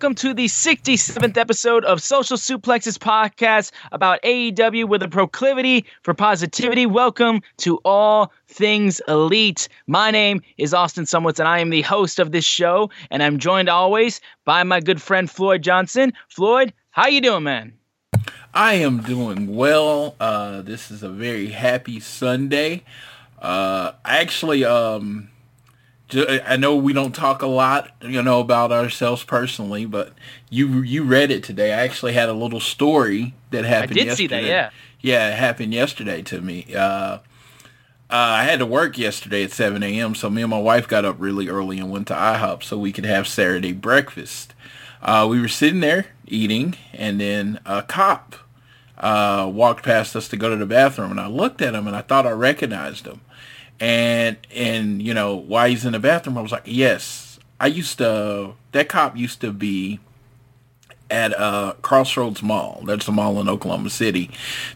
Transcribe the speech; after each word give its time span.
Welcome 0.00 0.14
to 0.14 0.32
the 0.32 0.46
67th 0.46 1.36
episode 1.36 1.84
of 1.84 2.02
Social 2.02 2.38
Suplexes 2.38 2.96
podcast 2.96 3.70
about 3.92 4.22
AEW 4.22 4.88
with 4.88 5.02
a 5.02 5.08
proclivity 5.08 5.84
for 6.04 6.14
positivity. 6.14 6.86
Welcome 6.86 7.42
to 7.58 7.78
all 7.84 8.32
things 8.48 9.02
elite. 9.08 9.68
My 9.86 10.10
name 10.10 10.40
is 10.56 10.72
Austin 10.72 11.04
Sumwitz, 11.04 11.38
and 11.38 11.46
I 11.46 11.58
am 11.58 11.68
the 11.68 11.82
host 11.82 12.18
of 12.18 12.32
this 12.32 12.46
show. 12.46 12.88
And 13.10 13.22
I'm 13.22 13.38
joined 13.38 13.68
always 13.68 14.22
by 14.46 14.62
my 14.62 14.80
good 14.80 15.02
friend 15.02 15.30
Floyd 15.30 15.60
Johnson. 15.60 16.14
Floyd, 16.28 16.72
how 16.92 17.06
you 17.06 17.20
doing, 17.20 17.42
man? 17.42 17.74
I 18.54 18.76
am 18.76 19.02
doing 19.02 19.54
well. 19.54 20.16
Uh, 20.18 20.62
this 20.62 20.90
is 20.90 21.02
a 21.02 21.10
very 21.10 21.48
happy 21.48 22.00
Sunday. 22.00 22.84
Uh, 23.38 23.92
actually, 24.06 24.64
um, 24.64 25.28
I 26.14 26.56
know 26.56 26.76
we 26.76 26.92
don't 26.92 27.14
talk 27.14 27.42
a 27.42 27.46
lot, 27.46 27.90
you 28.02 28.22
know, 28.22 28.40
about 28.40 28.72
ourselves 28.72 29.24
personally, 29.24 29.86
but 29.86 30.12
you 30.48 30.82
you 30.82 31.04
read 31.04 31.30
it 31.30 31.44
today. 31.44 31.72
I 31.72 31.82
actually 31.82 32.12
had 32.12 32.28
a 32.28 32.32
little 32.32 32.60
story 32.60 33.34
that 33.50 33.64
happened. 33.64 33.98
I 34.00 34.04
did 34.04 34.16
see 34.16 34.26
that, 34.28 34.42
yesterday. 34.42 34.48
yeah. 34.48 34.70
yeah, 35.00 35.32
it 35.32 35.38
happened 35.38 35.74
yesterday 35.74 36.22
to 36.22 36.40
me. 36.40 36.74
Uh, 36.74 37.18
uh, 38.10 38.16
I 38.40 38.42
had 38.42 38.58
to 38.58 38.66
work 38.66 38.98
yesterday 38.98 39.44
at 39.44 39.52
7 39.52 39.84
a.m., 39.84 40.16
so 40.16 40.28
me 40.28 40.42
and 40.42 40.50
my 40.50 40.58
wife 40.58 40.88
got 40.88 41.04
up 41.04 41.14
really 41.20 41.48
early 41.48 41.78
and 41.78 41.92
went 41.92 42.08
to 42.08 42.14
IHOP 42.14 42.64
so 42.64 42.76
we 42.76 42.90
could 42.90 43.04
have 43.04 43.28
Saturday 43.28 43.72
breakfast. 43.72 44.52
Uh, 45.00 45.28
we 45.30 45.40
were 45.40 45.46
sitting 45.46 45.78
there 45.78 46.06
eating, 46.26 46.74
and 46.92 47.20
then 47.20 47.60
a 47.64 47.82
cop 47.82 48.34
uh, 48.98 49.48
walked 49.52 49.84
past 49.84 50.16
us 50.16 50.26
to 50.28 50.36
go 50.36 50.50
to 50.50 50.56
the 50.56 50.66
bathroom, 50.66 51.12
and 51.12 51.20
I 51.20 51.28
looked 51.28 51.62
at 51.62 51.74
him, 51.74 51.86
and 51.86 51.94
I 51.94 52.02
thought 52.02 52.26
I 52.26 52.32
recognized 52.32 53.06
him. 53.06 53.20
And 53.80 54.36
and 54.54 55.02
you 55.02 55.14
know 55.14 55.34
why 55.34 55.70
he's 55.70 55.84
in 55.84 55.92
the 55.92 55.98
bathroom? 55.98 56.36
I 56.36 56.42
was 56.42 56.52
like, 56.52 56.64
yes, 56.66 57.38
I 57.58 57.66
used 57.66 57.98
to. 57.98 58.54
That 58.72 58.88
cop 58.88 59.16
used 59.16 59.40
to 59.40 59.52
be 59.52 60.00
at 61.10 61.38
uh, 61.38 61.74
Crossroads 61.82 62.42
Mall. 62.42 62.82
That's 62.84 63.08
a 63.08 63.12
mall 63.12 63.40
in 63.40 63.48
Oklahoma 63.48 63.90
City 63.90 64.30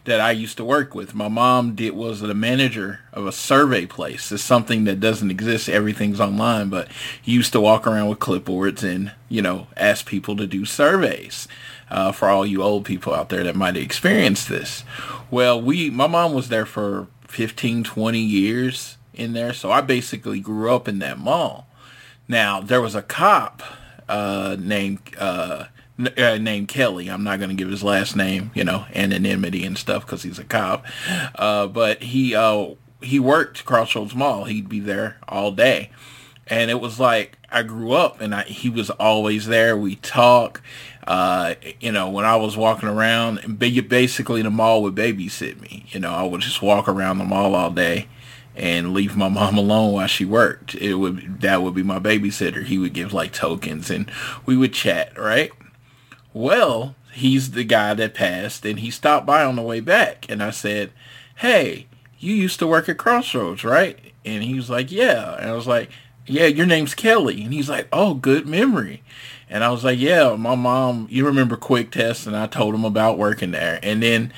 that 0.04 0.20
I 0.20 0.32
used 0.32 0.56
to 0.56 0.64
work 0.64 0.94
with. 0.94 1.14
My 1.14 1.28
mom 1.28 1.75
did 1.75 1.94
was 1.94 2.20
the 2.20 2.34
manager 2.34 3.00
of 3.12 3.26
a 3.26 3.32
survey 3.32 3.87
place. 3.87 4.32
It's 4.32 4.43
something 4.43 4.84
that 4.84 5.00
doesn't 5.00 5.31
exist. 5.31 5.69
Everything's 5.69 6.20
online, 6.20 6.69
but 6.69 6.88
he 7.22 7.32
used 7.32 7.53
to 7.53 7.60
walk 7.60 7.87
around 7.87 8.09
with 8.09 8.19
clipboards 8.19 8.82
and 8.82 9.12
you 9.28 9.43
know 9.43 9.69
ask 9.76 10.06
people 10.06 10.37
to 10.37 10.47
do 10.47 10.64
surveys. 10.64 11.47
Uh, 11.91 12.10
for 12.10 12.28
all 12.28 12.47
you 12.47 12.62
old 12.62 12.84
people 12.84 13.14
out 13.14 13.28
there 13.28 13.44
that 13.44 13.54
might 13.54 13.76
have 13.76 13.84
experienced 13.84 14.48
this. 14.48 14.84
Well, 15.31 15.60
we 15.60 15.91
my 15.91 16.06
mom 16.06 16.32
was 16.32 16.48
there 16.48 16.66
for 16.66 17.06
15, 17.34 17.82
20 17.82 18.18
years 18.20 18.96
in 19.12 19.32
there, 19.32 19.52
so 19.52 19.72
I 19.72 19.80
basically 19.80 20.38
grew 20.38 20.72
up 20.72 20.86
in 20.86 21.00
that 21.00 21.18
mall. 21.18 21.66
Now 22.28 22.60
there 22.60 22.80
was 22.80 22.94
a 22.94 23.02
cop 23.02 23.60
uh, 24.08 24.56
named 24.58 25.00
uh, 25.18 25.64
uh, 25.98 26.38
named 26.38 26.68
Kelly. 26.68 27.08
I'm 27.08 27.24
not 27.24 27.38
going 27.38 27.50
to 27.50 27.56
give 27.56 27.68
his 27.68 27.82
last 27.82 28.14
name, 28.14 28.52
you 28.54 28.62
know, 28.62 28.86
anonymity 28.94 29.64
and 29.64 29.76
stuff 29.76 30.06
because 30.06 30.22
he's 30.22 30.38
a 30.38 30.44
cop. 30.44 30.86
Uh, 31.34 31.66
but 31.66 32.04
he 32.04 32.36
uh, 32.36 32.68
he 33.02 33.18
worked 33.18 33.64
Crossroads 33.64 34.14
Mall. 34.14 34.44
He'd 34.44 34.68
be 34.68 34.80
there 34.80 35.18
all 35.28 35.50
day, 35.50 35.90
and 36.46 36.70
it 36.70 36.80
was 36.80 37.00
like 37.00 37.36
I 37.50 37.62
grew 37.62 37.92
up 37.92 38.20
and 38.20 38.34
I, 38.34 38.42
he 38.44 38.68
was 38.68 38.90
always 38.90 39.46
there. 39.46 39.76
We 39.76 39.96
talk. 39.96 40.62
Uh, 41.06 41.54
you 41.81 41.92
know, 41.92 42.09
when 42.09 42.25
I 42.25 42.37
was 42.37 42.56
walking 42.56 42.88
around, 42.88 43.59
basically 43.59 44.42
the 44.42 44.50
mall 44.50 44.82
would 44.82 44.94
babysit 44.94 45.60
me. 45.60 45.87
You 45.88 46.00
know, 46.00 46.10
I 46.10 46.22
would 46.22 46.41
just 46.41 46.62
walk 46.62 46.88
around 46.88 47.19
the 47.19 47.25
mall 47.25 47.54
all 47.54 47.70
day 47.70 48.09
and 48.56 48.94
leave 48.94 49.16
my 49.16 49.28
mom 49.31 49.59
alone 49.59 49.93
while 49.93 50.06
she 50.06 50.25
worked. 50.25 50.75
It 50.75 50.94
would 50.94 51.41
that 51.43 51.62
would 51.62 51.75
be 51.75 51.82
my 51.82 51.98
babysitter. 51.98 52.64
He 52.64 52.78
would 52.78 52.94
give 52.94 53.12
like 53.12 53.32
tokens 53.32 53.91
and 53.91 54.10
we 54.47 54.56
would 54.56 54.72
chat, 54.72 55.19
right? 55.19 55.50
Well, 56.32 56.94
he's 57.12 57.53
the 57.53 57.64
guy 57.64 57.94
that 57.94 58.14
passed 58.14 58.64
and 58.64 58.81
he 58.81 58.91
stopped 58.91 59.26
by 59.26 59.44
on 59.44 59.56
the 59.56 59.62
way 59.62 59.81
back 59.81 60.26
and 60.28 60.43
I 60.43 60.50
said, 60.50 60.91
"Hey, 61.37 61.87
you 62.19 62.34
used 62.34 62.59
to 62.60 62.66
work 62.66 62.88
at 62.88 62.98
Crossroads, 62.98 63.64
right?" 63.64 63.98
And 64.25 64.43
he 64.43 64.54
was 64.54 64.70
like, 64.70 64.91
"Yeah." 64.91 65.37
And 65.37 65.50
I 65.50 65.53
was 65.53 65.66
like, 65.66 65.91
"Yeah, 66.26 66.47
your 66.47 66.66
name's 66.66 66.94
Kelly." 66.94 67.43
And 67.44 67.53
he's 67.53 67.69
like, 67.69 67.88
"Oh, 67.93 68.14
good 68.14 68.47
memory." 68.48 69.03
And 69.54 69.62
I 69.62 69.70
was 69.70 69.84
like, 69.84 70.00
"Yeah, 70.00 70.34
my 70.34 70.56
mom, 70.56 71.06
you 71.09 71.25
remember 71.25 71.56
Quick 71.56 71.92
Test?" 71.92 72.26
And 72.26 72.37
I 72.37 72.48
told 72.48 72.75
him 72.75 72.84
about 72.84 73.19
working 73.19 73.53
there. 73.53 73.78
And 73.84 74.03
then 74.03 74.32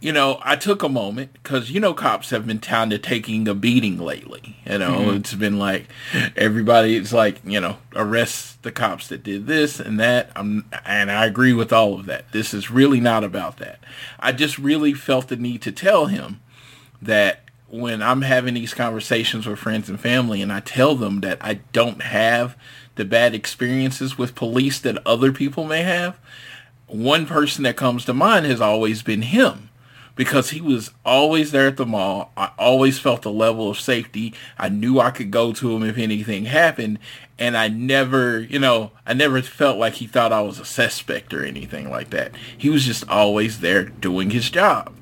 you 0.00 0.12
know, 0.12 0.38
I 0.44 0.54
took 0.54 0.84
a 0.84 0.88
moment 0.88 1.32
because 1.32 1.72
you 1.72 1.80
know 1.80 1.92
cops 1.92 2.30
have 2.30 2.46
been 2.46 2.60
kind 2.60 2.92
of 2.92 3.02
taking 3.02 3.48
a 3.48 3.54
beating 3.54 3.98
lately. 3.98 4.58
You 4.64 4.78
know, 4.78 4.98
mm-hmm. 4.98 5.16
it's 5.16 5.34
been 5.34 5.58
like 5.58 5.88
everybody. 6.36 6.94
It's 6.94 7.12
like 7.12 7.40
you 7.42 7.58
know, 7.58 7.78
arrest 7.96 8.62
the 8.62 8.70
cops 8.70 9.08
that 9.08 9.24
did 9.24 9.48
this 9.48 9.80
and 9.80 9.98
that. 9.98 10.30
I'm, 10.36 10.70
and 10.86 11.10
I 11.10 11.26
agree 11.26 11.52
with 11.52 11.72
all 11.72 11.98
of 11.98 12.06
that. 12.06 12.30
This 12.30 12.54
is 12.54 12.70
really 12.70 13.00
not 13.00 13.24
about 13.24 13.56
that. 13.56 13.80
I 14.20 14.30
just 14.30 14.56
really 14.56 14.94
felt 14.94 15.26
the 15.26 15.36
need 15.36 15.62
to 15.62 15.72
tell 15.72 16.06
him 16.06 16.40
that 17.02 17.40
when 17.68 18.02
I'm 18.02 18.22
having 18.22 18.54
these 18.54 18.72
conversations 18.72 19.46
with 19.46 19.58
friends 19.58 19.88
and 19.88 19.98
family, 19.98 20.40
and 20.42 20.52
I 20.52 20.60
tell 20.60 20.94
them 20.94 21.22
that 21.22 21.38
I 21.40 21.54
don't 21.72 22.02
have 22.02 22.56
the 22.96 23.04
bad 23.04 23.34
experiences 23.34 24.16
with 24.18 24.34
police 24.34 24.78
that 24.80 25.04
other 25.06 25.32
people 25.32 25.64
may 25.64 25.82
have, 25.82 26.18
one 26.86 27.26
person 27.26 27.64
that 27.64 27.76
comes 27.76 28.04
to 28.04 28.14
mind 28.14 28.46
has 28.46 28.60
always 28.60 29.02
been 29.02 29.22
him 29.22 29.70
because 30.16 30.50
he 30.50 30.60
was 30.60 30.90
always 31.04 31.50
there 31.50 31.66
at 31.66 31.76
the 31.76 31.86
mall. 31.86 32.30
I 32.36 32.50
always 32.58 32.98
felt 32.98 33.24
a 33.24 33.30
level 33.30 33.70
of 33.70 33.80
safety. 33.80 34.34
I 34.58 34.68
knew 34.68 35.00
I 35.00 35.10
could 35.10 35.30
go 35.30 35.52
to 35.52 35.74
him 35.74 35.82
if 35.82 35.98
anything 35.98 36.44
happened. 36.44 36.98
And 37.38 37.56
I 37.56 37.68
never, 37.68 38.40
you 38.40 38.58
know, 38.58 38.92
I 39.06 39.14
never 39.14 39.42
felt 39.42 39.78
like 39.78 39.94
he 39.94 40.06
thought 40.06 40.32
I 40.32 40.42
was 40.42 40.60
a 40.60 40.64
suspect 40.64 41.34
or 41.34 41.44
anything 41.44 41.90
like 41.90 42.10
that. 42.10 42.32
He 42.56 42.70
was 42.70 42.84
just 42.84 43.08
always 43.08 43.60
there 43.60 43.84
doing 43.84 44.30
his 44.30 44.50
job. 44.50 44.94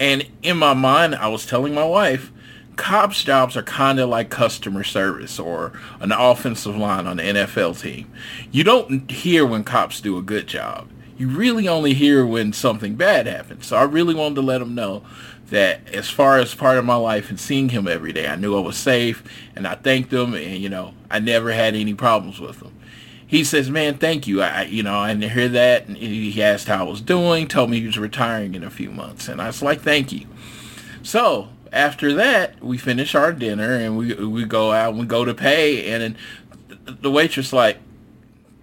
And 0.00 0.28
in 0.42 0.56
my 0.56 0.74
mind, 0.74 1.14
I 1.14 1.28
was 1.28 1.46
telling 1.46 1.74
my 1.74 1.84
wife, 1.84 2.32
cops' 2.76 3.24
jobs 3.24 3.56
are 3.56 3.62
kind 3.62 4.00
of 4.00 4.08
like 4.08 4.30
customer 4.30 4.84
service 4.84 5.38
or 5.38 5.72
an 6.00 6.12
offensive 6.12 6.76
line 6.76 7.06
on 7.06 7.18
the 7.18 7.22
NFL 7.22 7.80
team. 7.80 8.10
You 8.50 8.64
don't 8.64 9.10
hear 9.10 9.44
when 9.46 9.64
cops 9.64 10.00
do 10.00 10.16
a 10.18 10.22
good 10.22 10.46
job. 10.46 10.88
you 11.20 11.28
really 11.28 11.68
only 11.68 11.92
hear 11.92 12.24
when 12.24 12.50
something 12.50 12.94
bad 12.94 13.26
happens. 13.26 13.66
So 13.66 13.76
I 13.76 13.82
really 13.82 14.14
wanted 14.14 14.36
to 14.36 14.40
let 14.40 14.62
him 14.62 14.74
know 14.74 15.02
that 15.50 15.86
as 15.92 16.08
far 16.08 16.38
as 16.38 16.54
part 16.54 16.78
of 16.78 16.84
my 16.86 16.94
life 16.94 17.28
and 17.28 17.38
seeing 17.38 17.68
him 17.68 17.86
every 17.86 18.10
day, 18.14 18.26
I 18.26 18.36
knew 18.36 18.56
I 18.56 18.60
was 18.60 18.78
safe 18.78 19.22
and 19.54 19.66
I 19.66 19.74
thanked 19.74 20.10
him 20.10 20.32
and, 20.32 20.56
you 20.56 20.70
know, 20.70 20.94
I 21.10 21.18
never 21.18 21.52
had 21.52 21.74
any 21.74 21.92
problems 21.92 22.40
with 22.40 22.62
him. 22.62 22.74
He 23.26 23.44
says, 23.44 23.68
man, 23.68 23.98
thank 23.98 24.26
you. 24.26 24.40
I, 24.40 24.62
you 24.62 24.82
know, 24.82 24.98
I 24.98 25.12
didn't 25.12 25.30
hear 25.30 25.48
that. 25.50 25.86
And 25.86 25.96
he 25.98 26.42
asked 26.42 26.68
how 26.68 26.86
I 26.86 26.88
was 26.88 27.02
doing, 27.02 27.46
told 27.46 27.68
me 27.68 27.80
he 27.80 27.86
was 27.86 27.98
retiring 27.98 28.54
in 28.54 28.64
a 28.64 28.70
few 28.70 28.90
months. 28.90 29.28
And 29.28 29.42
I 29.42 29.48
was 29.48 29.60
like, 29.60 29.82
thank 29.82 30.12
you. 30.12 30.26
So 31.02 31.50
after 31.72 32.12
that, 32.14 32.62
we 32.62 32.78
finish 32.78 33.14
our 33.14 33.32
dinner 33.32 33.74
and 33.74 33.96
we, 33.96 34.14
we 34.14 34.44
go 34.44 34.72
out 34.72 34.90
and 34.90 35.00
we 35.00 35.06
go 35.06 35.24
to 35.24 35.34
pay. 35.34 35.92
And 35.92 36.02
then 36.02 36.96
the 37.00 37.10
waitress 37.10 37.52
like, 37.52 37.78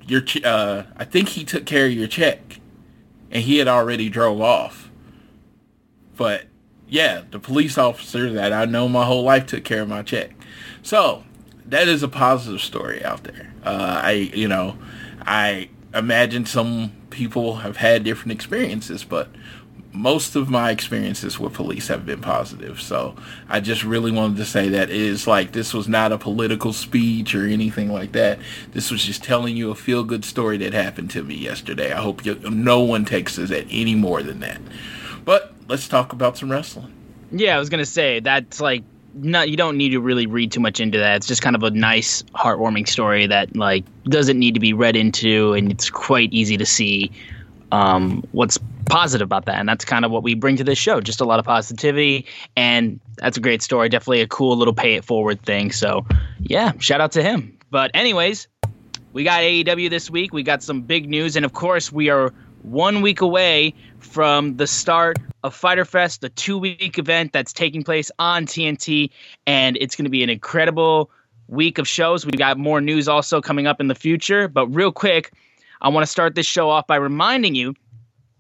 your, 0.06 0.22
uh, 0.44 0.84
I 0.96 1.04
think 1.04 1.30
he 1.30 1.44
took 1.44 1.66
care 1.66 1.86
of 1.86 1.94
your 1.94 2.08
check 2.08 2.60
and 3.32 3.44
he 3.44 3.58
had 3.58 3.68
already 3.68 4.10
drove 4.10 4.42
off. 4.42 4.90
But 6.16 6.46
yeah, 6.88 7.24
the 7.30 7.40
police 7.40 7.78
officer 7.78 8.32
that 8.34 8.54
I 8.54 8.66
know 8.66 8.88
my 8.88 9.06
whole 9.06 9.24
life 9.24 9.46
took 9.46 9.64
care 9.64 9.82
of 9.82 9.90
my 9.90 10.02
check. 10.02 10.32
So 10.82 11.24
that 11.66 11.88
is 11.88 12.04
a 12.04 12.08
positive 12.08 12.62
story 12.62 13.04
out 13.04 13.24
there. 13.24 13.54
Uh, 13.64 14.02
I, 14.04 14.12
you 14.12 14.48
know, 14.48 14.78
I 15.22 15.70
imagine 15.94 16.46
some 16.46 16.94
people 17.10 17.58
have 17.58 17.78
had 17.78 18.04
different 18.04 18.32
experiences, 18.32 19.04
but 19.04 19.30
most 19.98 20.36
of 20.36 20.50
my 20.50 20.70
experiences 20.70 21.40
with 21.40 21.54
police 21.54 21.88
have 21.88 22.06
been 22.06 22.22
positive. 22.22 22.80
So 22.80 23.16
I 23.50 23.60
just 23.60 23.84
really 23.84 24.12
wanted 24.12 24.38
to 24.38 24.46
say 24.46 24.70
that 24.70 24.90
it 24.90 24.96
is 24.96 25.26
like 25.26 25.52
this 25.54 25.74
was 25.74 25.88
not 25.88 26.12
a 26.12 26.18
political 26.18 26.72
speech 26.72 27.34
or 27.34 27.48
anything 27.48 27.92
like 27.92 28.12
that. 28.12 28.40
This 28.74 28.92
was 28.92 29.04
just 29.04 29.24
telling 29.24 29.58
you 29.58 29.72
a 29.72 29.76
feel 29.76 30.04
good 30.04 30.24
story 30.24 30.58
that 30.58 30.74
happened 30.74 31.10
to 31.12 31.24
me 31.24 31.36
yesterday. 31.36 31.92
I 31.92 32.02
hope 32.02 32.26
you, 32.26 32.36
no 32.36 32.82
one 32.82 33.06
takes 33.06 33.38
this 33.38 33.52
at 33.52 33.66
any 33.72 33.96
more 33.96 34.22
than 34.22 34.40
that. 34.42 34.62
But 35.26 35.54
let's 35.68 35.88
talk 35.88 36.14
about 36.14 36.38
some 36.38 36.52
wrestling. 36.52 36.94
Yeah, 37.32 37.56
I 37.56 37.60
was 37.60 37.70
gonna 37.70 37.86
say 37.86 38.20
that's 38.20 38.62
like 38.62 38.84
not 39.16 39.50
you 39.50 39.58
don't 39.58 39.78
need 39.78 39.90
to 39.90 40.00
really 40.00 40.28
read 40.28 40.52
too 40.52 40.60
much 40.60 40.80
into 40.80 41.00
that. 41.00 41.18
It's 41.18 41.28
just 41.28 41.42
kind 41.42 41.56
of 41.56 41.64
a 41.64 41.72
nice, 41.72 42.22
heartwarming 42.36 42.88
story 42.88 43.28
that 43.28 43.56
like 43.56 43.84
doesn't 44.06 44.38
need 44.38 44.54
to 44.54 44.60
be 44.60 44.74
read 44.74 44.96
into, 44.96 45.54
and 45.54 45.72
it's 45.72 45.90
quite 45.90 46.32
easy 46.32 46.56
to 46.58 46.66
see 46.66 47.12
um, 47.72 48.24
what's 48.32 48.58
positive 48.86 49.26
about 49.26 49.46
that. 49.46 49.60
And 49.60 49.68
that's 49.68 49.86
kind 49.86 50.06
of 50.06 50.12
what 50.12 50.24
we 50.24 50.34
bring 50.34 50.56
to 50.58 50.64
this 50.64 50.78
show, 50.78 51.02
just 51.02 51.22
a 51.22 51.26
lot 51.26 51.40
of 51.40 51.46
positivity, 51.46 52.26
and 52.56 53.00
that's 53.18 53.38
a 53.38 53.42
great 53.42 53.62
story. 53.62 53.90
Definitely 53.90 54.22
a 54.22 54.28
cool 54.28 54.56
little 54.58 54.74
pay 54.74 54.96
it 54.96 55.06
forward 55.06 55.42
thing. 55.42 55.72
So 55.72 56.06
yeah, 56.40 56.72
shout 56.80 57.02
out 57.02 57.12
to 57.14 57.24
him. 57.24 57.58
But 57.70 57.92
anyways, 57.94 58.48
we 59.14 59.24
got 59.24 59.42
AEW 59.42 59.90
this 59.90 60.10
week. 60.10 60.34
We 60.34 60.44
got 60.44 60.64
some 60.64 60.82
big 60.82 61.10
news, 61.10 61.36
and 61.36 61.46
of 61.46 61.54
course, 61.54 61.92
we 61.92 62.10
are 62.10 62.34
one 62.64 63.02
week 63.02 63.22
away 63.22 63.74
from 64.00 64.58
the 64.58 64.68
start 64.68 65.18
of 65.44 65.54
Fyter 65.54 65.86
Fest, 65.86 66.22
the 66.22 66.30
two 66.30 66.58
week 66.58 66.98
event 66.98 67.34
that's 67.34 67.54
taking 67.54 67.84
place 67.84 68.12
on 68.20 68.46
TNT, 68.46 69.10
and 69.46 69.78
it's 69.78 69.96
going 69.96 70.06
to 70.06 70.10
be 70.10 70.24
an 70.24 70.30
incredible 70.30 71.10
week 71.48 71.78
of 71.78 71.88
shows. 71.88 72.26
We've 72.26 72.38
got 72.38 72.58
more 72.58 72.82
news 72.82 73.08
also 73.08 73.42
coming 73.42 73.68
up 73.68 73.80
in 73.80 73.88
the 73.88 73.96
future, 73.96 74.48
but 74.48 74.68
real 74.68 74.92
quick, 74.92 75.32
I 75.82 75.90
want 75.90 76.04
to 76.04 76.12
start 76.12 76.34
this 76.34 76.48
show 76.48 76.70
off 76.70 76.88
by 76.88 76.96
reminding 76.96 77.54
you 77.54 77.76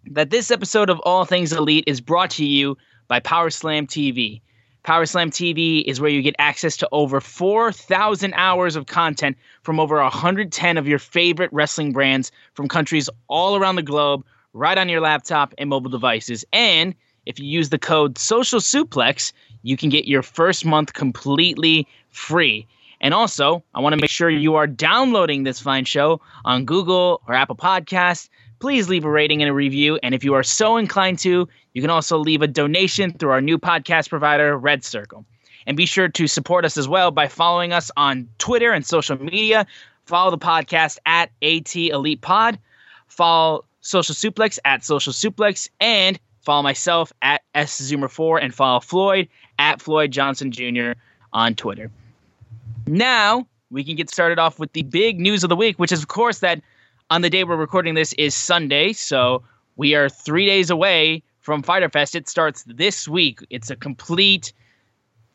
that 0.07 0.31
this 0.31 0.49
episode 0.49 0.89
of 0.89 0.99
All 1.01 1.23
Things 1.23 1.53
Elite 1.53 1.83
is 1.85 2.01
brought 2.01 2.31
to 2.31 2.45
you 2.45 2.77
by 3.07 3.19
Power 3.19 3.51
Slam 3.51 3.85
TV. 3.85 4.41
Power 4.81 5.05
Slam 5.05 5.29
TV 5.29 5.83
is 5.83 6.01
where 6.01 6.09
you 6.09 6.23
get 6.23 6.35
access 6.39 6.75
to 6.77 6.89
over 6.91 7.21
4,000 7.21 8.33
hours 8.33 8.75
of 8.75 8.87
content 8.87 9.37
from 9.61 9.79
over 9.79 10.01
110 10.01 10.77
of 10.77 10.87
your 10.87 10.97
favorite 10.97 11.51
wrestling 11.53 11.93
brands 11.93 12.31
from 12.53 12.67
countries 12.67 13.07
all 13.27 13.55
around 13.55 13.75
the 13.75 13.83
globe, 13.83 14.25
right 14.53 14.77
on 14.77 14.89
your 14.89 15.01
laptop 15.01 15.53
and 15.59 15.69
mobile 15.69 15.91
devices. 15.91 16.43
And 16.53 16.95
if 17.27 17.37
you 17.37 17.45
use 17.45 17.69
the 17.69 17.77
code 17.77 18.17
Social 18.17 18.59
Suplex, 18.59 19.31
you 19.61 19.77
can 19.77 19.89
get 19.89 20.07
your 20.07 20.23
first 20.23 20.65
month 20.65 20.93
completely 20.93 21.85
free. 22.09 22.65
And 23.01 23.13
also, 23.13 23.63
I 23.73 23.79
want 23.79 23.93
to 23.93 24.01
make 24.01 24.09
sure 24.09 24.29
you 24.29 24.55
are 24.55 24.67
downloading 24.67 25.43
this 25.43 25.59
fine 25.59 25.85
show 25.85 26.21
on 26.45 26.65
Google 26.65 27.21
or 27.27 27.33
Apple 27.33 27.55
Podcasts. 27.55 28.29
Please 28.59 28.89
leave 28.89 29.05
a 29.05 29.09
rating 29.09 29.41
and 29.41 29.49
a 29.49 29.53
review. 29.53 29.99
And 30.01 30.15
if 30.15 30.23
you 30.23 30.33
are 30.33 30.43
so 30.43 30.77
inclined 30.77 31.19
to, 31.19 31.47
you 31.73 31.81
can 31.81 31.91
also 31.91 32.17
leave 32.17 32.41
a 32.41 32.47
donation 32.47 33.13
through 33.13 33.29
our 33.29 33.41
new 33.41 33.59
podcast 33.59 34.09
provider, 34.09 34.57
Red 34.57 34.83
Circle. 34.83 35.25
And 35.67 35.77
be 35.77 35.85
sure 35.85 36.07
to 36.07 36.27
support 36.27 36.65
us 36.65 36.77
as 36.77 36.87
well 36.87 37.11
by 37.11 37.27
following 37.27 37.73
us 37.73 37.91
on 37.97 38.27
Twitter 38.39 38.71
and 38.71 38.85
social 38.85 39.21
media. 39.21 39.67
Follow 40.05 40.31
the 40.31 40.37
podcast 40.37 40.97
at 41.05 41.29
AT 41.43 41.75
Elite 41.75 42.21
Pod. 42.21 42.57
Follow 43.07 43.65
Social 43.81 44.15
Suplex 44.15 44.57
at 44.65 44.83
Social 44.83 45.13
Suplex. 45.13 45.69
And 45.79 46.17
follow 46.41 46.63
myself 46.63 47.11
at 47.21 47.43
S 47.53 47.79
Zoomer4 47.79 48.41
and 48.41 48.55
follow 48.55 48.79
Floyd 48.79 49.27
at 49.59 49.81
Floyd 49.81 50.11
Johnson 50.11 50.51
Jr. 50.51 50.93
on 51.33 51.53
Twitter. 51.53 51.91
Now 52.87 53.47
we 53.69 53.83
can 53.83 53.95
get 53.95 54.09
started 54.09 54.39
off 54.39 54.59
with 54.59 54.71
the 54.73 54.83
big 54.83 55.19
news 55.19 55.43
of 55.43 55.49
the 55.49 55.55
week, 55.55 55.77
which 55.77 55.91
is, 55.91 56.01
of 56.01 56.07
course, 56.07 56.39
that 56.39 56.61
on 57.09 57.21
the 57.21 57.29
day 57.29 57.43
we're 57.43 57.57
recording 57.57 57.95
this 57.95 58.13
is 58.13 58.33
Sunday. 58.33 58.93
So 58.93 59.43
we 59.75 59.93
are 59.95 60.07
three 60.07 60.45
days 60.45 60.69
away 60.69 61.21
from 61.39 61.63
Fyter 61.63 61.89
Fest. 61.89 62.15
It 62.15 62.29
starts 62.29 62.63
this 62.63 63.07
week. 63.07 63.39
It's 63.49 63.69
a 63.69 63.75
complete, 63.75 64.53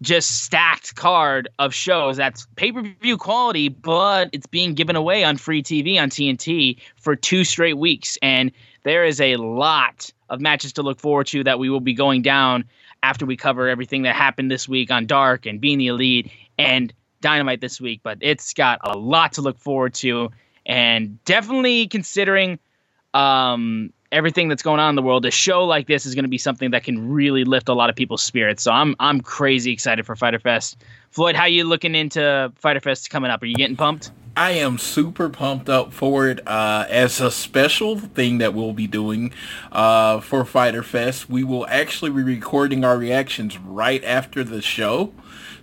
just 0.00 0.44
stacked 0.44 0.94
card 0.94 1.48
of 1.58 1.74
shows 1.74 2.16
that's 2.16 2.46
pay 2.56 2.72
per 2.72 2.82
view 3.00 3.18
quality, 3.18 3.68
but 3.68 4.30
it's 4.32 4.46
being 4.46 4.74
given 4.74 4.96
away 4.96 5.22
on 5.22 5.36
free 5.36 5.62
TV 5.62 6.00
on 6.00 6.08
TNT 6.08 6.78
for 6.96 7.14
two 7.14 7.44
straight 7.44 7.76
weeks. 7.76 8.16
And 8.22 8.50
there 8.84 9.04
is 9.04 9.20
a 9.20 9.36
lot 9.36 10.10
of 10.30 10.40
matches 10.40 10.72
to 10.74 10.82
look 10.82 11.00
forward 11.00 11.26
to 11.28 11.44
that 11.44 11.58
we 11.58 11.68
will 11.68 11.80
be 11.80 11.94
going 11.94 12.22
down 12.22 12.64
after 13.02 13.26
we 13.26 13.36
cover 13.36 13.68
everything 13.68 14.02
that 14.02 14.14
happened 14.14 14.50
this 14.50 14.66
week 14.68 14.90
on 14.90 15.06
Dark 15.06 15.44
and 15.44 15.60
Being 15.60 15.78
the 15.78 15.88
Elite 15.88 16.30
and 16.58 16.92
Dynamite 17.22 17.62
this 17.62 17.80
week. 17.80 18.00
But 18.02 18.18
it's 18.20 18.52
got 18.52 18.80
a 18.84 18.98
lot 18.98 19.32
to 19.34 19.40
look 19.40 19.58
forward 19.58 19.94
to, 19.94 20.30
and 20.66 21.22
definitely 21.24 21.88
considering 21.88 22.58
um, 23.14 23.92
everything 24.12 24.48
that's 24.48 24.62
going 24.62 24.78
on 24.78 24.90
in 24.90 24.96
the 24.96 25.02
world, 25.02 25.24
a 25.24 25.30
show 25.30 25.64
like 25.64 25.86
this 25.86 26.06
is 26.06 26.14
going 26.14 26.24
to 26.24 26.28
be 26.28 26.38
something 26.38 26.70
that 26.70 26.84
can 26.84 27.10
really 27.10 27.44
lift 27.44 27.68
a 27.68 27.74
lot 27.74 27.90
of 27.90 27.96
people's 27.96 28.22
spirits. 28.22 28.62
So 28.62 28.70
I'm 28.70 28.94
I'm 29.00 29.20
crazy 29.20 29.72
excited 29.72 30.06
for 30.06 30.14
Fyter 30.14 30.38
Fest. 30.38 30.76
Floyd, 31.10 31.34
how 31.34 31.46
you 31.46 31.64
looking 31.64 31.94
into 31.94 32.52
Fyter 32.56 32.80
Fest 32.80 33.10
coming 33.10 33.30
up? 33.30 33.42
Are 33.42 33.46
you 33.46 33.54
getting 33.54 33.76
pumped? 33.76 34.12
I 34.34 34.52
am 34.52 34.78
super 34.78 35.28
pumped 35.28 35.68
up 35.68 35.92
for 35.92 36.26
it. 36.28 36.46
Uh, 36.46 36.86
as 36.88 37.20
a 37.20 37.30
special 37.30 37.98
thing 37.98 38.38
that 38.38 38.54
we'll 38.54 38.72
be 38.72 38.86
doing 38.86 39.34
uh, 39.70 40.20
for 40.20 40.46
Fyter 40.46 40.82
Fest, 40.82 41.28
we 41.28 41.44
will 41.44 41.66
actually 41.66 42.10
be 42.10 42.22
recording 42.22 42.82
our 42.82 42.96
reactions 42.96 43.58
right 43.58 44.02
after 44.04 44.42
the 44.42 44.62
show. 44.62 45.12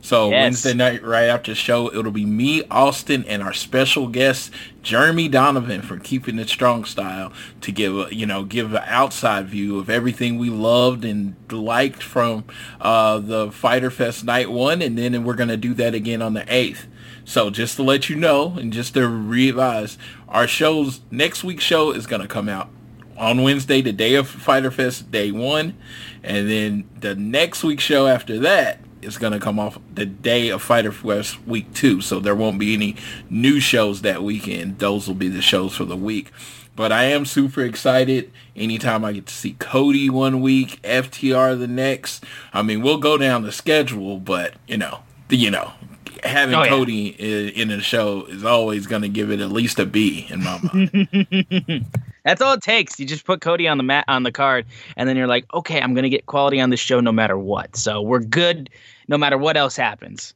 So 0.02 0.30
Yes. 0.30 0.44
Wednesday 0.44 0.74
night, 0.74 1.04
right 1.04 1.26
after 1.26 1.52
the 1.52 1.56
show, 1.56 1.94
it'll 1.94 2.12
be 2.12 2.26
me, 2.26 2.64
Austin, 2.72 3.26
and 3.28 3.44
our 3.44 3.54
special 3.54 4.08
guest, 4.08 4.52
Jeremy 4.82 5.28
Donovan 5.28 5.82
from 5.82 6.00
Keeping 6.00 6.40
It 6.40 6.50
Strong 6.50 6.86
Style, 6.86 7.34
to 7.62 7.72
give 7.72 7.98
a, 7.98 8.08
you 8.16 8.26
know 8.26 8.44
give 8.44 8.74
an 8.74 8.84
outside 8.86 9.48
view 9.48 9.78
of 9.78 9.90
everything 9.90 10.38
we 10.38 10.50
loved 10.50 11.04
and 11.04 11.36
liked 11.52 12.02
from 12.02 12.46
uh, 12.80 13.20
the 13.20 13.52
Fyter 13.52 13.92
Fest 13.92 14.24
night 14.24 14.50
one, 14.50 14.82
and 14.82 14.98
then 14.98 15.24
we're 15.24 15.36
gonna 15.36 15.58
do 15.58 15.74
that 15.74 15.94
again 15.94 16.22
on 16.22 16.34
the 16.34 16.46
eighth. 16.48 16.88
So 17.26 17.50
just 17.50 17.76
to 17.76 17.84
let 17.84 18.10
you 18.10 18.16
know, 18.16 18.56
and 18.58 18.72
just 18.72 18.94
to 18.94 19.08
revise, 19.08 19.98
our 20.28 20.48
shows 20.48 21.02
next 21.12 21.44
week's 21.44 21.64
show 21.64 21.92
is 21.92 22.08
gonna 22.08 22.28
come 22.28 22.48
out 22.48 22.70
on 23.18 23.44
Wednesday, 23.44 23.82
the 23.82 23.92
day 23.92 24.16
of 24.16 24.30
Fyter 24.30 24.72
Fest, 24.72 25.12
day 25.12 25.30
one, 25.30 25.76
and 26.24 26.50
then 26.50 26.90
the 27.02 27.16
next 27.16 27.66
week's 27.66 27.84
show 27.84 28.08
after 28.08 28.40
that 28.40 28.80
is 29.02 29.18
gonna 29.18 29.40
come 29.40 29.60
off 29.60 29.78
the 29.94 30.06
day 30.06 30.50
of 30.50 30.62
Fyter 30.62 30.92
Fest 30.92 31.46
week 31.46 31.74
two. 31.74 32.02
So 32.02 32.20
there 32.20 32.36
won't 32.36 32.60
be 32.60 32.74
any 32.74 32.96
new 33.30 33.60
shows 33.60 34.02
that 34.02 34.24
weekend. 34.24 34.80
Those 34.80 35.08
will 35.08 35.16
be 35.16 35.28
the 35.30 35.42
shows 35.42 35.76
for 35.76 35.86
the 35.86 35.98
week. 35.98 36.32
But 36.76 36.92
I 36.94 37.04
am 37.06 37.26
super 37.26 37.62
excited. 37.62 38.32
Anytime 38.56 39.04
I 39.04 39.12
get 39.12 39.26
to 39.26 39.34
see 39.34 39.54
Cody 39.60 40.10
one 40.10 40.40
week, 40.42 40.82
FTR 40.84 41.60
the 41.60 41.68
next. 41.68 42.24
I 42.54 42.62
mean, 42.62 42.82
we'll 42.82 43.00
go 43.00 43.18
down 43.18 43.44
the 43.44 43.52
schedule, 43.52 44.18
but 44.18 44.54
you 44.68 44.78
know, 44.78 45.00
you 45.30 45.52
know, 45.52 45.74
having 46.24 46.56
Oh, 46.56 46.64
yeah. 46.64 46.70
Cody 46.70 47.08
in, 47.08 47.50
in 47.50 47.72
a 47.72 47.82
show 47.82 48.26
is 48.26 48.46
always 48.46 48.88
going 48.88 49.02
to 49.02 49.10
give 49.10 49.30
it 49.30 49.42
at 49.42 49.52
least 49.52 49.78
a 49.80 49.86
B 49.86 50.28
in 50.30 50.42
my 50.44 50.60
mind. 50.72 51.86
That's 52.30 52.44
all 52.44 52.54
it 52.54 52.62
takes. 52.62 53.00
You 53.00 53.08
just 53.08 53.26
put 53.26 53.42
Cody 53.42 53.68
on 53.68 53.78
the 53.78 53.84
mat 53.84 54.06
on 54.08 54.22
the 54.22 54.32
card, 54.32 54.68
and 54.96 55.10
then 55.10 55.18
you're 55.18 55.26
like, 55.26 55.52
okay, 55.52 55.82
I'm 55.82 55.96
gonna 55.96 56.10
get 56.10 56.28
quality 56.28 56.62
on 56.62 56.70
this 56.70 56.80
show 56.80 57.00
no 57.00 57.12
matter 57.12 57.40
what. 57.40 57.76
So 57.76 58.04
we're 58.04 58.20
good 58.20 58.70
no 59.08 59.18
matter 59.18 59.36
what 59.36 59.58
else 59.58 59.76
happens. 59.76 60.36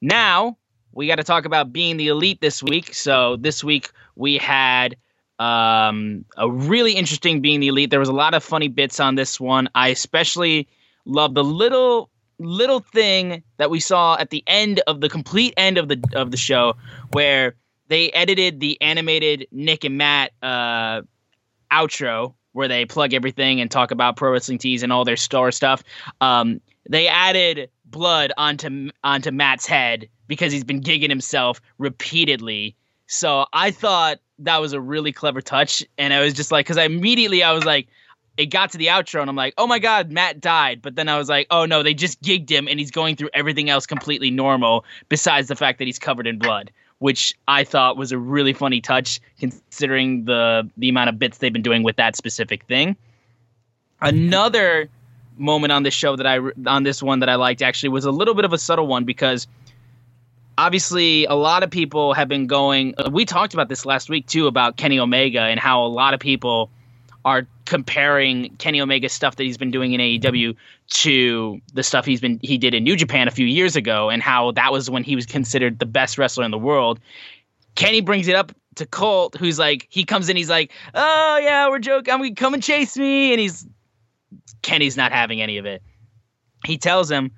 Now 0.00 0.56
we 0.92 1.06
got 1.06 1.16
to 1.16 1.22
talk 1.24 1.44
about 1.44 1.70
being 1.70 1.98
the 1.98 2.08
elite 2.08 2.40
this 2.40 2.62
week. 2.62 2.94
So 2.94 3.36
this 3.36 3.62
week 3.62 3.90
we 4.16 4.38
had 4.38 4.96
um, 5.38 6.24
a 6.38 6.50
really 6.50 6.92
interesting 6.92 7.42
being 7.42 7.60
the 7.60 7.68
elite. 7.68 7.90
There 7.90 8.00
was 8.00 8.08
a 8.08 8.14
lot 8.14 8.32
of 8.32 8.42
funny 8.42 8.68
bits 8.68 8.98
on 8.98 9.14
this 9.16 9.38
one. 9.38 9.68
I 9.74 9.88
especially 9.88 10.66
love 11.04 11.34
the 11.34 11.44
little 11.44 12.08
little 12.38 12.80
thing 12.80 13.42
that 13.58 13.68
we 13.68 13.80
saw 13.80 14.16
at 14.16 14.30
the 14.30 14.42
end 14.46 14.80
of 14.86 15.02
the 15.02 15.10
complete 15.10 15.52
end 15.58 15.76
of 15.76 15.88
the 15.88 16.02
of 16.14 16.30
the 16.30 16.38
show 16.38 16.74
where 17.12 17.54
they 17.88 18.10
edited 18.12 18.60
the 18.60 18.80
animated 18.80 19.46
Nick 19.52 19.84
and 19.84 19.98
Matt 19.98 20.32
uh, 20.42 21.02
outro 21.72 22.34
where 22.52 22.68
they 22.68 22.84
plug 22.84 23.14
everything 23.14 23.60
and 23.60 23.70
talk 23.70 23.90
about 23.90 24.16
pro 24.16 24.32
wrestling 24.32 24.58
tees 24.58 24.82
and 24.82 24.92
all 24.92 25.04
their 25.04 25.16
star 25.16 25.50
stuff. 25.52 25.82
Um, 26.20 26.60
they 26.88 27.06
added 27.06 27.70
blood 27.84 28.32
onto 28.36 28.90
onto 29.04 29.30
Matt's 29.30 29.66
head 29.66 30.08
because 30.26 30.52
he's 30.52 30.64
been 30.64 30.80
gigging 30.80 31.08
himself 31.08 31.60
repeatedly. 31.78 32.74
So 33.06 33.46
I 33.52 33.70
thought 33.70 34.18
that 34.40 34.60
was 34.60 34.72
a 34.72 34.80
really 34.80 35.12
clever 35.12 35.40
touch, 35.40 35.84
and 35.96 36.12
I 36.12 36.20
was 36.20 36.34
just 36.34 36.52
like, 36.52 36.66
because 36.66 36.76
I 36.78 36.84
immediately 36.84 37.42
I 37.42 37.52
was 37.52 37.64
like, 37.64 37.88
it 38.36 38.46
got 38.46 38.70
to 38.72 38.78
the 38.78 38.86
outro, 38.86 39.20
and 39.20 39.28
I'm 39.28 39.36
like, 39.36 39.54
oh 39.58 39.66
my 39.66 39.78
god, 39.78 40.10
Matt 40.10 40.40
died. 40.40 40.82
But 40.82 40.94
then 40.94 41.08
I 41.08 41.18
was 41.18 41.28
like, 41.28 41.46
oh 41.50 41.64
no, 41.64 41.82
they 41.82 41.94
just 41.94 42.22
gigged 42.22 42.50
him, 42.50 42.68
and 42.68 42.78
he's 42.78 42.90
going 42.90 43.16
through 43.16 43.30
everything 43.34 43.70
else 43.70 43.86
completely 43.86 44.30
normal, 44.30 44.84
besides 45.08 45.48
the 45.48 45.56
fact 45.56 45.78
that 45.78 45.86
he's 45.86 45.98
covered 45.98 46.26
in 46.26 46.38
blood, 46.38 46.70
which 46.98 47.34
I 47.46 47.64
thought 47.64 47.96
was 47.96 48.12
a 48.12 48.18
really 48.18 48.52
funny 48.52 48.80
touch, 48.80 49.20
considering 49.38 50.24
the 50.24 50.68
the 50.76 50.88
amount 50.88 51.10
of 51.10 51.18
bits 51.18 51.38
they've 51.38 51.52
been 51.52 51.62
doing 51.62 51.82
with 51.82 51.96
that 51.96 52.16
specific 52.16 52.64
thing. 52.64 52.96
Another 54.00 54.88
moment 55.36 55.72
on 55.72 55.82
this 55.82 55.94
show 55.94 56.16
that 56.16 56.26
I 56.26 56.40
on 56.66 56.82
this 56.82 57.02
one 57.02 57.20
that 57.20 57.28
I 57.28 57.36
liked 57.36 57.62
actually 57.62 57.90
was 57.90 58.04
a 58.04 58.10
little 58.10 58.34
bit 58.34 58.44
of 58.44 58.52
a 58.52 58.58
subtle 58.58 58.86
one 58.86 59.04
because 59.04 59.46
obviously 60.56 61.24
a 61.26 61.34
lot 61.34 61.62
of 61.62 61.70
people 61.70 62.12
have 62.14 62.28
been 62.28 62.46
going 62.46 62.94
uh, 62.98 63.08
we 63.12 63.24
talked 63.24 63.54
about 63.54 63.68
this 63.68 63.86
last 63.86 64.10
week 64.10 64.26
too 64.26 64.48
about 64.48 64.76
Kenny 64.76 64.98
Omega 64.98 65.42
and 65.42 65.60
how 65.60 65.84
a 65.84 65.86
lot 65.86 66.14
of 66.14 66.20
people 66.20 66.70
are 67.24 67.46
comparing 67.64 68.56
Kenny 68.56 68.80
Omega's 68.80 69.12
stuff 69.12 69.36
that 69.36 69.44
he's 69.44 69.58
been 69.58 69.70
doing 69.70 69.92
in 69.92 70.00
AEW 70.00 70.56
to 70.90 71.60
the 71.74 71.82
stuff 71.82 72.06
he's 72.06 72.20
been 72.20 72.40
he 72.42 72.56
did 72.56 72.74
in 72.74 72.82
New 72.82 72.96
Japan 72.96 73.28
a 73.28 73.30
few 73.30 73.46
years 73.46 73.76
ago 73.76 74.08
and 74.08 74.22
how 74.22 74.52
that 74.52 74.72
was 74.72 74.88
when 74.88 75.04
he 75.04 75.14
was 75.14 75.26
considered 75.26 75.78
the 75.78 75.86
best 75.86 76.16
wrestler 76.16 76.44
in 76.44 76.50
the 76.50 76.58
world. 76.58 76.98
Kenny 77.74 78.00
brings 78.00 78.26
it 78.26 78.34
up 78.34 78.52
to 78.76 78.86
Colt, 78.86 79.36
who's 79.36 79.58
like 79.58 79.86
he 79.90 80.04
comes 80.04 80.28
in, 80.28 80.36
he's 80.36 80.48
like, 80.48 80.72
"Oh 80.94 81.38
yeah, 81.42 81.68
we're 81.68 81.78
joking. 81.78 82.12
I'm 82.12 82.20
gonna 82.20 82.34
come 82.34 82.54
and 82.54 82.62
chase 82.62 82.96
me," 82.96 83.32
and 83.32 83.40
he's 83.40 83.66
Kenny's 84.62 84.96
not 84.96 85.12
having 85.12 85.42
any 85.42 85.58
of 85.58 85.66
it. 85.66 85.82
He 86.64 86.78
tells 86.78 87.10
him, 87.10 87.30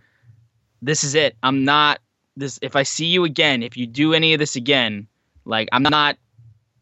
"This 0.80 1.02
is 1.02 1.14
it. 1.14 1.37
I'm 1.42 1.64
not 1.64 2.00
this. 2.37 2.59
If 2.62 2.76
I 2.76 2.85
see 2.85 3.07
you 3.07 3.25
again, 3.25 3.62
if 3.62 3.76
you 3.76 3.87
do 3.87 4.14
any 4.14 4.33
of 4.33 4.38
this 4.38 4.54
again, 4.54 5.09
like 5.45 5.69
I'm 5.73 5.83
not 5.83 6.16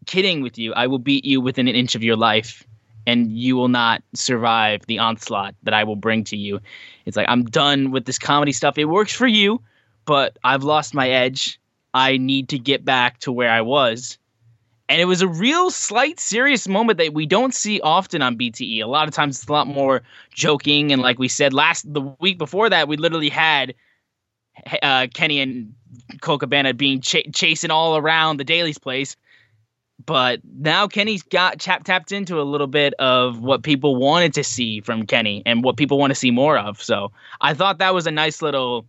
kidding 0.06 0.42
with 0.42 0.58
you. 0.58 0.74
I 0.74 0.86
will 0.86 0.98
beat 0.98 1.24
you 1.24 1.40
within 1.40 1.66
an 1.66 1.74
inch 1.74 1.94
of 1.94 2.02
your 2.02 2.16
life, 2.16 2.66
and 3.08 3.32
you 3.32 3.56
will 3.56 3.68
not 3.68 4.02
survive 4.14 4.86
the 4.86 4.98
onslaught 4.98 5.54
that 5.64 5.74
I 5.74 5.84
will 5.84 5.96
bring 5.96 6.24
to 6.24 6.36
you." 6.36 6.60
It's 7.06 7.16
like 7.16 7.28
I'm 7.28 7.44
done 7.44 7.90
with 7.90 8.04
this 8.04 8.18
comedy 8.18 8.52
stuff. 8.52 8.78
It 8.78 8.84
works 8.84 9.12
for 9.12 9.26
you, 9.26 9.60
but 10.04 10.38
I've 10.44 10.62
lost 10.62 10.94
my 10.94 11.08
edge. 11.08 11.58
I 11.94 12.16
need 12.16 12.48
to 12.50 12.58
get 12.58 12.84
back 12.84 13.18
to 13.20 13.32
where 13.32 13.50
I 13.50 13.62
was. 13.62 14.18
And 14.88 15.00
it 15.00 15.04
was 15.04 15.20
a 15.20 15.28
real 15.28 15.70
slight 15.70 16.18
serious 16.18 16.66
moment 16.66 16.98
that 16.98 17.12
we 17.12 17.26
don't 17.26 17.54
see 17.54 17.80
often 17.80 18.22
on 18.22 18.38
BTE. 18.38 18.82
A 18.82 18.86
lot 18.86 19.06
of 19.06 19.14
times 19.14 19.38
it's 19.38 19.48
a 19.48 19.52
lot 19.52 19.66
more 19.66 20.02
joking. 20.32 20.92
And 20.92 21.02
like 21.02 21.18
we 21.18 21.28
said 21.28 21.52
last, 21.52 21.92
the 21.92 22.00
week 22.20 22.38
before 22.38 22.70
that, 22.70 22.88
we 22.88 22.96
literally 22.96 23.28
had 23.28 23.74
uh, 24.82 25.08
Kenny 25.12 25.40
and 25.40 25.74
Colt 26.22 26.40
Cabana 26.40 26.72
being 26.72 27.00
ch- 27.02 27.28
chasing 27.34 27.70
all 27.70 27.98
around 27.98 28.38
the 28.38 28.44
Daly's 28.44 28.78
place. 28.78 29.14
But 30.06 30.40
now 30.58 30.86
Kenny's 30.88 31.22
got 31.22 31.58
chap- 31.58 31.84
tapped 31.84 32.12
into 32.12 32.40
a 32.40 32.42
little 32.42 32.66
bit 32.66 32.94
of 32.94 33.40
what 33.40 33.62
people 33.62 33.96
wanted 33.96 34.32
to 34.34 34.44
see 34.44 34.80
from 34.80 35.06
Kenny 35.06 35.42
and 35.44 35.62
what 35.62 35.76
people 35.76 35.98
want 35.98 36.10
to 36.12 36.14
see 36.14 36.30
more 36.30 36.56
of. 36.58 36.80
So 36.82 37.12
I 37.40 37.52
thought 37.52 37.78
that 37.78 37.92
was 37.92 38.06
a 38.06 38.10
nice 38.10 38.40
little, 38.40 38.86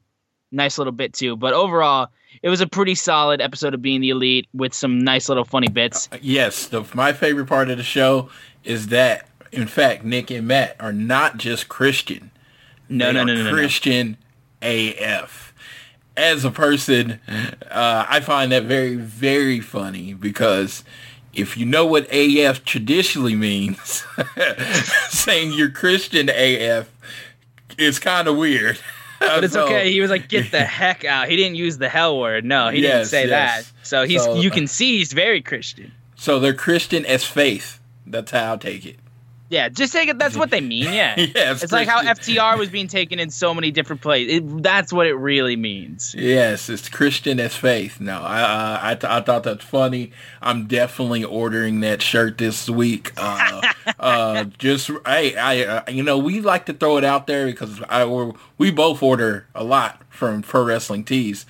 nice 0.51 0.78
little 0.78 0.94
bit 0.94 1.13
too. 1.13 1.36
But 1.36 1.54
overall, 1.54 2.08
it 2.44 2.50
was 2.50 2.62
a 2.62 2.68
pretty 2.68 2.96
solid 2.96 3.42
episode 3.42 3.74
of 3.74 3.82
Being 3.82 4.01
the 4.01 4.12
Elite 4.12 4.48
with 4.54 4.74
some 4.74 5.00
nice 5.00 5.28
little 5.28 5.44
funny 5.46 5.68
bits. 5.68 6.08
Uh, 6.12 6.20
yes, 6.22 6.68
the, 6.68 6.86
my 6.94 7.12
favorite 7.12 7.48
part 7.48 7.70
of 7.70 7.78
the 7.78 7.84
show 7.84 8.30
is 8.63 8.88
that, 8.88 9.28
in 9.51 9.66
fact, 9.68 10.06
Nick 10.06 10.30
and 10.32 10.48
Matt 10.48 10.75
are 10.80 10.94
not 10.94 11.38
just 11.38 11.68
Christian. 11.70 12.30
No, 12.88 13.08
They 13.08 13.13
no, 13.13 13.24
no, 13.24 13.34
no, 13.34 13.44
no, 13.44 13.50
no. 13.50 13.56
Christian 13.56 14.16
AF. 14.62 15.49
As 16.19 16.43
a 16.43 16.51
person, 16.51 17.19
uh, 17.71 18.05
I 18.09 18.19
find 18.19 18.51
that 18.51 18.63
very, 18.63 18.95
very 18.95 19.61
funny 19.61 20.13
because 20.13 20.83
if 21.33 21.55
you 21.55 21.65
know 21.65 21.85
what 21.85 22.07
AF 22.11 22.65
traditionally 22.65 23.35
means, 23.35 24.03
saying 25.09 25.53
you're 25.53 25.69
Christian 25.69 26.29
AF 26.29 26.89
is 27.77 27.99
kind 27.99 28.27
of 28.27 28.35
weird. 28.38 28.79
But 29.19 29.43
it's 29.43 29.53
So- 29.53 29.65
okay. 29.65 29.91
He 29.91 29.99
was 29.99 30.09
like, 30.09 30.29
"Get 30.29 30.49
the 30.49 30.63
heck 30.63 31.03
out." 31.03 31.27
He 31.27 31.35
didn't 31.35 31.55
use 31.55 31.77
the 31.77 31.89
hell 31.89 32.17
word. 32.17 32.45
No, 32.45 32.69
he 32.69 32.79
didn't 32.79 33.07
say 33.07 33.27
yes. 33.27 33.65
that. 33.65 33.71
So 33.85 34.03
he's 34.05 34.23
So, 34.23 34.35
you 34.35 34.49
uh, 34.49 34.53
can 34.53 34.65
see 34.65 34.97
he's 34.99 35.11
very 35.11 35.41
Christian. 35.41 35.91
So 36.15 36.39
they're 36.39 36.53
Christian 36.53 37.05
as 37.05 37.25
faith. 37.25 37.81
That's 38.07 38.31
how 38.31 38.53
I 38.53 38.57
take 38.57 38.85
it. 38.85 38.95
Yeah, 39.50 39.70
just 39.70 39.91
take 39.91 40.10
it. 40.10 40.20
That's 40.20 40.38
what 40.38 40.51
they 40.51 40.62
mean. 40.62 40.94
Yeah, 40.94 41.15
Yes, 41.18 41.63
It's 41.63 41.72
like 41.72 41.88
how 41.88 42.03
FTR 42.03 42.58
was 42.58 42.70
being 42.70 42.88
taken 42.88 43.20
in 43.20 43.32
so 43.32 43.53
many 43.53 43.72
different 43.72 44.01
places. 44.01 44.36
It, 44.36 44.63
that's 44.63 44.94
what 44.94 45.08
it 45.08 45.15
really 45.15 45.56
means. 45.56 46.13
Yes, 46.15 46.70
it's 46.70 46.88
Christian 46.88 47.39
as 47.39 47.56
faith. 47.56 48.00
No, 48.00 48.22
I 48.22 48.41
uh, 48.41 48.79
I, 48.82 48.96
th- 48.96 49.12
I 49.12 49.22
thought 49.22 49.44
that's 49.44 49.65
funny. 49.65 50.12
I'm 50.41 50.68
definitely 50.68 51.24
ordering 51.24 51.79
that 51.79 52.01
shirt 52.03 52.38
this 52.38 52.70
week. 52.70 53.12
Uh, 53.18 53.62
uh, 54.00 54.44
just 54.60 54.91
hey, 55.06 55.36
I 55.36 55.63
uh, 55.63 55.84
you 55.89 56.03
know 56.03 56.20
we 56.20 56.41
like 56.41 56.68
to 56.68 56.74
throw 56.74 56.98
it 56.98 57.03
out 57.03 57.25
there 57.25 57.48
because 57.48 57.82
I 57.89 58.03
or 58.03 58.36
we 58.60 58.70
both 58.70 59.01
order 59.01 59.48
a 59.56 59.63
lot 59.63 60.03
from 60.10 60.44
Pro 60.44 60.63
Wrestling 60.63 61.03
Tees. 61.03 61.46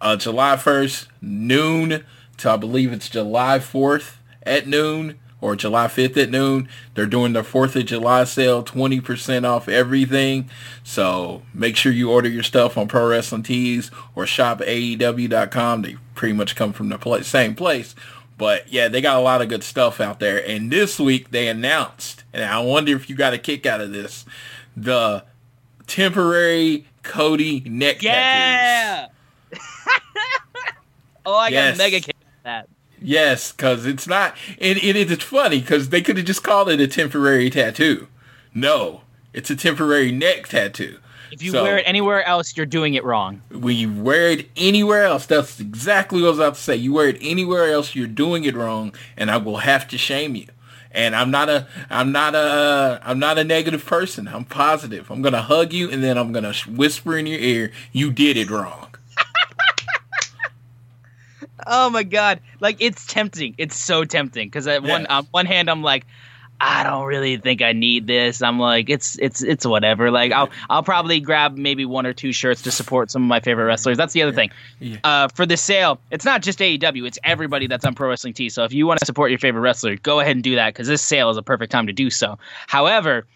Uh, 0.00 0.16
July 0.16 0.56
1st 0.56 1.06
noon 1.20 2.04
to 2.38 2.50
I 2.50 2.56
believe 2.56 2.92
it's 2.92 3.08
July 3.08 3.58
4th 3.60 4.16
at 4.42 4.66
noon 4.66 5.20
or 5.42 5.54
July 5.56 5.88
5th 5.88 6.16
at 6.16 6.30
noon. 6.30 6.68
They're 6.94 7.04
doing 7.04 7.34
their 7.34 7.42
4th 7.42 7.76
of 7.76 7.84
July 7.84 8.24
sale, 8.24 8.64
20% 8.64 9.44
off 9.46 9.68
everything. 9.68 10.48
So 10.82 11.42
make 11.52 11.76
sure 11.76 11.92
you 11.92 12.10
order 12.10 12.28
your 12.30 12.42
stuff 12.44 12.78
on 12.78 12.88
Pro 12.88 13.06
Wrestling 13.08 13.42
Tees 13.42 13.90
or 14.14 14.26
shop 14.26 14.60
AEW.com. 14.60 15.82
They 15.82 15.96
pretty 16.14 16.32
much 16.32 16.56
come 16.56 16.72
from 16.72 16.88
the 16.88 17.22
same 17.24 17.54
place. 17.54 17.94
But 18.38 18.72
yeah, 18.72 18.88
they 18.88 19.00
got 19.00 19.18
a 19.18 19.20
lot 19.20 19.42
of 19.42 19.48
good 19.48 19.62
stuff 19.62 20.00
out 20.00 20.18
there. 20.20 20.42
And 20.48 20.70
this 20.70 20.98
week 20.98 21.30
they 21.30 21.48
announced, 21.48 22.24
and 22.32 22.44
I 22.44 22.60
wonder 22.60 22.96
if 22.96 23.10
you 23.10 23.16
got 23.16 23.34
a 23.34 23.38
kick 23.38 23.66
out 23.66 23.80
of 23.80 23.92
this, 23.92 24.24
the 24.76 25.24
temporary 25.86 26.86
Cody 27.02 27.60
neck 27.66 27.98
tattoos. 27.98 28.06
Yeah. 28.12 29.06
oh, 31.26 31.34
I 31.34 31.48
Yes. 31.48 31.76
got 31.76 31.84
mega 31.84 32.00
kick 32.00 32.16
out 32.16 32.32
of 32.38 32.42
that. 32.44 32.68
Yes, 33.04 33.52
because 33.52 33.86
it's 33.86 34.06
not. 34.06 34.34
It, 34.58 34.82
it 34.82 34.96
is 34.96 35.12
funny 35.22 35.60
because 35.60 35.88
they 35.90 36.02
could 36.02 36.16
have 36.16 36.26
just 36.26 36.42
called 36.42 36.68
it 36.68 36.80
a 36.80 36.86
temporary 36.86 37.50
tattoo. 37.50 38.08
No, 38.54 39.02
it's 39.32 39.50
a 39.50 39.56
temporary 39.56 40.12
neck 40.12 40.48
tattoo. 40.48 40.98
If 41.30 41.42
you 41.42 41.50
So, 41.50 41.62
wear 41.62 41.78
it 41.78 41.84
anywhere 41.86 42.22
else, 42.26 42.56
you're 42.56 42.66
doing 42.66 42.92
it 42.94 43.04
wrong. 43.04 43.40
when 43.50 43.76
you 43.76 43.90
wear 43.90 44.28
it 44.28 44.48
anywhere 44.56 45.04
else, 45.04 45.24
that's 45.24 45.58
exactly 45.60 46.20
what 46.20 46.26
I 46.26 46.30
was 46.30 46.38
about 46.38 46.54
to 46.56 46.60
say. 46.60 46.76
You 46.76 46.92
wear 46.92 47.08
it 47.08 47.16
anywhere 47.22 47.72
else, 47.72 47.94
you're 47.94 48.06
doing 48.06 48.44
it 48.44 48.54
wrong, 48.54 48.94
and 49.16 49.30
I 49.30 49.38
will 49.38 49.58
have 49.58 49.88
to 49.88 49.98
shame 49.98 50.34
you. 50.36 50.48
And 50.94 51.16
I'm 51.16 51.30
not 51.30 51.48
a, 51.48 51.66
I'm 51.88 52.12
not 52.12 52.34
a, 52.34 53.00
I'm 53.02 53.18
not 53.18 53.38
a 53.38 53.44
negative 53.44 53.86
person. 53.86 54.28
I'm 54.28 54.44
positive. 54.44 55.10
I'm 55.10 55.22
gonna 55.22 55.40
hug 55.40 55.72
you, 55.72 55.90
and 55.90 56.04
then 56.04 56.18
I'm 56.18 56.32
gonna 56.32 56.52
whisper 56.68 57.16
in 57.16 57.26
your 57.26 57.40
ear, 57.40 57.72
"You 57.92 58.12
did 58.12 58.36
it 58.36 58.50
wrong." 58.50 58.91
Oh 61.66 61.90
my 61.90 62.02
god! 62.02 62.40
Like 62.60 62.76
it's 62.80 63.06
tempting. 63.06 63.54
It's 63.58 63.76
so 63.76 64.04
tempting 64.04 64.48
because 64.48 64.66
at 64.66 64.82
one 64.82 65.06
on 65.06 65.26
one 65.30 65.46
hand 65.46 65.70
I'm 65.70 65.82
like, 65.82 66.06
I 66.62 66.84
don't 66.84 67.06
really 67.06 67.38
think 67.38 67.60
I 67.60 67.72
need 67.72 68.06
this. 68.06 68.40
I'm 68.40 68.60
like, 68.60 68.88
it's 68.88 69.18
it's 69.18 69.42
it's 69.42 69.66
whatever. 69.66 70.12
Like 70.12 70.30
I'll 70.30 70.48
I'll 70.70 70.84
probably 70.84 71.18
grab 71.18 71.56
maybe 71.56 71.84
one 71.84 72.06
or 72.06 72.12
two 72.12 72.32
shirts 72.32 72.62
to 72.62 72.70
support 72.70 73.10
some 73.10 73.22
of 73.22 73.28
my 73.28 73.40
favorite 73.40 73.64
wrestlers. 73.64 73.96
That's 73.96 74.12
the 74.12 74.22
other 74.22 74.32
thing. 74.32 74.50
Yeah. 74.78 74.98
Uh, 75.02 75.28
for 75.28 75.44
the 75.44 75.56
sale, 75.56 75.98
it's 76.12 76.24
not 76.24 76.40
just 76.40 76.60
AEW. 76.60 77.04
It's 77.04 77.18
everybody 77.24 77.66
that's 77.66 77.84
on 77.84 77.96
Pro 77.96 78.08
Wrestling 78.08 78.34
Tees. 78.34 78.54
So 78.54 78.62
if 78.62 78.72
you 78.72 78.86
want 78.86 79.00
to 79.00 79.06
support 79.06 79.30
your 79.30 79.40
favorite 79.40 79.62
wrestler, 79.62 79.96
go 79.96 80.20
ahead 80.20 80.36
and 80.36 80.44
do 80.44 80.54
that 80.54 80.72
because 80.72 80.86
this 80.86 81.02
sale 81.02 81.30
is 81.30 81.36
a 81.36 81.42
perfect 81.42 81.72
time 81.72 81.88
to 81.88 81.92
do 81.92 82.10
so. 82.10 82.38
However. 82.68 83.26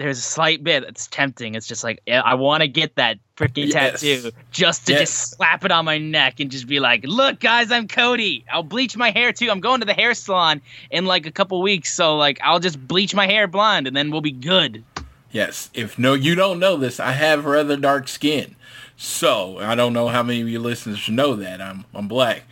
There's 0.00 0.18
a 0.18 0.22
slight 0.22 0.64
bit 0.64 0.82
that's 0.82 1.06
tempting. 1.08 1.54
It's 1.54 1.66
just 1.66 1.84
like 1.84 2.00
I 2.10 2.32
want 2.34 2.62
to 2.62 2.68
get 2.68 2.94
that 2.96 3.18
freaking 3.36 3.72
Yes. 3.72 4.00
tattoo 4.00 4.30
just 4.50 4.86
to 4.86 4.92
Yes. 4.92 5.00
just 5.02 5.36
slap 5.36 5.62
it 5.64 5.70
on 5.70 5.84
my 5.84 5.98
neck 5.98 6.40
and 6.40 6.50
just 6.50 6.66
be 6.66 6.80
like, 6.80 7.04
"Look, 7.04 7.38
guys, 7.40 7.70
I'm 7.70 7.86
Cody. 7.86 8.44
I'll 8.50 8.62
bleach 8.62 8.96
my 8.96 9.10
hair 9.10 9.30
too. 9.32 9.50
I'm 9.50 9.60
going 9.60 9.80
to 9.80 9.86
the 9.86 9.92
hair 9.92 10.14
salon 10.14 10.62
in 10.90 11.04
like 11.04 11.26
a 11.26 11.30
couple 11.30 11.60
weeks, 11.60 11.94
so 11.94 12.16
like 12.16 12.38
I'll 12.42 12.60
just 12.60 12.86
bleach 12.88 13.14
my 13.14 13.26
hair 13.26 13.46
blonde 13.46 13.86
and 13.86 13.94
then 13.94 14.10
we'll 14.10 14.22
be 14.22 14.32
good." 14.32 14.82
Yes. 15.30 15.68
If 15.74 15.98
no, 15.98 16.14
you 16.14 16.34
don't 16.34 16.58
know 16.58 16.76
this, 16.78 16.98
I 16.98 17.12
have 17.12 17.44
rather 17.44 17.76
dark 17.76 18.08
skin. 18.08 18.56
So 18.96 19.58
I 19.58 19.74
don't 19.74 19.92
know 19.92 20.08
how 20.08 20.22
many 20.22 20.40
of 20.40 20.48
your 20.48 20.60
listeners 20.62 21.08
know 21.10 21.36
that 21.36 21.60
I'm 21.60 21.84
I'm 21.94 22.08
black. 22.08 22.44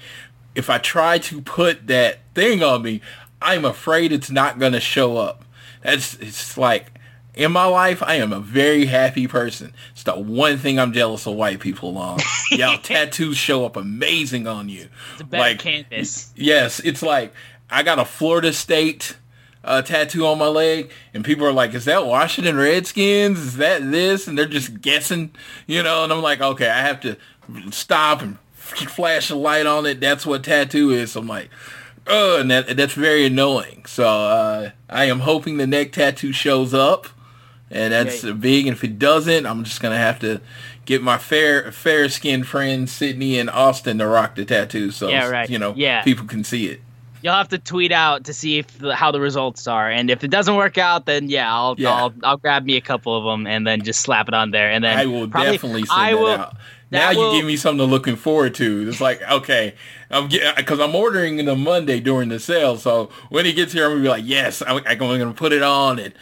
If 0.54 0.68
I 0.68 0.76
try 0.78 1.16
to 1.18 1.40
put 1.40 1.86
that 1.86 2.18
thing 2.34 2.62
on 2.62 2.82
me, 2.82 3.00
I'm 3.40 3.64
afraid 3.64 4.12
it's 4.12 4.30
not 4.30 4.58
gonna 4.58 4.80
show 4.80 5.16
up. 5.16 5.44
That's 5.82 6.14
it's 6.16 6.58
like 6.58 6.92
in 7.38 7.52
my 7.52 7.64
life, 7.64 8.02
I 8.02 8.16
am 8.16 8.32
a 8.32 8.40
very 8.40 8.86
happy 8.86 9.26
person. 9.26 9.72
It's 9.92 10.02
the 10.02 10.18
one 10.18 10.58
thing 10.58 10.78
I'm 10.78 10.92
jealous 10.92 11.26
of 11.26 11.34
white 11.36 11.60
people 11.60 11.96
on. 11.96 12.18
Y'all 12.50 12.78
tattoos 12.82 13.38
show 13.38 13.64
up 13.64 13.76
amazing 13.76 14.46
on 14.46 14.68
you. 14.68 14.88
It's 15.12 15.22
a 15.22 15.24
better 15.24 15.40
Like, 15.42 15.58
canvas. 15.60 16.32
Yes, 16.36 16.80
it's 16.80 17.02
like 17.02 17.32
I 17.70 17.82
got 17.82 17.98
a 17.98 18.04
Florida 18.04 18.52
State 18.52 19.16
uh, 19.64 19.82
tattoo 19.82 20.26
on 20.26 20.38
my 20.38 20.46
leg, 20.48 20.90
and 21.14 21.24
people 21.24 21.46
are 21.46 21.52
like, 21.52 21.74
"Is 21.74 21.84
that 21.84 22.06
Washington 22.06 22.56
Redskins? 22.56 23.38
Is 23.38 23.56
that 23.58 23.88
this?" 23.90 24.26
And 24.26 24.36
they're 24.36 24.46
just 24.46 24.80
guessing, 24.80 25.32
you 25.66 25.82
know. 25.82 26.04
And 26.04 26.12
I'm 26.12 26.22
like, 26.22 26.40
"Okay, 26.40 26.68
I 26.68 26.80
have 26.80 27.00
to 27.00 27.16
stop 27.70 28.20
and 28.22 28.38
flash 28.56 29.30
a 29.30 29.34
light 29.36 29.66
on 29.66 29.86
it. 29.86 30.00
That's 30.00 30.24
what 30.26 30.44
tattoo 30.44 30.90
is." 30.90 31.12
So 31.12 31.20
I'm 31.20 31.26
like, 31.28 31.50
"Oh," 32.06 32.40
and 32.40 32.50
that 32.50 32.76
that's 32.76 32.94
very 32.94 33.26
annoying. 33.26 33.84
So 33.86 34.06
uh, 34.08 34.70
I 34.88 35.04
am 35.04 35.20
hoping 35.20 35.56
the 35.58 35.66
neck 35.66 35.92
tattoo 35.92 36.32
shows 36.32 36.72
up, 36.72 37.08
and 37.70 37.92
that's 37.92 38.24
Yeah. 38.24 38.32
big. 38.32 38.66
And 38.66 38.76
if 38.76 38.84
it 38.84 38.98
doesn't, 38.98 39.46
I'm 39.46 39.64
just 39.64 39.80
gonna 39.80 39.96
have 39.98 40.18
to 40.20 40.40
get 40.86 41.02
my 41.02 41.18
fair 41.18 41.70
fair 41.72 42.08
skinned 42.08 42.46
friends 42.46 42.92
Sydney 42.92 43.38
and 43.38 43.50
Austin 43.50 43.98
to 43.98 44.06
rock 44.06 44.34
the 44.36 44.44
tattoo. 44.44 44.90
So 44.90 45.08
Yeah, 45.08 45.28
right. 45.28 45.48
you 45.50 45.58
know, 45.58 45.74
Yeah. 45.76 46.02
people 46.02 46.26
can 46.26 46.44
see 46.44 46.66
it. 46.68 46.80
You'll 47.20 47.34
have 47.34 47.48
to 47.48 47.58
tweet 47.58 47.90
out 47.90 48.24
to 48.24 48.32
see 48.32 48.58
if 48.58 48.78
the, 48.78 48.94
how 48.94 49.10
the 49.10 49.20
results 49.20 49.66
are, 49.66 49.90
and 49.90 50.08
if 50.08 50.22
it 50.22 50.28
doesn't 50.30 50.54
work 50.54 50.78
out, 50.78 51.04
then 51.06 51.28
yeah, 51.28 51.52
I'll 51.52 51.74
Yeah. 51.76 51.92
I'll 51.92 52.14
I'll 52.22 52.36
grab 52.36 52.64
me 52.64 52.76
a 52.76 52.80
couple 52.80 53.16
of 53.18 53.24
them 53.24 53.44
and 53.46 53.66
then 53.66 53.82
just 53.82 54.00
slap 54.00 54.28
it 54.28 54.34
on 54.34 54.52
there, 54.52 54.70
and 54.70 54.84
then 54.84 54.96
I 54.96 55.06
will 55.06 55.26
probably- 55.28 55.52
definitely 55.52 55.84
send 55.86 56.00
I 56.00 56.14
will, 56.14 56.26
out. 56.28 56.56
Now 56.90 57.12
that 57.12 57.16
you 57.18 57.32
give 57.32 57.44
me 57.44 57.56
something 57.56 57.84
to 57.86 57.90
looking 57.90 58.16
forward 58.16 58.54
to. 58.54 58.88
It's 58.88 59.00
like 59.00 59.20
okay, 59.30 59.74
I'm 60.10 60.28
because 60.56 60.78
I'm 60.80 60.94
ordering 60.94 61.46
on 61.46 61.60
Monday 61.64 61.98
during 62.00 62.28
the 62.30 62.38
sale. 62.38 62.76
So 62.78 63.10
when 63.30 63.44
it 63.46 63.56
gets 63.56 63.72
here, 63.72 63.84
I'm 63.86 63.90
gonna 63.90 64.02
be 64.02 64.08
like, 64.08 64.24
yes, 64.24 64.62
I'm, 64.66 64.80
I'm 64.86 64.96
gonna 64.96 65.32
put 65.32 65.52
it 65.52 65.62
on 65.62 65.98
and 65.98 66.14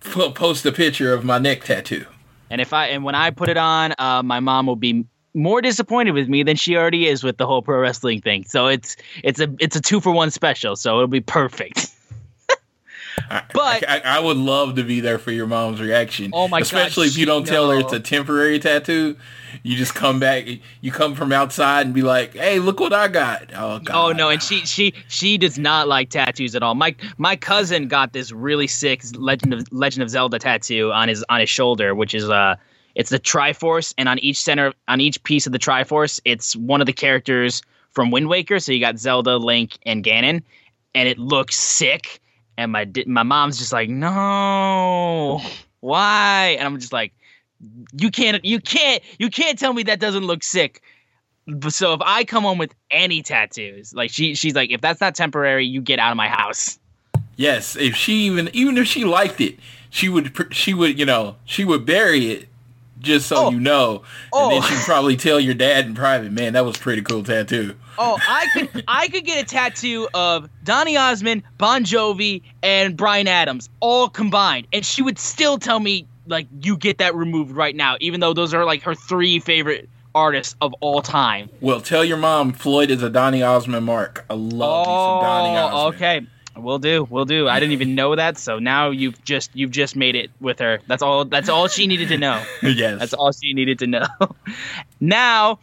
post 0.00 0.66
a 0.66 0.72
picture 0.72 1.12
of 1.12 1.24
my 1.24 1.38
neck 1.38 1.64
tattoo. 1.64 2.06
And 2.50 2.60
if 2.60 2.72
I 2.72 2.86
and 2.86 3.04
when 3.04 3.14
I 3.14 3.30
put 3.30 3.48
it 3.48 3.56
on, 3.56 3.94
uh, 3.98 4.22
my 4.22 4.40
mom 4.40 4.66
will 4.66 4.76
be 4.76 5.04
more 5.34 5.60
disappointed 5.60 6.12
with 6.12 6.28
me 6.28 6.42
than 6.42 6.56
she 6.56 6.76
already 6.76 7.06
is 7.06 7.22
with 7.22 7.36
the 7.36 7.46
whole 7.46 7.62
pro 7.62 7.78
wrestling 7.78 8.20
thing. 8.20 8.44
So 8.44 8.66
it's 8.66 8.96
it's 9.22 9.40
a 9.40 9.48
it's 9.58 9.76
a 9.76 9.80
two 9.80 10.00
for 10.00 10.12
one 10.12 10.30
special. 10.30 10.76
So 10.76 10.96
it'll 10.96 11.08
be 11.08 11.20
perfect. 11.20 11.87
But- 13.54 13.88
I, 13.88 14.00
I 14.04 14.20
would 14.20 14.36
love 14.36 14.76
to 14.76 14.82
be 14.84 15.00
there 15.00 15.18
for 15.18 15.30
your 15.32 15.46
mom's 15.46 15.80
reaction. 15.80 16.30
Oh 16.32 16.48
my 16.48 16.58
God, 16.58 16.62
Especially 16.62 17.06
if 17.08 17.16
you 17.16 17.26
don't 17.26 17.46
tell 17.46 17.70
her 17.70 17.78
it's 17.78 17.92
a 17.92 18.00
temporary 18.00 18.58
tattoo. 18.58 19.16
You 19.62 19.76
just 19.76 19.94
come 19.94 20.20
back. 20.20 20.46
You 20.80 20.92
come 20.92 21.14
from 21.14 21.32
outside 21.32 21.86
and 21.86 21.94
be 21.94 22.02
like, 22.02 22.34
"Hey, 22.34 22.58
look 22.58 22.80
what 22.80 22.92
I 22.92 23.08
got!" 23.08 23.50
Oh 23.54 23.78
God. 23.78 24.10
Oh 24.10 24.12
no, 24.12 24.28
and 24.28 24.42
she 24.42 24.60
she 24.60 24.94
she 25.08 25.38
does 25.38 25.58
not 25.58 25.88
like 25.88 26.10
tattoos 26.10 26.54
at 26.54 26.62
all. 26.62 26.74
My 26.74 26.94
my 27.16 27.34
cousin 27.34 27.88
got 27.88 28.12
this 28.12 28.30
really 28.30 28.66
sick 28.66 29.02
Legend 29.14 29.54
of 29.54 29.72
Legend 29.72 30.02
of 30.02 30.10
Zelda 30.10 30.38
tattoo 30.38 30.92
on 30.92 31.08
his 31.08 31.24
on 31.28 31.40
his 31.40 31.48
shoulder, 31.48 31.94
which 31.94 32.14
is 32.14 32.28
uh 32.28 32.56
it's 32.94 33.10
the 33.10 33.18
Triforce, 33.18 33.94
and 33.96 34.08
on 34.08 34.18
each 34.18 34.40
center 34.40 34.72
on 34.86 35.00
each 35.00 35.22
piece 35.24 35.46
of 35.46 35.52
the 35.52 35.58
Triforce, 35.58 36.20
it's 36.24 36.54
one 36.56 36.80
of 36.80 36.86
the 36.86 36.92
characters 36.92 37.62
from 37.92 38.10
Wind 38.10 38.28
Waker. 38.28 38.58
So 38.60 38.72
you 38.72 38.80
got 38.80 38.98
Zelda, 38.98 39.38
Link, 39.38 39.78
and 39.86 40.04
Ganon, 40.04 40.42
and 40.94 41.08
it 41.08 41.18
looks 41.18 41.58
sick. 41.58 42.20
And 42.58 42.72
my 42.72 42.90
my 43.06 43.22
mom's 43.22 43.56
just 43.56 43.72
like, 43.72 43.88
no, 43.88 45.40
why? 45.80 46.56
And 46.58 46.66
I'm 46.66 46.78
just 46.78 46.92
like, 46.92 47.12
you 47.96 48.10
can't 48.10 48.44
you 48.44 48.60
can't 48.60 49.02
you 49.18 49.30
can't 49.30 49.58
tell 49.58 49.72
me 49.72 49.84
that 49.84 50.00
doesn't 50.00 50.24
look 50.24 50.42
sick. 50.42 50.82
But 51.46 51.72
So 51.72 51.94
if 51.94 52.00
I 52.04 52.24
come 52.24 52.42
home 52.42 52.58
with 52.58 52.74
any 52.90 53.22
tattoos, 53.22 53.94
like 53.94 54.10
she 54.10 54.34
she's 54.34 54.54
like, 54.54 54.70
if 54.70 54.80
that's 54.80 55.00
not 55.00 55.14
temporary, 55.14 55.64
you 55.66 55.80
get 55.80 55.98
out 56.00 56.10
of 56.10 56.16
my 56.16 56.28
house. 56.28 56.78
Yes, 57.36 57.76
if 57.76 57.94
she 57.94 58.14
even 58.26 58.50
even 58.52 58.76
if 58.76 58.88
she 58.88 59.04
liked 59.04 59.40
it, 59.40 59.56
she 59.88 60.08
would 60.08 60.34
she 60.50 60.74
would 60.74 60.98
you 60.98 61.06
know 61.06 61.36
she 61.44 61.64
would 61.64 61.86
bury 61.86 62.32
it 62.32 62.48
just 63.00 63.28
so 63.28 63.36
Oh. 63.46 63.50
you 63.50 63.60
know, 63.60 64.02
Oh. 64.32 64.50
and 64.50 64.52
then 64.54 64.62
oh. 64.64 64.66
she'd 64.66 64.84
probably 64.84 65.16
tell 65.16 65.38
your 65.38 65.54
dad 65.54 65.86
in 65.86 65.94
private, 65.94 66.32
man, 66.32 66.54
that 66.54 66.64
was 66.64 66.74
a 66.76 66.80
pretty 66.80 67.02
cool 67.02 67.22
tattoo. 67.22 67.76
Oh, 67.98 68.18
I 68.26 68.46
could 68.52 68.84
I 68.86 69.08
could 69.08 69.24
get 69.24 69.42
a 69.42 69.46
tattoo 69.46 70.08
of 70.14 70.48
Donny 70.62 70.96
Osmond, 70.96 71.42
Bon 71.58 71.84
Jovi, 71.84 72.42
and 72.62 72.96
Bryan 72.96 73.26
Adams 73.26 73.68
all 73.80 74.08
combined, 74.08 74.68
and 74.72 74.86
she 74.86 75.02
would 75.02 75.18
still 75.18 75.58
tell 75.58 75.80
me 75.80 76.06
like 76.26 76.46
you 76.62 76.76
get 76.76 76.98
that 76.98 77.14
removed 77.14 77.50
right 77.50 77.74
now, 77.74 77.96
even 78.00 78.20
though 78.20 78.34
those 78.34 78.54
are 78.54 78.64
like 78.64 78.82
her 78.82 78.94
three 78.94 79.40
favorite 79.40 79.88
artists 80.14 80.54
of 80.60 80.74
all 80.80 81.02
time. 81.02 81.50
Well, 81.60 81.80
tell 81.80 82.04
your 82.04 82.16
mom 82.16 82.52
Floyd 82.52 82.90
is 82.90 83.02
a 83.02 83.10
Donny 83.10 83.42
Osmond 83.42 83.84
mark. 83.84 84.24
I 84.30 84.34
love 84.34 84.86
some 84.86 85.22
Donny 85.22 85.56
oh, 85.56 85.66
Osmond. 85.66 85.74
Oh, 85.74 85.86
okay. 85.88 86.26
We'll 86.56 86.78
do. 86.78 87.06
We'll 87.08 87.24
do. 87.24 87.48
I 87.48 87.60
didn't 87.60 87.72
even 87.72 87.94
know 87.94 88.16
that, 88.16 88.36
so 88.36 88.58
now 88.58 88.90
you've 88.90 89.22
just 89.24 89.50
you've 89.54 89.70
just 89.70 89.96
made 89.96 90.16
it 90.16 90.30
with 90.40 90.58
her. 90.58 90.80
That's 90.86 91.02
all. 91.02 91.24
That's 91.24 91.48
all 91.48 91.68
she 91.68 91.86
needed 91.86 92.08
to 92.08 92.18
know. 92.18 92.42
yes. 92.62 92.98
That's 92.98 93.14
all 93.14 93.32
she 93.32 93.54
needed 93.54 93.78
to 93.80 93.86
know. 93.86 94.06
now, 95.00 95.60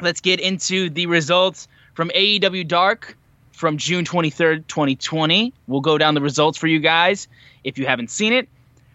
let's 0.00 0.20
get 0.20 0.40
into 0.40 0.90
the 0.90 1.06
results 1.06 1.68
from 1.94 2.10
AEW 2.10 2.66
Dark 2.66 3.16
from 3.52 3.76
June 3.76 4.04
23rd, 4.04 4.66
2020. 4.68 5.52
We'll 5.66 5.80
go 5.80 5.98
down 5.98 6.14
the 6.14 6.20
results 6.20 6.56
for 6.56 6.68
you 6.68 6.78
guys 6.78 7.26
if 7.64 7.76
you 7.78 7.86
haven't 7.86 8.10
seen 8.10 8.32
it. 8.32 8.48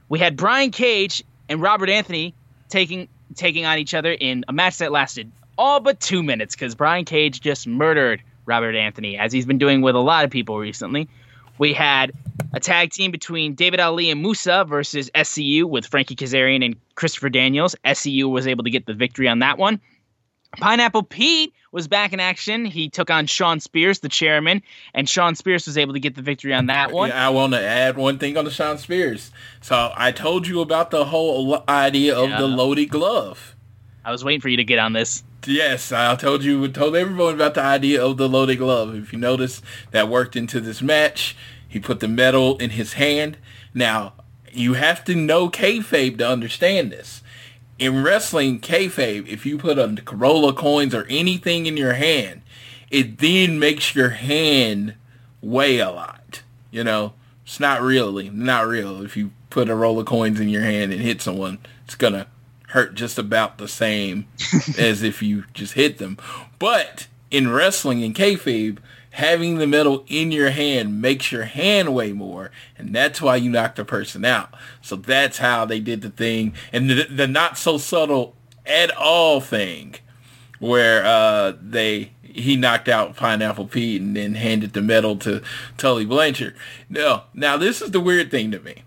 We 0.10 0.20
had 0.20 0.38
Brian 0.38 0.72
Cage 0.72 1.24
and 1.50 1.62
Robert 1.62 1.90
Anthony 1.90 2.34
taking 2.70 3.10
taking 3.36 3.66
on 3.66 3.78
each 3.78 3.94
other 3.94 4.12
in 4.12 4.46
a 4.48 4.54
match 4.54 4.78
that 4.78 4.92
lasted 4.92 5.32
all 5.58 5.80
but 5.80 6.00
2 6.00 6.24
minutes 6.24 6.56
cuz 6.56 6.76
Brian 6.76 7.04
Cage 7.04 7.42
just 7.42 7.68
murdered 7.68 8.22
Robert 8.46 8.76
Anthony 8.76 9.18
as 9.18 9.34
he's 9.34 9.46
been 9.46 9.58
doing 9.58 9.82
with 9.82 9.96
a 9.96 10.00
lot 10.00 10.24
of 10.24 10.32
people 10.32 10.58
recently. 10.58 11.10
We 11.58 11.74
had 11.74 12.14
a 12.54 12.60
tag 12.60 12.92
team 12.92 13.12
between 13.12 13.56
David 13.56 13.80
Ali 13.80 14.10
and 14.10 14.22
Musa 14.22 14.66
versus 14.68 15.10
SCU 15.14 15.66
with 15.66 15.86
Frankie 15.88 16.16
Kazarian 16.16 16.66
and 16.66 16.76
Christopher 16.96 17.30
Daniels. 17.30 17.76
SCU 17.86 18.30
was 18.30 18.48
able 18.48 18.64
to 18.64 18.70
get 18.70 18.86
the 18.86 18.94
victory 18.94 19.28
on 19.28 19.40
that 19.40 19.58
one. 19.58 19.80
Pineapple 20.60 21.04
Pete 21.04 21.54
was 21.72 21.88
back 21.88 22.14
in 22.14 22.20
action. 22.20 22.66
He 22.66 22.90
took 22.90 23.10
on 23.10 23.26
Shawn 23.26 23.60
Spears, 23.60 24.00
the 24.00 24.10
chairman, 24.10 24.62
and 24.94 25.10
Shawn 25.10 25.36
Spears 25.36 25.66
was 25.66 25.78
able 25.78 25.94
to 25.94 26.00
get 26.00 26.16
the 26.16 26.22
victory 26.22 26.54
on 26.54 26.68
that 26.68 26.92
one. 26.92 27.10
Yeah, 27.10 27.26
I 27.28 27.30
want 27.30 27.54
to 27.54 27.60
add 27.62 27.98
one 27.98 28.20
thing 28.20 28.38
on 28.38 28.46
the 28.46 28.52
Shawn 28.52 28.78
Spears. 28.78 29.32
So 29.62 29.92
I 29.96 30.12
told 30.12 30.48
you 30.48 30.62
about 30.62 30.92
the 30.92 31.06
whole 31.06 31.64
idea 31.68 32.16
of 32.16 32.30
Yeah. 32.30 32.38
the 32.40 32.48
loaded 32.48 32.90
glove. 32.90 33.56
I 34.06 34.12
was 34.12 34.24
waiting 34.24 34.42
for 34.42 34.50
you 34.50 34.58
to 34.58 34.64
get 34.64 34.80
on 34.80 34.94
this. 34.94 35.24
Yes, 35.46 35.92
I 35.92 36.16
told 36.16 36.44
you, 36.44 36.68
told 36.68 36.96
everyone 36.96 37.34
about 37.34 37.54
the 37.56 37.64
idea 37.64 38.04
of 38.04 38.18
the 38.18 38.30
loaded 38.30 38.58
glove. 38.58 38.96
If 38.96 39.12
you 39.12 39.20
notice, 39.20 39.62
that 39.92 40.08
worked 40.08 40.36
into 40.36 40.60
this 40.62 40.82
match. 40.82 41.36
He 41.68 41.80
put 41.80 42.00
the 42.02 42.08
metal 42.08 42.58
in 42.58 42.72
his 42.72 42.94
hand. 42.94 43.38
Now, 43.74 44.14
you 44.52 44.74
have 44.74 45.04
to 45.06 45.16
know 45.16 45.50
kayfabe 45.50 46.20
to 46.20 46.30
understand 46.30 46.92
this. 46.92 47.23
In 47.80 48.04
wrestling 48.04 48.60
kayfabe, 48.60 49.28
if 49.28 49.46
you 49.46 49.58
put 49.58 49.80
a 49.80 50.02
Corolla 50.06 50.54
coins 50.54 50.94
or 50.94 51.06
anything 51.10 51.66
in 51.66 51.76
your 51.76 51.94
hand, 51.94 52.42
it 52.92 53.18
then 53.18 53.60
makes 53.60 53.96
your 53.96 54.10
hand 54.10 54.96
weigh 55.42 55.80
a 55.80 55.90
lot. 55.90 56.44
You 56.72 56.84
know, 56.84 57.14
it's 57.46 57.60
not 57.60 57.82
really 57.82 58.30
not 58.30 58.68
real. 58.68 59.04
If 59.04 59.18
you 59.18 59.32
put 59.50 59.70
a 59.70 59.76
roll 59.76 60.00
of 60.00 60.06
coins 60.06 60.40
in 60.40 60.50
your 60.50 60.64
hand 60.64 60.94
and 60.94 61.02
hit 61.02 61.22
someone, 61.22 61.60
it's 61.86 61.96
gonna 61.96 62.28
hurt 62.70 62.96
just 62.96 63.18
about 63.18 63.58
the 63.58 63.68
same 63.68 64.28
as 64.78 65.04
if 65.04 65.22
you 65.22 65.46
just 65.54 65.74
hit 65.74 65.98
them. 65.98 66.18
But 66.60 67.08
in 67.30 67.52
wrestling 67.52 68.02
in 68.02 68.14
kayfabe, 68.14 68.78
having 69.14 69.58
the 69.58 69.68
metal 69.68 70.04
in 70.08 70.32
your 70.32 70.50
hand 70.50 71.00
makes 71.02 71.32
your 71.32 71.44
hand 71.44 71.94
weigh 71.94 72.12
more, 72.14 72.50
and 72.78 72.94
that's 72.96 73.22
why 73.22 73.36
you 73.36 73.50
knock 73.50 73.76
the 73.76 73.86
person 73.86 74.26
out. 74.26 74.50
So 74.82 74.96
that's 74.96 75.38
how 75.38 75.66
they 75.66 75.80
did 75.80 76.02
the 76.02 76.10
thing, 76.10 76.54
and 76.72 76.90
the, 76.90 77.04
the 77.04 77.28
not 77.28 77.58
so 77.58 77.78
subtle 77.78 78.36
at 78.66 78.90
all 78.98 79.40
thing 79.40 79.96
where 80.60 81.06
uh, 81.06 81.54
they 81.62 82.12
he 82.24 82.56
knocked 82.56 82.90
out 82.90 83.16
Pineapple 83.16 83.68
Pete 83.68 84.02
and 84.02 84.16
then 84.16 84.34
handed 84.34 84.74
the 84.74 84.82
medal 84.82 85.16
to 85.18 85.44
Tully 85.78 86.06
Blanchard. 86.06 86.56
No, 86.90 87.24
now 87.36 87.56
this 87.58 87.82
is 87.84 87.92
the 87.92 88.00
weird 88.00 88.32
thing 88.32 88.50
to 88.52 88.60
me, 88.60 88.84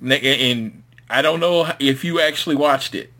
and- 0.00 0.12
and 0.24 0.82
I 1.10 1.20
don't 1.20 1.38
know 1.40 1.70
if 1.78 2.02
you 2.04 2.18
actually 2.20 2.56
watched 2.56 2.94
it. 2.94 3.12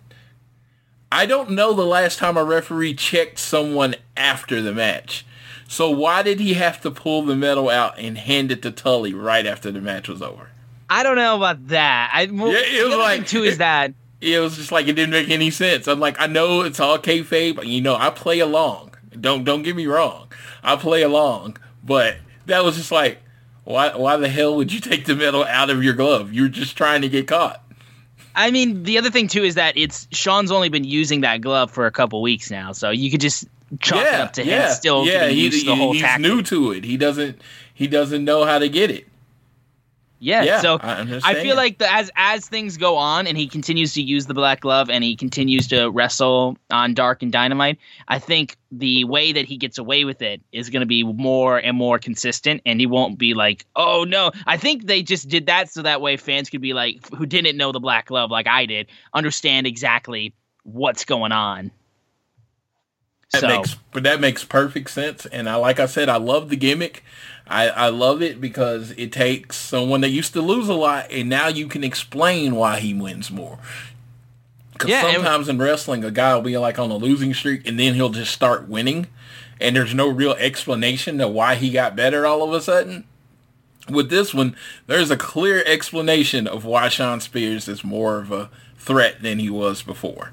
I 1.12 1.26
don't 1.26 1.50
know 1.50 1.72
the 1.74 1.84
last 1.84 2.18
time 2.18 2.36
a 2.38 2.44
referee 2.44 2.94
checked 2.94 3.38
someone 3.38 3.94
after 4.16 4.60
the 4.62 4.72
match. 4.72 5.24
So 5.68 5.90
why 5.90 6.22
did 6.22 6.40
he 6.40 6.54
have 6.54 6.80
to 6.82 6.90
pull 6.90 7.22
the 7.22 7.34
medal 7.36 7.68
out 7.68 7.98
and 7.98 8.16
hand 8.16 8.52
it 8.52 8.62
to 8.62 8.70
Tully 8.70 9.12
right 9.14 9.46
after 9.46 9.70
the 9.72 9.80
match 9.80 10.08
was 10.08 10.22
over? 10.22 10.50
I 10.88 11.02
don't 11.02 11.16
know 11.16 11.36
about 11.36 11.68
that. 11.68 12.10
I 12.14 12.26
well, 12.26 12.52
Yeah, 12.52 12.60
it 12.60 12.84
was 12.84 12.92
the 12.92 12.98
like- 12.98 13.16
thing 13.20 13.26
too 13.26 13.44
is 13.44 13.58
that 13.58 13.92
it 14.20 14.38
was 14.38 14.56
just 14.56 14.70
like 14.72 14.86
it 14.86 14.92
didn't 14.94 15.10
make 15.10 15.28
any 15.30 15.50
sense. 15.50 15.88
I'm 15.88 16.00
like, 16.00 16.20
I 16.20 16.26
know 16.26 16.62
it's 16.62 16.78
all 16.80 16.98
kayfabe, 16.98 17.56
but 17.56 17.66
you 17.66 17.80
know, 17.80 17.96
I 17.96 18.10
play 18.10 18.38
along. 18.38 18.92
Don't 19.20 19.44
don't 19.44 19.62
get 19.62 19.74
me 19.74 19.86
wrong, 19.86 20.28
I 20.62 20.76
play 20.76 21.02
along, 21.02 21.56
but 21.82 22.16
that 22.46 22.62
was 22.64 22.76
just 22.76 22.92
like, 22.92 23.18
why 23.64 23.96
why 23.96 24.16
the 24.16 24.28
hell 24.28 24.54
would 24.56 24.72
you 24.72 24.78
take 24.90 25.06
the 25.06 25.16
medal 25.16 25.42
out 25.44 25.70
of 25.70 25.82
your 25.82 25.94
glove? 25.94 26.32
You're 26.32 26.48
just 26.48 26.76
trying 26.76 27.02
to 27.02 27.08
get 27.08 27.26
caught. 27.26 27.62
I 28.34 28.50
mean, 28.50 28.82
the 28.82 28.98
other 28.98 29.10
thing 29.10 29.26
too 29.28 29.42
is 29.42 29.54
that 29.56 29.76
it's 29.76 30.06
Shawn's 30.12 30.52
only 30.52 30.68
been 30.68 30.84
using 30.84 31.22
that 31.22 31.40
glove 31.40 31.70
for 31.70 31.86
a 31.86 31.90
couple 31.90 32.20
weeks 32.22 32.50
now, 32.50 32.72
so 32.72 32.90
you 32.90 33.10
could 33.10 33.20
just 33.22 33.46
chalk 33.80 34.02
it 34.02 34.14
up 34.14 34.32
to 34.34 34.42
him 34.42 34.72
still 34.72 35.04
yeah. 35.06 35.28
He, 35.28 35.44
used 35.44 35.60
to 35.60 35.66
the 35.66 35.76
whole 35.76 35.92
he's 35.92 36.02
tactic. 36.02 36.22
new 36.22 36.42
to 36.42 36.72
it. 36.72 36.84
He 36.84 36.96
doesn't 36.96 37.40
he 37.74 37.86
doesn't 37.86 38.24
know 38.24 38.44
how 38.44 38.58
to 38.58 38.68
get 38.68 38.90
it. 38.90 39.06
Yeah, 40.18 40.44
Yeah, 40.44 40.60
so 40.60 40.78
I 40.80 41.20
I, 41.24 41.34
feel 41.42 41.56
like 41.56 41.76
the, 41.76 41.92
as 41.92 42.10
as 42.16 42.48
things 42.48 42.78
go 42.78 42.96
on 42.96 43.26
and 43.26 43.36
he 43.36 43.46
continues 43.46 43.92
to 43.94 44.02
use 44.02 44.26
the 44.26 44.32
black 44.32 44.60
glove 44.60 44.88
and 44.88 45.04
he 45.04 45.14
continues 45.14 45.66
to 45.68 45.90
wrestle 45.90 46.56
on 46.70 46.94
Dark 46.94 47.22
and 47.22 47.30
Dynamite, 47.30 47.78
I 48.08 48.18
think 48.18 48.56
the 48.72 49.04
way 49.04 49.32
that 49.32 49.44
he 49.44 49.58
gets 49.58 49.76
away 49.76 50.04
with 50.04 50.22
it 50.22 50.40
is 50.52 50.70
going 50.70 50.80
to 50.80 50.86
be 50.86 51.04
more 51.04 51.58
and 51.58 51.76
more 51.76 51.98
consistent, 51.98 52.62
and 52.64 52.80
he 52.80 52.86
won't 52.86 53.18
be 53.18 53.34
like, 53.34 53.66
"Oh 53.76 54.04
no!" 54.08 54.32
I 54.46 54.56
think 54.56 54.86
they 54.86 55.02
just 55.02 55.28
did 55.28 55.46
that 55.46 55.70
so 55.70 55.82
that 55.82 56.00
way 56.00 56.16
fans 56.16 56.48
could 56.48 56.62
be 56.62 56.72
like, 56.72 57.06
who 57.14 57.26
didn't 57.26 57.58
know 57.58 57.70
the 57.70 57.80
black 57.80 58.06
glove 58.06 58.30
like 58.30 58.46
I 58.46 58.64
did, 58.64 58.86
understand 59.12 59.66
exactly 59.66 60.32
what's 60.62 61.04
going 61.04 61.32
on. 61.32 61.70
That 63.36 63.48
so 63.48 63.48
makes 63.48 63.76
but 63.92 64.02
that 64.02 64.20
makes 64.20 64.44
perfect 64.44 64.90
sense. 64.90 65.26
And 65.26 65.48
I 65.48 65.56
like 65.56 65.80
I 65.80 65.86
said, 65.86 66.08
I 66.08 66.16
love 66.16 66.48
the 66.48 66.56
gimmick. 66.56 67.04
I, 67.48 67.68
I 67.68 67.88
love 67.90 68.22
it 68.22 68.40
because 68.40 68.90
it 68.92 69.12
takes 69.12 69.56
someone 69.56 70.00
that 70.00 70.08
used 70.08 70.32
to 70.32 70.42
lose 70.42 70.68
a 70.68 70.74
lot 70.74 71.06
and 71.12 71.28
now 71.28 71.46
you 71.46 71.68
can 71.68 71.84
explain 71.84 72.56
why 72.56 72.80
he 72.80 72.92
wins 72.92 73.30
more. 73.30 73.58
Because 74.72 74.90
Yeah, 74.90 75.12
sometimes 75.12 75.48
in 75.48 75.58
wrestling, 75.58 76.04
a 76.04 76.10
guy 76.10 76.34
will 76.34 76.42
be 76.42 76.58
like 76.58 76.78
on 76.78 76.90
a 76.90 76.96
losing 76.96 77.32
streak 77.32 77.66
and 77.66 77.78
then 77.78 77.94
he'll 77.94 78.10
just 78.10 78.32
start 78.32 78.68
winning, 78.68 79.06
and 79.60 79.74
there's 79.74 79.94
no 79.94 80.08
real 80.08 80.32
explanation 80.32 81.18
to 81.18 81.28
why 81.28 81.54
he 81.54 81.70
got 81.70 81.96
better 81.96 82.26
all 82.26 82.42
of 82.42 82.52
a 82.52 82.60
sudden. 82.60 83.04
With 83.88 84.10
this 84.10 84.34
one, 84.34 84.56
there's 84.86 85.10
a 85.10 85.16
clear 85.16 85.62
explanation 85.64 86.46
of 86.46 86.64
why 86.64 86.88
Shawn 86.88 87.20
Spears 87.20 87.68
is 87.68 87.84
more 87.84 88.18
of 88.18 88.32
a 88.32 88.50
threat 88.76 89.22
than 89.22 89.38
he 89.38 89.48
was 89.48 89.82
before. 89.82 90.32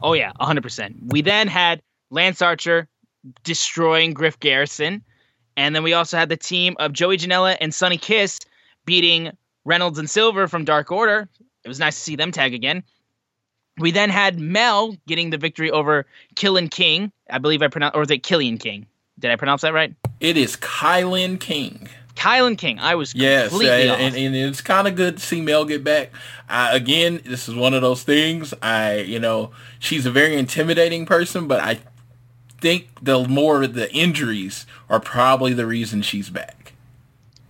Oh 0.00 0.12
yeah, 0.12 0.32
hundred 0.40 0.62
percent. 0.62 0.96
We 1.06 1.20
then 1.22 1.48
had 1.48 1.82
Lance 2.14 2.40
Archer 2.40 2.88
destroying 3.42 4.14
Griff 4.14 4.38
Garrison, 4.38 5.02
and 5.56 5.74
then 5.74 5.82
we 5.82 5.92
also 5.92 6.16
had 6.16 6.28
the 6.28 6.36
team 6.36 6.76
of 6.78 6.92
Joey 6.92 7.18
Janela 7.18 7.56
and 7.60 7.74
Sonny 7.74 7.98
Kiss 7.98 8.38
beating 8.86 9.36
Reynolds 9.64 9.98
and 9.98 10.08
Silver 10.08 10.46
from 10.46 10.64
Dark 10.64 10.92
Order. 10.92 11.28
It 11.64 11.68
was 11.68 11.80
nice 11.80 11.96
to 11.96 12.00
see 12.00 12.16
them 12.16 12.30
tag 12.30 12.54
again. 12.54 12.84
We 13.78 13.90
then 13.90 14.10
had 14.10 14.38
Mel 14.38 14.96
getting 15.08 15.30
the 15.30 15.38
victory 15.38 15.70
over 15.70 16.06
Killian 16.36 16.68
King. 16.68 17.10
I 17.30 17.38
believe 17.38 17.62
I 17.62 17.68
pronounced, 17.68 17.96
or 17.96 18.00
was 18.00 18.10
it 18.10 18.22
Killian 18.22 18.58
King? 18.58 18.86
Did 19.18 19.32
I 19.32 19.36
pronounce 19.36 19.62
that 19.62 19.74
right? 19.74 19.92
It 20.20 20.36
is 20.36 20.56
Kylan 20.56 21.40
King. 21.40 21.88
Kylan 22.14 22.56
King. 22.56 22.78
I 22.78 22.94
was 22.94 23.12
Yes, 23.14 23.48
completely 23.48 23.88
and, 23.88 24.00
and, 24.00 24.16
and 24.16 24.36
it's 24.36 24.60
kind 24.60 24.86
of 24.86 24.94
good 24.94 25.16
to 25.16 25.22
see 25.22 25.40
Mel 25.40 25.64
get 25.64 25.82
back. 25.82 26.10
Uh, 26.48 26.68
again, 26.72 27.20
this 27.24 27.48
is 27.48 27.56
one 27.56 27.74
of 27.74 27.82
those 27.82 28.04
things. 28.04 28.54
I, 28.62 28.98
you 28.98 29.18
know, 29.18 29.50
she's 29.80 30.06
a 30.06 30.12
very 30.12 30.36
intimidating 30.36 31.06
person, 31.06 31.48
but 31.48 31.60
I 31.60 31.80
think 32.64 32.88
the 33.02 33.28
more 33.28 33.66
the 33.66 33.92
injuries 33.94 34.64
are 34.88 34.98
probably 34.98 35.52
the 35.52 35.66
reason 35.66 36.00
she's 36.00 36.30
back. 36.30 36.72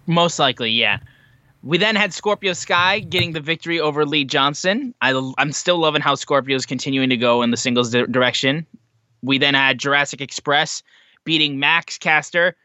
Most 0.07 0.41
likely, 0.41 0.73
yeah. 0.73 0.99
We 1.63 1.79
then 1.79 1.95
had 1.95 2.13
Scorpio 2.13 2.53
Sky 2.53 2.99
getting 2.99 3.31
the 3.31 3.41
victory 3.41 3.79
over 3.79 4.05
Lee 4.05 4.25
Johnson. 4.25 4.93
I, 5.01 5.33
I'm 5.39 5.53
still 5.53 5.79
loving 5.79 6.03
how 6.03 6.17
Scorpio's 6.17 6.67
continuing 6.67 7.11
to 7.11 7.17
go 7.17 7.43
in 7.43 7.53
the 7.53 7.57
singles 7.57 7.91
di- 7.91 8.07
direction. 8.07 8.67
We 9.23 9.39
then 9.39 9.55
had 9.55 9.79
Jurassic 9.79 10.21
Express 10.21 10.83
beating 11.23 11.61
Max 11.61 11.97
Caster, 11.97 12.57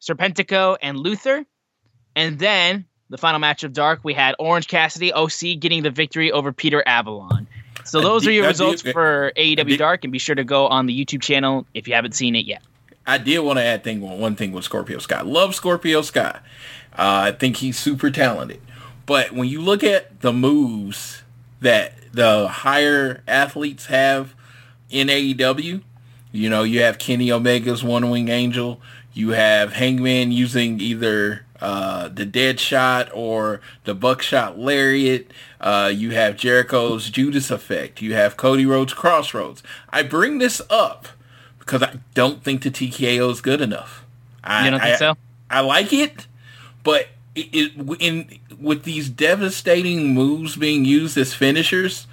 Serpentico, 0.00 0.76
and 0.80 0.96
Luther. 0.96 1.44
And 2.14 2.38
then 2.38 2.84
the 3.10 3.18
final 3.18 3.40
match 3.40 3.64
of 3.64 3.72
Dark, 3.72 3.98
we 4.04 4.14
had 4.14 4.36
Orange 4.38 4.68
Cassidy, 4.68 5.12
OC, 5.12 5.58
getting 5.58 5.82
the 5.82 5.90
victory 5.90 6.30
over 6.30 6.52
Peter 6.52 6.84
Avalon. 6.86 7.45
So 7.86 8.00
those 8.00 8.22
did- 8.22 8.30
are 8.30 8.32
your 8.32 8.46
results 8.46 8.82
did- 8.82 8.92
for 8.92 9.32
AEW 9.36 9.64
did- 9.64 9.78
Dark, 9.78 10.04
and 10.04 10.12
be 10.12 10.18
sure 10.18 10.34
to 10.34 10.44
go 10.44 10.66
on 10.66 10.86
the 10.86 11.04
YouTube 11.04 11.22
channel 11.22 11.66
if 11.74 11.88
you 11.88 11.94
haven't 11.94 12.12
seen 12.14 12.34
it 12.36 12.46
yet. 12.46 12.62
I 13.06 13.18
did 13.18 13.38
want 13.38 13.58
to 13.58 13.64
add 13.64 13.84
thing 13.84 14.00
one 14.00 14.34
thing 14.34 14.50
with 14.52 14.64
Scorpio 14.64 14.98
Sky. 14.98 15.20
Love 15.22 15.54
Scorpio 15.54 16.02
Sky. 16.02 16.40
Uh, 16.98 17.30
I 17.30 17.32
think 17.32 17.56
he's 17.58 17.78
super 17.78 18.10
talented. 18.10 18.60
But 19.06 19.30
when 19.32 19.48
you 19.48 19.62
look 19.62 19.84
at 19.84 20.20
the 20.20 20.32
moves 20.32 21.22
that 21.60 21.94
the 22.12 22.48
higher 22.48 23.22
athletes 23.28 23.86
have 23.86 24.34
in 24.90 25.08
AEW, 25.08 25.82
you 26.32 26.50
know, 26.50 26.64
you 26.64 26.80
have 26.82 26.98
Kenny 26.98 27.30
Omega's 27.30 27.84
One 27.84 28.10
Wing 28.10 28.28
Angel. 28.28 28.80
You 29.14 29.30
have 29.30 29.74
Hangman 29.74 30.32
using 30.32 30.80
either 30.80 31.45
uh, 31.60 32.08
the 32.08 32.24
Dead 32.26 32.60
Shot 32.60 33.08
or 33.14 33.60
the 33.84 33.94
Buckshot 33.94 34.58
Lariat. 34.58 35.30
Uh, 35.60 35.90
you 35.94 36.10
have 36.10 36.36
Jericho's 36.36 37.10
Judas 37.10 37.50
Effect. 37.50 38.00
You 38.02 38.14
have 38.14 38.36
Cody 38.36 38.66
Rhodes 38.66 38.92
Crossroads. 38.94 39.62
I 39.90 40.02
bring 40.02 40.38
this 40.38 40.60
up 40.70 41.08
because 41.58 41.82
I 41.82 41.98
don't 42.14 42.42
think 42.44 42.62
the 42.62 42.70
TKO 42.70 43.30
is 43.30 43.40
good 43.40 43.60
enough. 43.60 44.04
I, 44.44 44.64
You 44.66 44.70
don't 44.72 44.80
think 44.80 44.94
I- 44.94 44.98
so? 44.98 45.14
I 45.50 45.60
like 45.60 45.92
it, 45.92 46.26
but 46.82 47.08
it, 47.34 47.48
it 47.52 47.72
in 48.00 48.38
with 48.60 48.82
these 48.84 49.08
devastating 49.08 50.12
moves 50.12 50.56
being 50.56 50.84
used 50.84 51.16
as 51.16 51.34
finishers, 51.34 52.06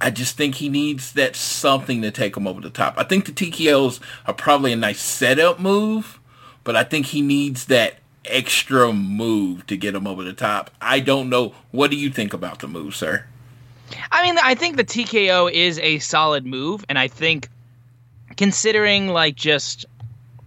I 0.00 0.10
just 0.10 0.36
think 0.36 0.56
he 0.56 0.68
needs 0.68 1.12
that 1.12 1.34
something 1.36 2.02
to 2.02 2.10
take 2.10 2.36
him 2.36 2.46
over 2.46 2.60
the 2.60 2.68
top. 2.68 2.94
I 2.98 3.04
think 3.04 3.24
the 3.24 3.32
TKOs 3.32 4.00
are 4.26 4.34
probably 4.34 4.72
a 4.72 4.76
nice 4.76 5.00
setup 5.00 5.58
move, 5.60 6.20
but 6.62 6.76
I 6.76 6.84
think 6.84 7.06
he 7.06 7.22
needs 7.22 7.64
that 7.66 7.96
extra 8.26 8.92
move 8.92 9.66
to 9.66 9.76
get 9.76 9.94
him 9.94 10.06
over 10.06 10.22
the 10.22 10.32
top. 10.32 10.70
I 10.80 11.00
don't 11.00 11.28
know. 11.28 11.54
What 11.70 11.90
do 11.90 11.96
you 11.96 12.10
think 12.10 12.32
about 12.32 12.60
the 12.60 12.68
move, 12.68 12.94
sir? 12.94 13.24
I 14.10 14.22
mean, 14.22 14.38
I 14.42 14.54
think 14.54 14.76
the 14.76 14.84
TKO 14.84 15.52
is 15.52 15.78
a 15.78 15.98
solid 15.98 16.46
move, 16.46 16.84
and 16.88 16.98
I 16.98 17.08
think 17.08 17.48
considering 18.36 19.08
like 19.08 19.36
just 19.36 19.86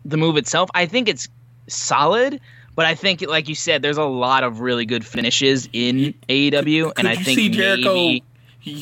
the 0.06 0.18
move 0.18 0.38
itself, 0.38 0.70
I 0.74 0.86
think 0.86 1.08
it's 1.08 1.28
solid. 1.68 2.40
But 2.76 2.86
I 2.86 2.94
think, 2.94 3.22
like 3.28 3.50
you 3.50 3.56
said, 3.56 3.82
there's 3.82 3.98
a 3.98 4.06
lot 4.06 4.44
of 4.44 4.60
really 4.60 4.86
good 4.86 5.04
finishes 5.04 5.68
in 5.74 6.14
AEW, 6.30 6.94
and 6.96 7.08
I 7.08 7.14
you 7.14 7.24
think 7.24 7.40
see 7.40 7.50
Jericho? 7.50 7.94
maybe 7.96 8.24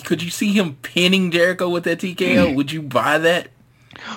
Could 0.02 0.22
you 0.22 0.30
see 0.30 0.52
him 0.52 0.76
pinning 0.82 1.32
Jericho 1.32 1.70
with 1.70 1.86
that 1.86 2.00
TKO? 2.00 2.54
Would 2.58 2.74
you 2.74 2.82
buy 2.82 3.18
that? 3.20 3.48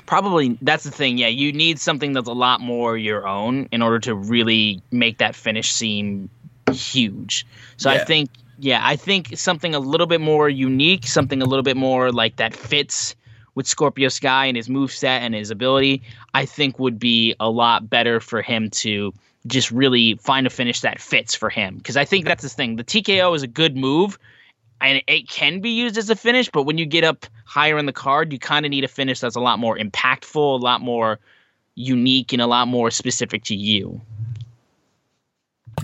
Probably 0.07 0.59
that's 0.63 0.85
the 0.85 0.91
thing. 0.91 1.19
Yeah, 1.19 1.29
you 1.29 1.53
need 1.53 1.79
something 1.79 2.13
that's 2.13 2.29
a 2.29 2.33
lot 2.33 2.61
more 2.61 2.97
your 2.97 3.27
own 3.27 3.69
in 3.73 3.83
order 3.83 3.99
to 4.01 4.15
really 4.15 4.83
make 4.91 5.19
that 5.19 5.35
finish 5.35 5.73
seem 5.73 6.31
huge. 6.73 7.47
So 7.77 7.91
I 7.91 7.99
think, 7.99 8.31
yeah, 8.59 8.81
I 8.83 8.97
think 8.97 9.37
something 9.39 9.75
a 9.75 9.79
little 9.79 10.07
bit 10.07 10.21
more 10.21 10.49
unique, 10.49 11.07
something 11.07 11.41
a 11.43 11.47
little 11.47 11.63
bit 11.63 11.77
more 11.77 12.13
like 12.13 12.37
that 12.37 12.55
fits 12.55 13.15
with 13.55 13.67
Scorpio 13.67 14.09
Sky 14.09 14.47
and 14.47 14.57
his 14.57 14.69
move 14.69 14.93
set 14.93 15.23
and 15.23 15.35
his 15.35 15.51
ability, 15.51 16.03
I 16.35 16.45
think 16.45 16.79
would 16.79 16.99
be 16.99 17.35
a 17.41 17.51
lot 17.51 17.91
better 17.91 18.21
for 18.21 18.43
him 18.43 18.71
to 18.71 19.13
just 19.47 19.71
really 19.71 20.15
find 20.17 20.47
a 20.47 20.51
finish 20.51 20.81
that 20.83 21.01
fits 21.01 21.35
for 21.35 21.51
him. 21.51 21.77
Because 21.77 21.97
I 21.97 22.05
think 22.05 22.25
that's 22.25 22.43
the 22.43 22.49
thing. 22.49 22.77
The 22.77 22.85
TKO 22.85 23.35
is 23.35 23.43
a 23.43 23.49
good 23.49 23.77
move 23.77 24.19
and 24.81 25.03
it 25.07 25.29
can 25.29 25.61
be 25.61 25.71
used 25.71 25.99
as 25.99 26.11
a 26.11 26.17
finish, 26.17 26.49
but 26.51 26.63
when 26.63 26.79
you 26.79 26.87
get 26.87 27.05
up 27.05 27.27
higher 27.45 27.79
in 27.79 27.87
the 27.87 27.93
card, 27.93 28.33
you 28.33 28.39
kind 28.39 28.65
of 28.65 28.71
need 28.71 28.85
a 28.85 28.89
finish 28.89 29.21
that's 29.21 29.37
a 29.37 29.41
lot 29.41 29.59
more 29.59 29.77
impactful, 29.77 30.61
a 30.61 30.63
lot 30.63 30.81
more 30.81 31.19
unique, 31.75 32.33
and 32.33 32.43
a 32.43 32.47
lot 32.47 32.69
more 32.69 32.91
specific 32.91 33.45
to 33.45 33.55
you. 33.55 34.01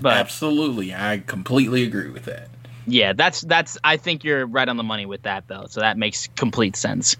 But 0.01 0.13
Absolutely, 0.13 0.93
I 0.93 1.23
completely 1.25 1.83
agree 1.83 2.09
with 2.09 2.25
that. 2.25 2.49
yeah, 2.85 3.13
that's 3.13 3.41
that's 3.41 3.77
I 3.83 3.97
think 3.97 4.23
you're 4.23 4.45
right 4.45 4.67
on 4.67 4.77
the 4.77 4.83
money 4.83 5.05
with 5.05 5.23
that 5.23 5.47
though. 5.47 5.65
So 5.69 5.79
that 5.81 5.97
makes 5.97 6.27
complete 6.35 6.75
sense. 6.75 7.15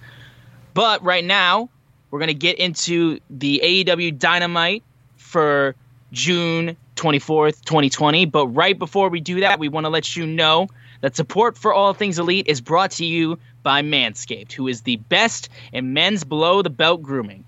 But 0.74 1.04
right 1.04 1.24
now, 1.24 1.70
we're 2.12 2.20
going 2.20 2.28
to 2.28 2.34
get 2.34 2.60
into 2.60 3.20
the 3.30 3.62
AEW 3.64 4.20
Dynamite 4.20 4.84
for 5.16 5.76
June 6.12 6.76
24th, 6.98 7.64
2020, 7.64 8.26
but 8.26 8.48
right 8.48 8.78
before 8.78 9.10
we 9.10 9.22
do 9.22 9.40
that, 9.42 9.60
we 9.60 9.70
want 9.70 9.86
to 9.86 9.90
let 9.90 10.16
you 10.16 10.26
know 10.26 10.68
that 11.06 11.16
support 11.16 11.56
for 11.56 11.72
all 11.72 11.94
things 11.94 12.18
elite 12.18 12.48
is 12.48 12.60
brought 12.60 12.90
to 12.90 13.06
you 13.06 13.38
by 13.62 13.84
Manscaped, 13.84 14.52
who 14.52 14.68
is 14.68 14.82
the 14.82 14.96
best 14.96 15.50
in 15.72 15.94
men's 15.94 16.24
below 16.24 16.64
the 16.64 16.70
belt 16.72 17.04
grooming. 17.04 17.46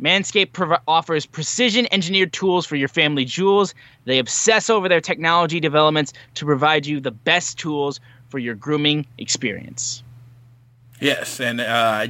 Manscaped 0.00 0.52
prov- 0.52 0.82
offers 0.88 1.24
precision 1.24 1.86
engineered 1.92 2.32
tools 2.32 2.66
for 2.66 2.74
your 2.74 2.88
family 2.88 3.24
jewels. 3.24 3.72
They 4.04 4.18
obsess 4.18 4.68
over 4.68 4.88
their 4.88 5.00
technology 5.00 5.60
developments 5.60 6.12
to 6.34 6.44
provide 6.44 6.86
you 6.86 6.98
the 6.98 7.12
best 7.12 7.56
tools 7.56 8.00
for 8.30 8.40
your 8.40 8.56
grooming 8.56 9.06
experience. 9.16 10.02
Yes, 10.98 11.38
and 11.38 11.60
uh, 11.60 12.08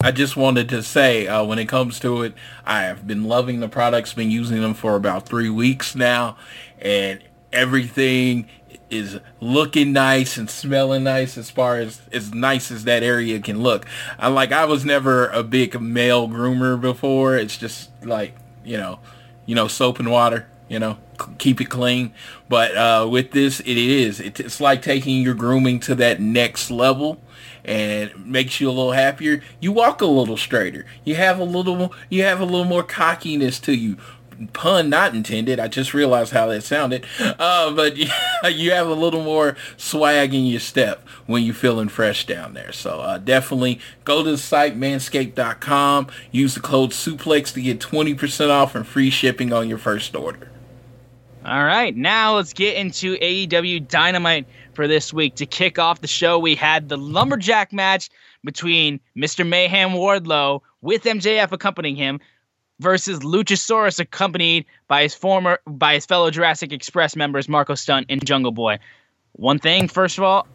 I 0.00 0.10
just 0.10 0.38
wanted 0.38 0.70
to 0.70 0.82
say 0.82 1.26
uh, 1.26 1.44
when 1.44 1.58
it 1.58 1.68
comes 1.68 2.00
to 2.00 2.22
it, 2.22 2.32
I 2.64 2.84
have 2.84 3.06
been 3.06 3.24
loving 3.24 3.60
the 3.60 3.68
products, 3.68 4.14
been 4.14 4.30
using 4.30 4.62
them 4.62 4.72
for 4.72 4.96
about 4.96 5.28
three 5.28 5.50
weeks 5.50 5.94
now, 5.94 6.38
and 6.80 7.22
everything 7.54 8.48
is 8.90 9.18
looking 9.40 9.92
nice 9.92 10.36
and 10.36 10.48
smelling 10.48 11.04
nice 11.04 11.36
as 11.38 11.50
far 11.50 11.78
as 11.78 12.02
as 12.12 12.32
nice 12.32 12.70
as 12.70 12.84
that 12.84 13.02
area 13.02 13.40
can 13.40 13.62
look. 13.62 13.86
I 14.18 14.28
like 14.28 14.52
I 14.52 14.64
was 14.64 14.84
never 14.84 15.28
a 15.28 15.42
big 15.42 15.80
male 15.80 16.28
groomer 16.28 16.80
before. 16.80 17.36
It's 17.36 17.56
just 17.56 17.90
like 18.04 18.36
you 18.64 18.76
know, 18.76 19.00
you 19.46 19.54
know, 19.54 19.68
soap 19.68 19.98
and 19.98 20.10
water. 20.10 20.48
You 20.68 20.78
know, 20.78 20.98
c- 21.20 21.32
keep 21.38 21.60
it 21.60 21.66
clean. 21.66 22.14
But 22.48 22.76
uh, 22.76 23.06
with 23.10 23.32
this, 23.32 23.60
it 23.60 23.76
is. 23.76 24.18
It, 24.18 24.40
it's 24.40 24.60
like 24.60 24.80
taking 24.80 25.20
your 25.20 25.34
grooming 25.34 25.78
to 25.80 25.94
that 25.96 26.20
next 26.20 26.70
level 26.70 27.20
and 27.64 28.26
makes 28.26 28.60
you 28.60 28.68
a 28.68 28.72
little 28.72 28.92
happier. 28.92 29.42
You 29.60 29.72
walk 29.72 30.00
a 30.00 30.06
little 30.06 30.36
straighter. 30.36 30.86
You 31.04 31.16
have 31.16 31.38
a 31.38 31.44
little 31.44 31.92
you 32.08 32.22
have 32.22 32.40
a 32.40 32.44
little 32.44 32.64
more 32.64 32.82
cockiness 32.82 33.58
to 33.60 33.74
you. 33.74 33.96
Pun 34.52 34.90
not 34.90 35.14
intended. 35.14 35.58
I 35.60 35.68
just 35.68 35.94
realized 35.94 36.32
how 36.32 36.46
that 36.46 36.62
sounded. 36.62 37.06
Uh, 37.20 37.70
but 37.72 37.96
you 38.52 38.70
have 38.70 38.88
a 38.88 38.94
little 38.94 39.22
more 39.22 39.56
swag 39.76 40.34
in 40.34 40.46
your 40.46 40.60
step 40.60 41.06
when 41.26 41.42
you're 41.42 41.54
feeling 41.54 41.88
fresh 41.88 42.26
down 42.26 42.54
there. 42.54 42.72
So 42.72 43.00
uh, 43.00 43.18
definitely 43.18 43.80
go 44.04 44.22
to 44.22 44.32
the 44.32 44.38
site, 44.38 44.78
manscaped.com. 44.78 46.08
Use 46.30 46.54
the 46.54 46.60
code 46.60 46.90
SUPLEX 46.90 47.52
to 47.54 47.62
get 47.62 47.80
20% 47.80 48.50
off 48.50 48.74
and 48.74 48.86
free 48.86 49.10
shipping 49.10 49.52
on 49.52 49.68
your 49.68 49.78
first 49.78 50.14
order. 50.14 50.50
All 51.44 51.64
right, 51.64 51.94
now 51.94 52.36
let's 52.36 52.54
get 52.54 52.76
into 52.76 53.16
AEW 53.18 53.86
Dynamite 53.86 54.46
for 54.72 54.88
this 54.88 55.12
week. 55.12 55.34
To 55.36 55.46
kick 55.46 55.78
off 55.78 56.00
the 56.00 56.06
show, 56.06 56.38
we 56.38 56.54
had 56.54 56.88
the 56.88 56.96
Lumberjack 56.96 57.70
match 57.70 58.08
between 58.44 58.98
Mr. 59.14 59.46
Mayhem 59.46 59.90
Wardlow 59.90 60.62
with 60.80 61.04
MJF 61.04 61.52
accompanying 61.52 61.96
him 61.96 62.20
versus 62.80 63.20
Luchasaurus 63.20 64.00
accompanied 64.00 64.66
by 64.88 65.02
his 65.02 65.14
former 65.14 65.58
by 65.66 65.94
his 65.94 66.06
fellow 66.06 66.30
Jurassic 66.30 66.72
Express 66.72 67.16
members 67.16 67.48
Marco 67.48 67.74
Stunt 67.74 68.06
and 68.08 68.24
Jungle 68.24 68.52
Boy. 68.52 68.78
One 69.32 69.58
thing, 69.58 69.88
first 69.88 70.18
of 70.18 70.24
all, 70.24 70.46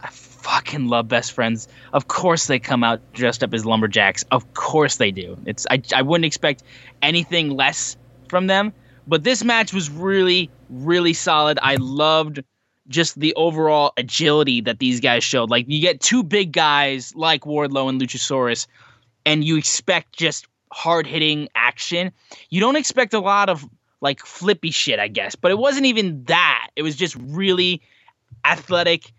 I 0.00 0.08
fucking 0.10 0.88
love 0.88 1.08
best 1.08 1.32
friends. 1.32 1.68
Of 1.92 2.08
course 2.08 2.46
they 2.46 2.58
come 2.58 2.84
out 2.84 3.00
dressed 3.12 3.42
up 3.42 3.52
as 3.54 3.66
lumberjacks. 3.66 4.24
Of 4.30 4.54
course 4.54 4.96
they 4.96 5.10
do. 5.10 5.36
It's 5.46 5.66
I 5.70 5.82
I 5.94 6.02
wouldn't 6.02 6.26
expect 6.26 6.62
anything 7.02 7.50
less 7.50 7.96
from 8.28 8.46
them. 8.46 8.72
But 9.06 9.24
this 9.24 9.42
match 9.42 9.72
was 9.72 9.90
really, 9.90 10.50
really 10.68 11.14
solid. 11.14 11.58
I 11.62 11.76
loved 11.76 12.44
just 12.88 13.18
the 13.18 13.34
overall 13.34 13.92
agility 13.96 14.60
that 14.62 14.78
these 14.78 15.00
guys 15.00 15.24
showed. 15.24 15.50
Like 15.50 15.66
you 15.68 15.80
get 15.80 16.00
two 16.00 16.22
big 16.22 16.52
guys 16.52 17.14
like 17.16 17.42
Wardlow 17.42 17.88
and 17.88 18.00
Luchasaurus, 18.00 18.66
and 19.24 19.44
you 19.44 19.56
expect 19.56 20.16
just 20.16 20.46
hard 20.72 21.06
hitting 21.06 21.48
action. 21.54 22.12
You 22.50 22.60
don't 22.60 22.76
expect 22.76 23.14
a 23.14 23.20
lot 23.20 23.48
of 23.48 23.68
like 24.00 24.20
flippy 24.20 24.70
shit, 24.70 24.98
I 24.98 25.08
guess. 25.08 25.34
But 25.34 25.50
it 25.50 25.58
wasn't 25.58 25.86
even 25.86 26.24
that. 26.24 26.68
It 26.76 26.82
was 26.82 26.96
just 26.96 27.16
really 27.16 27.82
athletic, 28.44 29.12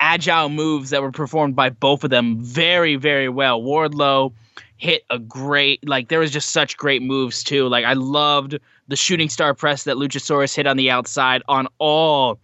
agile 0.00 0.48
moves 0.48 0.90
that 0.90 1.02
were 1.02 1.12
performed 1.12 1.56
by 1.56 1.70
both 1.70 2.04
of 2.04 2.10
them 2.10 2.40
very, 2.40 2.96
very 2.96 3.28
well. 3.28 3.60
Wardlow 3.60 4.32
hit 4.76 5.02
a 5.10 5.18
great 5.18 5.86
like 5.88 6.08
there 6.08 6.20
was 6.20 6.30
just 6.30 6.50
such 6.50 6.76
great 6.76 7.02
moves 7.02 7.42
too. 7.42 7.68
Like 7.68 7.84
I 7.84 7.94
loved 7.94 8.58
the 8.86 8.96
shooting 8.96 9.28
star 9.28 9.54
press 9.54 9.84
that 9.84 9.96
Luchasaurus 9.96 10.54
hit 10.54 10.66
on 10.66 10.76
the 10.76 10.90
outside 10.90 11.42
on 11.48 11.66
all 11.78 12.38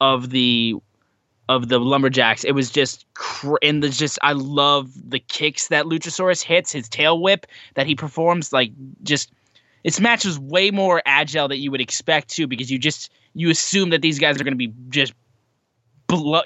of 0.00 0.30
the 0.30 0.74
of 1.48 1.68
the 1.68 1.78
lumberjacks. 1.78 2.44
It 2.44 2.52
was 2.52 2.70
just 2.70 3.06
cr- 3.14 3.56
and 3.62 3.82
the 3.82 3.88
just 3.88 4.18
I 4.22 4.32
love 4.32 4.90
the 5.10 5.18
kicks 5.18 5.68
that 5.68 5.86
Luchasaurus 5.86 6.42
hits, 6.42 6.72
his 6.72 6.88
tail 6.88 7.20
whip 7.20 7.46
that 7.74 7.86
he 7.86 7.94
performs. 7.94 8.52
Like 8.52 8.72
just 9.02 9.32
this 9.84 10.00
match 10.00 10.24
was 10.24 10.38
way 10.38 10.70
more 10.70 11.02
agile 11.04 11.48
than 11.48 11.58
you 11.58 11.70
would 11.70 11.80
expect 11.80 12.28
too, 12.28 12.46
because 12.46 12.70
you 12.70 12.78
just 12.78 13.12
you 13.34 13.50
assume 13.50 13.90
that 13.90 14.02
these 14.02 14.18
guys 14.18 14.40
are 14.40 14.44
going 14.44 14.52
to 14.52 14.58
be 14.58 14.72
just 14.88 15.12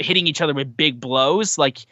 hitting 0.01 0.27
each 0.27 0.41
other 0.41 0.55
with 0.55 0.77
big 0.77 1.01
blows, 1.01 1.59
like 1.59 1.87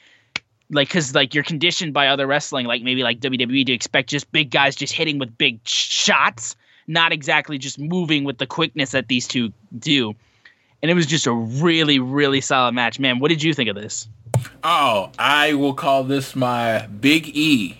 like 0.71 0.89
because 0.89 1.15
like 1.15 1.35
you're 1.35 1.45
conditioned 1.45 1.95
by 1.95 2.09
other 2.09 2.27
wrestling, 2.27 2.67
like 2.67 2.83
maybe 2.83 3.03
like 3.05 3.21
WWE, 3.21 3.67
to 3.67 3.73
expect 3.73 4.11
just 4.11 4.31
big 4.33 4.51
guys 4.51 4.75
just 4.75 4.93
hitting 4.93 5.19
with 5.19 5.39
big 5.39 5.61
shots, 5.65 6.57
not 6.89 7.13
exactly 7.13 7.57
just 7.57 7.79
moving 7.79 8.25
with 8.25 8.39
the 8.39 8.47
quickness 8.47 8.91
that 8.91 9.07
these 9.07 9.29
two 9.29 9.53
do 9.79 10.15
and 10.87 10.91
it 10.93 10.95
was 10.95 11.07
just 11.07 11.27
a 11.27 11.33
really, 11.33 11.99
really 11.99 12.41
solid 12.41 12.73
match. 12.73 13.01
Man, 13.01 13.19
what 13.19 13.29
did 13.29 13.43
you 13.43 13.53
think 13.53 13.69
of 13.69 13.75
this? 13.75 14.07
Oh, 14.63 15.11
I 15.19 15.55
will 15.55 15.75
call 15.75 16.05
this 16.05 16.37
my 16.37 16.87
Big 16.87 17.37
E 17.37 17.79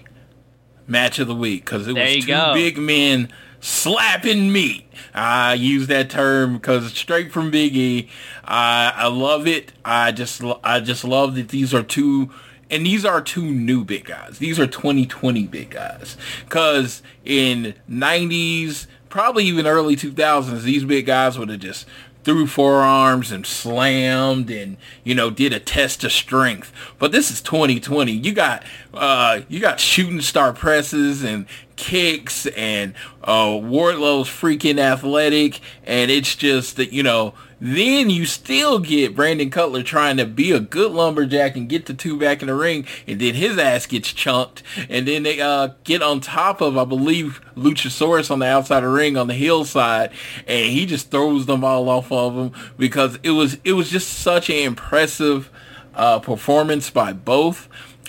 match 0.89 1.21
of 1.21 1.29
the 1.29 1.35
week 1.35 1.65
because 1.65 1.87
it 1.87 1.95
There 1.95 2.05
was 2.05 2.25
two 2.25 2.27
go. 2.27 2.53
big 2.53 2.77
men 2.79 3.29
slapping 3.61 4.53
meat. 4.53 4.89
I 5.15 5.55
use 5.55 5.87
that 5.87 6.11
term 6.11 6.55
because 6.55 6.87
it's 6.91 6.99
straight 6.99 7.31
from 7.31 7.53
Big 7.53 7.77
E. 7.77 8.09
I 8.45 8.93
I 8.97 9.07
love 9.07 9.47
it. 9.47 9.73
I 9.85 10.11
just 10.11 10.43
I 10.65 10.81
just 10.81 11.05
love 11.05 11.37
that 11.37 11.51
these 11.51 11.73
are 11.73 11.85
two. 11.85 12.31
And 12.69 12.85
these 12.85 13.05
are 13.05 13.21
two 13.21 13.45
new 13.45 13.85
big 13.85 14.07
guys. 14.07 14.39
These 14.41 14.59
are 14.59 14.67
2020 14.67 15.47
big 15.47 15.71
guys. 15.71 16.17
Cause 16.49 17.01
in 17.25 17.75
90s, 17.89 18.89
probably 19.09 19.45
even 19.45 19.69
early 19.69 19.95
2000s, 19.95 20.63
these 20.63 20.85
big 20.85 21.07
guys 21.07 21.39
would 21.39 21.49
have 21.49 21.61
just 21.61 21.87
threw 22.27 22.45
forearms 22.45 23.31
and 23.31 23.47
slammed 23.47 24.51
and 24.51 24.77
you 25.05 25.15
know 25.15 25.31
did 25.31 25.53
a 25.53 25.61
test 25.61 26.03
of 26.03 26.11
strength. 26.11 26.73
But 26.99 27.13
this 27.13 27.31
is 27.31 27.41
2020 27.41 28.11
you 28.11 28.33
got 28.33 28.65
uh 28.97 29.41
you 29.49 29.61
got 29.61 29.81
shooting 29.81 30.21
star 30.21 30.53
presses 30.53 31.23
and 31.23 31.47
kicks 31.77 32.47
and 32.47 32.95
uh 33.25 33.59
wardlow's 33.61 34.29
freaking 34.29 34.79
athletic 34.79 35.61
and 35.85 36.11
it's 36.11 36.35
just 36.35 36.77
that 36.77 36.93
you 36.93 37.03
know 37.03 37.35
then 37.61 38.11
you 38.11 38.27
still 38.27 38.79
get 38.79 39.17
Brandon 39.17 39.49
Cutler 39.49 39.83
trying 39.83 40.19
to 40.19 40.27
be 40.27 40.53
a 40.53 40.61
good 40.61 40.93
lumberjack 40.93 41.57
and 41.57 41.69
get 41.69 41.87
the 41.87 41.95
two 41.95 42.19
back 42.19 42.43
in 42.43 42.49
the 42.49 42.55
ring, 42.55 42.87
and 43.07 43.19
then 43.19 43.35
his 43.35 43.57
ass 43.57 43.87
gets 43.87 44.13
chunked, 44.13 44.63
and 44.91 45.09
then 45.09 45.23
they 45.23 45.41
uh, 45.41 45.71
get 45.85 46.03
on 46.03 46.21
top 46.21 46.61
of, 46.61 46.77
I 46.77 46.85
believe, 46.85 47.41
Luchasaurus 47.57 48.31
on 48.31 48.41
the 48.41 48.47
outside 48.47 48.79
of 48.79 48.91
the 48.91 48.97
ring 48.97 49.17
on 49.17 49.27
the 49.27 49.35
hillside, 49.35 50.11
and 50.47 50.71
he 50.71 50.85
just 50.85 51.11
throws 51.11 51.47
them 51.47 51.65
all 51.65 51.89
off 51.89 52.13
of 52.13 52.35
him 52.35 52.53
because 52.77 53.19
it 53.23 53.31
was 53.31 53.57
it 53.65 53.73
was 53.73 53.89
just 53.89 54.09
such 54.11 54.51
an 54.51 54.57
impressive 54.57 55.51
uh, 55.95 56.19
performance 56.19 56.91
by 56.91 57.13
both. 57.13 57.69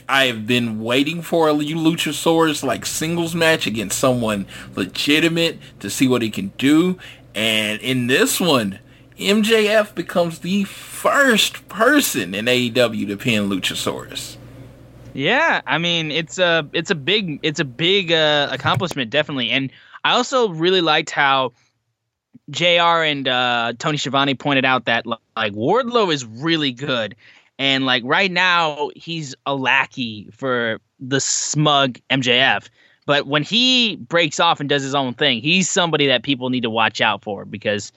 I 0.10 0.26
have 0.26 0.48
been 0.48 0.82
waiting 0.82 1.22
for 1.22 1.50
a 1.50 1.54
Luchasaurus 1.54 2.64
like 2.64 2.86
singles 2.86 3.36
match 3.36 3.68
against 3.68 4.00
someone 4.00 4.48
legitimate 4.76 5.60
to 5.80 5.90
see 5.90 6.08
what 6.08 6.22
he 6.22 6.30
can 6.30 6.54
do, 6.58 6.98
and 7.36 7.82
in 7.82 8.08
this 8.08 8.40
one. 8.40 8.80
MJF 9.20 9.96
becomes 9.96 10.40
the 10.40 10.64
first 10.66 11.68
person 11.68 12.36
in 12.36 12.46
AEW 12.46 13.08
to 13.08 13.18
pin 13.18 13.50
Luchasaurus. 13.50 14.38
Yeah, 15.14 15.62
I 15.66 15.80
mean 15.80 16.12
it's 16.12 16.38
a 16.38 16.70
it's 16.74 16.92
a 16.92 16.96
big 16.96 17.40
it's 17.42 17.60
a 17.60 17.66
big 17.66 18.12
uh, 18.12 18.50
accomplishment 18.52 19.10
definitely, 19.10 19.50
and 19.50 19.72
I 20.04 20.14
also 20.14 20.50
really 20.50 20.82
liked 20.82 21.10
how 21.10 21.54
Jr. 22.52 23.04
and 23.04 23.28
uh, 23.28 23.74
Tony 23.80 23.98
Schiavone 23.98 24.36
pointed 24.36 24.64
out 24.64 24.86
that 24.86 25.08
like 25.08 25.54
Wardlow 25.54 26.14
is 26.14 26.24
really 26.24 26.72
good, 26.72 27.16
and 27.60 27.86
like 27.86 28.04
right 28.06 28.32
now 28.32 28.90
he's 28.96 29.36
a 29.46 29.56
lackey 29.56 30.30
for 30.32 30.80
the 31.00 31.20
smug 31.20 32.00
MJF. 32.10 32.70
But 33.06 33.28
when 33.28 33.42
he 33.42 33.96
breaks 33.96 34.40
off 34.40 34.60
and 34.60 34.68
does 34.68 34.84
his 34.84 34.94
own 34.94 35.14
thing, 35.14 35.42
he's 35.42 35.70
somebody 35.70 36.08
that 36.08 36.24
people 36.24 36.50
need 36.50 36.64
to 36.64 36.70
watch 36.70 37.00
out 37.00 37.24
for 37.24 37.46
because 37.46 37.92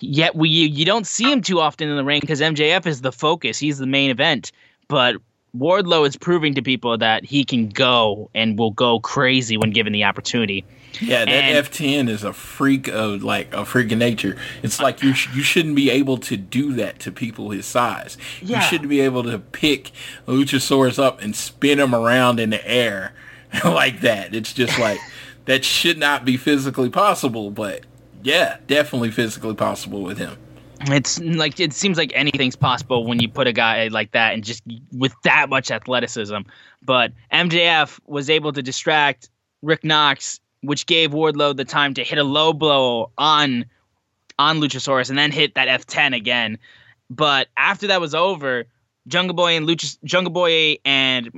yet 0.00 0.34
we 0.34 0.48
you, 0.48 0.66
you 0.66 0.84
don't 0.84 1.06
see 1.06 1.30
him 1.30 1.40
too 1.40 1.60
often 1.60 1.88
in 1.88 1.96
the 1.96 2.04
ring 2.04 2.20
because 2.20 2.40
MJF 2.40 2.86
is 2.86 3.02
the 3.02 3.12
focus. 3.12 3.58
He's 3.58 3.78
the 3.78 3.86
main 3.86 4.10
event. 4.10 4.50
But 4.88 5.16
Wardlow 5.56 6.06
is 6.06 6.16
proving 6.16 6.54
to 6.54 6.62
people 6.62 6.98
that 6.98 7.24
he 7.24 7.44
can 7.44 7.68
go 7.68 8.30
and 8.34 8.58
will 8.58 8.72
go 8.72 9.00
crazy 9.00 9.56
when 9.56 9.70
given 9.70 9.92
the 9.92 10.04
opportunity. 10.04 10.64
Yeah, 11.00 11.24
that 11.24 11.28
And- 11.28 11.66
F10 11.66 12.08
is 12.08 12.24
a 12.24 12.32
freak 12.32 12.88
of 12.88 13.22
like 13.22 13.52
a 13.54 13.64
freak 13.64 13.92
of 13.92 13.98
nature. 13.98 14.36
It's 14.62 14.80
like 14.80 15.02
you 15.02 15.12
sh- 15.14 15.28
you 15.34 15.42
shouldn't 15.42 15.76
be 15.76 15.90
able 15.90 16.18
to 16.18 16.36
do 16.36 16.72
that 16.74 16.98
to 17.00 17.12
people 17.12 17.50
his 17.50 17.66
size. 17.66 18.16
Yeah. 18.42 18.56
You 18.58 18.62
shouldn't 18.68 18.88
be 18.88 19.00
able 19.00 19.22
to 19.24 19.38
pick 19.38 19.90
Luchasaurus 20.26 20.98
up 21.02 21.22
and 21.22 21.34
spin 21.34 21.78
him 21.80 21.94
around 21.94 22.40
in 22.40 22.50
the 22.50 22.66
air 22.68 23.12
like 23.64 24.00
that. 24.00 24.34
It's 24.34 24.52
just 24.52 24.78
like 24.80 24.98
that 25.46 25.64
should 25.64 25.98
not 25.98 26.24
be 26.24 26.36
physically 26.36 26.90
possible, 26.90 27.50
but 27.50 27.84
yeah, 28.22 28.58
definitely 28.66 29.10
physically 29.10 29.54
possible 29.54 30.02
with 30.02 30.18
him. 30.18 30.36
It's 30.88 31.18
like 31.20 31.58
it 31.58 31.72
seems 31.72 31.96
like 31.96 32.12
anything's 32.14 32.56
possible 32.56 33.06
when 33.06 33.18
you 33.18 33.28
put 33.28 33.46
a 33.46 33.52
guy 33.52 33.88
like 33.88 34.12
that 34.12 34.34
and 34.34 34.44
just 34.44 34.62
with 34.92 35.14
that 35.24 35.48
much 35.48 35.70
athleticism. 35.70 36.38
But 36.82 37.12
MJF 37.32 37.98
was 38.06 38.28
able 38.28 38.52
to 38.52 38.62
distract 38.62 39.30
Rick 39.62 39.84
Knox, 39.84 40.38
which 40.66 40.86
gave 40.86 41.10
Wardlow 41.10 41.56
the 41.56 41.64
time 41.64 41.94
to 41.94 42.04
hit 42.04 42.18
a 42.18 42.24
low 42.24 42.52
blow 42.52 43.10
on 43.16 43.64
on 44.38 44.60
Luchasaurus 44.60 45.08
and 45.08 45.18
then 45.18 45.32
hit 45.32 45.54
that 45.54 45.68
F10 45.68 46.14
again. 46.14 46.58
But 47.08 47.48
after 47.56 47.86
that 47.86 48.00
was 48.00 48.14
over, 48.14 48.64
Jungle 49.06 49.34
Boy 49.34 49.56
and 49.56 49.66
Luchas 49.66 49.98
Jungle 50.04 50.32
Boy 50.32 50.76
and 50.84 51.30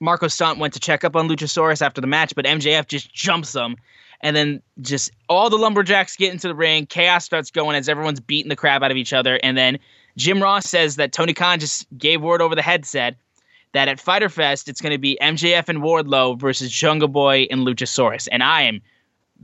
Marco 0.00 0.28
Stunt 0.28 0.58
went 0.58 0.74
to 0.74 0.80
check 0.80 1.04
up 1.04 1.16
on 1.16 1.28
Luchasaurus 1.28 1.82
after 1.82 2.00
the 2.00 2.06
match, 2.06 2.34
but 2.34 2.44
MJF 2.44 2.86
just 2.86 3.12
jumps 3.12 3.52
them. 3.52 3.76
And 4.22 4.34
then 4.34 4.62
just 4.80 5.10
all 5.28 5.50
the 5.50 5.58
lumberjacks 5.58 6.16
get 6.16 6.32
into 6.32 6.48
the 6.48 6.54
ring. 6.54 6.86
Chaos 6.86 7.24
starts 7.24 7.50
going 7.50 7.76
as 7.76 7.88
everyone's 7.88 8.20
beating 8.20 8.48
the 8.48 8.56
crap 8.56 8.82
out 8.82 8.90
of 8.90 8.96
each 8.96 9.12
other. 9.12 9.38
And 9.42 9.58
then 9.58 9.78
Jim 10.16 10.42
Ross 10.42 10.66
says 10.66 10.96
that 10.96 11.12
Tony 11.12 11.34
Khan 11.34 11.60
just 11.60 11.86
gave 11.98 12.22
word 12.22 12.40
over 12.40 12.54
the 12.54 12.62
headset 12.62 13.16
that 13.72 13.88
at 13.88 14.00
Fyter 14.00 14.28
Fest 14.28 14.68
it's 14.68 14.80
going 14.80 14.92
to 14.92 14.98
be 14.98 15.18
MJF 15.20 15.68
and 15.68 15.80
Wardlow 15.80 16.38
versus 16.38 16.70
Jungle 16.70 17.08
Boy 17.08 17.46
and 17.50 17.66
Luchasaurus. 17.66 18.28
And 18.30 18.42
I 18.42 18.62
am 18.62 18.80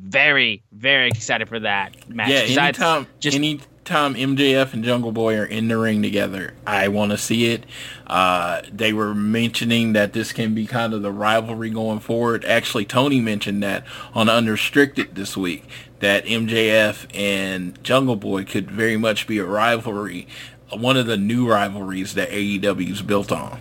very, 0.00 0.62
very 0.72 1.08
excited 1.08 1.48
for 1.48 1.60
that 1.60 2.08
match. 2.08 2.28
Yeah, 2.30 2.62
anytime 2.62 3.06
just 3.20 3.36
any 3.36 3.60
time 3.84 4.14
MJF 4.14 4.72
and 4.72 4.84
Jungle 4.84 5.12
Boy 5.12 5.36
are 5.36 5.44
in 5.44 5.68
the 5.68 5.76
ring 5.76 6.02
together, 6.02 6.54
I 6.66 6.88
want 6.88 7.12
to 7.12 7.18
see 7.18 7.52
it. 7.52 7.66
Uh, 8.06 8.62
they 8.72 8.92
were 8.92 9.14
mentioning 9.14 9.92
that 9.92 10.12
this 10.12 10.32
can 10.32 10.54
be 10.54 10.66
kind 10.66 10.94
of 10.94 11.02
the 11.02 11.12
rivalry 11.12 11.70
going 11.70 12.00
forward. 12.00 12.44
Actually, 12.44 12.84
Tony 12.84 13.20
mentioned 13.20 13.62
that 13.62 13.84
on 14.14 14.28
Unrestricted 14.28 15.14
this 15.14 15.36
week 15.36 15.68
that 16.00 16.24
MJF 16.24 17.06
and 17.14 17.82
Jungle 17.84 18.16
Boy 18.16 18.44
could 18.44 18.70
very 18.70 18.96
much 18.96 19.26
be 19.26 19.38
a 19.38 19.44
rivalry, 19.44 20.26
one 20.72 20.96
of 20.96 21.06
the 21.06 21.16
new 21.16 21.48
rivalries 21.48 22.14
that 22.14 22.30
AEW's 22.30 23.02
built 23.02 23.30
on. 23.30 23.60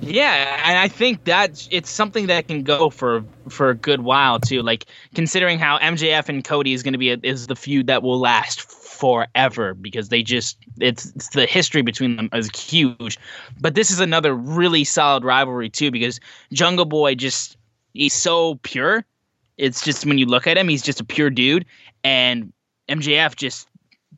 Yeah, 0.00 0.60
and 0.64 0.78
I 0.78 0.88
think 0.88 1.24
that 1.24 1.66
it's 1.70 1.90
something 1.90 2.26
that 2.28 2.48
can 2.48 2.62
go 2.62 2.88
for 2.90 3.24
for 3.48 3.70
a 3.70 3.74
good 3.74 4.00
while 4.00 4.38
too. 4.38 4.62
Like 4.62 4.86
considering 5.14 5.58
how 5.58 5.78
MJF 5.78 6.28
and 6.28 6.44
Cody 6.44 6.72
is 6.72 6.82
going 6.82 6.92
to 6.92 6.98
be 6.98 7.10
a, 7.10 7.18
is 7.22 7.46
the 7.46 7.56
feud 7.56 7.88
that 7.88 8.02
will 8.02 8.18
last 8.18 8.60
forever 8.60 9.74
because 9.74 10.08
they 10.08 10.22
just 10.22 10.58
it's, 10.80 11.06
it's 11.14 11.28
the 11.30 11.46
history 11.46 11.82
between 11.82 12.16
them 12.16 12.28
is 12.32 12.48
huge. 12.50 13.18
But 13.60 13.74
this 13.74 13.90
is 13.90 14.00
another 14.00 14.34
really 14.34 14.84
solid 14.84 15.24
rivalry 15.24 15.68
too 15.68 15.90
because 15.90 16.20
Jungle 16.52 16.84
Boy 16.84 17.14
just 17.14 17.56
he's 17.92 18.14
so 18.14 18.56
pure. 18.56 19.04
It's 19.56 19.82
just 19.82 20.06
when 20.06 20.18
you 20.18 20.26
look 20.26 20.46
at 20.46 20.56
him, 20.56 20.68
he's 20.68 20.82
just 20.82 21.00
a 21.00 21.04
pure 21.04 21.30
dude, 21.30 21.66
and 22.04 22.52
MJF 22.88 23.34
just 23.34 23.68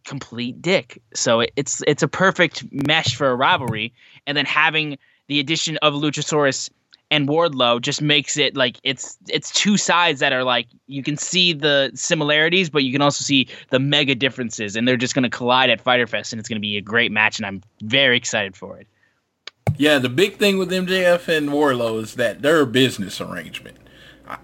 complete 0.05 0.61
dick. 0.61 1.01
So 1.15 1.41
it, 1.41 1.53
it's 1.57 1.83
it's 1.87 2.03
a 2.03 2.09
perfect 2.09 2.65
mesh 2.71 3.17
for 3.17 3.31
a 3.31 3.35
rivalry, 3.35 3.95
and 4.27 4.37
then 4.37 4.45
having 4.45 4.99
the 5.31 5.39
addition 5.39 5.77
of 5.77 5.95
Luchasaurus 5.95 6.71
and 7.13 7.29
Wardlow 7.29 7.81
just 7.81 8.03
makes 8.03 8.37
it 8.37 8.57
like 8.57 8.81
it's 8.83 9.17
it's 9.29 9.53
two 9.53 9.77
sides 9.77 10.19
that 10.19 10.33
are 10.33 10.43
like 10.43 10.67
you 10.89 11.05
can 11.05 11.17
see 11.17 11.53
the 11.53 11.93
similarities, 11.95 12.69
but 12.69 12.83
you 12.83 12.91
can 12.91 13.01
also 13.01 13.23
see 13.23 13.47
the 13.69 13.79
mega 13.79 14.17
differences, 14.17 14.75
and 14.75 14.89
they're 14.89 14.97
just 14.97 15.15
going 15.15 15.23
to 15.23 15.31
collide 15.31 15.71
at 15.71 15.81
Fyter 15.81 16.09
Fest, 16.09 16.33
and 16.33 16.41
it's 16.41 16.49
going 16.49 16.57
to 16.57 16.61
be 16.61 16.77
a 16.77 16.81
great 16.81 17.13
match, 17.13 17.39
and 17.39 17.47
I'm 17.47 17.63
very 17.81 18.17
excited 18.17 18.57
for 18.57 18.77
it. 18.79 18.89
Yeah, 19.77 20.01
the 20.01 20.09
big 20.09 20.37
thing 20.37 20.59
with 20.59 20.73
MJF 20.73 21.29
and 21.29 21.51
Wardlow 21.51 22.03
is 22.03 22.15
that 22.15 22.43
they're 22.43 22.67
business 22.67 23.21
arrangement. 23.21 23.77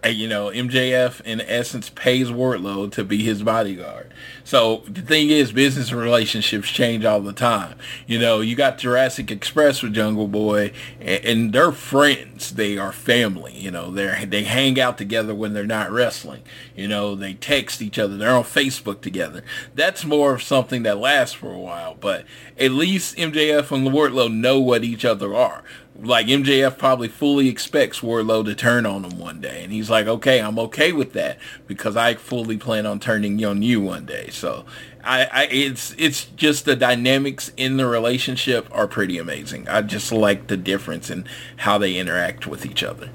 You 0.04 0.28
know, 0.28 0.50
MJF 0.50 1.20
in 1.22 1.40
essence 1.40 1.90
pays 1.90 2.28
Wardlow 2.30 2.90
to 2.92 3.04
be 3.04 3.22
his 3.22 3.42
bodyguard. 3.42 4.12
So 4.44 4.82
the 4.86 5.02
thing 5.02 5.30
is, 5.30 5.52
business 5.52 5.92
relationships 5.92 6.68
change 6.70 7.04
all 7.04 7.20
the 7.20 7.32
time. 7.32 7.78
You 8.06 8.18
know, 8.18 8.40
you 8.40 8.56
got 8.56 8.78
Jurassic 8.78 9.30
Express 9.30 9.82
with 9.82 9.94
Jungle 9.94 10.28
Boy, 10.28 10.72
and, 11.00 11.24
and 11.24 11.52
they're 11.52 11.72
friends. 11.72 12.52
They 12.52 12.78
are 12.78 12.92
family. 12.92 13.56
You 13.56 13.70
know, 13.70 13.90
they 13.90 14.24
they 14.24 14.44
hang 14.44 14.80
out 14.80 14.98
together 14.98 15.34
when 15.34 15.52
they're 15.52 15.66
not 15.66 15.90
wrestling. 15.90 16.42
You 16.74 16.88
know, 16.88 17.14
they 17.14 17.34
text 17.34 17.82
each 17.82 17.98
other. 17.98 18.16
They're 18.16 18.36
on 18.36 18.44
Facebook 18.44 19.00
together. 19.00 19.42
That's 19.74 20.04
more 20.04 20.34
of 20.34 20.42
something 20.42 20.82
that 20.84 20.98
lasts 20.98 21.34
for 21.34 21.52
a 21.52 21.58
while. 21.58 21.96
But 21.98 22.24
at 22.58 22.70
least 22.70 23.16
MJF 23.16 23.70
and 23.72 23.88
Wardlow 23.88 24.32
know 24.32 24.60
what 24.60 24.84
each 24.84 25.04
other 25.04 25.34
are 25.34 25.62
like 26.02 26.26
MJF 26.26 26.78
probably 26.78 27.08
fully 27.08 27.48
expects 27.48 28.00
Wardlow 28.00 28.44
to 28.44 28.54
turn 28.54 28.86
on 28.86 29.04
him 29.04 29.18
one 29.18 29.40
day, 29.40 29.62
and 29.62 29.72
he's 29.72 29.90
like, 29.90 30.06
"Okay, 30.06 30.40
I'm 30.40 30.58
okay 30.58 30.92
with 30.92 31.12
that 31.14 31.38
because 31.66 31.96
I 31.96 32.14
fully 32.14 32.56
plan 32.56 32.86
on 32.86 33.00
turning 33.00 33.42
on 33.44 33.62
you 33.62 33.80
one 33.80 34.04
day." 34.04 34.28
So, 34.30 34.64
I, 35.04 35.24
I 35.32 35.44
it's 35.46 35.94
it's 35.98 36.26
just 36.36 36.64
the 36.64 36.76
dynamics 36.76 37.52
in 37.56 37.76
the 37.76 37.86
relationship 37.86 38.68
are 38.72 38.86
pretty 38.86 39.18
amazing. 39.18 39.68
I 39.68 39.82
just 39.82 40.12
like 40.12 40.48
the 40.48 40.56
difference 40.56 41.10
in 41.10 41.26
how 41.56 41.78
they 41.78 41.96
interact 41.96 42.46
with 42.46 42.66
each 42.66 42.82
other. 42.82 43.08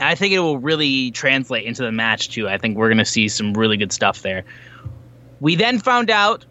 I 0.00 0.14
think 0.14 0.34
it 0.34 0.40
will 0.40 0.58
really 0.58 1.12
translate 1.12 1.64
into 1.64 1.82
the 1.82 1.92
match 1.92 2.30
too. 2.30 2.48
I 2.48 2.58
think 2.58 2.76
we're 2.76 2.88
to 2.98 3.04
see 3.04 3.28
some 3.28 3.54
really 3.54 3.76
good 3.76 3.92
stuff 3.92 4.22
there. 4.22 4.44
We 5.40 5.54
then 5.54 5.78
found 5.78 6.10
out, 6.10 6.44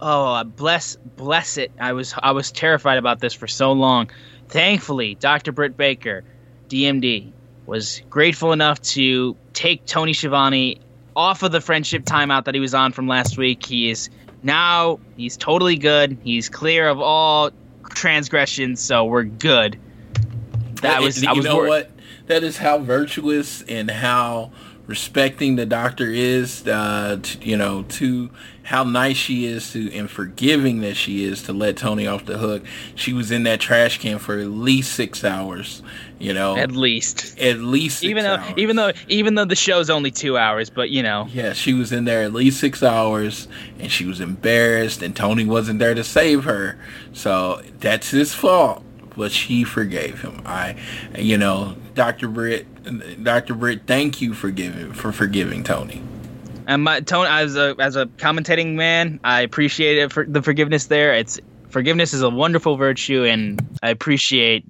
oh 0.00 0.44
bless 0.44 0.96
bless 0.96 1.56
it. 1.56 1.70
I 1.80 1.92
was 1.92 2.14
I 2.22 2.32
was 2.32 2.50
terrified 2.50 2.98
about 2.98 3.20
this 3.20 3.32
for 3.32 3.46
so 3.46 3.72
long. 3.72 4.10
Thankfully, 4.48 5.14
Dr. 5.16 5.52
Britt 5.52 5.76
Baker, 5.76 6.24
DMD, 6.68 7.32
was 7.66 8.02
grateful 8.08 8.52
enough 8.52 8.80
to 8.80 9.36
take 9.52 9.84
Tony 9.86 10.12
Schiavone 10.12 10.80
off 11.14 11.42
of 11.42 11.50
the 11.50 11.60
friendship 11.60 12.04
timeout 12.04 12.44
that 12.44 12.54
he 12.54 12.60
was 12.60 12.74
on 12.74 12.92
from 12.92 13.08
last 13.08 13.38
week. 13.38 13.64
He 13.64 13.90
is 13.90 14.10
now 14.42 15.00
he's 15.16 15.36
totally 15.36 15.76
good. 15.76 16.18
He's 16.22 16.48
clear 16.48 16.88
of 16.88 17.00
all 17.00 17.50
transgressions, 17.90 18.80
so 18.80 19.04
we're 19.04 19.24
good. 19.24 19.78
That 20.82 21.02
was 21.02 21.20
you 21.22 21.34
was 21.34 21.44
know 21.44 21.58
what? 21.58 21.90
That 22.26 22.44
is 22.44 22.58
how 22.58 22.78
virtuous 22.78 23.62
and 23.62 23.90
how 23.90 24.52
respecting 24.86 25.56
the 25.56 25.66
doctor 25.66 26.10
is. 26.10 26.66
Uh, 26.66 27.18
to, 27.22 27.38
you 27.40 27.56
know, 27.56 27.82
to 27.82 28.30
how 28.62 28.82
nice 28.82 29.16
she 29.16 29.44
is 29.46 29.72
to 29.72 29.92
and 29.92 30.10
forgiving 30.10 30.80
that 30.80 30.96
she 30.96 31.22
is 31.24 31.44
to 31.44 31.52
let 31.52 31.76
Tony 31.76 32.06
off 32.06 32.24
the 32.24 32.36
hook. 32.36 32.64
She 32.96 33.12
was 33.12 33.30
in 33.30 33.44
that 33.44 33.60
trash 33.60 33.98
can 33.98 34.18
for 34.18 34.38
at 34.38 34.48
least 34.48 34.92
six 34.94 35.24
hours. 35.24 35.82
You 36.18 36.32
know, 36.32 36.56
at 36.56 36.72
least. 36.72 37.38
at 37.38 37.58
least 37.58 37.98
six 38.00 38.10
Even 38.10 38.24
though 38.24 38.36
hours. 38.36 38.54
even 38.56 38.76
though 38.76 38.92
even 39.08 39.34
though 39.34 39.44
the 39.44 39.54
show's 39.54 39.90
only 39.90 40.10
2 40.10 40.38
hours, 40.38 40.70
but 40.70 40.88
you 40.90 41.02
know. 41.02 41.28
Yeah, 41.30 41.52
she 41.52 41.74
was 41.74 41.92
in 41.92 42.06
there 42.06 42.22
at 42.22 42.32
least 42.32 42.58
six 42.58 42.82
hours, 42.82 43.46
and 43.78 43.92
she 43.92 44.06
was 44.06 44.20
embarrassed, 44.20 45.02
and 45.02 45.14
Tony 45.14 45.44
wasn't 45.44 45.78
there 45.78 45.94
to 45.94 46.02
save 46.02 46.44
her. 46.44 46.78
So 47.12 47.60
that's 47.80 48.10
his 48.10 48.34
fault, 48.34 48.82
but 49.16 49.32
she 49.32 49.64
forgave 49.64 50.20
him. 50.22 50.42
I, 50.44 50.76
you 51.16 51.38
know, 51.38 51.76
Doctor 51.94 52.28
Britt, 52.28 53.22
Doctor 53.22 53.54
Britt, 53.54 53.82
thank 53.86 54.20
you 54.20 54.34
for 54.34 54.50
giving 54.50 54.92
for 54.92 55.12
forgiving 55.12 55.64
Tony. 55.64 56.02
And 56.66 56.82
my 56.82 57.00
Tony, 57.00 57.28
as 57.28 57.56
a 57.56 57.74
as 57.78 57.96
a 57.96 58.06
commentating 58.06 58.74
man, 58.74 59.20
I 59.24 59.40
appreciate 59.42 59.98
it 59.98 60.12
for 60.12 60.24
the 60.24 60.42
forgiveness 60.42 60.86
there. 60.86 61.14
It's 61.14 61.40
forgiveness 61.68 62.12
is 62.12 62.22
a 62.22 62.30
wonderful 62.30 62.76
virtue, 62.76 63.24
and 63.24 63.60
I 63.82 63.90
appreciate 63.90 64.66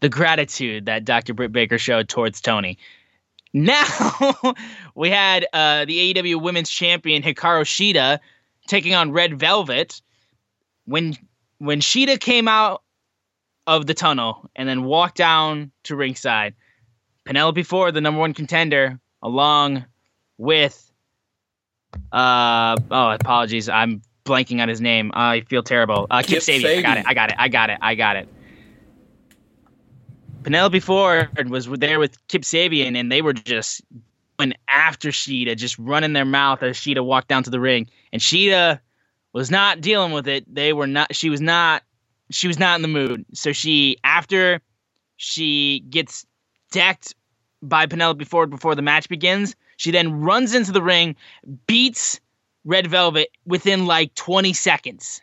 the 0.00 0.08
gratitude 0.08 0.86
that 0.86 1.04
Dr. 1.04 1.34
Britt 1.34 1.52
Baker 1.52 1.78
showed 1.78 2.08
towards 2.08 2.40
Tony. 2.40 2.78
Now 3.52 3.84
we 4.94 5.10
had 5.10 5.46
uh, 5.52 5.84
the 5.86 6.14
AEW 6.14 6.40
Women's 6.40 6.70
Champion 6.70 7.22
Hikaru 7.22 7.62
Shida 7.62 8.20
taking 8.66 8.94
on 8.94 9.12
Red 9.12 9.38
Velvet. 9.38 10.00
When 10.84 11.16
when 11.58 11.80
Shida 11.80 12.20
came 12.20 12.46
out 12.46 12.82
of 13.68 13.86
the 13.86 13.92
tunnel 13.94 14.50
and 14.56 14.66
then 14.66 14.84
walk 14.84 15.14
down 15.14 15.70
to 15.84 15.94
ringside, 15.94 16.54
Penelope 17.26 17.62
Ford, 17.62 17.92
the 17.92 18.00
number 18.00 18.18
one 18.18 18.32
contender, 18.32 18.98
along 19.22 19.84
with 20.38 20.90
uh 22.12 22.76
oh, 22.90 23.10
apologies. 23.10 23.68
I'm 23.68 24.00
blanking 24.24 24.62
on 24.62 24.68
his 24.68 24.80
name. 24.80 25.10
I 25.14 25.42
feel 25.42 25.62
terrible. 25.62 26.06
Uh, 26.10 26.22
Kip, 26.22 26.42
Kip 26.42 26.62
Sabian. 26.62 26.78
I 26.78 26.82
got 26.82 26.96
it. 26.98 27.04
I 27.06 27.14
got 27.14 27.30
it. 27.30 27.36
I 27.38 27.48
got 27.48 27.70
it. 27.70 27.78
I 27.82 27.94
got 27.94 28.16
it. 28.16 28.28
Penelope 30.44 30.80
Ford 30.80 31.50
was 31.50 31.66
there 31.66 31.98
with 31.98 32.26
Kip 32.28 32.42
Sabian, 32.42 32.96
and 32.96 33.12
they 33.12 33.20
were 33.20 33.34
just 33.34 33.82
going 34.38 34.54
after 34.68 35.10
Shida, 35.10 35.56
just 35.56 35.78
running 35.78 36.14
their 36.14 36.24
mouth 36.24 36.62
as 36.62 36.78
Shida 36.78 37.04
walked 37.04 37.28
down 37.28 37.42
to 37.42 37.50
the 37.50 37.60
ring. 37.60 37.86
And 38.14 38.22
Shida 38.22 38.80
was 39.34 39.50
not 39.50 39.82
dealing 39.82 40.12
with 40.12 40.26
it. 40.26 40.52
They 40.52 40.72
were 40.72 40.86
not. 40.86 41.14
She 41.14 41.28
was 41.28 41.42
not. 41.42 41.82
She 42.30 42.46
was 42.46 42.58
not 42.58 42.76
in 42.76 42.82
the 42.82 42.88
mood. 42.88 43.24
So 43.34 43.52
she, 43.52 43.96
after 44.04 44.60
she 45.16 45.80
gets 45.90 46.26
decked 46.70 47.14
by 47.62 47.86
Penelope 47.86 48.24
Ford 48.24 48.50
before 48.50 48.74
the 48.74 48.82
match 48.82 49.08
begins, 49.08 49.56
she 49.76 49.90
then 49.90 50.20
runs 50.20 50.54
into 50.54 50.72
the 50.72 50.82
ring, 50.82 51.16
beats 51.66 52.20
Red 52.64 52.86
Velvet 52.86 53.28
within 53.46 53.86
like 53.86 54.14
20 54.14 54.52
seconds, 54.52 55.20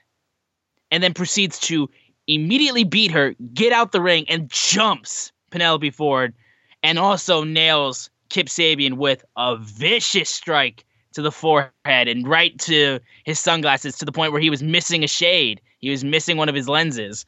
and 0.91 1.03
then 1.03 1.13
proceeds 1.13 1.59
to 1.59 1.89
immediately 2.27 2.83
beat 2.83 3.11
her, 3.11 3.35
get 3.53 3.71
out 3.71 3.91
the 3.91 4.01
ring, 4.01 4.25
and 4.29 4.49
jumps 4.49 5.31
Penelope 5.51 5.91
Ford, 5.91 6.33
and 6.81 6.97
also 6.97 7.43
nails 7.43 8.09
Kip 8.29 8.47
Sabian 8.47 8.93
with 8.93 9.23
a 9.37 9.57
vicious 9.57 10.29
strike 10.29 10.85
to 11.13 11.21
the 11.21 11.31
forehead 11.31 11.71
and 11.85 12.27
right 12.27 12.57
to 12.59 12.99
his 13.23 13.39
sunglasses 13.39 13.97
to 13.97 14.05
the 14.05 14.11
point 14.11 14.31
where 14.31 14.41
he 14.41 14.49
was 14.49 14.63
missing 14.63 15.03
a 15.03 15.07
shade. 15.07 15.61
He 15.85 15.91
was 15.91 16.03
missing 16.03 16.35
one 16.37 16.49
of 16.49 16.55
his 16.55 16.67
lenses. 16.67 17.27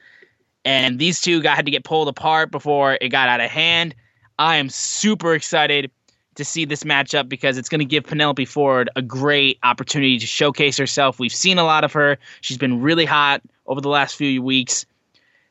And 0.65 0.97
these 0.97 1.21
two 1.21 1.43
got 1.43 1.55
had 1.55 1.65
to 1.65 1.71
get 1.71 1.83
pulled 1.83 2.07
apart 2.07 2.49
before 2.49 2.97
it 2.99 3.09
got 3.09 3.29
out 3.29 3.39
of 3.39 3.51
hand. 3.51 3.93
I 4.39 4.55
am 4.55 4.69
super 4.69 5.35
excited 5.35 5.91
to 6.33 6.43
see 6.43 6.65
this 6.65 6.83
matchup 6.83 7.29
because 7.29 7.59
it's 7.59 7.69
going 7.69 7.79
to 7.79 7.85
give 7.85 8.03
Penelope 8.03 8.45
Ford 8.45 8.89
a 8.95 9.01
great 9.03 9.59
opportunity 9.61 10.17
to 10.17 10.25
showcase 10.25 10.75
herself. 10.75 11.19
We've 11.19 11.31
seen 11.31 11.59
a 11.59 11.63
lot 11.63 11.83
of 11.83 11.93
her. 11.93 12.17
She's 12.41 12.57
been 12.57 12.81
really 12.81 13.05
hot 13.05 13.43
over 13.67 13.79
the 13.79 13.89
last 13.89 14.15
few 14.15 14.41
weeks. 14.41 14.87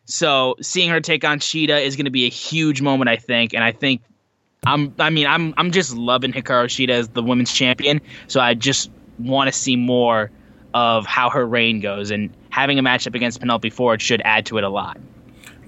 So 0.06 0.56
seeing 0.60 0.90
her 0.90 1.00
take 1.00 1.24
on 1.24 1.38
Shida 1.38 1.80
is 1.80 1.94
going 1.94 2.06
to 2.06 2.10
be 2.10 2.26
a 2.26 2.30
huge 2.30 2.82
moment, 2.82 3.08
I 3.08 3.16
think. 3.16 3.54
And 3.54 3.62
I 3.62 3.70
think 3.70 4.02
I'm 4.66 4.92
I 4.98 5.10
mean 5.10 5.28
I'm 5.28 5.54
I'm 5.56 5.70
just 5.70 5.94
loving 5.94 6.32
Hikaru 6.32 6.66
Shida 6.66 6.90
as 6.90 7.08
the 7.10 7.22
women's 7.22 7.52
champion. 7.52 8.00
So 8.26 8.40
I 8.40 8.54
just 8.54 8.90
want 9.18 9.46
to 9.46 9.52
see 9.52 9.76
more 9.76 10.30
of 10.76 11.06
how 11.06 11.30
her 11.30 11.46
reign 11.46 11.80
goes 11.80 12.10
and 12.10 12.28
having 12.50 12.78
a 12.78 12.82
matchup 12.82 13.14
against 13.14 13.40
Penelope 13.40 13.70
Ford 13.70 14.02
should 14.02 14.20
add 14.24 14.44
to 14.46 14.58
it 14.58 14.64
a 14.64 14.68
lot. 14.68 14.98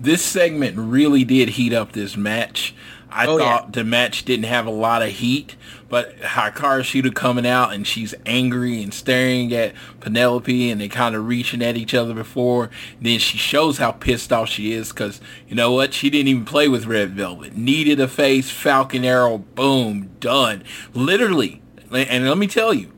this 0.00 0.22
segment 0.22 0.76
really 0.76 1.24
did 1.24 1.48
heat 1.48 1.72
up 1.72 1.92
this 1.92 2.16
match. 2.16 2.72
I 3.10 3.26
Oh, 3.26 3.38
yeah. 3.38 3.44
thought 3.58 3.72
the 3.72 3.84
match 3.84 4.24
didn't 4.26 4.44
have 4.44 4.66
a 4.66 4.70
lot 4.70 5.00
of 5.02 5.08
heat, 5.08 5.56
but 5.88 6.16
Hikaru 6.20 6.82
Shida 6.82 7.14
coming 7.14 7.46
out 7.46 7.72
and 7.72 7.86
she's 7.86 8.14
angry 8.26 8.82
and 8.82 8.92
staring 8.92 9.52
at 9.54 9.72
Penelope 10.00 10.70
and 10.70 10.78
they 10.80 10.88
kind 10.88 11.16
of 11.16 11.26
reaching 11.26 11.62
at 11.62 11.76
each 11.78 11.94
other 11.94 12.12
before. 12.14 12.68
Then 13.00 13.18
she 13.18 13.38
shows 13.38 13.78
how 13.78 13.92
pissed 13.92 14.30
off 14.32 14.50
she 14.50 14.72
is 14.72 14.90
because, 14.90 15.20
you 15.48 15.56
know 15.56 15.72
what? 15.72 15.94
She 15.94 16.10
didn't 16.10 16.28
even 16.28 16.44
play 16.44 16.68
with 16.68 16.84
Red 16.86 17.12
Velvet. 17.12 17.56
Needed 17.56 17.98
a 17.98 18.06
face, 18.08 18.50
Falcon 18.50 19.04
Arrow, 19.06 19.38
boom, 19.38 20.10
done. 20.20 20.62
Literally. 20.92 21.62
And 21.90 22.28
let 22.28 22.36
me 22.38 22.46
tell 22.46 22.74
you, 22.74 22.92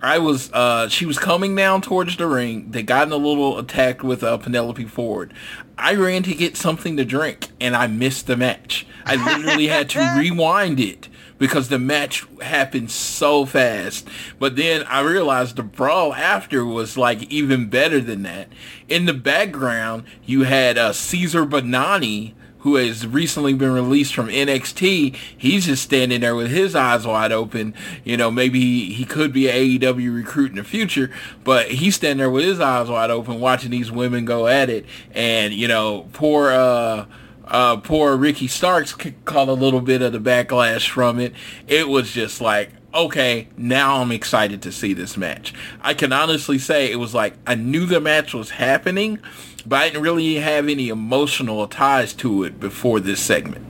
I 0.00 0.18
was 0.18 0.52
uh 0.52 0.88
she 0.88 1.06
was 1.06 1.18
coming 1.18 1.54
down 1.54 1.82
towards 1.82 2.16
the 2.16 2.26
ring. 2.26 2.70
They 2.70 2.82
got 2.82 3.06
in 3.06 3.12
a 3.12 3.16
little 3.16 3.58
attack 3.58 4.02
with 4.02 4.22
uh, 4.22 4.36
Penelope 4.38 4.84
Ford. 4.84 5.34
I 5.76 5.94
ran 5.94 6.22
to 6.24 6.34
get 6.34 6.56
something 6.56 6.96
to 6.96 7.04
drink 7.04 7.48
and 7.60 7.76
I 7.76 7.86
missed 7.86 8.26
the 8.26 8.36
match. 8.36 8.86
I 9.04 9.16
literally 9.16 9.68
had 9.68 9.88
to 9.90 10.14
rewind 10.18 10.80
it 10.80 11.08
because 11.38 11.68
the 11.68 11.78
match 11.78 12.26
happened 12.42 12.90
so 12.90 13.46
fast. 13.46 14.08
But 14.38 14.56
then 14.56 14.82
I 14.84 15.00
realized 15.00 15.56
the 15.56 15.62
brawl 15.62 16.14
after 16.14 16.64
was 16.64 16.96
like 16.96 17.22
even 17.24 17.68
better 17.68 18.00
than 18.00 18.22
that. 18.24 18.48
In 18.88 19.06
the 19.06 19.14
background, 19.14 20.04
you 20.24 20.42
had 20.42 20.76
uh, 20.76 20.92
Cezar 20.92 21.48
Bononi 21.48 22.34
who 22.68 22.76
has 22.76 23.06
recently 23.06 23.54
been 23.54 23.72
released 23.72 24.14
from 24.14 24.28
NXT, 24.28 25.16
he's 25.36 25.64
just 25.64 25.82
standing 25.82 26.20
there 26.20 26.34
with 26.34 26.50
his 26.50 26.74
eyes 26.74 27.06
wide 27.06 27.32
open. 27.32 27.72
You 28.04 28.18
know, 28.18 28.30
maybe 28.30 28.60
he, 28.60 28.92
he 28.92 29.04
could 29.06 29.32
be 29.32 29.48
an 29.48 29.80
AEW 29.80 30.14
recruit 30.14 30.50
in 30.50 30.56
the 30.56 30.64
future, 30.64 31.10
but 31.44 31.70
he's 31.70 31.96
standing 31.96 32.18
there 32.18 32.30
with 32.30 32.44
his 32.44 32.60
eyes 32.60 32.90
wide 32.90 33.10
open 33.10 33.40
watching 33.40 33.70
these 33.70 33.90
women 33.90 34.26
go 34.26 34.46
at 34.46 34.68
it. 34.68 34.84
And, 35.14 35.54
you 35.54 35.66
know, 35.66 36.08
poor, 36.12 36.50
uh, 36.50 37.06
uh, 37.46 37.78
poor 37.78 38.18
Ricky 38.18 38.48
Starks 38.48 38.92
caught 38.92 39.48
a 39.48 39.54
little 39.54 39.80
bit 39.80 40.02
of 40.02 40.12
the 40.12 40.20
backlash 40.20 40.90
from 40.90 41.18
it. 41.18 41.32
It 41.66 41.88
was 41.88 42.12
just 42.12 42.42
like, 42.42 42.72
okay, 42.92 43.48
now 43.56 44.02
I'm 44.02 44.12
excited 44.12 44.60
to 44.62 44.72
see 44.72 44.92
this 44.92 45.16
match. 45.16 45.54
I 45.80 45.94
can 45.94 46.12
honestly 46.12 46.58
say 46.58 46.90
it 46.90 46.96
was 46.96 47.14
like 47.14 47.34
I 47.46 47.54
knew 47.54 47.86
the 47.86 48.00
match 48.00 48.34
was 48.34 48.50
happening, 48.50 49.20
but 49.68 49.76
I 49.76 49.88
didn't 49.88 50.02
really 50.02 50.36
have 50.36 50.68
any 50.68 50.88
emotional 50.88 51.66
ties 51.68 52.14
to 52.14 52.44
it 52.44 52.58
before 52.58 53.00
this 53.00 53.20
segment. 53.20 53.66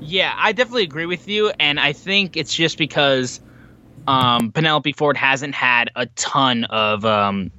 Yeah, 0.00 0.34
I 0.36 0.52
definitely 0.52 0.84
agree 0.84 1.06
with 1.06 1.26
you, 1.26 1.52
and 1.58 1.80
I 1.80 1.92
think 1.92 2.36
it's 2.36 2.54
just 2.54 2.76
because 2.76 3.40
um, 4.06 4.52
Penelope 4.52 4.92
Ford 4.92 5.16
hasn't 5.16 5.54
had 5.54 5.90
a 5.96 6.06
ton 6.06 6.64
of 6.64 7.04
um, 7.04 7.50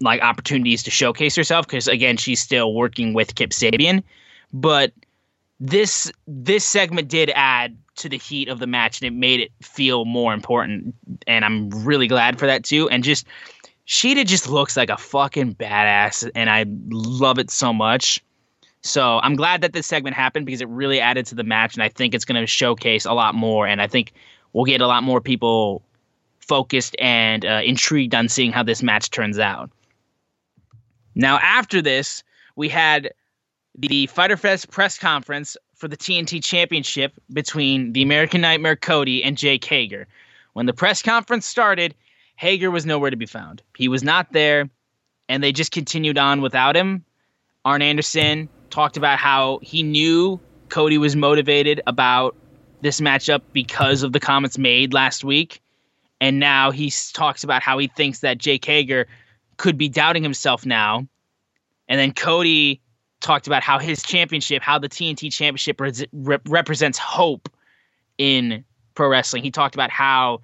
like 0.00 0.20
opportunities 0.22 0.82
to 0.84 0.90
showcase 0.90 1.34
herself 1.34 1.66
because 1.66 1.88
again, 1.88 2.16
she's 2.16 2.40
still 2.40 2.74
working 2.74 3.14
with 3.14 3.34
Kip 3.34 3.50
Sabian. 3.50 4.02
But 4.52 4.92
this 5.58 6.12
this 6.26 6.64
segment 6.64 7.08
did 7.08 7.30
add 7.34 7.76
to 7.96 8.08
the 8.10 8.18
heat 8.18 8.48
of 8.48 8.58
the 8.58 8.66
match, 8.66 9.00
and 9.00 9.08
it 9.08 9.18
made 9.18 9.40
it 9.40 9.52
feel 9.62 10.04
more 10.04 10.34
important. 10.34 10.94
And 11.26 11.44
I'm 11.44 11.70
really 11.70 12.06
glad 12.06 12.38
for 12.38 12.46
that 12.46 12.62
too. 12.62 12.88
And 12.90 13.02
just 13.02 13.26
Shida 13.86 14.26
just 14.26 14.48
looks 14.48 14.76
like 14.76 14.90
a 14.90 14.96
fucking 14.96 15.54
badass, 15.54 16.28
and 16.34 16.50
I 16.50 16.66
love 16.88 17.38
it 17.38 17.50
so 17.50 17.72
much. 17.72 18.22
So 18.82 19.20
I'm 19.22 19.36
glad 19.36 19.60
that 19.62 19.72
this 19.72 19.86
segment 19.86 20.16
happened 20.16 20.46
because 20.46 20.60
it 20.60 20.68
really 20.68 21.00
added 21.00 21.26
to 21.26 21.34
the 21.34 21.44
match, 21.44 21.74
and 21.74 21.82
I 21.82 21.88
think 21.88 22.14
it's 22.14 22.24
going 22.24 22.40
to 22.40 22.46
showcase 22.46 23.04
a 23.04 23.12
lot 23.12 23.34
more. 23.34 23.66
And 23.66 23.80
I 23.80 23.86
think 23.86 24.12
we'll 24.52 24.64
get 24.64 24.80
a 24.80 24.86
lot 24.86 25.02
more 25.02 25.20
people 25.20 25.82
focused 26.38 26.96
and 26.98 27.44
uh, 27.44 27.60
intrigued 27.64 28.14
on 28.14 28.28
seeing 28.28 28.52
how 28.52 28.62
this 28.62 28.82
match 28.82 29.10
turns 29.10 29.38
out. 29.38 29.70
Now, 31.14 31.38
after 31.38 31.82
this, 31.82 32.22
we 32.56 32.68
had 32.68 33.12
the 33.76 34.06
Fyter 34.06 34.36
Fest 34.36 34.70
press 34.70 34.98
conference 34.98 35.56
for 35.74 35.88
the 35.88 35.96
TNT 35.96 36.42
Championship 36.42 37.12
between 37.32 37.92
the 37.92 38.02
American 38.02 38.40
Nightmare 38.40 38.76
Cody 38.76 39.22
and 39.22 39.36
Jake 39.36 39.64
Hager. 39.64 40.06
When 40.54 40.66
the 40.66 40.72
press 40.72 41.02
conference 41.02 41.46
started, 41.46 41.94
Hager 42.36 42.70
was 42.70 42.86
nowhere 42.86 43.10
to 43.10 43.16
be 43.16 43.26
found. 43.26 43.62
He 43.76 43.88
was 43.88 44.02
not 44.02 44.32
there, 44.32 44.68
and 45.28 45.42
they 45.42 45.52
just 45.52 45.72
continued 45.72 46.18
on 46.18 46.40
without 46.42 46.76
him. 46.76 47.04
Arn 47.64 47.82
Anderson 47.82 48.48
talked 48.70 48.96
about 48.96 49.18
how 49.18 49.58
he 49.62 49.82
knew 49.82 50.38
Cody 50.68 50.98
was 50.98 51.16
motivated 51.16 51.80
about 51.86 52.36
this 52.82 53.00
matchup 53.00 53.40
because 53.52 54.02
of 54.02 54.12
the 54.12 54.20
comments 54.20 54.58
made 54.58 54.92
last 54.92 55.24
week. 55.24 55.60
And 56.20 56.38
now 56.38 56.70
he 56.70 56.92
talks 57.12 57.44
about 57.44 57.62
how 57.62 57.78
he 57.78 57.88
thinks 57.88 58.20
that 58.20 58.38
Jake 58.38 58.64
Hager 58.64 59.06
could 59.56 59.76
be 59.78 59.88
doubting 59.88 60.22
himself 60.22 60.64
now. 60.66 61.06
And 61.88 61.98
then 61.98 62.12
Cody 62.12 62.80
talked 63.20 63.46
about 63.46 63.62
how 63.62 63.78
his 63.78 64.02
championship, 64.02 64.62
how 64.62 64.78
the 64.78 64.88
TNT 64.88 65.32
championship 65.32 65.80
rep- 66.12 66.42
represents 66.48 66.98
hope 66.98 67.48
in 68.18 68.64
pro 68.94 69.08
wrestling. 69.08 69.42
He 69.42 69.50
talked 69.50 69.74
about 69.74 69.90
how 69.90 70.42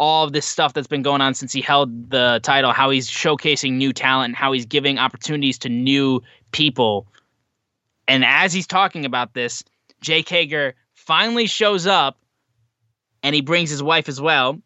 all 0.00 0.24
of 0.24 0.32
this 0.32 0.46
stuff 0.46 0.72
that's 0.72 0.88
been 0.88 1.02
going 1.02 1.20
on 1.20 1.34
since 1.34 1.52
he 1.52 1.60
held 1.60 2.08
the 2.10 2.40
title, 2.42 2.72
how 2.72 2.88
he's 2.88 3.08
showcasing 3.08 3.74
new 3.74 3.92
talent, 3.92 4.30
and 4.30 4.36
how 4.36 4.50
he's 4.50 4.64
giving 4.64 4.98
opportunities 4.98 5.58
to 5.58 5.68
new 5.68 6.22
people. 6.52 7.06
And 8.08 8.24
as 8.24 8.52
he's 8.54 8.66
talking 8.66 9.04
about 9.04 9.34
this, 9.34 9.62
Jake 10.00 10.26
Hager 10.28 10.74
finally 10.94 11.46
shows 11.46 11.86
up 11.86 12.18
and 13.22 13.34
he 13.34 13.42
brings 13.42 13.68
his 13.68 13.82
wife 13.82 14.08
as 14.08 14.18
well. 14.20 14.58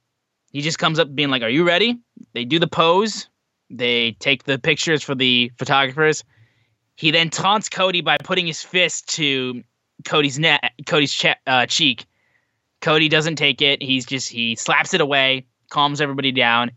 He 0.52 0.60
just 0.60 0.78
comes 0.78 1.00
up 1.00 1.12
being 1.12 1.30
like, 1.30 1.42
Are 1.42 1.48
you 1.48 1.66
ready? 1.66 1.98
They 2.32 2.44
do 2.44 2.60
the 2.60 2.68
pose, 2.68 3.28
they 3.68 4.12
take 4.12 4.44
the 4.44 4.60
pictures 4.60 5.02
for 5.02 5.16
the 5.16 5.50
photographers. 5.58 6.22
He 6.94 7.10
then 7.10 7.28
taunts 7.28 7.68
Cody 7.68 8.02
by 8.02 8.18
putting 8.22 8.46
his 8.46 8.62
fist 8.62 9.08
to 9.16 9.64
Cody's 10.04 10.38
neck, 10.38 10.74
Cody's 10.86 11.12
che- 11.12 11.34
uh, 11.44 11.66
cheek. 11.66 12.06
Cody 12.84 13.08
doesn't 13.08 13.36
take 13.36 13.62
it. 13.62 13.82
He's 13.82 14.04
just 14.04 14.28
he 14.28 14.56
slaps 14.56 14.92
it 14.92 15.00
away, 15.00 15.46
calms 15.70 16.02
everybody 16.02 16.32
down. 16.32 16.70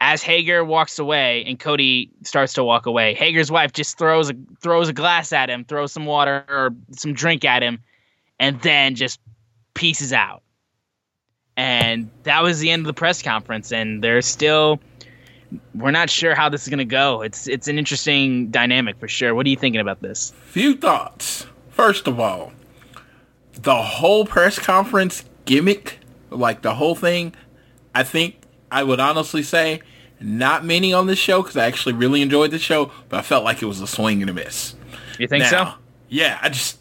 As 0.00 0.22
Hager 0.22 0.64
walks 0.64 1.00
away 1.00 1.44
and 1.44 1.58
Cody 1.58 2.12
starts 2.22 2.52
to 2.52 2.62
walk 2.64 2.86
away, 2.86 3.14
Hager's 3.14 3.50
wife 3.50 3.72
just 3.72 3.98
throws 3.98 4.30
a 4.30 4.34
throws 4.60 4.88
a 4.88 4.92
glass 4.92 5.32
at 5.32 5.50
him, 5.50 5.64
throws 5.64 5.92
some 5.92 6.06
water 6.06 6.44
or 6.48 6.70
some 6.92 7.12
drink 7.12 7.44
at 7.44 7.60
him, 7.60 7.80
and 8.38 8.60
then 8.62 8.94
just 8.94 9.18
pieces 9.74 10.12
out. 10.12 10.44
And 11.56 12.08
that 12.22 12.44
was 12.44 12.60
the 12.60 12.70
end 12.70 12.82
of 12.82 12.86
the 12.86 12.94
press 12.94 13.20
conference. 13.20 13.72
And 13.72 14.02
there's 14.02 14.26
still 14.26 14.78
we're 15.74 15.90
not 15.90 16.08
sure 16.08 16.36
how 16.36 16.50
this 16.50 16.62
is 16.62 16.68
gonna 16.68 16.84
go. 16.84 17.20
It's 17.20 17.48
it's 17.48 17.66
an 17.66 17.80
interesting 17.80 18.52
dynamic 18.52 18.96
for 19.00 19.08
sure. 19.08 19.34
What 19.34 19.44
are 19.46 19.50
you 19.50 19.56
thinking 19.56 19.80
about 19.80 20.02
this? 20.02 20.32
Few 20.44 20.76
thoughts. 20.76 21.46
First 21.68 22.06
of 22.06 22.20
all, 22.20 22.52
the 23.54 23.82
whole 23.82 24.24
press 24.24 24.60
conference 24.60 25.24
gimmick, 25.44 25.98
like 26.30 26.62
the 26.62 26.74
whole 26.74 26.94
thing, 26.94 27.34
I 27.94 28.02
think 28.02 28.36
I 28.70 28.82
would 28.82 29.00
honestly 29.00 29.42
say 29.42 29.82
not 30.20 30.64
many 30.64 30.92
on 30.92 31.06
this 31.06 31.18
show 31.18 31.42
because 31.42 31.56
I 31.56 31.66
actually 31.66 31.94
really 31.94 32.22
enjoyed 32.22 32.50
the 32.50 32.58
show, 32.58 32.90
but 33.08 33.18
I 33.18 33.22
felt 33.22 33.44
like 33.44 33.62
it 33.62 33.66
was 33.66 33.80
a 33.80 33.86
swing 33.86 34.20
and 34.20 34.30
a 34.30 34.34
miss. 34.34 34.74
You 35.18 35.28
think 35.28 35.42
Now, 35.42 35.50
so? 35.50 35.74
Yeah, 36.08 36.38
I 36.42 36.48
just 36.48 36.78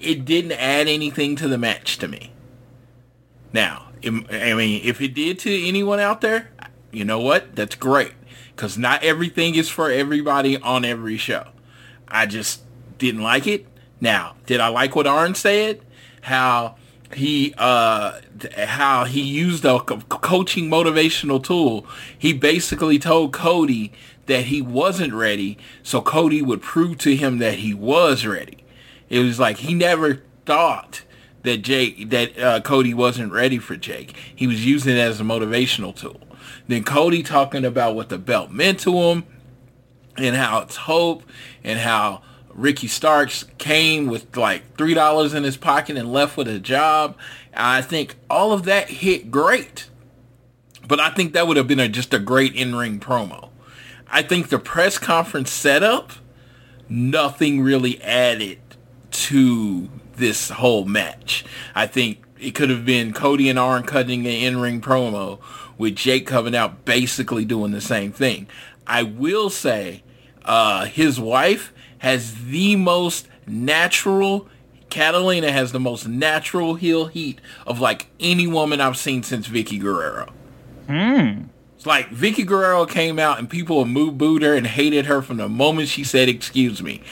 it 0.00 0.24
didn't 0.24 0.52
add 0.52 0.88
anything 0.88 1.36
to 1.36 1.48
the 1.48 1.58
match 1.58 1.98
to 1.98 2.08
me. 2.08 2.32
Now, 3.52 3.88
im- 4.02 4.26
I 4.30 4.54
mean, 4.54 4.80
if 4.84 5.00
it 5.00 5.14
did 5.14 5.38
to 5.40 5.68
anyone 5.68 6.00
out 6.00 6.20
there, 6.20 6.50
you 6.90 7.04
know 7.04 7.20
what? 7.20 7.54
That's 7.54 7.74
great 7.74 8.12
because 8.54 8.78
not 8.78 9.02
everything 9.02 9.54
is 9.54 9.68
for 9.68 9.90
everybody 9.90 10.56
on 10.58 10.84
every 10.84 11.16
show. 11.16 11.48
I 12.08 12.26
just 12.26 12.62
didn't 12.98 13.22
like 13.22 13.46
it. 13.46 13.66
Now, 14.00 14.36
did 14.46 14.60
I 14.60 14.68
like 14.68 14.94
what 14.96 15.06
Arn 15.06 15.34
said? 15.34 15.80
How 16.22 16.76
he 17.14 17.54
uh 17.58 18.20
how 18.66 19.04
he 19.04 19.20
used 19.20 19.64
a 19.64 19.80
coaching 19.80 20.70
motivational 20.70 21.42
tool. 21.42 21.86
He 22.16 22.32
basically 22.32 22.98
told 22.98 23.32
Cody 23.32 23.92
that 24.26 24.46
he 24.46 24.62
wasn't 24.62 25.12
ready, 25.12 25.58
so 25.82 26.00
Cody 26.00 26.42
would 26.42 26.62
prove 26.62 26.98
to 26.98 27.16
him 27.16 27.38
that 27.38 27.56
he 27.60 27.74
was 27.74 28.24
ready. 28.26 28.64
It 29.08 29.20
was 29.20 29.38
like 29.38 29.58
he 29.58 29.74
never 29.74 30.22
thought 30.46 31.02
that 31.42 31.58
Jake 31.58 32.10
that 32.10 32.38
uh, 32.38 32.60
Cody 32.60 32.94
wasn't 32.94 33.32
ready 33.32 33.58
for 33.58 33.76
Jake. 33.76 34.14
He 34.34 34.46
was 34.46 34.64
using 34.64 34.96
it 34.96 35.00
as 35.00 35.20
a 35.20 35.24
motivational 35.24 35.94
tool. 35.94 36.20
Then 36.68 36.84
Cody 36.84 37.22
talking 37.22 37.64
about 37.64 37.94
what 37.94 38.08
the 38.08 38.18
belt 38.18 38.50
meant 38.50 38.80
to 38.80 38.92
him 38.94 39.24
and 40.16 40.36
how 40.36 40.60
it's 40.60 40.76
hope 40.76 41.22
and 41.64 41.78
how 41.78 42.22
Ricky 42.54 42.86
Starks 42.86 43.44
came 43.58 44.06
with 44.06 44.36
like 44.36 44.76
three 44.76 44.94
dollars 44.94 45.34
in 45.34 45.44
his 45.44 45.56
pocket 45.56 45.96
and 45.96 46.12
left 46.12 46.36
with 46.36 46.48
a 46.48 46.58
job. 46.58 47.16
I 47.54 47.82
think 47.82 48.16
all 48.30 48.52
of 48.52 48.64
that 48.64 48.88
hit 48.88 49.30
great. 49.30 49.88
But 50.86 51.00
I 51.00 51.10
think 51.10 51.32
that 51.32 51.46
would 51.46 51.56
have 51.56 51.68
been 51.68 51.80
a, 51.80 51.88
just 51.88 52.12
a 52.12 52.18
great 52.18 52.54
in-ring 52.54 52.98
promo. 53.00 53.50
I 54.08 54.22
think 54.22 54.48
the 54.48 54.58
press 54.58 54.98
conference 54.98 55.50
setup, 55.50 56.12
nothing 56.88 57.62
really 57.62 58.02
added 58.02 58.58
to 59.10 59.88
this 60.16 60.50
whole 60.50 60.84
match. 60.84 61.44
I 61.74 61.86
think 61.86 62.22
it 62.38 62.54
could 62.54 62.68
have 62.68 62.84
been 62.84 63.12
Cody 63.12 63.48
and 63.48 63.58
Arn 63.58 63.84
cutting 63.84 64.26
an 64.26 64.32
in-ring 64.32 64.80
promo 64.80 65.38
with 65.78 65.96
Jake 65.96 66.26
coming 66.26 66.54
out 66.54 66.84
basically 66.84 67.44
doing 67.44 67.72
the 67.72 67.80
same 67.80 68.12
thing. 68.12 68.46
I 68.86 69.02
will 69.02 69.48
say 69.48 70.02
uh, 70.44 70.86
his 70.86 71.18
wife 71.20 71.72
has 71.98 72.46
the 72.46 72.76
most 72.76 73.28
natural. 73.46 74.48
Catalina 74.90 75.50
has 75.52 75.72
the 75.72 75.80
most 75.80 76.06
natural 76.06 76.74
heel 76.74 77.06
heat 77.06 77.40
of 77.66 77.80
like 77.80 78.06
any 78.20 78.46
woman 78.46 78.80
I've 78.80 78.96
seen 78.96 79.22
since 79.22 79.48
Vickie 79.48 79.80
Guerrero. 79.80 80.32
It's 81.76 81.86
like 81.86 82.10
Vickie 82.10 82.46
Guerrero 82.46 82.86
came 82.86 83.18
out 83.18 83.38
and 83.38 83.48
people 83.48 83.84
moo 83.86 84.12
booed 84.12 84.42
her 84.42 84.54
and 84.54 84.66
hated 84.66 85.06
her 85.06 85.22
from 85.22 85.38
the 85.38 85.48
moment 85.48 85.88
she 85.88 86.04
said 86.04 86.28
excuse 86.28 86.82
me. 86.82 87.02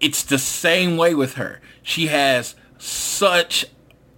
It's 0.00 0.22
the 0.24 0.38
same 0.38 0.96
way 0.96 1.14
with 1.14 1.34
her. 1.34 1.60
She 1.82 2.08
has 2.08 2.54
such 2.78 3.66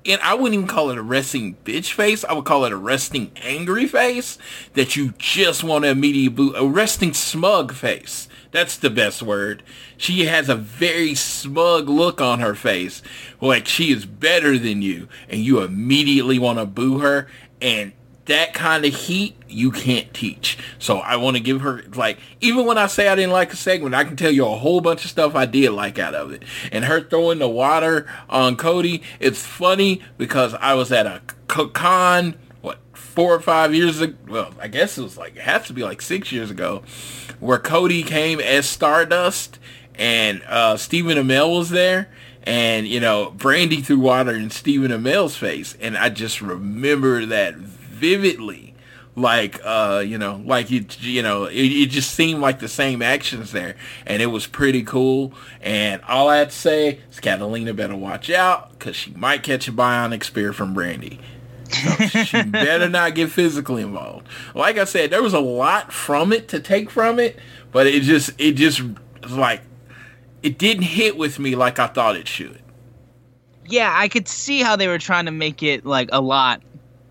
and 0.09 0.21
I 0.23 0.35
wouldn't 0.35 0.55
even 0.55 0.67
call 0.67 0.91
it 0.91 0.99
a 0.99 1.03
resting 1.03 1.57
bitch 1.65 1.93
face. 1.93 2.25
I 2.25 2.33
would 2.33 2.45
call 2.45 2.65
it 2.65 2.73
a 2.73 2.77
resting 2.77 3.33
angry 3.43 3.87
face 3.87 4.39
that 4.75 4.97
you 4.97 5.15
just 5.19 5.65
want 5.65 5.85
to 5.85 5.91
immediately 5.91 6.29
boo. 6.29 6.55
A 6.55 6.67
resting 6.67 7.13
smug 7.13 7.73
face. 7.73 8.29
That's 8.53 8.77
the 8.77 8.91
best 8.91 9.23
word. 9.23 9.63
She 9.97 10.25
has 10.27 10.49
a 10.49 10.55
very 10.55 11.15
smug 11.15 11.89
look 11.89 12.21
on 12.21 12.41
her 12.41 12.55
face, 12.55 13.03
like 13.41 13.67
she 13.67 13.93
is 13.93 14.07
better 14.07 14.59
than 14.59 14.83
you, 14.83 15.09
and 15.29 15.41
you 15.41 15.61
immediately 15.61 16.39
want 16.39 16.59
to 16.59 16.67
boo 16.67 16.99
her. 17.01 17.27
And 17.61 17.93
that 18.27 18.55
kind 18.55 18.85
of 18.85 18.95
heat 18.95 19.37
you 19.49 19.71
can't 19.71 20.13
teach. 20.13 20.59
So 20.79 20.99
I 20.99 21.17
want 21.17 21.37
to 21.37 21.43
give 21.43 21.61
her 21.63 21.83
like 21.95 22.19
even 22.41 22.67
when 22.67 22.79
I 22.79 22.87
say 22.87 23.09
I 23.09 23.15
didn't 23.15 23.33
like 23.33 23.53
a 23.53 23.57
segment, 23.57 23.95
I 23.95 24.05
can 24.05 24.17
tell 24.17 24.31
you 24.31 24.47
a 24.47 24.57
whole 24.57 24.81
bunch 24.81 25.05
of 25.05 25.11
stuff 25.11 25.35
I 25.35 25.47
did 25.47 25.71
like 25.71 25.99
out 25.99 26.15
of 26.15 26.33
it. 26.33 26.43
And 26.71 26.85
her 26.85 27.01
throwing 27.01 27.39
the 27.39 27.49
water 27.49 28.07
on 28.29 28.57
Cody, 28.57 29.03
it's 29.21 29.45
funny 29.45 30.03
because 30.19 30.55
I 30.55 30.75
was 30.75 30.93
at 30.93 31.07
a 31.07 31.23
con 31.49 32.35
what 32.61 32.79
four 32.93 33.35
or 33.35 33.41
five 33.41 33.75
years 33.75 34.01
ago. 34.01 34.17
Well, 34.29 34.55
I 34.61 34.69
guess 34.69 34.99
it 34.99 35.03
was 35.03 35.17
like 35.17 35.37
it 35.37 35.43
has 35.43 35.67
to 35.69 35.73
be 35.73 35.83
like 35.83 36.03
six 36.03 36.33
years 36.33 36.51
ago, 36.51 36.83
where 37.41 37.59
Cody 37.59 38.03
came 38.03 38.41
as 38.41 38.69
Stardust 38.69 39.59
and 39.95 40.43
uh, 40.49 40.77
Stephen 40.77 41.17
Amell 41.17 41.59
was 41.59 41.71
there. 41.71 42.09
And, 42.43 42.87
you 42.87 43.01
know, 43.01 43.35
Brandi 43.37 43.85
threw 43.85 43.99
water 43.99 44.31
in 44.31 44.51
Stephen 44.51 44.93
Amell's 44.93 45.35
face. 45.35 45.77
And 45.81 45.97
I 45.97 46.11
just 46.11 46.41
remember 46.41 47.27
that 47.27 47.57
vividly 47.97 48.75
like 49.17 49.59
uh 49.65 50.05
you 50.07 50.19
know 50.19 50.43
like 50.45 50.71
you 50.71 50.85
you 51.01 51.23
know 51.23 51.47
it, 51.47 51.55
it 51.55 51.87
just 51.87 52.11
seemed 52.15 52.41
like 52.41 52.59
the 52.59 52.69
same 52.69 53.01
actions 53.01 53.51
there 53.51 53.75
and 54.07 54.23
it 54.23 54.27
was 54.27 54.47
pretty 54.47 54.83
cool. 54.83 55.33
And 55.63 56.03
all 56.03 56.29
i 56.29 56.37
had 56.37 56.51
to 56.51 56.57
say 56.57 57.01
is 57.11 57.19
catalina 57.19 57.73
better 57.73 57.97
watch 57.97 58.31
out 58.31 58.71
because 58.73 58.95
she 58.95 59.13
might 59.13 59.43
catch 59.43 59.67
a 59.69 59.73
bionic 59.73 60.23
spear 60.23 60.53
from 60.53 60.75
Brandi. 60.75 61.19
So 61.73 62.23
she 62.25 62.43
better 62.51 62.89
not 62.89 63.15
get 63.15 63.31
physically 63.31 63.83
involved. 63.83 64.29
Like 64.55 64.77
i 64.77 64.85
said 64.85 65.11
there 65.11 65.23
was 65.23 65.35
a 65.35 65.41
lot 65.41 65.93
from 65.93 66.33
it 66.33 66.49
to 66.49 66.61
take 66.61 66.91
from 66.91 67.19
it 67.19 67.39
but 67.73 67.87
it 67.87 68.03
just 68.03 68.39
it 68.39 68.53
just 68.53 68.83
like 69.31 69.63
it 70.43 70.59
didn't 70.59 70.85
hit 70.85 71.17
with 71.17 71.39
me 71.39 71.57
like 71.57 71.79
i 71.79 71.87
thought 71.87 72.17
it 72.17 72.29
should. 72.29 72.61
Yeah, 73.69 73.93
I 73.93 74.07
could 74.07 74.29
see 74.29 74.63
how 74.63 74.77
they 74.77 74.87
were 74.87 74.99
trying 74.99 75.25
to 75.25 75.33
make 75.33 75.61
it 75.63 75.85
like 75.85 76.11
a 76.13 76.21
lot 76.21 76.63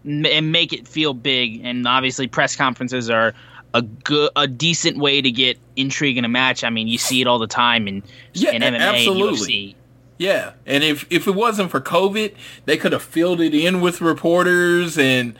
and 0.06 0.52
make 0.52 0.74
it 0.74 0.88
feel 0.88 1.14
big. 1.14 1.62
And 1.64 1.88
obviously, 1.88 2.28
press 2.28 2.56
conferences 2.56 3.10
are 3.10 3.34
a 3.74 3.82
good, 3.82 4.32
a 4.36 4.48
decent 4.48 4.98
way 4.98 5.22
to 5.22 5.32
get 5.32 5.58
intrigue 5.76 6.18
in 6.18 6.26
a 6.26 6.30
match. 6.30 6.64
I 6.64 6.70
mean, 6.70 6.88
you 6.88 6.98
see 6.98 7.22
it 7.22 7.28
all 7.28 7.40
the 7.40 7.48
time 7.48 7.88
in 7.88 8.04
Yeah, 8.34 8.52
in 8.52 8.62
MMA 8.62 8.80
absolutely. 8.80 9.66
and. 9.66 9.76
Yeah, 10.18 10.54
and 10.66 10.82
if 10.82 11.06
if 11.10 11.28
it 11.28 11.36
wasn't 11.36 11.72
for 11.72 11.82
COVID, 11.82 12.34
they 12.64 12.78
could 12.78 12.94
have 12.94 13.04
filled 13.04 13.42
it 13.42 13.54
in 13.54 13.82
with 13.82 14.00
reporters, 14.00 14.98
and 14.98 15.36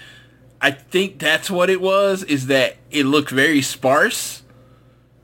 I 0.60 0.72
think 0.72 1.18
that's 1.18 1.50
what 1.50 1.70
it 1.70 1.80
was. 1.80 2.24
Is 2.24 2.48
that 2.48 2.76
it 2.92 3.06
looked 3.06 3.30
very 3.30 3.62
sparse, 3.62 4.44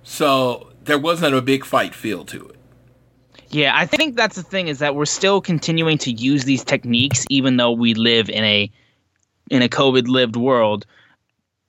so 0.03 0.71
there 0.85 0.97
wasn't 0.97 1.35
a 1.35 1.41
big 1.41 1.65
fight 1.65 1.93
feel 1.93 2.23
to 2.25 2.47
it. 2.47 2.55
Yeah, 3.49 3.73
I 3.75 3.85
think 3.85 4.15
that's 4.15 4.37
the 4.37 4.43
thing 4.43 4.69
is 4.69 4.79
that 4.79 4.95
we're 4.95 5.05
still 5.05 5.41
continuing 5.41 5.97
to 5.97 6.11
use 6.11 6.45
these 6.45 6.63
techniques 6.63 7.25
even 7.29 7.57
though 7.57 7.71
we 7.71 7.93
live 7.93 8.29
in 8.29 8.45
a 8.45 8.71
in 9.51 9.61
a 9.61 9.69
COVID 9.69 10.07
lived 10.07 10.35
world 10.35 10.85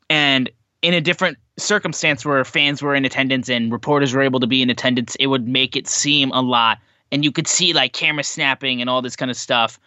and 0.09 0.49
in 0.81 0.95
a 0.95 1.01
different 1.01 1.37
circumstance 1.59 2.25
where 2.25 2.45
fans 2.45 2.81
were 2.81 2.95
in 2.95 3.05
attendance 3.05 3.49
and 3.49 3.71
reporters 3.71 4.15
were 4.15 4.23
able 4.23 4.41
to 4.41 4.47
be 4.47 4.63
in 4.63 4.71
attendance, 4.71 5.15
it 5.17 5.27
would 5.27 5.47
make 5.47 5.77
it 5.77 5.87
seem 5.87 6.31
a 6.31 6.41
lot 6.41 6.79
and 7.11 7.25
you 7.25 7.33
could 7.33 7.47
see 7.47 7.73
like 7.75 7.93
camera 7.93 8.25
snapping 8.25 8.81
and 8.81 8.89
all 8.89 9.03
this 9.03 9.17
kind 9.17 9.31
of 9.31 9.37
stuff. 9.37 9.79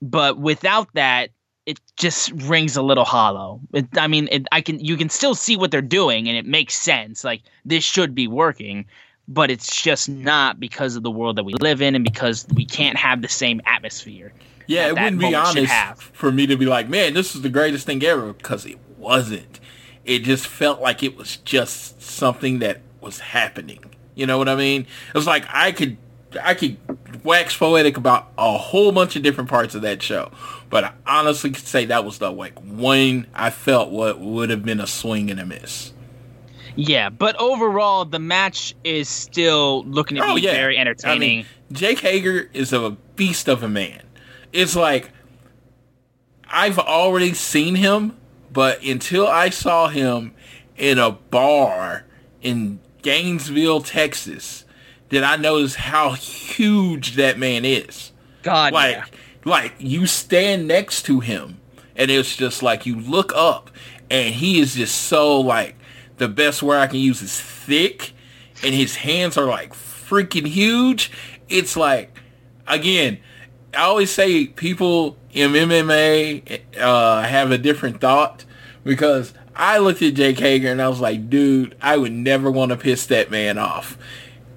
But 0.00 0.38
without 0.38 0.88
that, 0.94 1.30
it 1.66 1.80
just 1.96 2.30
rings 2.32 2.76
a 2.76 2.82
little 2.82 3.04
hollow. 3.04 3.60
It, 3.74 3.86
I 3.96 4.06
mean, 4.06 4.28
it, 4.30 4.46
I 4.52 4.60
can 4.60 4.78
you 4.78 4.96
can 4.96 5.08
still 5.08 5.34
see 5.34 5.56
what 5.56 5.70
they're 5.70 5.82
doing 5.82 6.28
and 6.28 6.36
it 6.36 6.46
makes 6.46 6.76
sense. 6.76 7.24
Like 7.24 7.42
this 7.64 7.82
should 7.82 8.14
be 8.14 8.28
working 8.28 8.86
but 9.30 9.48
it's 9.48 9.80
just 9.80 10.08
not 10.08 10.58
because 10.58 10.96
of 10.96 11.04
the 11.04 11.10
world 11.10 11.36
that 11.36 11.44
we 11.44 11.54
live 11.60 11.80
in 11.80 11.94
and 11.94 12.02
because 12.04 12.44
we 12.56 12.64
can't 12.64 12.96
have 12.96 13.22
the 13.22 13.28
same 13.28 13.60
atmosphere. 13.64 14.32
Yeah, 14.70 14.86
it 14.86 14.94
wouldn't 14.94 15.18
be 15.18 15.34
honest 15.34 16.00
for 16.12 16.30
me 16.30 16.46
to 16.46 16.56
be 16.56 16.64
like, 16.64 16.88
man, 16.88 17.12
this 17.12 17.34
is 17.34 17.42
the 17.42 17.48
greatest 17.48 17.86
thing 17.86 18.04
ever, 18.04 18.32
because 18.32 18.64
it 18.64 18.78
wasn't. 18.98 19.58
It 20.04 20.20
just 20.20 20.46
felt 20.46 20.80
like 20.80 21.02
it 21.02 21.16
was 21.16 21.38
just 21.38 22.00
something 22.00 22.60
that 22.60 22.80
was 23.00 23.18
happening. 23.18 23.82
You 24.14 24.26
know 24.26 24.38
what 24.38 24.48
I 24.48 24.54
mean? 24.54 24.82
It 24.82 25.14
was 25.14 25.26
like 25.26 25.44
I 25.48 25.72
could, 25.72 25.96
I 26.40 26.54
could 26.54 26.76
wax 27.24 27.56
poetic 27.56 27.96
about 27.96 28.30
a 28.38 28.56
whole 28.56 28.92
bunch 28.92 29.16
of 29.16 29.24
different 29.24 29.50
parts 29.50 29.74
of 29.74 29.82
that 29.82 30.02
show, 30.02 30.30
but 30.68 30.84
I 30.84 30.92
honestly 31.04 31.50
could 31.50 31.66
say 31.66 31.86
that 31.86 32.04
was 32.04 32.18
the 32.18 32.30
like 32.30 32.56
one 32.60 33.26
I 33.34 33.50
felt 33.50 33.90
what 33.90 34.20
would 34.20 34.50
have 34.50 34.64
been 34.64 34.78
a 34.78 34.86
swing 34.86 35.32
and 35.32 35.40
a 35.40 35.46
miss. 35.46 35.92
Yeah, 36.76 37.10
but 37.10 37.34
overall, 37.40 38.04
the 38.04 38.20
match 38.20 38.76
is 38.84 39.08
still 39.08 39.82
looking 39.82 40.18
to 40.18 40.24
oh, 40.24 40.36
be 40.36 40.42
very 40.42 40.78
entertaining. 40.78 41.10
Oh, 41.10 41.16
I 41.16 41.18
mean, 41.18 41.46
Jake 41.72 41.98
Hager 41.98 42.48
is 42.54 42.72
a 42.72 42.90
beast 43.16 43.48
of 43.48 43.64
a 43.64 43.68
man. 43.68 44.02
It's 44.52 44.76
like 44.76 45.10
I've 46.50 46.78
already 46.78 47.32
seen 47.34 47.76
him, 47.76 48.16
but 48.52 48.82
until 48.82 49.26
I 49.26 49.50
saw 49.50 49.88
him 49.88 50.34
in 50.76 50.98
a 50.98 51.12
bar 51.12 52.04
in 52.42 52.80
Gainesville, 53.02 53.82
Texas, 53.82 54.64
did 55.08 55.22
I 55.22 55.36
notice 55.36 55.76
how 55.76 56.12
huge 56.12 57.16
that 57.16 57.38
man 57.38 57.64
is. 57.64 58.12
God, 58.42 58.72
Like, 58.72 58.96
yeah. 58.96 59.04
like 59.44 59.74
you 59.78 60.06
stand 60.06 60.66
next 60.66 61.02
to 61.02 61.20
him, 61.20 61.60
and 61.94 62.10
it's 62.10 62.36
just 62.36 62.62
like 62.62 62.86
you 62.86 62.98
look 62.98 63.32
up, 63.34 63.70
and 64.10 64.34
he 64.34 64.60
is 64.60 64.74
just 64.74 64.96
so 64.96 65.40
like 65.40 65.76
the 66.16 66.28
best 66.28 66.62
word 66.62 66.78
I 66.78 66.86
can 66.86 66.98
use 66.98 67.22
is 67.22 67.40
thick, 67.40 68.12
and 68.64 68.74
his 68.74 68.96
hands 68.96 69.36
are 69.36 69.46
like 69.46 69.72
freaking 69.72 70.46
huge. 70.46 71.12
It's 71.48 71.76
like, 71.76 72.16
again, 72.66 73.20
I 73.74 73.82
always 73.82 74.10
say 74.10 74.46
people 74.46 75.16
in 75.32 75.52
MMA 75.52 76.60
uh, 76.78 77.22
have 77.22 77.50
a 77.50 77.58
different 77.58 78.00
thought 78.00 78.44
because 78.84 79.32
I 79.54 79.78
looked 79.78 80.02
at 80.02 80.14
Jake 80.14 80.38
Hager 80.38 80.70
and 80.70 80.80
I 80.80 80.88
was 80.88 81.00
like, 81.00 81.30
dude, 81.30 81.76
I 81.80 81.96
would 81.96 82.12
never 82.12 82.50
want 82.50 82.70
to 82.70 82.76
piss 82.76 83.06
that 83.06 83.30
man 83.30 83.58
off. 83.58 83.96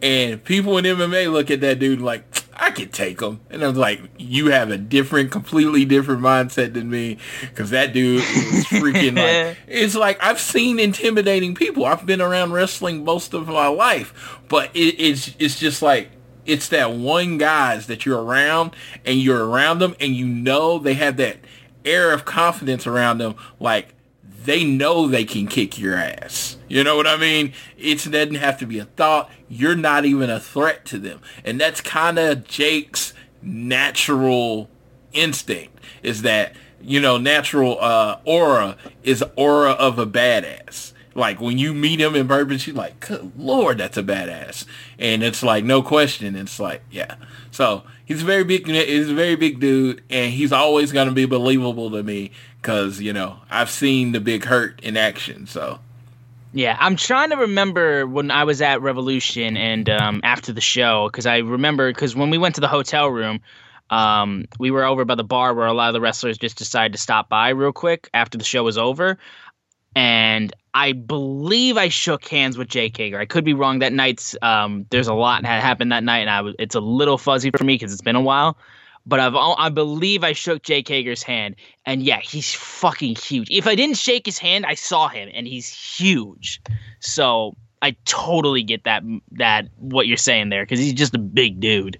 And 0.01 0.43
people 0.43 0.77
in 0.77 0.85
MMA 0.85 1.31
look 1.31 1.49
at 1.51 1.61
that 1.61 1.79
dude 1.79 2.01
like, 2.01 2.23
I 2.53 2.71
could 2.71 2.93
take 2.93 3.21
him. 3.21 3.39
And 3.49 3.63
I 3.63 3.67
was 3.67 3.77
like, 3.77 4.01
you 4.17 4.47
have 4.47 4.69
a 4.69 4.77
different, 4.77 5.31
completely 5.31 5.85
different 5.85 6.21
mindset 6.21 6.73
than 6.73 6.89
me. 6.89 7.17
Because 7.41 7.69
that 7.71 7.93
dude 7.93 8.19
is 8.19 8.65
freaking 8.67 9.17
like, 9.17 9.57
it's 9.67 9.95
like, 9.95 10.21
I've 10.21 10.39
seen 10.39 10.79
intimidating 10.79 11.55
people. 11.55 11.85
I've 11.85 12.05
been 12.05 12.21
around 12.21 12.53
wrestling 12.53 13.03
most 13.03 13.33
of 13.33 13.47
my 13.47 13.67
life. 13.67 14.39
But 14.49 14.75
it, 14.75 14.99
it's, 14.99 15.33
it's 15.39 15.59
just 15.59 15.81
like, 15.81 16.11
it's 16.45 16.69
that 16.69 16.91
one 16.93 17.37
guys 17.37 17.87
that 17.87 18.05
you're 18.05 18.21
around 18.21 18.75
and 19.05 19.19
you're 19.19 19.45
around 19.45 19.79
them 19.79 19.95
and 19.99 20.15
you 20.15 20.25
know 20.25 20.79
they 20.79 20.93
have 20.95 21.17
that 21.17 21.37
air 21.85 22.11
of 22.11 22.25
confidence 22.25 22.87
around 22.87 23.17
them. 23.17 23.35
Like, 23.59 23.93
they 24.43 24.63
know 24.63 25.07
they 25.07 25.23
can 25.23 25.47
kick 25.47 25.79
your 25.79 25.95
ass. 25.95 26.57
You 26.67 26.83
know 26.83 26.97
what 26.97 27.07
I 27.07 27.17
mean? 27.17 27.53
It 27.77 28.03
doesn't 28.03 28.35
have 28.35 28.57
to 28.59 28.65
be 28.65 28.79
a 28.79 28.85
thought. 28.85 29.31
You're 29.47 29.75
not 29.75 30.05
even 30.05 30.29
a 30.29 30.39
threat 30.39 30.85
to 30.85 30.97
them. 30.97 31.21
And 31.45 31.59
that's 31.59 31.81
kind 31.81 32.19
of 32.19 32.45
Jake's 32.45 33.13
natural 33.41 34.69
instinct 35.13 35.79
is 36.01 36.23
that, 36.23 36.55
you 36.81 36.99
know, 36.99 37.17
natural 37.17 37.77
uh, 37.79 38.19
aura 38.25 38.77
is 39.03 39.23
aura 39.35 39.71
of 39.71 39.99
a 39.99 40.05
badass. 40.05 40.92
Like 41.15 41.39
when 41.39 41.57
you 41.57 41.73
meet 41.73 41.99
him 41.99 42.15
in 42.15 42.27
person, 42.27 42.73
you're 42.73 42.75
like, 42.75 42.99
good 42.99 43.33
lord, 43.37 43.77
that's 43.77 43.97
a 43.97 44.03
badass. 44.03 44.65
And 44.97 45.23
it's 45.23 45.43
like, 45.43 45.63
no 45.63 45.81
question. 45.81 46.35
It's 46.35 46.59
like, 46.59 46.81
yeah. 46.89 47.15
So 47.51 47.83
he's 48.05 48.23
a 48.23 48.25
very 48.25 48.43
big, 48.43 48.67
he's 48.67 49.09
a 49.09 49.13
very 49.13 49.35
big 49.35 49.59
dude 49.59 50.03
and 50.09 50.33
he's 50.33 50.51
always 50.51 50.91
going 50.91 51.07
to 51.07 51.13
be 51.13 51.25
believable 51.25 51.91
to 51.91 52.03
me 52.03 52.31
because, 52.61 52.99
you 52.99 53.13
know, 53.13 53.39
I've 53.49 53.69
seen 53.69 54.11
the 54.11 54.19
big 54.19 54.45
hurt 54.45 54.79
in 54.81 54.97
action. 54.97 55.45
So 55.47 55.79
Yeah, 56.53 56.77
I'm 56.79 56.95
trying 56.95 57.31
to 57.31 57.37
remember 57.37 58.05
when 58.05 58.29
I 58.29 58.43
was 58.43 58.61
at 58.61 58.81
Revolution 58.81 59.57
and 59.57 59.89
um, 59.89 60.21
after 60.23 60.53
the 60.53 60.61
show 60.61 61.09
because 61.09 61.25
I 61.25 61.37
remember 61.37 61.91
because 61.91 62.15
when 62.15 62.29
we 62.29 62.37
went 62.37 62.55
to 62.55 62.61
the 62.61 62.67
hotel 62.67 63.09
room, 63.09 63.41
um, 63.89 64.45
we 64.59 64.71
were 64.71 64.83
over 64.83 65.03
by 65.03 65.15
the 65.15 65.23
bar 65.23 65.53
where 65.53 65.65
a 65.65 65.73
lot 65.73 65.89
of 65.89 65.93
the 65.93 66.01
wrestlers 66.01 66.37
just 66.37 66.57
decided 66.57 66.93
to 66.93 66.99
stop 66.99 67.27
by 67.27 67.49
real 67.49 67.73
quick 67.73 68.09
after 68.13 68.37
the 68.37 68.43
show 68.43 68.63
was 68.63 68.77
over. 68.77 69.17
And 69.95 70.53
I 70.73 70.93
believe 70.93 71.77
I 71.77 71.89
shook 71.89 72.27
hands 72.27 72.57
with 72.57 72.67
Jake 72.67 72.97
Hager. 72.97 73.19
I 73.19 73.25
could 73.25 73.43
be 73.43 73.53
wrong. 73.53 73.79
That 73.79 73.93
night's 73.93 74.35
um, 74.41 74.85
there's 74.89 75.07
a 75.07 75.13
lot 75.13 75.43
that 75.43 75.61
happened 75.61 75.91
that 75.91 76.03
night, 76.03 76.19
and 76.19 76.29
I 76.29 76.41
was 76.41 76.55
it's 76.57 76.75
a 76.75 76.79
little 76.79 77.17
fuzzy 77.17 77.51
for 77.51 77.63
me 77.63 77.75
because 77.75 77.93
it's 77.93 78.01
been 78.01 78.15
a 78.15 78.21
while. 78.21 78.57
But 79.05 79.19
I've 79.19 79.35
I 79.35 79.69
believe 79.69 80.23
I 80.23 80.33
shook 80.33 80.63
Jake 80.63 80.87
Hager's 80.87 81.23
hand, 81.23 81.55
and 81.85 82.01
yeah, 82.01 82.19
he's 82.19 82.53
fucking 82.53 83.15
huge. 83.15 83.49
If 83.51 83.67
I 83.67 83.75
didn't 83.75 83.97
shake 83.97 84.25
his 84.25 84.37
hand, 84.37 84.65
I 84.65 84.75
saw 84.75 85.09
him, 85.09 85.29
and 85.33 85.45
he's 85.45 85.69
huge. 85.69 86.61
So 86.99 87.55
I 87.81 87.95
totally 88.05 88.63
get 88.63 88.85
that 88.85 89.03
that 89.33 89.67
what 89.77 90.07
you're 90.07 90.17
saying 90.17 90.49
there 90.49 90.63
because 90.63 90.79
he's 90.79 90.93
just 90.93 91.13
a 91.13 91.19
big 91.19 91.59
dude. 91.59 91.99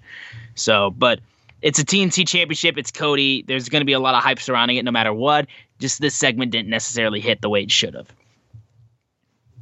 So, 0.54 0.90
but 0.90 1.20
it's 1.64 1.78
a 1.78 1.84
TNT 1.84 2.26
championship. 2.26 2.76
It's 2.76 2.90
Cody. 2.90 3.42
There's 3.46 3.68
going 3.68 3.80
to 3.80 3.86
be 3.86 3.92
a 3.92 3.98
lot 3.98 4.14
of 4.14 4.22
hype 4.22 4.38
surrounding 4.38 4.76
it, 4.76 4.84
no 4.84 4.90
matter 4.90 5.12
what. 5.12 5.46
Just 5.78 6.00
this 6.00 6.14
segment 6.14 6.52
didn't 6.52 6.70
necessarily 6.70 7.20
hit 7.20 7.40
the 7.40 7.48
way 7.48 7.62
it 7.62 7.70
should 7.70 7.94
have. 7.94 8.08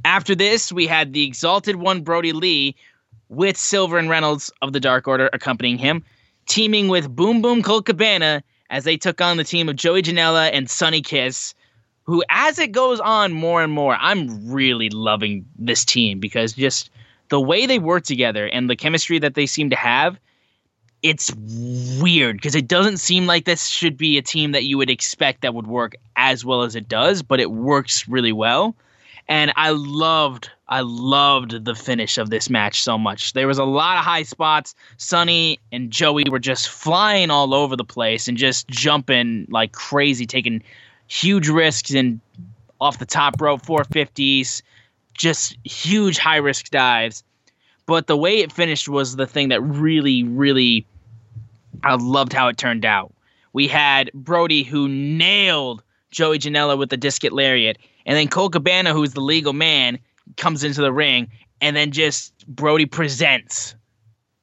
After 0.04 0.34
this, 0.34 0.72
we 0.72 0.86
had 0.86 1.12
the 1.12 1.24
exalted 1.24 1.76
one, 1.76 2.02
Brodie 2.02 2.32
Lee, 2.32 2.74
with 3.28 3.56
Silver 3.56 3.98
and 3.98 4.10
Reynolds 4.10 4.50
of 4.60 4.72
the 4.72 4.80
Dark 4.80 5.08
Order 5.08 5.30
accompanying 5.32 5.78
him, 5.78 6.04
teaming 6.46 6.88
with 6.88 7.14
Boom 7.14 7.40
Boom 7.40 7.62
Colt 7.62 7.86
Cabana 7.86 8.42
as 8.68 8.84
they 8.84 8.96
took 8.96 9.20
on 9.20 9.36
the 9.36 9.44
team 9.44 9.68
of 9.68 9.76
Joey 9.76 10.02
Janela 10.02 10.50
and 10.52 10.68
Sonny 10.68 11.02
Kiss, 11.02 11.54
who, 12.04 12.24
as 12.30 12.58
it 12.58 12.72
goes 12.72 13.00
on 13.00 13.32
more 13.32 13.62
and 13.62 13.72
more, 13.72 13.96
I'm 14.00 14.50
really 14.50 14.90
loving 14.90 15.46
this 15.56 15.84
team 15.84 16.18
because 16.18 16.52
just 16.52 16.90
the 17.28 17.40
way 17.40 17.66
they 17.66 17.78
work 17.78 18.04
together 18.04 18.46
and 18.46 18.68
the 18.68 18.76
chemistry 18.76 19.18
that 19.20 19.34
they 19.34 19.46
seem 19.46 19.70
to 19.70 19.76
have, 19.76 20.18
it's 21.02 21.34
weird 22.00 22.36
because 22.36 22.54
it 22.54 22.68
doesn't 22.68 22.98
seem 22.98 23.26
like 23.26 23.44
this 23.44 23.66
should 23.66 23.96
be 23.96 24.18
a 24.18 24.22
team 24.22 24.52
that 24.52 24.64
you 24.64 24.78
would 24.78 24.90
expect 24.90 25.42
that 25.42 25.54
would 25.54 25.66
work 25.66 25.94
as 26.16 26.44
well 26.44 26.62
as 26.62 26.76
it 26.76 26.88
does, 26.88 27.22
but 27.22 27.40
it 27.40 27.50
works 27.50 28.08
really 28.08 28.32
well. 28.32 28.76
And 29.28 29.52
I 29.56 29.70
loved, 29.70 30.50
I 30.68 30.80
loved 30.80 31.64
the 31.64 31.74
finish 31.74 32.18
of 32.18 32.30
this 32.30 32.50
match 32.50 32.82
so 32.82 32.98
much. 32.98 33.32
There 33.32 33.46
was 33.46 33.58
a 33.58 33.64
lot 33.64 33.98
of 33.98 34.04
high 34.04 34.24
spots. 34.24 34.74
Sonny 34.96 35.58
and 35.70 35.90
Joey 35.90 36.24
were 36.28 36.38
just 36.38 36.68
flying 36.68 37.30
all 37.30 37.54
over 37.54 37.76
the 37.76 37.84
place 37.84 38.28
and 38.28 38.36
just 38.36 38.68
jumping 38.68 39.46
like 39.48 39.72
crazy, 39.72 40.26
taking 40.26 40.62
huge 41.08 41.48
risks 41.48 41.92
and 41.92 42.20
off 42.80 42.98
the 42.98 43.06
top 43.06 43.40
rope 43.40 43.62
450s, 43.62 44.62
just 45.14 45.56
huge 45.64 46.18
high 46.18 46.36
risk 46.36 46.70
dives. 46.70 47.22
But 47.86 48.06
the 48.06 48.16
way 48.16 48.38
it 48.38 48.52
finished 48.52 48.88
was 48.88 49.16
the 49.16 49.26
thing 49.26 49.48
that 49.48 49.60
really, 49.60 50.24
really, 50.24 50.86
I 51.84 51.94
loved 51.94 52.32
how 52.32 52.48
it 52.48 52.56
turned 52.56 52.84
out. 52.84 53.12
We 53.52 53.68
had 53.68 54.10
Brodie 54.14 54.62
who 54.62 54.88
nailed 54.88 55.82
Joey 56.10 56.38
Janela 56.38 56.78
with 56.78 56.90
the 56.90 56.96
discus 56.96 57.32
lariat, 57.32 57.78
and 58.06 58.16
then 58.16 58.28
Colt 58.28 58.52
Cabana, 58.52 58.92
who's 58.92 59.12
the 59.12 59.20
legal 59.20 59.52
man, 59.52 59.98
comes 60.36 60.64
into 60.64 60.80
the 60.80 60.92
ring, 60.92 61.28
and 61.60 61.76
then 61.76 61.90
just 61.90 62.32
Brodie 62.46 62.86
presents 62.86 63.74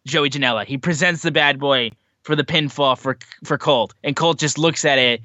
Joey 0.06 0.30
Janela. 0.30 0.66
He 0.66 0.78
presents 0.78 1.22
the 1.22 1.32
bad 1.32 1.60
boy 1.60 1.92
for 2.24 2.36
the 2.36 2.44
pinfall 2.44 2.98
for 2.98 3.18
for 3.44 3.58
Colt, 3.58 3.94
and 4.04 4.16
Colt 4.16 4.40
just 4.40 4.58
looks 4.58 4.86
at 4.86 5.00
it, 5.00 5.22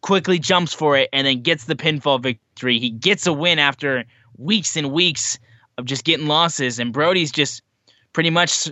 quickly 0.00 0.38
jumps 0.38 0.72
for 0.72 0.96
it, 0.96 1.08
and 1.12 1.26
then 1.26 1.42
gets 1.42 1.64
the 1.64 1.76
pinfall 1.76 2.20
victory. 2.20 2.78
He 2.78 2.90
gets 2.90 3.26
a 3.26 3.32
win 3.32 3.58
after 3.58 4.04
weeks 4.36 4.76
and 4.76 4.92
weeks 4.92 5.38
of 5.76 5.84
just 5.84 6.04
getting 6.04 6.26
losses, 6.26 6.78
and 6.78 6.92
Brodie's 6.92 7.32
just 7.32 7.62
pretty 8.12 8.30
much 8.30 8.68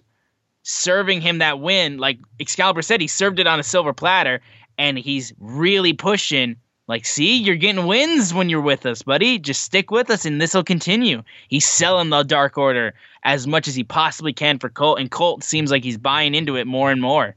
serving 0.67 1.21
him 1.21 1.39
that 1.39 1.61
win. 1.61 1.99
Like 1.99 2.19
Excalibur 2.41 2.83
said, 2.83 3.01
he 3.01 3.07
served 3.07 3.39
it 3.39 3.47
on 3.47 3.61
a 3.61 3.63
silver 3.63 3.93
platter, 3.93 4.41
and 4.77 4.99
he's 4.99 5.33
really 5.39 5.93
pushing. 5.93 6.57
Like, 6.89 7.07
see, 7.07 7.37
you're 7.37 7.57
getting 7.57 7.87
wins 7.87 8.35
when 8.35 8.49
you're 8.49 8.61
with 8.61 8.85
us, 8.85 9.03
buddy. 9.03 9.39
Just 9.39 9.63
stick 9.63 9.91
with 9.91 10.11
us, 10.11 10.25
and 10.25 10.41
this 10.41 10.55
will 10.55 10.65
continue. 10.65 11.23
He's 11.49 11.67
selling 11.67 12.11
the 12.11 12.23
Dark 12.23 12.59
Order 12.59 12.95
as 13.25 13.47
much 13.47 13.67
as 13.67 13.75
he 13.75 13.83
possibly 13.85 14.33
can 14.33 14.59
for 14.59 14.69
Colt, 14.69 15.01
and 15.01 15.11
Colt 15.11 15.43
seems 15.43 15.71
like 15.71 15.83
he's 15.83 15.99
buying 15.99 16.35
into 16.35 16.57
it 16.57 16.67
more 16.67 16.91
and 16.91 17.01
more. 17.01 17.35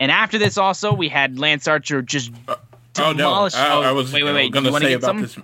And 0.00 0.10
after 0.10 0.38
this, 0.38 0.58
also, 0.58 0.92
we 0.92 1.08
had 1.08 1.38
Lance 1.38 1.68
Archer 1.68 2.02
just 2.02 2.32
uh, 2.48 2.56
Oh 2.96 3.10
no, 3.10 3.14
demolish. 3.14 3.54
I, 3.54 3.74
oh, 3.74 3.82
I 3.82 3.92
was 3.92 4.12
wait, 4.12 4.22
wait, 4.22 4.34
wait. 4.34 4.54
you 4.54 4.62
wanna 4.62 4.78
say 4.78 4.92
about 4.92 5.06
something? 5.06 5.24
this. 5.24 5.38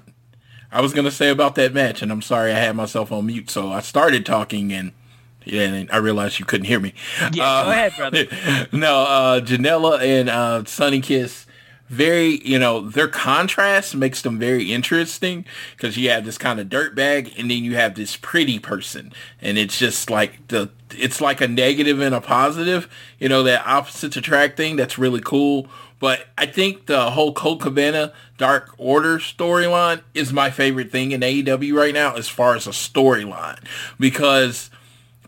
I 0.70 0.80
was 0.80 0.92
gonna 0.92 1.10
say 1.10 1.30
about 1.30 1.56
that 1.56 1.74
match, 1.74 2.00
and 2.00 2.12
I'm 2.12 2.22
sorry 2.22 2.52
I 2.52 2.58
had 2.58 2.76
myself 2.76 3.10
on 3.10 3.26
mute, 3.26 3.50
so 3.50 3.70
I 3.70 3.80
started 3.80 4.26
talking 4.26 4.72
and. 4.72 4.92
Yeah, 5.44 5.62
and 5.62 5.90
I 5.90 5.96
realized 5.98 6.38
you 6.38 6.44
couldn't 6.44 6.66
hear 6.66 6.80
me. 6.80 6.94
Yeah, 7.32 7.44
Uh, 7.44 7.64
go 7.64 7.70
ahead, 7.70 7.92
brother. 7.96 8.26
no, 8.72 9.02
uh, 9.02 9.40
Janela 9.40 10.00
and 10.00 10.28
uh, 10.28 10.64
Sonny 10.64 11.00
Kiss, 11.00 11.46
very, 11.88 12.40
you 12.46 12.58
know, 12.58 12.88
their 12.88 13.08
contrast 13.08 13.96
makes 13.96 14.22
them 14.22 14.38
very 14.38 14.72
interesting 14.72 15.44
because 15.76 15.96
you 15.96 16.08
have 16.10 16.24
this 16.24 16.38
kind 16.38 16.60
of 16.60 16.68
dirtbag 16.68 17.36
and 17.38 17.50
then 17.50 17.64
you 17.64 17.74
have 17.74 17.94
this 17.96 18.16
pretty 18.16 18.58
person. 18.60 19.12
And 19.40 19.58
it's 19.58 19.76
just 19.76 20.08
like 20.08 20.46
the, 20.48 20.70
it's 20.90 21.20
like 21.20 21.40
a 21.40 21.48
negative 21.48 22.00
and 22.00 22.14
a 22.14 22.20
positive, 22.20 22.88
you 23.18 23.28
know, 23.28 23.42
that 23.42 23.66
opposites 23.66 24.16
attract 24.16 24.56
thing. 24.56 24.76
That's 24.76 24.98
really 24.98 25.20
cool. 25.20 25.66
But 25.98 26.26
I 26.38 26.46
think 26.46 26.86
the 26.86 27.10
whole 27.10 27.32
Colt 27.34 27.60
Cabana 27.60 28.12
Dark 28.38 28.72
Order 28.78 29.18
storyline 29.18 30.02
is 30.14 30.32
my 30.32 30.50
favorite 30.50 30.90
thing 30.92 31.10
in 31.10 31.20
AEW 31.22 31.74
right 31.74 31.92
now 31.92 32.14
as 32.14 32.28
far 32.28 32.54
as 32.54 32.66
a 32.66 32.70
storyline 32.70 33.58
because 33.98 34.70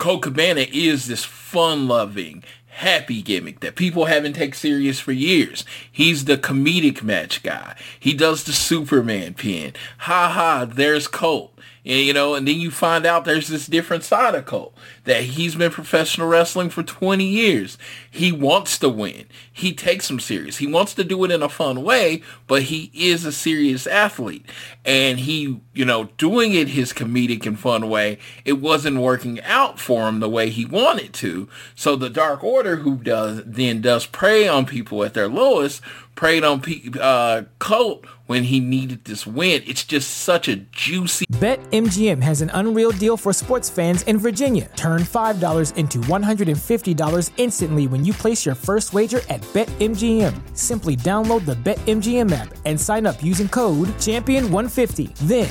Colt 0.03 0.23
Cabana 0.23 0.67
is 0.73 1.07
this 1.07 1.23
fun-loving, 1.23 2.43
happy 2.67 3.23
gimmick 3.23 3.61
that 3.61 3.77
people 3.77 4.07
haven't 4.07 4.33
taken 4.33 4.53
serious 4.53 4.99
for 4.99 5.13
years. 5.13 5.65
He's 5.93 6.25
the 6.25 6.37
comedic 6.37 7.05
match 7.05 7.45
guy. 7.45 7.77
He 8.01 8.13
does 8.13 8.43
the 8.43 8.53
Superman 8.53 9.35
pin. 9.35 9.75
Ha 9.99 10.29
ha, 10.29 10.65
there's 10.65 11.07
Colt. 11.07 11.52
And, 11.85 11.99
you 11.99 12.13
know, 12.13 12.35
and 12.35 12.47
then 12.47 12.61
you 12.61 12.71
find 12.71 13.05
out 13.05 13.25
there's 13.25 13.49
this 13.49 13.67
different 13.67 14.05
side 14.05 14.37
of 14.37 14.47
Colt 14.47 14.77
that 15.05 15.25
he's 15.25 15.57
been 15.57 15.73
professional 15.73 16.29
wrestling 16.29 16.71
for 16.71 16.85
20 16.85 17.25
years. 17.25 17.77
He 18.09 18.31
wants 18.31 18.79
to 18.79 18.89
win. 18.89 19.25
He 19.53 19.73
takes 19.73 20.09
him 20.09 20.21
serious. 20.21 20.59
He 20.59 20.67
wants 20.69 20.95
to 20.95 21.03
do 21.03 21.25
it 21.25 21.33
in 21.33 21.43
a 21.43 21.49
fun 21.49 21.83
way, 21.83 22.23
but 22.47 22.65
he 22.65 22.93
is 22.95 23.25
a 23.25 23.33
serious 23.33 23.89
athlete. 23.89 24.47
And 24.85 25.21
he, 25.21 25.61
you 25.73 25.85
know, 25.85 26.05
doing 26.19 26.55
it 26.55 26.69
his 26.69 26.93
comedic 26.93 27.47
and 27.47 27.59
fun 27.59 27.89
way, 27.89 28.19
it 28.45 28.55
wasn't 28.55 28.99
working 28.99 29.41
out 29.43 29.81
for 29.81 30.09
him 30.09 30.21
the 30.21 30.29
way 30.29 30.51
he 30.51 30.65
wanted 30.65 31.13
to. 31.15 31.49
So 31.75 31.97
the 31.97 32.11
Dark 32.11 32.45
Order, 32.45 32.77
who 32.77 32.97
does 32.97 33.43
then 33.45 33.81
does 33.81 34.07
prey 34.07 34.47
on 34.47 34.67
people 34.67 35.03
at 35.03 35.15
their 35.15 35.29
lowest, 35.29 35.83
preyed 36.15 36.45
on 36.45 36.61
pe- 36.61 36.91
uh, 37.01 37.43
Colt 37.59 38.05
when 38.33 38.45
he 38.45 38.61
needed 38.61 39.05
this 39.05 39.27
win. 39.27 39.63
It's 39.67 39.85
just 39.85 40.09
such 40.25 40.49
a 40.49 40.57
juicy 40.57 41.27
BetMGM 41.43 42.23
has 42.23 42.41
an 42.41 42.51
unreal 42.55 42.93
deal 42.93 43.17
for 43.17 43.33
sports 43.33 43.69
fans 43.69 44.03
in 44.03 44.17
Virginia. 44.17 44.71
Turn 44.77 45.01
$5 45.01 45.77
into 45.77 45.99
$150 45.99 47.31
instantly 47.37 47.87
when 47.89 48.05
you 48.05 48.13
place 48.13 48.47
your 48.47 48.55
first 48.55 48.93
wager 48.93 49.23
at 49.29 49.41
BetMGM. 49.53 50.57
Simply 50.57 50.95
download 50.95 51.45
the 51.45 51.57
BetMGM 51.57 52.31
app 52.31 52.55
and 52.65 52.81
sign 52.81 53.07
up 53.07 53.23
using 53.23 53.49
code 53.49 53.89
Champion150. 53.99 55.15
Then, 55.27 55.51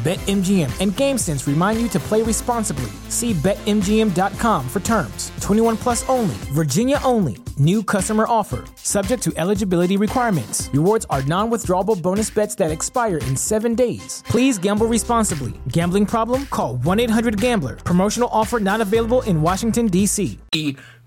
BetMGM 0.00 0.80
and 0.80 0.92
GameSense 0.92 1.46
remind 1.46 1.78
you 1.78 1.86
to 1.88 2.00
play 2.00 2.22
responsibly. 2.22 2.90
See 3.10 3.34
BetMGM.com 3.34 4.66
for 4.66 4.80
terms. 4.80 5.30
21 5.42 5.76
plus 5.76 6.08
only, 6.08 6.34
Virginia 6.54 6.98
only. 7.04 7.36
New 7.58 7.82
customer 7.82 8.24
offer. 8.26 8.64
Subject 8.76 9.22
to 9.22 9.32
eligibility 9.36 9.98
requirements. 9.98 10.70
Rewards 10.72 11.04
are 11.10 11.22
non 11.24 11.50
withdrawable 11.50 12.00
bonus 12.00 12.30
bets 12.30 12.54
that 12.54 12.70
expire 12.70 13.18
in 13.18 13.36
seven 13.36 13.74
days. 13.74 14.22
Please 14.26 14.58
gamble 14.58 14.86
responsibly. 14.86 15.52
Gambling 15.68 16.06
problem? 16.06 16.46
Call 16.46 16.76
1 16.76 17.00
800 17.00 17.38
Gambler. 17.38 17.76
Promotional 17.76 18.30
offer 18.32 18.58
not 18.58 18.80
available 18.80 19.20
in 19.22 19.42
Washington, 19.42 19.86
D.C. 19.88 20.38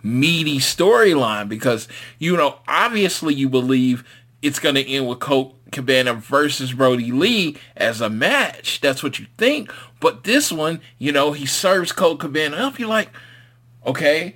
meaty 0.04 0.60
storyline 0.60 1.48
because 1.48 1.88
you 2.20 2.36
know 2.36 2.60
obviously 2.68 3.34
you 3.34 3.48
believe 3.48 4.04
it's 4.41 4.60
going 4.60 4.76
to 4.76 4.86
end 4.86 5.08
with 5.08 5.20
Colt 5.20 5.56
Cabana 5.74 6.13
versus 6.13 6.74
Brodie 6.74 7.11
Lee 7.11 7.57
as 7.76 7.99
a 7.99 8.09
match. 8.09 8.80
That's 8.82 9.03
what 9.03 9.19
you 9.19 9.26
think. 9.38 9.71
But 9.99 10.24
this 10.24 10.51
one, 10.51 10.80
you 10.97 11.11
know, 11.11 11.32
he 11.34 11.45
serves 11.45 11.91
Colt 11.91 12.19
Cabana 12.19 12.57
up. 12.57 12.80
You're 12.80 12.89
like, 12.89 13.09
okay, 13.86 14.36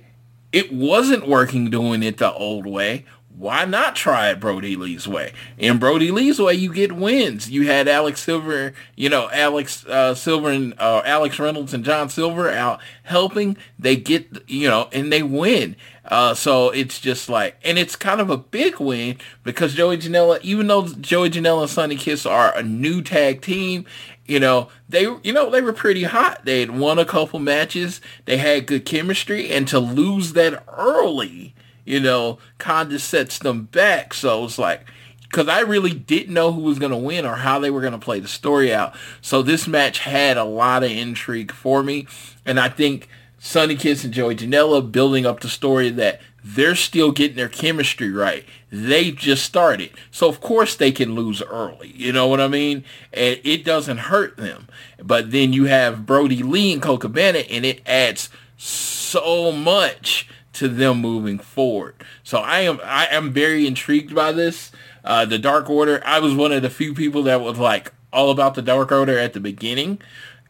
it 0.52 0.72
wasn't 0.72 1.28
working 1.28 1.70
doing 1.70 2.02
it 2.02 2.18
the 2.18 2.32
old 2.32 2.66
way. 2.66 3.04
why 3.38 3.64
not 3.64 3.94
try 3.94 4.30
it 4.30 4.40
Brodie 4.40 4.74
Lee's 4.74 5.06
way? 5.06 5.32
In 5.56 5.78
Brodie 5.78 6.10
Lee's 6.10 6.40
way, 6.40 6.54
you 6.54 6.74
get 6.74 6.90
wins. 6.92 7.48
You 7.48 7.68
had 7.68 7.86
Alex 7.86 8.20
Silver, 8.20 8.74
you 8.96 9.08
know, 9.08 9.30
Alex 9.32 9.86
uh, 9.86 10.14
Silver 10.16 10.50
and 10.50 10.74
uh, 10.78 11.02
Alex 11.04 11.38
Reynolds 11.38 11.72
and 11.72 11.84
John 11.84 12.08
Silver 12.08 12.50
out 12.50 12.80
helping. 13.04 13.56
They 13.78 13.94
get, 13.94 14.42
you 14.48 14.68
know, 14.68 14.88
and 14.92 15.12
they 15.12 15.22
win. 15.22 15.76
Uh, 16.08 16.34
so 16.34 16.70
it's 16.70 16.98
just 16.98 17.28
like, 17.28 17.56
and 17.62 17.78
it's 17.78 17.94
kind 17.94 18.20
of 18.20 18.30
a 18.30 18.36
big 18.36 18.80
win 18.80 19.18
because 19.44 19.74
Joey 19.74 19.98
Janela, 19.98 20.40
even 20.42 20.66
though 20.66 20.88
Joey 20.88 21.30
Janela 21.30 21.62
and 21.62 21.70
Sonny 21.70 21.96
Kiss 21.96 22.24
are 22.24 22.56
a 22.56 22.62
new 22.62 23.02
tag 23.02 23.42
team, 23.42 23.84
you 24.26 24.40
know, 24.40 24.68
they, 24.88 25.02
you 25.02 25.32
know, 25.32 25.50
they 25.50 25.60
were 25.60 25.72
pretty 25.72 26.04
hot. 26.04 26.44
They 26.44 26.60
had 26.60 26.78
won 26.78 26.98
a 26.98 27.04
couple 27.04 27.38
matches. 27.38 28.00
They 28.24 28.38
had 28.38 28.66
good 28.66 28.86
chemistry 28.86 29.50
and 29.50 29.68
to 29.68 29.78
lose 29.78 30.32
that 30.32 30.64
early, 30.68 31.54
you 31.84 32.00
know, 32.00 32.38
kind 32.56 32.92
of 32.92 33.02
sets 33.02 33.38
them 33.38 33.64
back. 33.64 34.14
So 34.14 34.44
it's 34.44 34.58
like, 34.58 34.86
because 35.22 35.48
I 35.48 35.60
really 35.60 35.92
didn't 35.92 36.32
know 36.32 36.52
who 36.52 36.62
was 36.62 36.78
going 36.78 36.92
to 36.92 36.96
win 36.96 37.26
or 37.26 37.36
how 37.36 37.58
they 37.58 37.70
were 37.70 37.82
going 37.82 37.92
to 37.92 37.98
play 37.98 38.18
the 38.18 38.28
story 38.28 38.72
out. 38.72 38.94
So 39.20 39.42
this 39.42 39.68
match 39.68 39.98
had 39.98 40.38
a 40.38 40.44
lot 40.44 40.82
of 40.82 40.90
intrigue 40.90 41.52
for 41.52 41.82
me. 41.82 42.06
And 42.46 42.58
I 42.58 42.70
think 42.70 43.08
Sonny 43.38 43.76
Kiss 43.76 44.04
and 44.04 44.12
Joey 44.12 44.36
Janela 44.36 44.90
building 44.90 45.24
up 45.24 45.40
the 45.40 45.48
story 45.48 45.90
that 45.90 46.20
they're 46.44 46.74
still 46.74 47.12
getting 47.12 47.36
their 47.36 47.48
chemistry 47.48 48.10
right. 48.10 48.44
They 48.70 49.10
just 49.10 49.44
started. 49.44 49.90
So 50.10 50.28
of 50.28 50.40
course 50.40 50.74
they 50.74 50.92
can 50.92 51.14
lose 51.14 51.42
early. 51.42 51.92
You 51.94 52.12
know 52.12 52.26
what 52.26 52.40
I 52.40 52.48
mean? 52.48 52.84
And 53.12 53.40
it 53.44 53.64
doesn't 53.64 53.98
hurt 53.98 54.36
them. 54.36 54.68
But 55.02 55.30
then 55.30 55.52
you 55.52 55.64
have 55.64 56.06
Brodie 56.06 56.42
Lee 56.42 56.72
and 56.72 56.82
Colt 56.82 57.02
Cabana 57.02 57.40
and 57.40 57.64
it 57.64 57.80
adds 57.86 58.30
so 58.56 59.52
much 59.52 60.28
to 60.54 60.68
them 60.68 61.00
moving 61.00 61.38
forward. 61.38 61.94
So 62.24 62.38
I 62.38 62.60
am 62.60 62.80
I 62.84 63.06
am 63.06 63.32
very 63.32 63.66
intrigued 63.66 64.14
by 64.14 64.32
this. 64.32 64.72
Uh, 65.04 65.24
the 65.24 65.38
Dark 65.38 65.70
Order. 65.70 66.02
I 66.04 66.18
was 66.18 66.34
one 66.34 66.52
of 66.52 66.62
the 66.62 66.70
few 66.70 66.92
people 66.92 67.22
that 67.22 67.40
was 67.40 67.58
like 67.58 67.92
all 68.12 68.30
about 68.30 68.54
the 68.54 68.62
Dark 68.62 68.90
Order 68.90 69.16
at 69.18 69.32
the 69.32 69.40
beginning, 69.40 70.00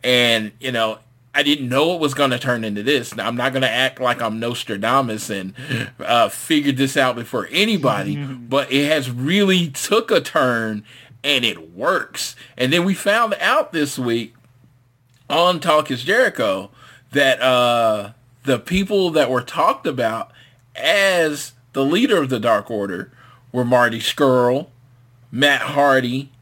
and 0.03 0.53
you 0.59 0.73
know 0.73 0.99
I 1.39 1.45
didn't 1.45 1.69
know 1.69 1.95
it 1.95 2.01
was 2.01 2.15
going 2.15 2.33
to 2.33 2.39
turn 2.39 2.65
into 2.65 2.83
this. 2.83 3.15
Now 3.15 3.29
I'm 3.29 3.37
not 3.37 3.53
going 3.53 3.63
to 3.63 3.71
act 3.71 4.01
like 4.01 4.21
I'm 4.21 4.41
Nostradamus 4.41 5.31
and 5.31 5.55
uh, 6.01 6.29
figured 6.31 6.77
this 6.77 6.97
out 6.97 7.15
before 7.15 7.47
anybody, 7.53 8.17
but 8.27 8.73
it 8.73 8.91
has 8.91 9.09
really 9.09 9.69
took 9.69 10.11
a 10.11 10.21
turn 10.21 10.83
and 11.23 11.45
it 11.45 11.71
works. 11.71 12.35
And 12.57 12.73
then 12.73 12.85
we 12.85 12.93
found 12.93 13.35
out 13.35 13.71
this 13.71 14.01
week 14.01 14.35
on 15.31 15.61
Talk 15.61 15.93
is 15.93 16.03
Jericho 16.03 16.73
that 17.13 17.41
uh, 17.41 18.15
the 18.43 18.59
people 18.59 19.11
that 19.11 19.31
were 19.31 19.43
talked 19.43 19.87
about 19.87 20.33
as 20.75 21.53
the 21.73 21.85
leader 21.85 22.21
of 22.21 22.31
the 22.31 22.41
Dark 22.41 22.69
Order 22.69 23.13
were 23.53 23.65
Marty 23.65 24.01
Scurll, 24.01 24.71
Matt 25.31 25.63
Hardy, 25.63 26.33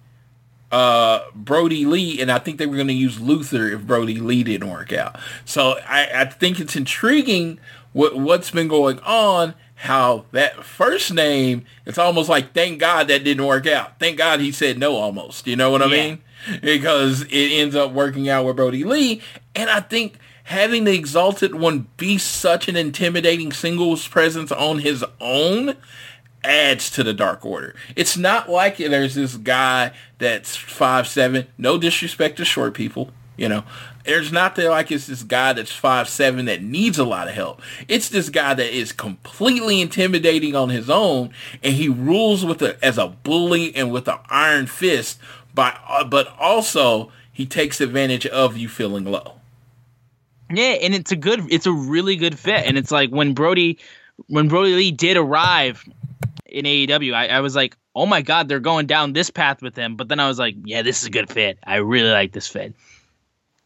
uh, 0.72 1.20
Brodie 1.34 1.86
Lee, 1.86 2.20
and 2.20 2.30
I 2.30 2.38
think 2.38 2.58
they 2.58 2.66
were 2.66 2.74
going 2.76 2.88
to 2.88 2.92
use 2.92 3.20
Luther 3.20 3.68
if 3.68 3.82
Brodie 3.86 4.20
Lee 4.20 4.42
didn't 4.42 4.70
work 4.70 4.92
out. 4.92 5.18
So 5.44 5.78
I, 5.88 6.08
I 6.14 6.24
think 6.24 6.58
it's 6.60 6.76
intriguing 6.76 7.58
what 7.92 8.16
what's 8.16 8.50
been 8.50 8.68
going 8.68 8.98
on. 9.00 9.54
How 9.80 10.24
that 10.32 10.64
first 10.64 11.12
name, 11.12 11.66
it's 11.84 11.98
almost 11.98 12.30
like 12.30 12.54
thank 12.54 12.78
God 12.80 13.08
that 13.08 13.24
didn't 13.24 13.44
work 13.44 13.66
out. 13.66 13.98
Thank 13.98 14.16
God 14.16 14.40
he 14.40 14.50
said 14.50 14.78
no 14.78 14.96
almost. 14.96 15.46
You 15.46 15.54
know 15.54 15.70
what 15.70 15.82
I 15.82 15.86
Yeah. 15.86 15.90
mean? 16.06 16.18
Because 16.62 17.22
it 17.24 17.52
ends 17.52 17.74
up 17.76 17.92
working 17.92 18.26
out 18.28 18.46
with 18.46 18.56
Brodie 18.56 18.84
Lee, 18.84 19.20
and 19.54 19.68
I 19.68 19.80
think 19.80 20.18
having 20.44 20.84
the 20.84 20.94
Exalted 20.94 21.54
One 21.56 21.88
be 21.98 22.16
such 22.18 22.68
an 22.68 22.76
intimidating 22.76 23.52
singles 23.52 24.06
presence 24.08 24.50
on 24.50 24.78
his 24.78 25.04
own 25.20 25.74
adds 26.46 26.90
to 26.90 27.02
the 27.02 27.12
Dark 27.12 27.44
Order. 27.44 27.74
It's 27.94 28.16
not 28.16 28.48
like 28.48 28.76
there's 28.76 29.14
this 29.14 29.36
guy 29.36 29.92
that's 30.18 30.56
five 30.56 31.06
seven. 31.06 31.46
No 31.58 31.78
disrespect 31.78 32.36
to 32.38 32.44
short 32.44 32.74
people, 32.74 33.10
you 33.36 33.48
know. 33.48 33.64
There's 34.04 34.30
not 34.30 34.54
there 34.54 34.70
like 34.70 34.92
it's 34.92 35.08
this 35.08 35.24
guy 35.24 35.52
that's 35.52 35.72
five 35.72 36.08
seven 36.08 36.44
that 36.46 36.62
needs 36.62 36.98
a 36.98 37.04
lot 37.04 37.28
of 37.28 37.34
help. 37.34 37.60
It's 37.88 38.08
this 38.08 38.28
guy 38.28 38.54
that 38.54 38.76
is 38.76 38.92
completely 38.92 39.80
intimidating 39.80 40.54
on 40.54 40.68
his 40.68 40.88
own, 40.88 41.30
and 41.62 41.74
he 41.74 41.88
rules 41.88 42.44
with 42.44 42.62
a 42.62 42.82
as 42.84 42.98
a 42.98 43.08
bully 43.08 43.74
and 43.74 43.92
with 43.92 44.08
an 44.08 44.18
iron 44.30 44.66
fist. 44.66 45.18
By 45.54 45.76
uh, 45.88 46.04
but 46.04 46.34
also 46.38 47.10
he 47.32 47.44
takes 47.44 47.80
advantage 47.80 48.26
of 48.26 48.56
you 48.56 48.68
feeling 48.68 49.04
low. 49.04 49.34
Yeah, 50.50 50.76
and 50.80 50.94
it's 50.94 51.12
a 51.12 51.16
good, 51.16 51.40
it's 51.50 51.66
a 51.66 51.72
really 51.72 52.16
good 52.16 52.38
fit. 52.38 52.64
And 52.66 52.78
it's 52.78 52.90
like 52.90 53.10
when 53.10 53.34
Brodie, 53.34 53.78
when 54.28 54.48
Brodie 54.48 54.74
Lee 54.74 54.90
did 54.92 55.16
arrive 55.16 55.84
in 56.46 56.64
AEW, 56.64 57.14
I, 57.14 57.28
I 57.28 57.40
was 57.40 57.56
like, 57.56 57.76
oh 57.94 58.06
my 58.06 58.22
god, 58.22 58.48
they're 58.48 58.60
going 58.60 58.86
down 58.86 59.12
this 59.12 59.30
path 59.30 59.62
with 59.62 59.76
him. 59.76 59.96
But 59.96 60.08
then 60.08 60.20
I 60.20 60.28
was 60.28 60.38
like, 60.38 60.54
yeah, 60.64 60.82
this 60.82 61.00
is 61.00 61.08
a 61.08 61.10
good 61.10 61.30
fit. 61.30 61.58
I 61.66 61.76
really 61.76 62.10
like 62.10 62.32
this 62.32 62.48
fit. 62.48 62.74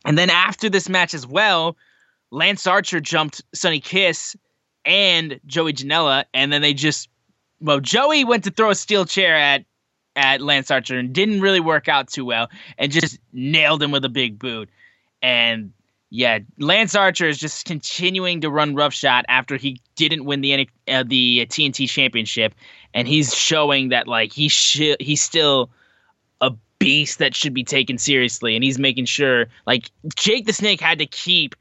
And 0.05 0.17
then 0.17 0.31
after 0.31 0.71
this 0.71 0.89
match 0.89 1.15
as 1.15 1.27
well, 1.27 1.77
Lance 2.31 2.67
Archer 2.67 3.01
jumped 3.01 3.43
Sonny 3.55 3.81
Kiss 3.81 4.37
and 4.85 5.41
Joey 5.47 5.73
Janela, 5.73 6.25
and 6.33 6.53
then 6.53 6.63
they 6.63 6.73
just, 6.73 7.09
well, 7.61 7.81
Joey 7.81 8.25
went 8.25 8.45
to 8.45 8.51
throw 8.51 8.71
a 8.71 8.75
steel 8.75 9.05
chair 9.05 9.37
at 9.37 9.65
at 10.17 10.41
Lance 10.41 10.71
Archer 10.71 10.99
and 10.99 11.13
didn't 11.13 11.41
really 11.41 11.61
work 11.61 11.89
out 11.89 12.09
too 12.09 12.25
well, 12.25 12.49
and 12.79 12.91
just 12.91 13.19
nailed 13.33 13.83
him 13.83 13.91
with 13.91 14.05
a 14.05 14.09
big 14.09 14.39
boot. 14.39 14.69
And 15.23 15.73
yeah, 16.11 16.41
Lance 16.59 16.95
Archer 16.97 17.29
is 17.29 17.39
just 17.39 17.67
continuing 17.67 18.41
to 18.41 18.51
run 18.51 18.75
roughshod 18.75 19.25
after 19.29 19.57
he 19.57 19.81
didn't 19.95 20.25
win 20.25 20.41
the 20.41 20.69
uh, 20.89 21.05
the 21.07 21.47
TNT 21.47 21.89
championship, 21.89 22.53
and 22.93 23.07
he's 23.07 23.35
showing 23.35 23.91
that 23.91 24.09
like 24.09 24.33
he 24.33 24.49
sh- 24.49 24.97
he's 24.99 25.23
still 25.23 25.71
a 26.41 26.53
beast 26.81 27.21
that 27.21 27.35
should 27.37 27.55
be 27.55 27.63
taken 27.63 27.97
seriously, 27.97 28.57
and 28.57 28.65
he's 28.65 28.79
making 28.79 29.05
sure 29.05 29.47
like 29.67 29.91
Jake 30.17 30.47
the 30.47 30.53
Snake 30.53 30.81
had 30.81 30.99
to 30.99 31.07
keep 31.07 31.55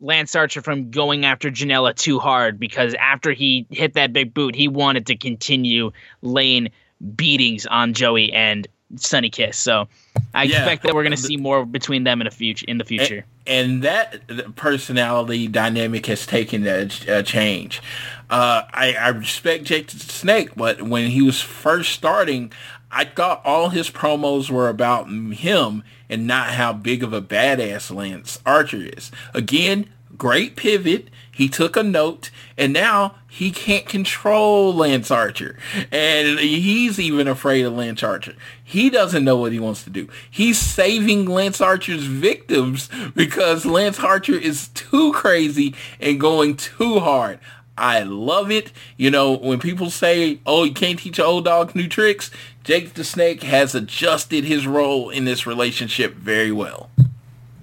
Lance 0.00 0.34
Archer 0.34 0.62
from 0.62 0.90
going 0.90 1.26
after 1.26 1.50
Janela 1.50 1.94
too 1.94 2.18
hard 2.18 2.58
because 2.58 2.94
after 2.94 3.32
he 3.32 3.66
hit 3.68 3.92
that 3.94 4.14
big 4.14 4.32
boot, 4.32 4.54
he 4.54 4.66
wanted 4.66 5.06
to 5.06 5.16
continue 5.16 5.92
laying 6.22 6.70
beatings 7.16 7.66
on 7.66 7.92
Joey 7.92 8.32
and 8.32 8.66
Sonny 8.96 9.28
Kiss. 9.28 9.58
So 9.58 9.88
I 10.32 10.44
Yeah. 10.44 10.58
expect 10.58 10.84
that 10.84 10.94
we're 10.94 11.02
going 11.02 11.16
to 11.16 11.22
see 11.22 11.36
more 11.36 11.66
between 11.66 12.04
them 12.04 12.20
in 12.20 12.24
the 12.24 12.30
future. 12.30 12.64
In 12.66 12.78
the 12.78 12.84
future. 12.84 13.26
And 13.46 13.82
that 13.82 14.54
personality 14.56 15.48
dynamic 15.48 16.06
has 16.06 16.26
taken 16.26 16.66
a, 16.66 16.88
a 17.08 17.22
change. 17.22 17.82
Uh, 18.30 18.62
I, 18.72 18.94
I 18.94 19.08
respect 19.08 19.64
Jake 19.64 19.88
the 19.88 19.98
Snake, 19.98 20.50
but 20.56 20.82
when 20.82 21.10
he 21.10 21.22
was 21.22 21.40
first 21.40 21.92
starting, 21.92 22.52
I 22.90 23.04
thought 23.04 23.42
all 23.44 23.68
his 23.68 23.90
promos 23.90 24.50
were 24.50 24.68
about 24.68 25.08
him 25.08 25.82
and 26.08 26.26
not 26.26 26.50
how 26.52 26.72
big 26.72 27.02
of 27.02 27.12
a 27.12 27.20
badass 27.20 27.94
Lance 27.94 28.40
Archer 28.46 28.88
is. 28.96 29.10
Again, 29.34 29.90
great 30.16 30.56
pivot. 30.56 31.08
He 31.30 31.48
took 31.48 31.76
a 31.76 31.82
note, 31.82 32.30
and 32.56 32.72
now 32.72 33.16
he 33.28 33.50
can't 33.50 33.86
control 33.86 34.72
Lance 34.72 35.10
Archer. 35.10 35.58
And 35.90 36.38
he's 36.38 37.00
even 37.00 37.26
afraid 37.26 37.64
of 37.64 37.72
Lance 37.72 38.02
Archer. 38.02 38.34
He 38.62 38.88
doesn't 38.88 39.24
know 39.24 39.36
what 39.36 39.52
he 39.52 39.58
wants 39.58 39.82
to 39.84 39.90
do. 39.90 40.08
He's 40.30 40.58
saving 40.58 41.26
Lance 41.26 41.60
Archer's 41.60 42.04
victims 42.04 42.88
because 43.14 43.66
Lance 43.66 43.98
Archer 43.98 44.34
is 44.34 44.68
too 44.68 45.12
crazy 45.12 45.74
and 46.00 46.20
going 46.20 46.56
too 46.56 47.00
hard. 47.00 47.40
I 47.76 48.04
love 48.04 48.52
it. 48.52 48.72
You 48.96 49.10
know, 49.10 49.36
when 49.36 49.58
people 49.58 49.90
say, 49.90 50.38
oh, 50.46 50.62
you 50.62 50.72
can't 50.72 50.98
teach 51.00 51.18
old 51.18 51.46
dog 51.46 51.74
new 51.74 51.88
tricks, 51.88 52.30
Jake 52.62 52.94
the 52.94 53.02
Snake 53.02 53.42
has 53.42 53.74
adjusted 53.74 54.44
his 54.44 54.66
role 54.66 55.10
in 55.10 55.24
this 55.24 55.46
relationship 55.46 56.14
very 56.14 56.52
well. 56.52 56.90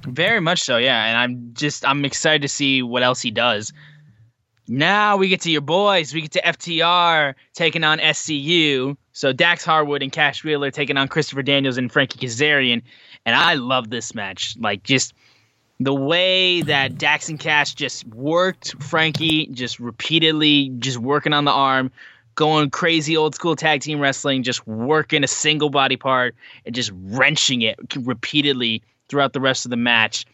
Very 0.05 0.39
much 0.39 0.61
so, 0.61 0.77
yeah. 0.77 1.05
And 1.05 1.17
I'm 1.17 1.53
just 1.53 1.85
I'm 1.85 2.05
excited 2.05 2.41
to 2.41 2.47
see 2.47 2.81
what 2.81 3.03
else 3.03 3.21
he 3.21 3.31
does. 3.31 3.71
Now 4.67 5.17
we 5.17 5.27
get 5.27 5.41
to 5.41 5.51
your 5.51 5.61
boys. 5.61 6.13
We 6.13 6.21
get 6.21 6.31
to 6.31 6.41
FTR 6.41 7.33
taking 7.53 7.83
on 7.83 7.99
SCU. 7.99 8.95
So 9.11 9.33
Dax 9.33 9.65
Harwood 9.65 10.01
and 10.01 10.11
Cash 10.11 10.43
Wheeler 10.43 10.71
taking 10.71 10.97
on 10.97 11.07
Christopher 11.07 11.41
Daniels 11.41 11.77
and 11.77 11.91
Frankie 11.91 12.25
Kazarian. 12.25 12.81
And 13.25 13.35
I 13.35 13.55
love 13.55 13.89
this 13.89 14.15
match. 14.15 14.55
Like 14.59 14.83
just 14.83 15.13
the 15.79 15.93
way 15.93 16.61
that 16.61 16.97
Dax 16.97 17.27
and 17.27 17.39
Cash 17.39 17.73
just 17.73 18.05
worked 18.07 18.81
Frankie 18.81 19.47
just 19.47 19.79
repeatedly, 19.79 20.69
just 20.79 20.99
working 20.99 21.33
on 21.33 21.43
the 21.43 21.51
arm, 21.51 21.91
going 22.35 22.69
crazy 22.69 23.17
old 23.17 23.35
school 23.35 23.55
tag 23.55 23.81
team 23.81 23.99
wrestling, 23.99 24.43
just 24.43 24.65
working 24.67 25.23
a 25.23 25.27
single 25.27 25.69
body 25.69 25.97
part 25.97 26.35
and 26.65 26.73
just 26.73 26.91
wrenching 26.93 27.61
it 27.61 27.77
repeatedly 27.97 28.83
throughout 29.11 29.33
the 29.33 29.41
rest 29.41 29.65
of 29.65 29.69
the 29.69 29.77
match. 29.77 30.25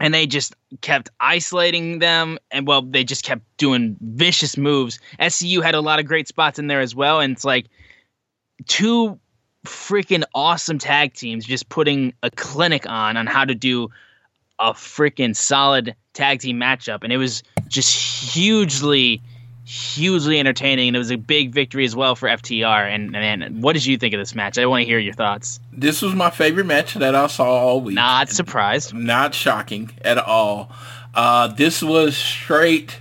And 0.00 0.12
they 0.12 0.26
just 0.26 0.54
kept 0.80 1.10
isolating 1.20 2.00
them, 2.00 2.38
and 2.50 2.66
well, 2.66 2.82
they 2.82 3.04
just 3.04 3.24
kept 3.24 3.42
doing 3.56 3.96
vicious 4.00 4.56
moves. 4.56 4.98
SCU 5.20 5.62
had 5.62 5.74
a 5.74 5.80
lot 5.80 6.00
of 6.00 6.06
great 6.06 6.28
spots 6.28 6.58
in 6.58 6.66
there 6.66 6.80
as 6.80 6.94
well, 6.94 7.20
and 7.20 7.32
it's 7.32 7.44
like 7.44 7.66
two 8.66 9.18
freaking 9.64 10.24
awesome 10.34 10.78
tag 10.78 11.14
teams 11.14 11.44
just 11.44 11.68
putting 11.68 12.12
a 12.22 12.30
clinic 12.30 12.88
on 12.88 13.16
on 13.16 13.26
how 13.26 13.44
to 13.44 13.54
do 13.54 13.88
a 14.58 14.72
freaking 14.72 15.34
solid 15.34 15.94
tag 16.12 16.40
team 16.40 16.58
matchup, 16.58 17.02
and 17.02 17.12
it 17.12 17.18
was 17.18 17.42
just 17.68 17.94
hugely, 18.34 19.22
hugely 19.66 20.38
entertaining, 20.38 20.88
and 20.88 20.96
it 20.96 20.98
was 20.98 21.10
a 21.10 21.16
big 21.16 21.50
victory 21.52 21.84
as 21.84 21.94
well 21.96 22.14
for 22.14 22.28
FTR. 22.28 22.88
And 22.88 23.10
man, 23.10 23.60
what 23.60 23.72
did 23.72 23.84
you 23.84 23.98
think 23.98 24.14
of 24.14 24.20
this 24.20 24.34
match? 24.34 24.58
I 24.58 24.66
want 24.66 24.82
to 24.82 24.86
hear 24.86 25.00
your 25.00 25.12
thoughts. 25.12 25.60
This 25.72 26.00
was 26.02 26.14
my 26.14 26.30
favorite 26.30 26.66
match 26.66 26.94
that 26.94 27.14
I 27.14 27.26
saw 27.26 27.44
all 27.44 27.80
week. 27.80 27.96
Not 27.96 28.30
surprised. 28.30 28.94
Not 28.94 29.34
shocking 29.34 29.90
at 30.02 30.18
all. 30.18 30.70
Uh, 31.14 31.48
this 31.48 31.82
was 31.82 32.16
straight 32.16 33.00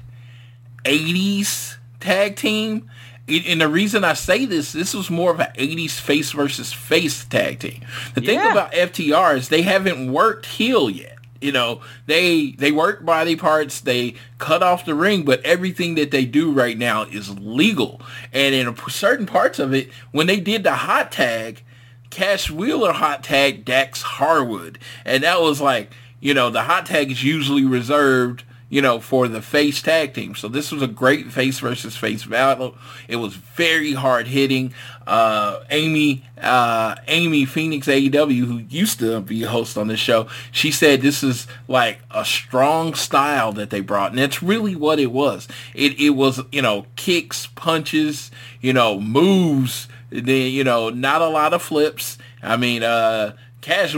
80s 0.83 1.77
tag 1.99 2.35
team. 2.35 2.89
And 3.27 3.59
the 3.59 3.67
reason 3.67 4.03
I 4.03 4.13
say 4.13 4.45
this, 4.45 4.71
this 4.71 4.93
was 4.93 5.09
more 5.09 5.31
of 5.31 5.39
an 5.39 5.51
80s 5.55 5.99
face 5.99 6.31
versus 6.31 6.71
face 6.71 7.25
tag 7.25 7.59
team. 7.59 7.81
The 8.13 8.21
thing 8.21 8.39
about 8.39 8.71
FTR 8.71 9.37
is 9.37 9.49
they 9.49 9.63
haven't 9.63 10.11
worked 10.11 10.45
heel 10.45 10.91
yet. 10.91 11.14
You 11.45 11.51
know, 11.51 11.81
they 12.07 12.53
they 12.57 12.71
work 12.71 13.05
body 13.05 13.35
parts, 13.35 13.79
they 13.79 14.15
cut 14.39 14.63
off 14.63 14.83
the 14.83 14.95
ring, 14.95 15.23
but 15.23 15.45
everything 15.45 15.93
that 15.95 16.09
they 16.09 16.25
do 16.25 16.51
right 16.51 16.75
now 16.75 17.03
is 17.03 17.37
legal. 17.37 18.01
And 18.33 18.55
in 18.55 18.67
a, 18.67 18.89
certain 18.89 19.27
parts 19.27 19.59
of 19.59 19.71
it, 19.71 19.91
when 20.11 20.25
they 20.25 20.39
did 20.39 20.63
the 20.63 20.73
hot 20.73 21.11
tag, 21.11 21.61
Cash 22.09 22.49
Wheeler 22.49 22.93
hot 22.93 23.23
tag 23.23 23.63
Dax 23.63 24.01
Harwood. 24.01 24.79
And 25.05 25.23
that 25.23 25.39
was 25.39 25.61
like, 25.61 25.91
you 26.19 26.33
know, 26.33 26.49
the 26.49 26.63
hot 26.63 26.87
tag 26.87 27.11
is 27.11 27.23
usually 27.23 27.63
reserved, 27.63 28.43
you 28.69 28.81
know, 28.81 28.99
for 28.99 29.27
the 29.27 29.41
face 29.41 29.81
tag 29.81 30.13
team. 30.13 30.35
So 30.35 30.47
this 30.47 30.71
was 30.71 30.81
a 30.81 30.87
great 30.87 31.31
face 31.31 31.59
versus 31.59 31.95
face 31.95 32.25
battle. 32.25 32.75
It 33.07 33.17
was 33.17 33.35
very 33.35 33.93
hard 33.93 34.27
hitting. 34.27 34.73
Uh, 35.05 35.59
Amy, 35.69 36.23
uh, 36.41 36.95
Amy 37.07 37.45
Phoenix 37.45 37.87
AEW, 37.87 38.45
who 38.45 38.57
used 38.69 38.99
to 38.99 39.21
be 39.21 39.43
a 39.43 39.49
host 39.49 39.77
on 39.77 39.87
the 39.87 39.97
show, 39.97 40.27
she 40.51 40.71
said 40.71 41.01
this 41.01 41.23
is 41.23 41.47
like 41.67 41.99
a 42.09 42.25
strong 42.25 42.95
style 42.95 43.51
that 43.53 43.69
they 43.69 43.81
brought. 43.81 44.09
And 44.11 44.19
that's 44.19 44.41
really 44.41 44.75
what 44.75 44.99
it 44.99 45.11
was. 45.11 45.47
It, 45.73 45.99
it 45.99 46.11
was, 46.11 46.41
you 46.51 46.61
know, 46.61 46.87
kicks, 46.95 47.47
punches, 47.47 48.31
you 48.61 48.73
know, 48.73 48.99
moves, 48.99 49.87
then 50.09 50.51
you 50.51 50.63
know 50.63 50.89
not 50.89 51.21
a 51.21 51.27
lot 51.27 51.53
of 51.53 51.61
flips. 51.61 52.17
I 52.41 52.57
mean, 52.57 52.83
uh, 52.83 53.35
Cash 53.65 53.95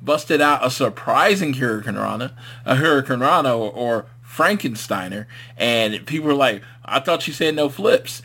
busted 0.00 0.40
out 0.40 0.64
a 0.64 0.70
surprising 0.70 1.52
Hurricanrana, 1.52 2.32
a 2.64 2.76
Hurricanrana 2.76 3.54
or, 3.54 3.70
or 3.70 4.06
Frankensteiner, 4.26 5.26
and 5.58 6.06
people 6.06 6.28
were 6.28 6.34
like, 6.34 6.62
"I 6.82 6.98
thought 6.98 7.26
you 7.28 7.34
said 7.34 7.54
no 7.54 7.68
flips." 7.68 8.22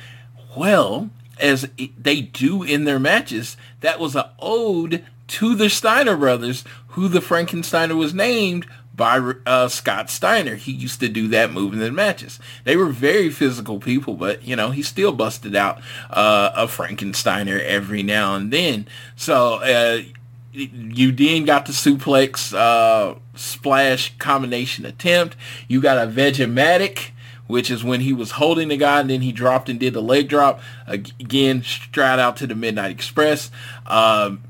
Well, 0.55 1.09
as 1.41 1.67
they 1.77 2.21
do 2.21 2.63
in 2.63 2.85
their 2.85 2.99
matches, 2.99 3.57
that 3.81 3.99
was 3.99 4.15
an 4.15 4.27
ode 4.39 5.03
to 5.27 5.55
the 5.55 5.69
Steiner 5.69 6.15
brothers, 6.15 6.63
who 6.91 7.09
the 7.09 7.19
Frankensteiner 7.19 7.97
was 7.97 8.13
named 8.13 8.65
by 8.95 9.17
uh, 9.45 9.67
Scott 9.67 10.09
Steiner. 10.09 10.55
He 10.55 10.71
used 10.71 11.01
to 11.01 11.09
do 11.09 11.27
that 11.27 11.51
move 11.51 11.73
in 11.73 11.79
the 11.79 11.91
matches. 11.91 12.39
They 12.63 12.77
were 12.77 12.87
very 12.87 13.29
physical 13.29 13.79
people, 13.81 14.13
but 14.13 14.43
you 14.43 14.55
know 14.55 14.71
he 14.71 14.83
still 14.83 15.11
busted 15.11 15.53
out 15.53 15.81
uh, 16.09 16.51
a 16.55 16.65
Frankensteiner 16.65 17.61
every 17.61 18.03
now 18.03 18.35
and 18.35 18.53
then. 18.53 18.87
So 19.17 19.55
uh, 19.55 20.01
you 20.57 21.11
then 21.11 21.45
got 21.45 21.65
the 21.65 21.71
suplex 21.71 22.53
uh, 22.53 23.15
splash 23.35 24.17
combination 24.17 24.85
attempt. 24.85 25.35
You 25.67 25.81
got 25.81 25.97
a 25.97 26.09
Vegematic 26.09 27.11
which 27.47 27.71
is 27.71 27.83
when 27.83 28.01
he 28.01 28.13
was 28.13 28.31
holding 28.31 28.67
the 28.67 28.77
guy 28.77 28.99
and 28.99 29.09
then 29.09 29.21
he 29.21 29.31
dropped 29.31 29.69
and 29.69 29.79
did 29.79 29.93
the 29.93 30.01
leg 30.01 30.27
drop. 30.27 30.61
Again, 30.85 31.63
straight 31.63 32.19
out 32.19 32.37
to 32.37 32.47
the 32.47 32.55
Midnight 32.55 32.91
Express. 32.91 33.49
Um, 33.85 34.43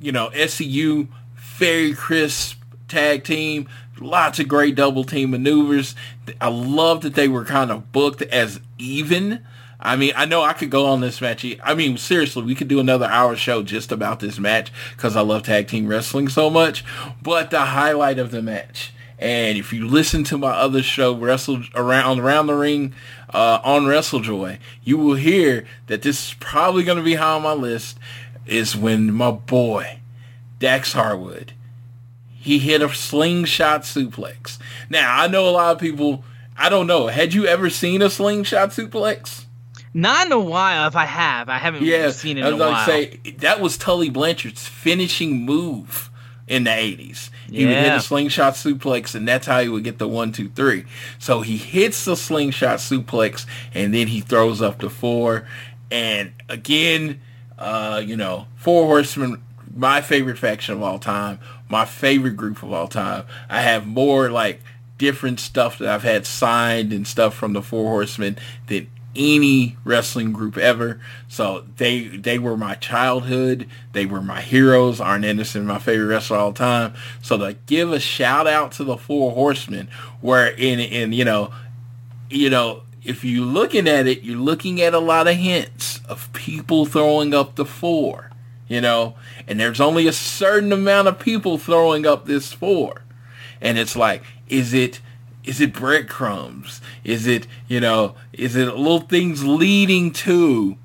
you 0.00 0.12
know, 0.12 0.30
SCU, 0.30 1.08
very 1.36 1.94
crisp 1.94 2.58
tag 2.88 3.24
team. 3.24 3.68
Lots 4.00 4.40
of 4.40 4.48
great 4.48 4.74
double 4.74 5.04
team 5.04 5.30
maneuvers. 5.30 5.94
I 6.40 6.48
love 6.48 7.02
that 7.02 7.14
they 7.14 7.28
were 7.28 7.44
kind 7.44 7.70
of 7.70 7.92
booked 7.92 8.22
as 8.22 8.60
even. 8.78 9.44
I 9.82 9.96
mean, 9.96 10.12
I 10.16 10.26
know 10.26 10.42
I 10.42 10.52
could 10.52 10.70
go 10.70 10.86
on 10.86 11.00
this 11.00 11.20
match. 11.20 11.44
I 11.62 11.74
mean, 11.74 11.98
seriously, 11.98 12.42
we 12.44 12.54
could 12.54 12.68
do 12.68 12.78
another 12.78 13.06
hour 13.06 13.34
show 13.34 13.64
just 13.64 13.90
about 13.90 14.20
this 14.20 14.38
match 14.38 14.72
because 14.96 15.16
I 15.16 15.22
love 15.22 15.42
tag 15.42 15.66
team 15.66 15.88
wrestling 15.88 16.28
so 16.28 16.48
much. 16.48 16.84
But 17.20 17.50
the 17.50 17.60
highlight 17.60 18.20
of 18.20 18.30
the 18.30 18.42
match, 18.42 18.92
and 19.18 19.58
if 19.58 19.72
you 19.72 19.86
listen 19.86 20.22
to 20.24 20.38
my 20.38 20.52
other 20.52 20.82
show, 20.82 21.14
Wrestle 21.16 21.64
Around 21.74 22.20
Around 22.20 22.46
the 22.46 22.54
Ring 22.54 22.94
uh, 23.34 23.60
on 23.64 23.84
WrestleJoy, 23.84 24.58
you 24.84 24.98
will 24.98 25.16
hear 25.16 25.66
that 25.88 26.02
this 26.02 26.28
is 26.28 26.34
probably 26.34 26.84
going 26.84 26.98
to 26.98 27.04
be 27.04 27.14
high 27.14 27.34
on 27.34 27.42
my 27.42 27.52
list. 27.52 27.98
Is 28.44 28.76
when 28.76 29.12
my 29.12 29.30
boy 29.30 30.00
Dax 30.58 30.94
Harwood 30.94 31.52
he 32.42 32.58
hit 32.58 32.82
a 32.82 32.92
slingshot 32.92 33.82
suplex. 33.82 34.58
Now 34.90 35.16
I 35.16 35.28
know 35.28 35.48
a 35.48 35.50
lot 35.50 35.76
of 35.76 35.80
people. 35.80 36.24
I 36.56 36.68
don't 36.68 36.88
know. 36.88 37.06
Had 37.06 37.34
you 37.34 37.46
ever 37.46 37.70
seen 37.70 38.02
a 38.02 38.10
slingshot 38.10 38.70
suplex? 38.70 39.44
Not 39.94 40.26
in 40.26 40.32
a 40.32 40.38
while. 40.40 40.86
If 40.88 40.96
I 40.96 41.04
have, 41.04 41.48
I 41.48 41.58
haven't 41.58 41.84
Yeah, 41.84 42.10
seen 42.10 42.38
it 42.38 42.44
I 42.44 42.48
in 42.48 42.54
a 42.54 42.56
was 42.56 42.70
while. 42.72 42.86
say 42.86 43.20
that 43.38 43.60
was 43.60 43.76
Tully 43.76 44.08
Blanchard's 44.10 44.66
finishing 44.66 45.44
move 45.44 46.10
in 46.48 46.64
the 46.64 46.70
'80s. 46.70 47.30
He 47.50 47.66
would 47.66 47.76
hit 47.76 47.86
Yeah. 47.86 47.96
a 47.96 48.00
slingshot 48.00 48.54
suplex, 48.54 49.14
and 49.14 49.28
that's 49.28 49.46
how 49.46 49.60
he 49.60 49.68
would 49.68 49.84
get 49.84 49.98
the 49.98 50.08
one, 50.08 50.32
two, 50.32 50.48
three. 50.48 50.84
So 51.18 51.42
he 51.42 51.56
hits 51.58 52.04
the 52.06 52.16
slingshot 52.16 52.78
suplex, 52.78 53.44
and 53.74 53.92
then 53.92 54.06
he 54.08 54.20
throws 54.20 54.62
up 54.62 54.78
the 54.78 54.88
four. 54.88 55.46
And 55.90 56.32
again, 56.48 57.20
uh, 57.58 58.02
you 58.04 58.16
know, 58.16 58.46
Four 58.56 58.86
Horsemen, 58.86 59.42
my 59.76 60.00
favorite 60.00 60.38
faction 60.38 60.74
of 60.74 60.82
all 60.82 60.98
time, 60.98 61.38
my 61.68 61.84
favorite 61.84 62.36
group 62.36 62.62
of 62.62 62.72
all 62.72 62.88
time. 62.88 63.24
I 63.50 63.60
have 63.60 63.86
more 63.86 64.30
like 64.30 64.62
different 64.96 65.38
stuff 65.38 65.78
that 65.78 65.88
I've 65.88 66.02
had 66.02 66.24
signed 66.26 66.92
and 66.92 67.06
stuff 67.06 67.34
from 67.34 67.52
the 67.52 67.62
Four 67.62 67.90
Horsemen 67.90 68.38
than 68.68 68.86
any 69.14 69.76
wrestling 69.84 70.32
group 70.32 70.56
ever. 70.56 71.00
So 71.28 71.64
they 71.76 72.08
they 72.08 72.38
were 72.38 72.56
my 72.56 72.74
childhood. 72.74 73.68
They 73.92 74.06
were 74.06 74.22
my 74.22 74.40
heroes. 74.40 75.00
Arn 75.00 75.24
Anderson, 75.24 75.66
my 75.66 75.78
favorite 75.78 76.06
wrestler 76.06 76.38
all 76.38 76.52
time. 76.52 76.94
So 77.20 77.36
to 77.38 77.56
give 77.66 77.92
a 77.92 78.00
shout 78.00 78.46
out 78.46 78.72
to 78.72 78.84
the 78.84 78.96
Four 78.96 79.32
Horsemen, 79.32 79.88
where 80.20 80.48
in 80.48 80.80
in 80.80 81.12
you 81.12 81.24
know, 81.24 81.52
you 82.30 82.50
know, 82.50 82.82
if 83.04 83.24
you're 83.24 83.44
looking 83.44 83.88
at 83.88 84.06
it, 84.06 84.22
you're 84.22 84.38
looking 84.38 84.80
at 84.80 84.94
a 84.94 84.98
lot 84.98 85.28
of 85.28 85.36
hints 85.36 86.00
of 86.08 86.32
people 86.32 86.86
throwing 86.86 87.34
up 87.34 87.56
the 87.56 87.64
four. 87.64 88.30
You 88.68 88.80
know, 88.80 89.16
and 89.46 89.60
there's 89.60 89.80
only 89.80 90.06
a 90.06 90.12
certain 90.12 90.72
amount 90.72 91.08
of 91.08 91.18
people 91.18 91.58
throwing 91.58 92.06
up 92.06 92.24
this 92.24 92.52
four, 92.52 93.02
and 93.60 93.76
it's 93.76 93.96
like, 93.96 94.22
is 94.48 94.72
it 94.72 95.00
is 95.44 95.60
it 95.60 95.72
breadcrumbs? 95.72 96.80
Is 97.04 97.26
it 97.26 97.46
you 97.68 97.80
know? 97.80 98.14
Is 98.32 98.56
it 98.56 98.66
little 98.66 99.00
things 99.00 99.44
leading 99.44 100.12
to 100.12 100.76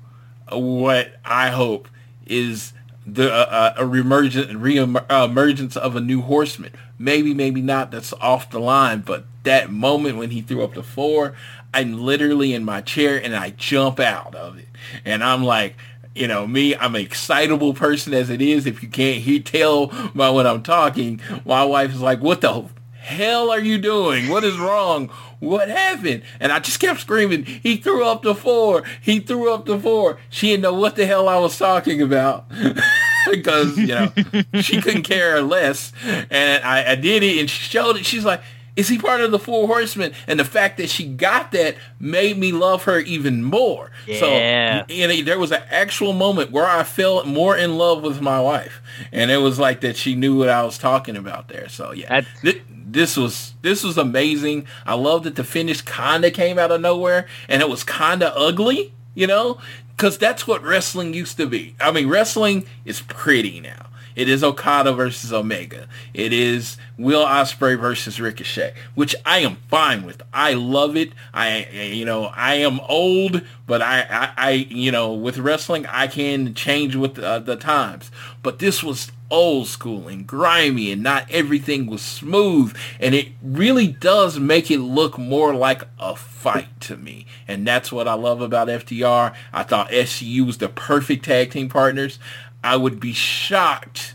what 0.50 1.16
I 1.24 1.50
hope 1.50 1.88
is 2.26 2.72
the 3.06 3.32
uh, 3.32 3.36
uh, 3.36 3.74
a 3.76 3.82
reemergent 3.84 4.60
re-emergence 4.60 5.76
of 5.76 5.96
a 5.96 6.00
new 6.00 6.22
horseman? 6.22 6.72
Maybe, 6.98 7.32
maybe 7.32 7.62
not. 7.62 7.90
That's 7.90 8.12
off 8.14 8.50
the 8.50 8.58
line. 8.58 9.00
But 9.00 9.24
that 9.44 9.70
moment 9.70 10.18
when 10.18 10.30
he 10.30 10.42
threw 10.42 10.64
up 10.64 10.74
the 10.74 10.82
four, 10.82 11.34
I'm 11.72 12.02
literally 12.02 12.52
in 12.52 12.64
my 12.64 12.80
chair 12.80 13.22
and 13.22 13.36
I 13.36 13.50
jump 13.50 14.00
out 14.00 14.34
of 14.34 14.58
it, 14.58 14.68
and 15.04 15.22
I'm 15.22 15.44
like. 15.44 15.76
You 16.14 16.26
know, 16.26 16.48
me, 16.48 16.74
I'm 16.74 16.96
an 16.96 17.02
excitable 17.02 17.74
person 17.74 18.12
as 18.12 18.28
it 18.28 18.42
is. 18.42 18.66
If 18.66 18.82
you 18.82 18.88
can't 18.88 19.22
hear, 19.22 19.38
tell 19.38 19.86
by 20.16 20.30
what 20.30 20.48
I'm 20.48 20.64
talking, 20.64 21.20
my 21.44 21.64
wife 21.64 21.94
is 21.94 22.00
like, 22.00 22.20
what 22.20 22.40
the 22.40 22.68
hell 23.08 23.50
are 23.50 23.60
you 23.60 23.78
doing? 23.78 24.28
What 24.28 24.44
is 24.44 24.58
wrong? 24.58 25.08
What 25.40 25.68
happened? 25.68 26.22
And 26.40 26.52
I 26.52 26.58
just 26.58 26.78
kept 26.78 27.00
screaming, 27.00 27.44
he 27.44 27.76
threw 27.76 28.04
up 28.04 28.22
the 28.22 28.34
four. 28.34 28.84
He 29.00 29.20
threw 29.20 29.52
up 29.52 29.66
the 29.66 29.78
four. 29.78 30.18
She 30.28 30.48
didn't 30.48 30.62
know 30.62 30.74
what 30.74 30.96
the 30.96 31.06
hell 31.06 31.28
I 31.28 31.38
was 31.38 31.56
talking 31.56 32.02
about. 32.02 32.46
because, 33.30 33.76
you 33.78 33.88
know, 33.88 34.12
she 34.60 34.80
couldn't 34.80 35.04
care 35.04 35.40
less. 35.42 35.92
And 36.30 36.62
I, 36.64 36.92
I 36.92 36.94
did 36.96 37.22
it 37.22 37.38
and 37.38 37.48
she 37.48 37.62
showed 37.62 37.96
it. 37.96 38.04
She's 38.06 38.24
like, 38.24 38.42
is 38.76 38.88
he 38.88 38.96
part 38.96 39.20
of 39.22 39.32
the 39.32 39.40
Four 39.40 39.66
Horsemen? 39.66 40.12
And 40.28 40.38
the 40.38 40.44
fact 40.44 40.76
that 40.76 40.88
she 40.88 41.04
got 41.04 41.50
that 41.50 41.76
made 41.98 42.38
me 42.38 42.52
love 42.52 42.84
her 42.84 43.00
even 43.00 43.42
more. 43.42 43.90
Yeah. 44.06 44.86
So, 44.86 44.92
you 44.92 45.08
know, 45.08 45.22
there 45.22 45.38
was 45.38 45.50
an 45.50 45.62
actual 45.68 46.12
moment 46.12 46.52
where 46.52 46.66
I 46.66 46.84
felt 46.84 47.26
more 47.26 47.56
in 47.56 47.76
love 47.76 48.02
with 48.02 48.20
my 48.20 48.40
wife. 48.40 48.80
And 49.10 49.32
it 49.32 49.38
was 49.38 49.58
like 49.58 49.80
that 49.80 49.96
she 49.96 50.14
knew 50.14 50.38
what 50.38 50.48
I 50.48 50.62
was 50.62 50.78
talking 50.78 51.16
about 51.16 51.48
there. 51.48 51.68
So, 51.68 51.92
yeah. 51.92 52.20
That's- 52.42 52.64
this 52.92 53.16
was 53.16 53.54
this 53.62 53.84
was 53.84 53.98
amazing. 53.98 54.66
I 54.86 54.94
love 54.94 55.24
that 55.24 55.36
the 55.36 55.44
finish 55.44 55.80
kind 55.82 56.24
of 56.24 56.32
came 56.32 56.58
out 56.58 56.72
of 56.72 56.80
nowhere 56.80 57.26
and 57.48 57.62
it 57.62 57.68
was 57.68 57.84
kind 57.84 58.22
of 58.22 58.32
ugly, 58.36 58.92
you 59.14 59.26
know, 59.26 59.58
because 59.96 60.18
that's 60.18 60.46
what 60.46 60.62
wrestling 60.62 61.14
used 61.14 61.36
to 61.36 61.46
be. 61.46 61.74
I 61.80 61.90
mean, 61.90 62.08
wrestling 62.08 62.64
is 62.84 63.00
pretty 63.00 63.60
now. 63.60 63.86
It 64.18 64.28
is 64.28 64.42
Okada 64.42 64.92
versus 64.94 65.32
Omega. 65.32 65.86
It 66.12 66.32
is 66.32 66.76
Will 66.96 67.24
Ospreay 67.24 67.78
versus 67.78 68.20
Ricochet, 68.20 68.74
which 68.96 69.14
I 69.24 69.38
am 69.38 69.58
fine 69.68 70.04
with. 70.04 70.22
I 70.32 70.54
love 70.54 70.96
it. 70.96 71.12
I, 71.32 71.68
you 71.70 72.04
know, 72.04 72.24
I 72.34 72.54
am 72.54 72.80
old, 72.88 73.42
but 73.64 73.80
I, 73.80 74.00
I, 74.10 74.32
I 74.36 74.50
you 74.50 74.90
know, 74.90 75.12
with 75.12 75.38
wrestling, 75.38 75.86
I 75.86 76.08
can 76.08 76.54
change 76.54 76.96
with 76.96 77.20
uh, 77.20 77.38
the 77.38 77.54
times. 77.54 78.10
But 78.42 78.58
this 78.58 78.82
was 78.82 79.12
old 79.30 79.66
school 79.66 80.08
and 80.08 80.26
grimy 80.26 80.90
and 80.90 81.02
not 81.02 81.30
everything 81.30 81.86
was 81.86 82.02
smooth. 82.02 82.74
And 82.98 83.14
it 83.14 83.28
really 83.42 83.88
does 83.88 84.38
make 84.38 84.70
it 84.70 84.78
look 84.78 85.18
more 85.18 85.54
like 85.54 85.82
a 85.98 86.16
fight 86.16 86.80
to 86.82 86.96
me. 86.96 87.26
And 87.46 87.66
that's 87.66 87.92
what 87.92 88.08
I 88.08 88.14
love 88.14 88.40
about 88.40 88.68
FTR 88.68 89.34
I 89.52 89.62
thought 89.62 89.90
SCU 89.90 90.46
was 90.46 90.58
the 90.58 90.68
perfect 90.68 91.24
tag 91.24 91.50
team 91.50 91.68
partners. 91.68 92.18
I 92.62 92.76
would 92.76 93.00
be 93.00 93.12
shocked 93.12 94.14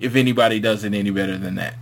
if 0.00 0.14
anybody 0.14 0.60
does 0.60 0.84
it 0.84 0.94
any 0.94 1.10
better 1.10 1.36
than 1.36 1.56
that. 1.56 1.74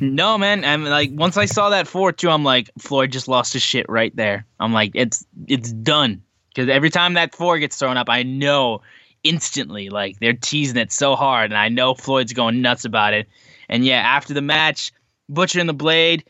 No, 0.00 0.38
man. 0.38 0.64
I'm 0.64 0.84
like 0.84 1.10
once 1.12 1.36
I 1.36 1.46
saw 1.46 1.70
that 1.70 1.88
four 1.88 2.12
two, 2.12 2.30
I'm 2.30 2.44
like 2.44 2.70
Floyd 2.78 3.10
just 3.10 3.26
lost 3.26 3.52
his 3.52 3.62
shit 3.62 3.86
right 3.88 4.14
there. 4.14 4.46
I'm 4.60 4.72
like 4.72 4.92
it's 4.94 5.26
it's 5.46 5.72
done. 5.72 6.22
Because 6.48 6.68
every 6.68 6.90
time 6.90 7.14
that 7.14 7.34
four 7.34 7.58
gets 7.58 7.76
thrown 7.78 7.96
up, 7.96 8.08
I 8.08 8.22
know 8.22 8.82
instantly 9.24 9.88
like 9.88 10.18
they're 10.18 10.32
teasing 10.32 10.76
it 10.76 10.92
so 10.92 11.16
hard, 11.16 11.50
and 11.50 11.58
I 11.58 11.68
know 11.68 11.94
Floyd's 11.94 12.32
going 12.32 12.62
nuts 12.62 12.84
about 12.84 13.14
it. 13.14 13.28
And 13.68 13.84
yeah, 13.84 14.00
after 14.00 14.34
the 14.34 14.42
match, 14.42 14.92
Butcher 15.28 15.60
and 15.60 15.68
the 15.68 15.74
Blade 15.74 16.24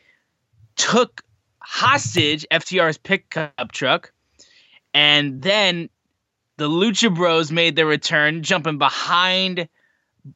took 0.76 1.22
hostage 1.61 2.47
FTR's 2.51 2.99
pickup 2.99 3.72
truck, 3.72 4.12
and 4.95 5.43
then 5.43 5.89
the 6.57 6.68
Lucha 6.68 7.14
Bros 7.14 7.53
made 7.53 7.76
their 7.76 7.86
return, 7.86 8.43
jumping 8.43 8.78
behind 8.78 9.68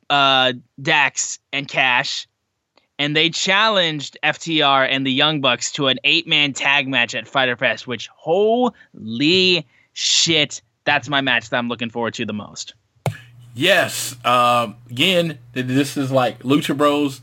uh, 0.08 0.52
Dax 0.80 1.38
and 1.52 1.66
Cash 1.66 2.28
and 3.02 3.16
they 3.16 3.30
challenged 3.30 4.16
FTR 4.22 4.86
and 4.88 5.04
the 5.04 5.12
Young 5.12 5.40
Bucks 5.40 5.72
to 5.72 5.88
an 5.88 5.98
eight 6.04 6.28
man 6.28 6.52
tag 6.52 6.86
match 6.86 7.16
at 7.16 7.26
Fyter 7.26 7.56
Fest, 7.56 7.84
which 7.84 8.08
holy 8.14 9.66
shit, 9.92 10.62
that's 10.84 11.08
my 11.08 11.20
match 11.20 11.50
that 11.50 11.58
I'm 11.58 11.68
looking 11.68 11.90
forward 11.90 12.14
to 12.14 12.26
the 12.26 12.32
most. 12.32 12.74
Yes. 13.54 14.16
Um, 14.24 14.76
again, 14.90 15.38
this 15.52 15.96
is 15.96 16.10
like 16.10 16.40
Lucha 16.40 16.76
Bros. 16.76 17.20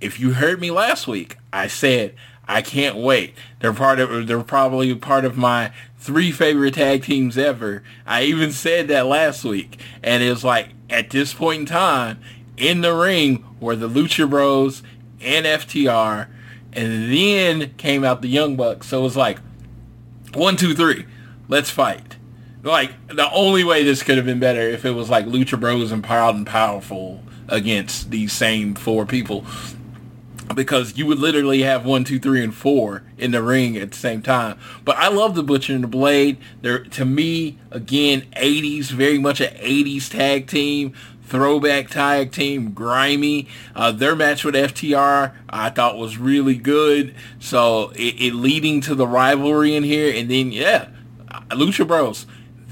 If 0.00 0.18
you 0.18 0.32
heard 0.32 0.60
me 0.60 0.70
last 0.70 1.06
week, 1.06 1.36
I 1.52 1.66
said 1.68 2.14
I 2.46 2.62
can't 2.62 2.96
wait. 2.96 3.34
They're 3.60 3.72
part 3.72 4.00
of. 4.00 4.26
They're 4.26 4.42
probably 4.42 4.94
part 4.94 5.24
of 5.24 5.36
my 5.36 5.72
three 5.98 6.32
favorite 6.32 6.74
tag 6.74 7.02
teams 7.04 7.36
ever. 7.36 7.82
I 8.06 8.22
even 8.22 8.52
said 8.52 8.88
that 8.88 9.06
last 9.06 9.44
week, 9.44 9.78
and 10.02 10.22
it's 10.22 10.44
like 10.44 10.70
at 10.88 11.10
this 11.10 11.34
point 11.34 11.60
in 11.60 11.66
time 11.66 12.20
in 12.56 12.80
the 12.80 12.94
ring 12.94 13.44
were 13.60 13.76
the 13.76 13.88
Lucha 13.88 14.28
Bros 14.28 14.82
and 15.20 15.46
FTR, 15.46 16.28
and 16.72 17.12
then 17.12 17.74
came 17.74 18.04
out 18.04 18.22
the 18.22 18.28
Young 18.28 18.56
Bucks. 18.56 18.88
So 18.88 19.00
it 19.00 19.02
was 19.02 19.16
like 19.16 19.38
one, 20.34 20.56
two, 20.56 20.74
three, 20.74 21.06
let's 21.48 21.70
fight. 21.70 22.16
Like 22.62 23.08
the 23.08 23.30
only 23.30 23.64
way 23.64 23.84
this 23.84 24.02
could 24.02 24.16
have 24.16 24.26
been 24.26 24.40
better 24.40 24.60
if 24.60 24.84
it 24.84 24.90
was 24.90 25.08
like 25.08 25.26
Lucha 25.26 25.58
Bros 25.58 25.92
and 25.92 26.02
Proud 26.02 26.34
and 26.34 26.46
Powerful 26.46 27.22
against 27.48 28.10
these 28.10 28.32
same 28.32 28.74
four 28.74 29.06
people. 29.06 29.44
Because 30.54 30.96
you 30.96 31.06
would 31.06 31.18
literally 31.18 31.62
have 31.62 31.84
one, 31.84 32.04
two, 32.04 32.18
three, 32.18 32.42
and 32.42 32.54
four 32.54 33.04
in 33.18 33.32
the 33.32 33.42
ring 33.42 33.76
at 33.76 33.92
the 33.92 33.96
same 33.96 34.22
time. 34.22 34.58
But 34.82 34.96
I 34.96 35.08
love 35.08 35.34
the 35.34 35.42
Butcher 35.42 35.74
and 35.74 35.84
the 35.84 35.88
Blade. 35.88 36.38
They're 36.62 36.84
to 36.84 37.04
me 37.04 37.58
again 37.70 38.22
80s, 38.34 38.86
very 38.86 39.18
much 39.18 39.40
an 39.40 39.54
80s 39.54 40.10
tag 40.10 40.46
team 40.46 40.94
throwback 41.28 41.88
tag 41.88 42.32
team, 42.32 42.72
grimy. 42.72 43.46
Uh, 43.74 43.92
their 43.92 44.16
match 44.16 44.44
with 44.44 44.54
FTR 44.54 45.34
I 45.48 45.70
thought 45.70 45.98
was 45.98 46.16
really 46.16 46.56
good. 46.56 47.14
So 47.38 47.90
it, 47.90 48.14
it, 48.18 48.34
leading 48.34 48.80
to 48.82 48.94
the 48.94 49.06
rivalry 49.06 49.76
in 49.76 49.84
here, 49.84 50.12
and 50.14 50.30
then 50.30 50.50
yeah, 50.50 50.88
Lucha 51.50 51.86
Bros, 51.86 52.26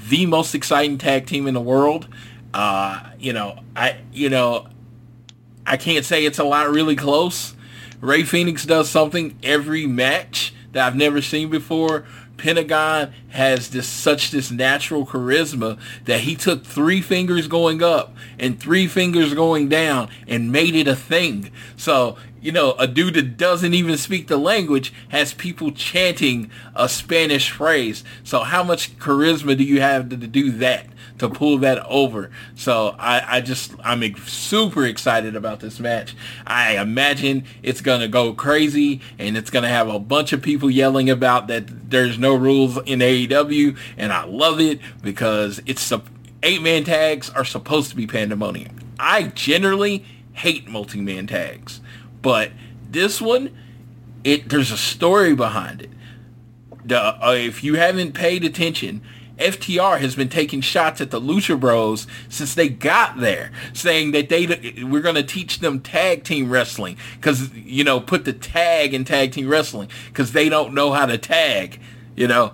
the 0.07 0.25
most 0.25 0.55
exciting 0.55 0.97
tag 0.97 1.25
team 1.25 1.47
in 1.47 1.53
the 1.53 1.61
world. 1.61 2.07
Uh, 2.53 3.01
you 3.19 3.33
know, 3.33 3.59
I 3.75 3.97
you 4.11 4.29
know, 4.29 4.67
I 5.65 5.77
can't 5.77 6.05
say 6.05 6.25
it's 6.25 6.39
a 6.39 6.43
lot 6.43 6.69
really 6.69 6.95
close. 6.95 7.55
Rey 7.99 8.23
Fenix 8.23 8.65
does 8.65 8.89
something 8.89 9.37
every 9.43 9.87
match 9.87 10.53
that 10.71 10.85
I've 10.85 10.95
never 10.95 11.21
seen 11.21 11.49
before. 11.49 12.05
Pentagon 12.37 13.13
has 13.37 13.69
this 13.69 13.87
such 13.87 14.31
this 14.31 14.49
natural 14.49 15.05
charisma 15.05 15.77
that 16.05 16.21
he 16.21 16.35
took 16.35 16.65
three 16.65 17.01
fingers 17.01 17.47
going 17.47 17.83
up 17.83 18.15
and 18.39 18.59
three 18.59 18.87
fingers 18.87 19.35
going 19.35 19.69
down 19.69 20.09
and 20.27 20.51
made 20.51 20.73
it 20.73 20.87
a 20.87 20.95
thing. 20.95 21.51
So, 21.75 22.17
you 22.41 22.51
know, 22.51 22.73
a 22.79 22.87
dude 22.87 23.13
that 23.13 23.37
doesn't 23.37 23.75
even 23.75 23.95
speak 23.97 24.27
the 24.27 24.37
language 24.37 24.91
has 25.09 25.35
people 25.35 25.71
chanting 25.71 26.49
a 26.75 26.89
Spanish 26.89 27.51
phrase. 27.51 28.03
So 28.23 28.39
how 28.39 28.63
much 28.63 28.97
charisma 28.97 29.55
do 29.55 29.63
you 29.63 29.81
have 29.81 30.09
to, 30.09 30.17
to 30.17 30.27
do 30.27 30.51
that? 30.53 30.87
to 31.19 31.29
pull 31.29 31.57
that 31.59 31.83
over. 31.85 32.29
So 32.55 32.95
I, 32.99 33.37
I 33.37 33.41
just 33.41 33.73
I'm 33.83 34.15
super 34.25 34.85
excited 34.85 35.35
about 35.35 35.59
this 35.59 35.79
match. 35.79 36.15
I 36.45 36.77
imagine 36.77 37.45
it's 37.63 37.81
gonna 37.81 38.07
go 38.07 38.33
crazy 38.33 39.01
and 39.17 39.37
it's 39.37 39.49
gonna 39.49 39.69
have 39.69 39.87
a 39.89 39.99
bunch 39.99 40.33
of 40.33 40.41
people 40.41 40.69
yelling 40.69 41.09
about 41.09 41.47
that 41.47 41.89
there's 41.89 42.17
no 42.17 42.35
rules 42.35 42.77
in 42.85 42.99
AEW, 42.99 43.26
and 43.97 44.13
I 44.13 44.23
love 44.25 44.59
it 44.59 44.79
because 45.01 45.61
it's 45.65 45.91
eight 46.43 46.61
man 46.61 46.83
tags 46.83 47.29
are 47.29 47.45
supposed 47.45 47.89
to 47.91 47.95
be 47.95 48.07
pandemonium. 48.07 48.75
I 48.99 49.23
generally 49.23 50.05
hate 50.33 50.67
multi 50.67 51.01
man 51.01 51.27
tags, 51.27 51.81
but 52.21 52.51
this 52.89 53.21
one, 53.21 53.55
it 54.23 54.49
there's 54.49 54.71
a 54.71 54.77
story 54.77 55.35
behind 55.35 55.81
it. 55.81 55.89
The, 56.85 56.99
uh, 57.01 57.33
if 57.33 57.63
you 57.63 57.75
haven't 57.75 58.13
paid 58.13 58.45
attention, 58.45 59.01
FTR 59.37 59.99
has 59.99 60.15
been 60.15 60.29
taking 60.29 60.61
shots 60.61 60.99
at 60.99 61.11
the 61.11 61.21
Lucha 61.21 61.59
Bros 61.59 62.07
since 62.29 62.55
they 62.55 62.69
got 62.69 63.19
there, 63.19 63.51
saying 63.73 64.11
that 64.11 64.29
they 64.29 64.47
we're 64.83 65.01
going 65.01 65.15
to 65.15 65.23
teach 65.23 65.59
them 65.59 65.79
tag 65.79 66.23
team 66.23 66.49
wrestling 66.49 66.97
because 67.15 67.53
you 67.53 67.83
know 67.83 67.99
put 67.99 68.25
the 68.25 68.33
tag 68.33 68.93
in 68.93 69.05
tag 69.05 69.31
team 69.31 69.47
wrestling 69.47 69.89
because 70.07 70.31
they 70.31 70.49
don't 70.49 70.73
know 70.73 70.91
how 70.91 71.05
to 71.05 71.17
tag. 71.17 71.79
You 72.15 72.27
know, 72.27 72.53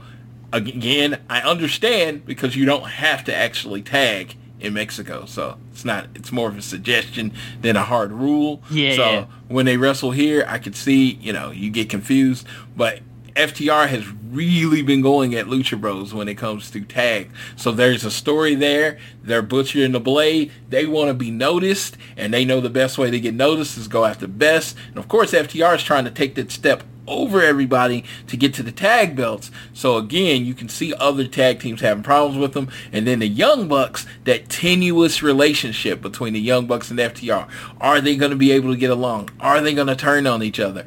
again, 0.54 1.20
I 1.30 1.42
understand 1.42 2.26
because 2.26 2.56
you 2.56 2.66
don't 2.66 2.88
have 2.88 3.26
to 3.26 3.36
actually 3.36 3.82
tag 3.82 4.36
in 4.60 4.74
Mexico, 4.74 5.26
so 5.26 5.58
it's 5.72 5.84
not 5.84 6.08
it's 6.16 6.32
more 6.32 6.48
of 6.48 6.58
a 6.58 6.62
suggestion 6.62 7.34
than 7.62 7.76
a 7.76 7.84
hard 7.84 8.14
rule. 8.14 8.62
Yeah. 8.72 8.96
So 8.96 9.12
yeah. 9.12 9.26
when 9.50 9.66
they 9.66 9.76
wrestle 9.76 10.12
here, 10.12 10.46
I 10.48 10.60
could 10.60 10.76
see 10.76 11.16
you 11.16 11.34
know 11.34 11.52
you 11.52 11.70
get 11.70 11.90
confused, 11.90 12.48
but 12.78 13.02
FTR 13.36 13.88
has 13.88 14.08
really 14.30 14.84
been 14.84 15.02
going 15.02 15.34
at 15.36 15.48
Lucha 15.48 15.80
Bros 15.80 16.14
when 16.14 16.28
it 16.28 16.36
comes 16.36 16.70
to 16.72 16.82
tag. 16.82 17.32
So 17.56 17.72
there's 17.72 18.06
a 18.06 18.12
story 18.12 18.56
there. 18.56 19.00
They're 19.24 19.42
butchering 19.42 19.92
the 19.92 20.00
Blade. 20.00 20.52
They 20.70 20.86
want 20.86 21.10
to 21.10 21.14
be 21.14 21.32
noticed, 21.32 21.98
and 22.16 22.34
they 22.34 22.46
know 22.46 22.62
the 22.62 22.70
best 22.70 22.98
way 22.98 23.10
to 23.10 23.20
get 23.20 23.34
noticed 23.34 23.78
is 23.78 23.88
go 23.88 24.06
after 24.06 24.28
best. 24.28 24.78
And 24.90 24.98
of 24.98 25.08
course, 25.08 25.32
FTR 25.32 25.76
is 25.76 25.84
trying 25.84 26.06
to 26.06 26.12
take 26.12 26.36
that 26.36 26.52
step 26.52 26.84
over 27.08 27.42
everybody 27.42 28.04
to 28.28 28.38
get 28.38 28.54
to 28.56 28.64
the 28.64 28.72
tag 28.72 29.16
belts. 29.16 29.52
So 29.74 29.98
again, 29.98 30.46
you 30.46 30.54
can 30.54 30.70
see 30.70 30.94
other 30.94 31.28
tag 31.28 31.60
teams 31.60 31.82
having 31.82 32.04
problems 32.04 32.38
with 32.38 32.54
them. 32.54 32.70
And 32.92 33.06
then 33.08 33.20
the 33.20 33.28
Young 33.28 33.68
Bucks, 33.68 34.06
that 34.24 34.50
tenuous 34.50 35.22
relationship 35.22 36.02
between 36.02 36.34
the 36.34 36.40
Young 36.40 36.66
Bucks 36.66 36.90
and 36.90 37.00
FTR. 37.00 37.50
Are 37.82 38.02
they 38.02 38.16
going 38.16 38.32
to 38.32 38.38
be 38.38 38.52
able 38.52 38.72
to 38.72 38.78
get 38.78 38.92
along? 38.92 39.30
Are 39.40 39.62
they 39.62 39.74
going 39.74 39.88
to 39.88 39.96
turn 39.96 40.28
on 40.28 40.44
each 40.44 40.60
other? 40.60 40.86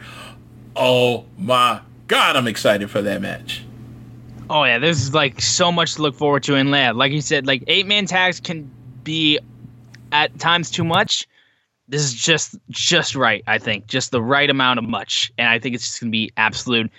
Oh 0.74 1.24
my 1.38 1.80
God, 2.08 2.36
I'm 2.36 2.46
excited 2.46 2.90
for 2.90 3.02
that 3.02 3.20
match. 3.20 3.64
Oh 4.48 4.62
yeah, 4.64 4.78
there's 4.78 5.12
like 5.12 5.40
so 5.40 5.72
much 5.72 5.94
to 5.94 6.02
look 6.02 6.14
forward 6.14 6.44
to 6.44 6.54
in 6.54 6.70
Lab. 6.70 6.96
Like 6.96 7.12
you 7.12 7.20
said, 7.20 7.46
like 7.46 7.64
eight 7.66 7.86
man 7.86 8.06
tags 8.06 8.38
can 8.38 8.70
be 9.02 9.40
at 10.12 10.38
times 10.38 10.70
too 10.70 10.84
much. 10.84 11.26
This 11.88 12.02
is 12.02 12.14
just 12.14 12.56
just 12.68 13.14
right, 13.14 13.44
I 13.46 13.58
think. 13.58 13.86
Just 13.86 14.10
the 14.10 14.22
right 14.22 14.50
amount 14.50 14.78
of 14.78 14.84
much. 14.84 15.32
And 15.38 15.48
I 15.48 15.58
think 15.58 15.74
it's 15.74 15.84
just 15.84 16.00
gonna 16.00 16.10
be 16.10 16.32
absolute 16.36 16.90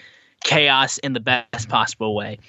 chaos 0.43 0.97
in 0.99 1.13
the 1.13 1.19
best 1.19 1.69
possible 1.69 2.15
way. 2.15 2.39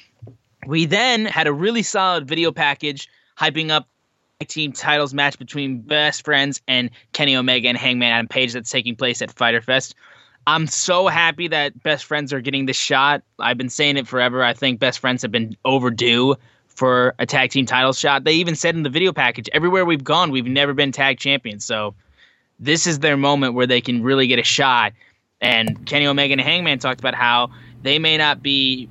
We 0.67 0.85
then 0.85 1.25
had 1.25 1.47
a 1.47 1.53
really 1.53 1.83
solid 1.83 2.29
video 2.29 2.53
package 2.53 3.09
hyping 3.39 3.71
up 3.71 3.89
Tag 4.41 4.49
team 4.49 4.73
titles 4.73 5.13
match 5.13 5.37
between 5.37 5.81
best 5.81 6.25
friends 6.25 6.61
and 6.69 6.91
Kenny 7.13 7.35
Omega 7.35 7.69
and 7.69 7.77
Hangman 7.77 8.13
Adam 8.13 8.29
Page 8.29 8.53
that's 8.53 8.71
taking 8.71 8.95
place 8.95 9.21
at 9.21 9.33
Fyter 9.33 9.61
Fest. 9.61 9.97
I'm 10.47 10.69
so 10.69 11.09
happy 11.09 11.49
that 11.49 11.83
best 11.83 12.05
friends 12.05 12.33
are 12.33 12.41
getting 12.41 12.67
this 12.67 12.77
shot. 12.77 13.23
I've 13.41 13.59
been 13.59 13.69
saying 13.69 13.97
it 13.97 14.07
forever. 14.07 14.45
I 14.45 14.55
think 14.55 14.79
best 14.79 15.01
friends 15.01 15.23
have 15.23 15.33
been 15.33 15.57
overdue 15.65 16.37
for 16.69 17.17
a 17.19 17.27
tag 17.27 17.51
team 17.51 17.67
title 17.67 17.93
shot. 17.93 18.23
They 18.23 18.35
even 18.35 18.55
said 18.55 18.77
in 18.77 18.85
the 18.85 18.91
video 18.91 19.13
package, 19.13 19.49
everywhere 19.53 19.85
we've 19.85 20.05
gone, 20.05 20.31
we've 20.31 20.47
never 20.47 20.73
been 20.73 20.93
tag 20.93 21.19
champions. 21.19 21.65
So 21.65 21.95
this 22.59 22.87
is 22.87 22.99
their 22.99 23.17
moment 23.17 23.55
where 23.55 23.67
they 23.67 23.81
can 23.81 24.03
really 24.03 24.27
get 24.27 24.39
a 24.39 24.45
shot. 24.45 24.93
And 25.41 25.87
Kenny 25.87 26.07
Omega 26.07 26.33
and 26.33 26.41
Hangman 26.41 26.79
talked 26.79 27.01
about 27.01 27.15
how 27.15 27.51
they 27.83 27.99
may 27.99 28.17
not 28.17 28.43
be 28.43 28.89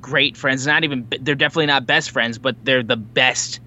great 0.00 0.36
friends, 0.36 0.66
not 0.66 0.84
even 0.84 1.06
they're 1.20 1.34
definitely 1.34 1.66
not 1.66 1.86
best 1.86 2.10
friends, 2.10 2.38
but 2.38 2.56
they're 2.64 2.82
the 2.82 2.96
best 2.96 3.60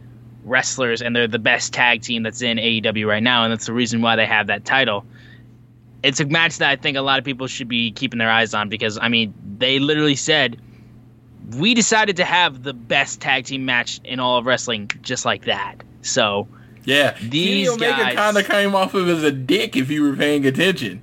wrestlers 0.43 1.01
and 1.01 1.15
they're 1.15 1.27
the 1.27 1.39
best 1.39 1.73
tag 1.73 2.01
team 2.01 2.23
that's 2.23 2.41
in 2.41 2.57
AEW 2.57 3.07
right 3.07 3.23
now, 3.23 3.43
and 3.43 3.51
that's 3.51 3.65
the 3.65 3.73
reason 3.73 4.01
why 4.01 4.15
they 4.15 4.25
have 4.25 4.47
that 4.47 4.65
title 4.65 5.05
it's 6.03 6.19
a 6.19 6.25
match 6.25 6.57
that 6.57 6.69
I 6.69 6.75
think 6.75 6.97
a 6.97 7.01
lot 7.01 7.19
of 7.19 7.25
people 7.25 7.47
should 7.47 7.67
be 7.67 7.91
keeping 7.91 8.17
their 8.17 8.29
eyes 8.29 8.53
on 8.53 8.69
because 8.69 8.97
I 8.97 9.09
mean 9.09 9.33
they 9.57 9.79
literally 9.79 10.15
said 10.15 10.59
we 11.57 11.73
decided 11.73 12.17
to 12.17 12.25
have 12.25 12.63
the 12.63 12.73
best 12.73 13.21
tag 13.21 13.45
team 13.45 13.65
match 13.65 13.99
in 14.03 14.19
all 14.19 14.37
of 14.37 14.45
wrestling 14.45 14.89
just 15.01 15.25
like 15.25 15.45
that. 15.45 15.75
So 16.01 16.47
Yeah, 16.83 17.15
These 17.21 17.69
Kenny 17.69 17.69
Omega 17.69 18.03
guys- 18.03 18.15
kind 18.15 18.37
of 18.37 18.47
came 18.47 18.75
off 18.75 18.93
of 18.93 19.07
as 19.07 19.23
a 19.23 19.31
dick 19.31 19.75
if 19.75 19.89
you 19.91 20.03
were 20.03 20.15
paying 20.15 20.45
attention. 20.45 21.01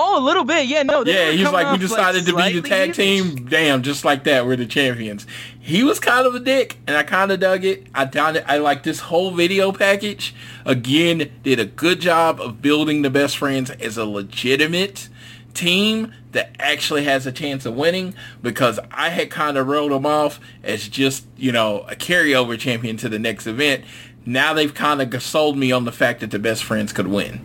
Oh, 0.00 0.22
a 0.22 0.24
little 0.24 0.44
bit. 0.44 0.66
Yeah, 0.66 0.84
no. 0.84 1.04
Yeah, 1.04 1.26
were 1.26 1.32
he's 1.32 1.50
like, 1.50 1.72
we 1.72 1.78
decided 1.78 2.24
to 2.26 2.36
be 2.36 2.60
the 2.60 2.68
tag 2.68 2.94
team. 2.94 3.46
Damn, 3.46 3.82
just 3.82 4.04
like 4.04 4.24
that, 4.24 4.46
we're 4.46 4.54
the 4.54 4.64
champions. 4.66 5.26
He 5.58 5.82
was 5.82 5.98
kind 5.98 6.24
of 6.24 6.36
a 6.36 6.40
dick, 6.40 6.78
and 6.86 6.96
I 6.96 7.02
kind 7.02 7.32
of 7.32 7.40
dug 7.40 7.64
it. 7.64 7.86
I 7.94 8.06
found 8.06 8.36
it. 8.36 8.44
I 8.46 8.58
like 8.58 8.84
this 8.84 9.00
whole 9.00 9.32
video 9.32 9.72
package. 9.72 10.34
Again, 10.64 11.30
did 11.42 11.58
a 11.58 11.64
good 11.64 12.00
job 12.00 12.40
of 12.40 12.62
building 12.62 13.02
the 13.02 13.10
best 13.10 13.36
friends 13.38 13.70
as 13.70 13.96
a 13.96 14.04
legitimate 14.04 15.08
team 15.52 16.12
that 16.30 16.54
actually 16.60 17.02
has 17.04 17.26
a 17.26 17.32
chance 17.32 17.66
of 17.66 17.74
winning. 17.74 18.14
Because 18.40 18.78
I 18.92 19.08
had 19.08 19.30
kind 19.30 19.56
of 19.56 19.66
rolled 19.66 19.90
them 19.90 20.06
off 20.06 20.38
as 20.62 20.86
just 20.88 21.24
you 21.36 21.50
know 21.50 21.80
a 21.88 21.96
carryover 21.96 22.56
champion 22.56 22.96
to 22.98 23.08
the 23.08 23.18
next 23.18 23.46
event. 23.48 23.84
Now 24.28 24.52
they've 24.52 24.74
kind 24.74 25.00
of 25.00 25.22
sold 25.22 25.56
me 25.56 25.72
on 25.72 25.86
the 25.86 25.92
fact 25.92 26.20
that 26.20 26.30
the 26.30 26.38
best 26.38 26.62
friends 26.62 26.92
could 26.92 27.06
win. 27.06 27.40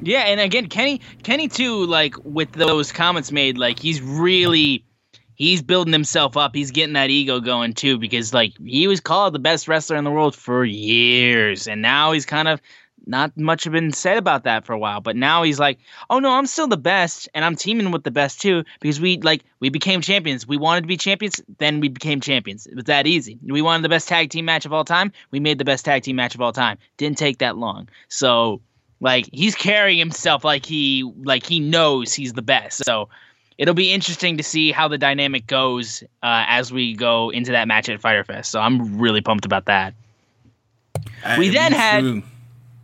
Yeah, 0.00 0.20
and 0.20 0.40
again, 0.40 0.68
Kenny, 0.68 1.02
Kenny 1.22 1.48
too, 1.48 1.84
like 1.84 2.14
with 2.24 2.52
those 2.52 2.90
comments 2.90 3.30
made, 3.30 3.58
like 3.58 3.78
he's 3.78 4.00
really, 4.00 4.86
he's 5.34 5.60
building 5.60 5.92
himself 5.92 6.34
up. 6.34 6.54
He's 6.54 6.70
getting 6.70 6.94
that 6.94 7.10
ego 7.10 7.40
going 7.40 7.74
too, 7.74 7.98
because 7.98 8.32
like 8.32 8.54
he 8.64 8.88
was 8.88 9.00
called 9.00 9.34
the 9.34 9.38
best 9.38 9.68
wrestler 9.68 9.96
in 9.96 10.04
the 10.04 10.10
world 10.10 10.34
for 10.34 10.64
years, 10.64 11.68
and 11.68 11.82
now 11.82 12.12
he's 12.12 12.24
kind 12.24 12.48
of 12.48 12.58
not 13.06 13.36
much 13.36 13.64
have 13.64 13.72
been 13.72 13.92
said 13.92 14.16
about 14.16 14.44
that 14.44 14.64
for 14.64 14.72
a 14.72 14.78
while. 14.78 15.00
But 15.00 15.16
now 15.16 15.42
he's 15.42 15.58
like, 15.58 15.78
oh 16.10 16.18
no, 16.18 16.30
I'm 16.32 16.46
still 16.46 16.68
the 16.68 16.76
best, 16.76 17.28
and 17.34 17.44
I'm 17.44 17.56
teaming 17.56 17.90
with 17.90 18.04
the 18.04 18.10
best 18.10 18.40
too, 18.40 18.64
because 18.80 19.00
we 19.00 19.18
like 19.18 19.42
we 19.60 19.68
became 19.68 20.00
champions. 20.00 20.46
We 20.46 20.56
wanted 20.56 20.82
to 20.82 20.86
be 20.86 20.96
champions, 20.96 21.40
then 21.58 21.80
we 21.80 21.88
became 21.88 22.20
champions. 22.20 22.66
It 22.66 22.74
was 22.76 22.84
that 22.84 23.06
easy. 23.06 23.38
We 23.42 23.62
wanted 23.62 23.82
the 23.82 23.88
best 23.88 24.08
tag 24.08 24.30
team 24.30 24.44
match 24.44 24.64
of 24.66 24.72
all 24.72 24.84
time. 24.84 25.12
We 25.30 25.40
made 25.40 25.58
the 25.58 25.64
best 25.64 25.84
tag 25.84 26.02
team 26.02 26.16
match 26.16 26.34
of 26.34 26.40
all 26.40 26.52
time. 26.52 26.78
Didn't 26.96 27.18
take 27.18 27.38
that 27.38 27.56
long. 27.56 27.88
So 28.08 28.60
like 29.00 29.28
he's 29.32 29.54
carrying 29.54 29.98
himself 29.98 30.44
like 30.44 30.64
he 30.64 31.10
like 31.24 31.44
he 31.44 31.58
knows 31.60 32.14
he's 32.14 32.34
the 32.34 32.42
best. 32.42 32.84
So 32.84 33.08
it'll 33.58 33.74
be 33.74 33.92
interesting 33.92 34.36
to 34.36 34.42
see 34.44 34.70
how 34.72 34.86
the 34.88 34.96
dynamic 34.98 35.46
goes 35.46 36.02
uh, 36.22 36.44
as 36.48 36.72
we 36.72 36.94
go 36.94 37.30
into 37.30 37.52
that 37.52 37.66
match 37.68 37.88
at 37.88 38.00
Fyter 38.00 38.24
Fest. 38.24 38.50
So 38.50 38.60
I'm 38.60 38.98
really 38.98 39.20
pumped 39.20 39.44
about 39.44 39.64
that. 39.66 39.94
We 41.38 41.48
Uh, 41.50 41.52
then 41.52 41.72
had- 41.72 42.00
too. 42.00 42.22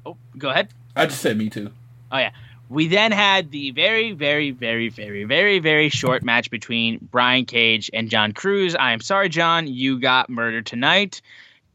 Oh, 0.09 0.17
go 0.39 0.49
ahead. 0.49 0.69
I 0.97 1.07
just 1.07 1.21
said 1.21 1.37
me 1.37 1.51
too. 1.51 1.71
Oh 2.11 2.19
yeah. 2.19 2.31
We 2.71 2.87
then 2.87 3.13
had 3.13 3.51
the 3.51 3.71
very, 3.71 4.13
very, 4.13 4.51
very, 4.51 4.89
very, 4.89 5.25
very, 5.25 5.59
very 5.59 5.89
short 5.89 6.23
match 6.23 6.51
between 6.51 6.99
Brian 7.11 7.47
Cage 7.47 7.91
and 7.95 8.11
Jon 8.11 8.33
Cruz. 8.33 8.75
I 8.75 8.93
am 8.93 9.01
sorry, 9.01 9.29
Jon, 9.29 9.67
you 9.67 9.99
got 9.99 10.29
murdered 10.29 10.67
tonight. 10.67 11.23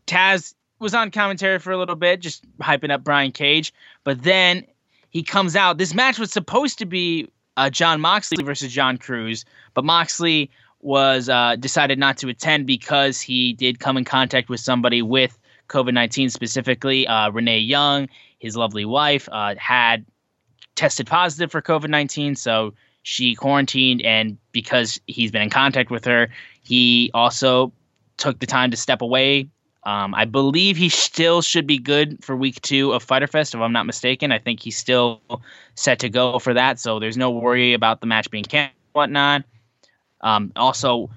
Taz 0.05 0.53
was 0.79 0.93
on 0.93 1.09
commentary 1.09 1.59
for 1.59 1.71
a 1.71 1.77
little 1.77 1.95
bit, 1.95 2.19
just 2.21 2.43
hyping 2.59 2.91
up 2.91 3.03
Brian 3.03 3.31
Cage, 3.31 3.73
but 4.03 4.21
then 4.21 4.65
he 5.09 5.23
comes 5.23 5.55
out. 5.55 5.77
This 5.77 5.93
match 5.93 6.19
was 6.19 6.31
supposed 6.31 6.77
to 6.79 6.86
be 6.86 7.27
uh, 7.57 7.69
Jon 7.69 8.01
Moxley 8.01 8.43
versus 8.43 8.71
Jon 8.71 8.97
Cruz, 8.97 9.45
but 9.73 9.84
Moxley 9.86 10.51
was 10.81 11.29
uh, 11.29 11.55
decided 11.55 11.97
not 11.97 12.17
to 12.17 12.27
attend 12.29 12.67
because 12.67 13.21
he 13.21 13.53
did 13.53 13.79
come 13.79 13.97
in 13.97 14.05
contact 14.05 14.49
with 14.49 14.59
somebody 14.59 15.01
with 15.01 15.39
COVID 15.74 15.93
nineteen, 15.93 16.30
specifically 16.30 17.07
uh, 17.07 17.32
Renee 17.32 17.59
Young, 17.59 18.07
his 18.39 18.55
lovely 18.55 18.86
wife, 18.86 19.28
uh, 19.32 19.55
had 19.57 20.05
tested 20.76 21.07
positive 21.07 21.51
for 21.51 21.61
COVID 21.61 21.89
19. 21.89 22.36
So 22.36 22.74
she 23.03 23.36
quarantined. 23.36 24.01
And 24.03 24.38
because 24.51 24.99
he's 25.07 25.32
been 25.32 25.41
in 25.41 25.49
contact 25.49 25.91
with 25.91 26.05
her, 26.05 26.30
he 26.61 27.11
also 27.13 27.71
took 28.17 28.39
the 28.39 28.45
time 28.45 28.71
to 28.71 28.78
step 28.78 29.01
away. 29.01 29.49
Um, 29.86 30.15
I 30.15 30.24
believe 30.24 30.78
he 30.78 30.88
still 30.88 31.41
should 31.41 31.67
be 31.67 31.78
good 31.78 32.24
for 32.24 32.38
week 32.38 32.61
two 32.61 32.93
of 32.93 33.03
Fyter 33.03 33.28
Fest, 33.28 33.53
if 33.53 33.59
I'm 33.59 33.74
not 33.74 33.86
mistaken. 33.86 34.32
I 34.32 34.39
think 34.39 34.61
he's 34.61 34.78
still 34.78 35.21
set 35.76 35.99
to 35.99 36.09
go 36.09 36.39
for 36.39 36.53
that. 36.53 36.80
So 36.80 36.99
there's 36.99 37.17
no 37.17 37.30
worry 37.30 37.74
about 37.74 37.99
the 37.99 38.07
match 38.07 38.32
being 38.32 38.45
canceled 38.45 38.78
whatnot. 38.93 39.43
Um, 40.21 40.53
also, 40.55 41.09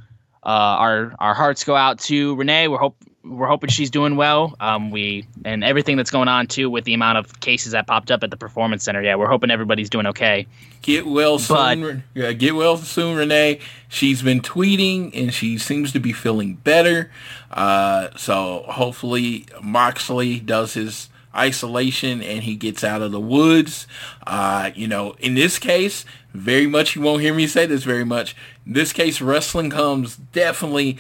uh, 0.43 0.75
our 0.79 1.15
our 1.21 1.35
hearts 1.35 1.63
go 1.63 1.77
out 1.77 2.01
to 2.01 2.35
Renee. 2.35 2.67
We're 2.67 2.79
hope 2.79 2.97
we're 3.29 3.47
hoping 3.49 3.71
she's 3.71 3.91
doing 3.91 4.17
well. 4.17 4.55
Um, 4.61 4.91
we 4.91 5.27
and 5.45 5.65
everything 5.65 5.97
that's 5.97 6.11
going 6.11 6.29
on 6.29 6.47
too 6.47 6.71
with 6.71 6.85
the 6.85 6.95
amount 6.95 7.19
of 7.19 7.41
cases 7.41 7.73
that 7.73 7.87
popped 7.87 8.11
up 8.11 8.23
at 8.23 8.31
the 8.31 8.37
performance 8.37 8.85
center. 8.85 9.03
Yeah, 9.03 9.17
we're 9.17 9.29
hoping 9.29 9.51
everybody's 9.51 9.91
doing 9.91 10.07
okay. 10.07 10.47
Get 10.83 11.07
well 11.07 11.39
But- 11.39 11.75
soon. 11.75 12.05
yeah, 12.15 12.33
get 12.33 12.55
well 12.55 12.77
soon, 12.77 13.17
Renee. 13.17 13.59
She's 13.89 14.23
been 14.23 14.41
tweeting 14.41 15.11
and 15.15 15.33
she 15.35 15.59
seems 15.59 15.93
to 15.93 16.01
be 16.01 16.13
feeling 16.13 16.55
better. 16.55 17.11
Uh, 17.51 18.09
so 18.17 18.65
hopefully 18.69 19.47
Moxley 19.63 20.39
does 20.41 20.75
his 20.75 21.09
isolation 21.35 22.23
and 22.23 22.43
he 22.45 22.57
gets 22.57 22.83
out 22.83 23.03
of 23.03 23.13
the 23.13 23.21
woods. 23.21 23.87
Uh, 24.27 24.71
you 24.75 24.89
know, 24.89 25.15
in 25.21 25.35
this 25.35 25.59
case, 25.59 26.05
very 26.33 26.67
much 26.67 26.97
you 26.97 27.03
won't 27.03 27.23
hear 27.23 27.35
me 27.35 27.47
say 27.47 27.67
this 27.67 27.83
very 27.85 28.05
much. 28.05 28.35
In 28.67 28.73
this 28.73 28.93
case, 28.93 29.21
wrestling 29.21 29.71
comes 29.71 30.17
definitely, 30.17 30.99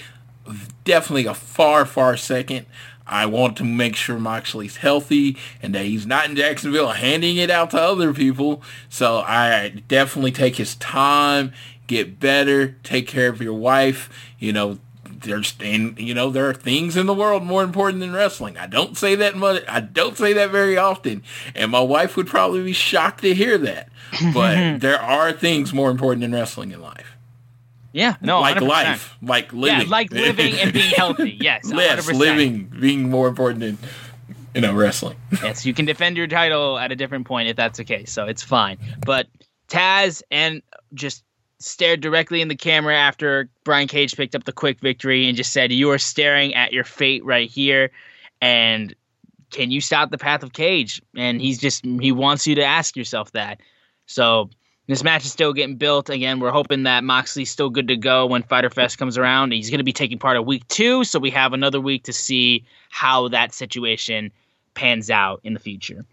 definitely 0.84 1.26
a 1.26 1.34
far, 1.34 1.84
far 1.84 2.16
second. 2.16 2.66
I 3.06 3.26
want 3.26 3.56
to 3.58 3.64
make 3.64 3.94
sure 3.94 4.18
Moxley's 4.18 4.78
healthy 4.78 5.36
and 5.62 5.74
that 5.74 5.84
he's 5.84 6.06
not 6.06 6.28
in 6.28 6.34
Jacksonville 6.34 6.90
handing 6.90 7.36
it 7.36 7.50
out 7.50 7.70
to 7.70 7.80
other 7.80 8.12
people. 8.12 8.62
So 8.88 9.18
I 9.18 9.82
definitely 9.86 10.32
take 10.32 10.56
his 10.56 10.74
time, 10.76 11.52
get 11.86 12.18
better, 12.18 12.76
take 12.82 13.06
care 13.06 13.28
of 13.28 13.40
your 13.40 13.54
wife. 13.54 14.10
You 14.40 14.52
know, 14.52 14.78
there's 15.20 15.54
and 15.60 15.98
you 15.98 16.14
know 16.14 16.30
there 16.30 16.48
are 16.48 16.54
things 16.54 16.96
in 16.96 17.06
the 17.06 17.14
world 17.14 17.42
more 17.42 17.62
important 17.62 18.00
than 18.00 18.12
wrestling. 18.12 18.56
I 18.56 18.66
don't 18.66 18.96
say 18.96 19.14
that 19.16 19.36
much. 19.36 19.62
I 19.68 19.80
don't 19.80 20.16
say 20.16 20.32
that 20.34 20.50
very 20.50 20.76
often, 20.76 21.22
and 21.54 21.70
my 21.70 21.80
wife 21.80 22.16
would 22.16 22.26
probably 22.26 22.62
be 22.64 22.72
shocked 22.72 23.22
to 23.22 23.34
hear 23.34 23.58
that. 23.58 23.88
But 24.34 24.78
there 24.80 25.00
are 25.00 25.32
things 25.32 25.72
more 25.72 25.90
important 25.90 26.22
than 26.22 26.32
wrestling 26.32 26.72
in 26.72 26.80
life, 26.80 27.15
Yeah, 27.96 28.16
no, 28.20 28.40
like 28.42 28.56
100%. 28.58 28.68
life, 28.68 29.16
like 29.22 29.52
living, 29.54 29.80
Yeah, 29.80 29.86
like 29.88 30.10
living 30.12 30.54
and 30.60 30.70
being 30.70 30.90
healthy. 30.90 31.30
Yes, 31.40 31.72
Yes, 31.72 32.06
100%. 32.06 32.12
living 32.14 32.64
being 32.78 33.08
more 33.08 33.26
important 33.26 33.60
than 33.60 33.78
you 34.54 34.60
know 34.60 34.74
wrestling. 34.74 35.16
yes, 35.42 35.64
you 35.64 35.72
can 35.72 35.86
defend 35.86 36.18
your 36.18 36.26
title 36.26 36.78
at 36.78 36.92
a 36.92 36.96
different 36.96 37.26
point 37.26 37.48
if 37.48 37.56
that's 37.56 37.78
the 37.78 37.84
case, 37.84 38.12
so 38.12 38.26
it's 38.26 38.42
fine. 38.42 38.76
But 39.06 39.28
Taz 39.68 40.22
and 40.30 40.60
just 40.92 41.24
stared 41.58 42.02
directly 42.02 42.42
in 42.42 42.48
the 42.48 42.54
camera 42.54 42.94
after 42.94 43.48
Brian 43.64 43.88
Cage 43.88 44.14
picked 44.14 44.34
up 44.34 44.44
the 44.44 44.52
quick 44.52 44.78
victory 44.80 45.26
and 45.26 45.34
just 45.34 45.54
said, 45.54 45.72
"You 45.72 45.90
are 45.90 45.98
staring 45.98 46.54
at 46.54 46.74
your 46.74 46.84
fate 46.84 47.24
right 47.24 47.48
here." 47.48 47.90
And 48.42 48.94
can 49.50 49.70
you 49.70 49.80
stop 49.80 50.10
the 50.10 50.18
path 50.18 50.42
of 50.42 50.52
Cage? 50.52 51.00
And 51.16 51.40
he's 51.40 51.58
just 51.58 51.82
he 51.86 52.12
wants 52.12 52.46
you 52.46 52.56
to 52.56 52.62
ask 52.64 52.94
yourself 52.94 53.32
that. 53.32 53.58
So 54.04 54.50
this 54.86 55.02
match 55.02 55.24
is 55.24 55.32
still 55.32 55.52
getting 55.52 55.76
built. 55.76 56.10
Again, 56.10 56.38
we're 56.38 56.50
hoping 56.50 56.84
that 56.84 57.02
Moxley's 57.02 57.50
still 57.50 57.70
good 57.70 57.88
to 57.88 57.96
go 57.96 58.26
when 58.26 58.42
Fyter 58.42 58.70
Fest 58.70 58.98
comes 58.98 59.18
around. 59.18 59.52
He's 59.52 59.70
going 59.70 59.78
to 59.78 59.84
be 59.84 59.92
taking 59.92 60.18
part 60.18 60.36
of 60.36 60.46
week 60.46 60.66
two, 60.68 61.04
so 61.04 61.18
we 61.18 61.30
have 61.30 61.52
another 61.52 61.80
week 61.80 62.04
to 62.04 62.12
see 62.12 62.64
how 62.90 63.28
that 63.28 63.52
situation 63.52 64.30
pans 64.74 65.10
out 65.10 65.40
in 65.42 65.54
the 65.54 65.60
future. 65.60 66.04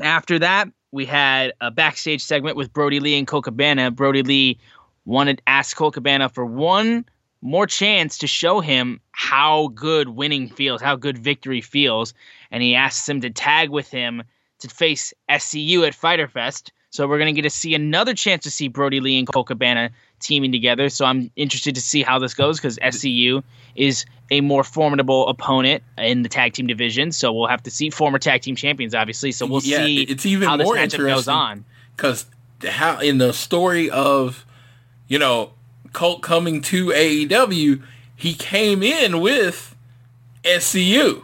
After 0.00 0.38
that, 0.38 0.68
we 0.92 1.04
had 1.04 1.52
a 1.60 1.70
backstage 1.70 2.22
segment 2.24 2.56
with 2.56 2.72
Brodie 2.72 3.00
Lee 3.00 3.18
and 3.18 3.26
Colt 3.26 3.44
Cabana. 3.44 3.90
Brodie 3.90 4.22
Lee 4.22 4.58
wanted 5.04 5.38
to 5.38 5.42
ask 5.46 5.76
Colt 5.76 5.94
Cabana 5.94 6.28
for 6.28 6.46
one 6.46 7.04
more 7.42 7.66
chance 7.66 8.18
to 8.18 8.26
show 8.26 8.60
him 8.60 9.00
how 9.12 9.68
good 9.68 10.10
winning 10.10 10.48
feels, 10.48 10.80
how 10.80 10.96
good 10.96 11.18
victory 11.18 11.60
feels, 11.60 12.14
and 12.50 12.62
he 12.62 12.74
asks 12.74 13.08
him 13.08 13.20
to 13.20 13.30
tag 13.30 13.70
with 13.70 13.90
him 13.90 14.22
to 14.58 14.68
face 14.68 15.12
SCU 15.30 15.86
at 15.86 15.94
Fighter 15.94 16.28
Fest. 16.28 16.72
So 16.90 17.06
we're 17.06 17.18
gonna 17.18 17.32
get 17.32 17.42
to 17.42 17.50
see 17.50 17.74
another 17.74 18.14
chance 18.14 18.44
to 18.44 18.50
see 18.50 18.68
Brodie 18.68 19.00
Lee 19.00 19.18
and 19.18 19.26
Colt 19.30 19.48
Cabana 19.48 19.90
teaming 20.20 20.50
together. 20.52 20.88
So 20.88 21.04
I'm 21.04 21.30
interested 21.36 21.74
to 21.74 21.80
see 21.80 22.02
how 22.02 22.18
this 22.18 22.32
goes 22.34 22.58
because 22.58 22.78
SCU 22.78 23.42
is 23.74 24.06
a 24.30 24.40
more 24.40 24.64
formidable 24.64 25.28
opponent 25.28 25.82
in 25.98 26.22
the 26.22 26.28
tag 26.28 26.54
team 26.54 26.66
division. 26.66 27.12
So 27.12 27.32
we'll 27.32 27.48
have 27.48 27.62
to 27.64 27.70
see 27.70 27.90
former 27.90 28.18
tag 28.18 28.42
team 28.42 28.56
champions, 28.56 28.94
obviously. 28.94 29.32
So 29.32 29.46
we'll 29.46 29.62
Yeah, 29.62 29.84
see 29.84 30.02
it's 30.02 30.24
even 30.24 30.48
how 30.48 30.56
this 30.56 30.64
more 30.64 30.76
matchup 30.76 30.90
goes 30.98 31.28
interesting. 31.28 31.34
on. 31.34 31.64
because 31.96 32.26
how 32.66 32.98
in 33.00 33.18
the 33.18 33.32
story 33.32 33.90
of 33.90 34.46
you 35.08 35.18
know 35.18 35.52
Colt 35.92 36.22
coming 36.22 36.62
to 36.62 36.86
AEW, 36.86 37.82
he 38.14 38.32
came 38.34 38.82
in 38.82 39.20
with 39.20 39.74
SCU. 40.44 41.22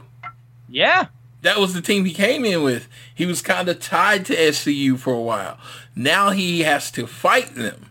Yeah. 0.69 1.07
That 1.43 1.59
was 1.59 1.75
the 1.75 1.83
team 1.83 2.05
he 2.05 2.13
came 2.13 2.45
in 2.45 2.63
with. 2.63 2.89
He 3.15 3.27
was 3.27 3.43
kind 3.43 3.69
of 3.69 3.81
tied 3.81 4.25
to 4.27 4.37
SCU 4.37 4.97
for 4.99 5.13
a 5.13 5.21
while. 5.21 5.59
Now 5.95 6.31
he 6.31 6.61
has 6.61 6.91
to 6.93 7.07
fight 7.07 7.55
them 7.55 7.91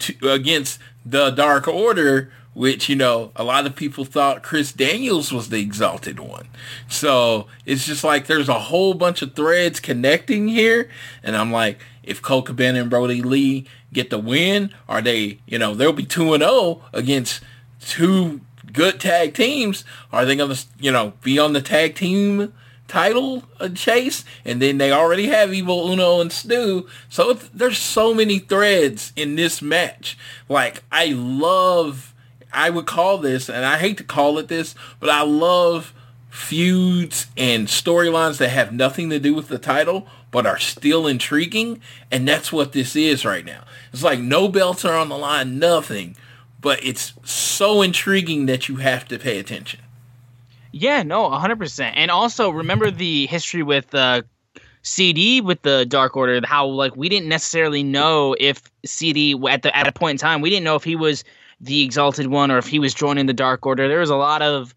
to, 0.00 0.30
against 0.30 0.78
the 1.04 1.30
Dark 1.30 1.66
Order, 1.66 2.30
which, 2.52 2.88
you 2.88 2.94
know, 2.94 3.32
a 3.34 3.42
lot 3.42 3.66
of 3.66 3.74
people 3.74 4.04
thought 4.04 4.42
Chris 4.42 4.70
Daniels 4.70 5.32
was 5.32 5.48
the 5.48 5.60
exalted 5.60 6.20
one. 6.20 6.46
So 6.86 7.46
it's 7.64 7.86
just 7.86 8.04
like 8.04 8.26
there's 8.26 8.50
a 8.50 8.60
whole 8.60 8.94
bunch 8.94 9.22
of 9.22 9.34
threads 9.34 9.80
connecting 9.80 10.48
here. 10.48 10.90
And 11.22 11.36
I'm 11.36 11.50
like, 11.50 11.78
if 12.02 12.20
Colt 12.20 12.46
Cabana 12.46 12.82
and 12.82 12.90
Brodie 12.90 13.22
Lee 13.22 13.66
get 13.94 14.10
the 14.10 14.18
win, 14.18 14.74
are 14.88 15.00
they, 15.00 15.38
you 15.46 15.58
know, 15.58 15.74
they'll 15.74 15.92
be 15.92 16.04
2 16.04 16.34
and 16.34 16.42
0 16.42 16.82
against 16.92 17.40
two 17.80 18.42
good 18.72 19.00
tag 19.00 19.32
teams. 19.32 19.84
Are 20.12 20.26
they 20.26 20.36
going 20.36 20.54
to, 20.54 20.66
you 20.78 20.92
know, 20.92 21.14
be 21.22 21.38
on 21.38 21.54
the 21.54 21.62
tag 21.62 21.94
team 21.94 22.52
title 22.94 23.42
chase, 23.74 24.24
and 24.44 24.62
then 24.62 24.78
they 24.78 24.92
already 24.92 25.26
have 25.26 25.52
Evil 25.52 25.90
Uno 25.90 26.20
and 26.20 26.30
Stu. 26.30 26.86
So 27.08 27.32
there's 27.52 27.78
so 27.78 28.14
many 28.14 28.38
threads 28.38 29.12
in 29.16 29.34
this 29.34 29.60
match. 29.60 30.16
Like 30.48 30.84
I 30.92 31.06
love, 31.06 32.14
I 32.52 32.70
would 32.70 32.86
call 32.86 33.18
this, 33.18 33.48
and 33.48 33.64
I 33.64 33.78
hate 33.78 33.98
to 33.98 34.04
call 34.04 34.38
it 34.38 34.46
this, 34.46 34.76
but 35.00 35.10
I 35.10 35.22
love 35.22 35.92
feuds 36.30 37.26
and 37.36 37.66
storylines 37.66 38.38
that 38.38 38.50
have 38.50 38.72
nothing 38.72 39.10
to 39.10 39.18
do 39.18 39.34
with 39.34 39.48
the 39.48 39.58
title 39.58 40.06
but 40.30 40.46
are 40.46 40.58
still 40.58 41.06
intriguing 41.06 41.80
and 42.10 42.26
that's 42.26 42.52
what 42.52 42.72
this 42.72 42.96
is 42.96 43.24
right 43.24 43.44
now 43.44 43.62
it's 43.92 44.02
like 44.02 44.18
no 44.18 44.48
belts 44.48 44.84
are 44.84 44.96
on 44.96 45.08
the 45.08 45.16
line 45.16 45.60
nothing 45.60 46.16
but 46.60 46.84
it's 46.84 47.12
so 47.22 47.82
intriguing 47.82 48.46
that 48.46 48.68
you 48.68 48.76
have 48.78 49.06
to 49.06 49.16
pay 49.16 49.38
attention 49.38 49.78
Yeah, 50.74 51.02
no, 51.02 51.30
100%. 51.30 51.92
And 51.94 52.10
also 52.10 52.50
remember 52.50 52.90
the 52.90 53.26
history 53.26 53.62
with 53.62 53.94
uh, 53.94 54.22
CD 54.82 55.40
with 55.40 55.62
the 55.62 55.86
Dark 55.86 56.16
Order, 56.16 56.40
how 56.44 56.66
like 56.66 56.96
we 56.96 57.08
didn't 57.08 57.28
necessarily 57.28 57.82
know 57.82 58.34
if 58.40 58.62
CD 58.84 59.34
at 59.48 59.62
the 59.62 59.74
at 59.76 59.86
a 59.88 59.92
point 59.92 60.12
in 60.12 60.18
time, 60.18 60.40
we 60.40 60.50
didn't 60.50 60.64
know 60.64 60.74
if 60.76 60.84
he 60.84 60.96
was 60.96 61.24
the 61.60 61.82
exalted 61.84 62.26
one 62.26 62.50
or 62.50 62.58
if 62.58 62.66
he 62.66 62.78
was 62.78 62.92
joining 62.92 63.26
the 63.26 63.32
Dark 63.32 63.64
Order. 63.64 63.88
There 63.88 64.00
was 64.00 64.10
a 64.10 64.16
lot 64.16 64.42
of 64.42 64.74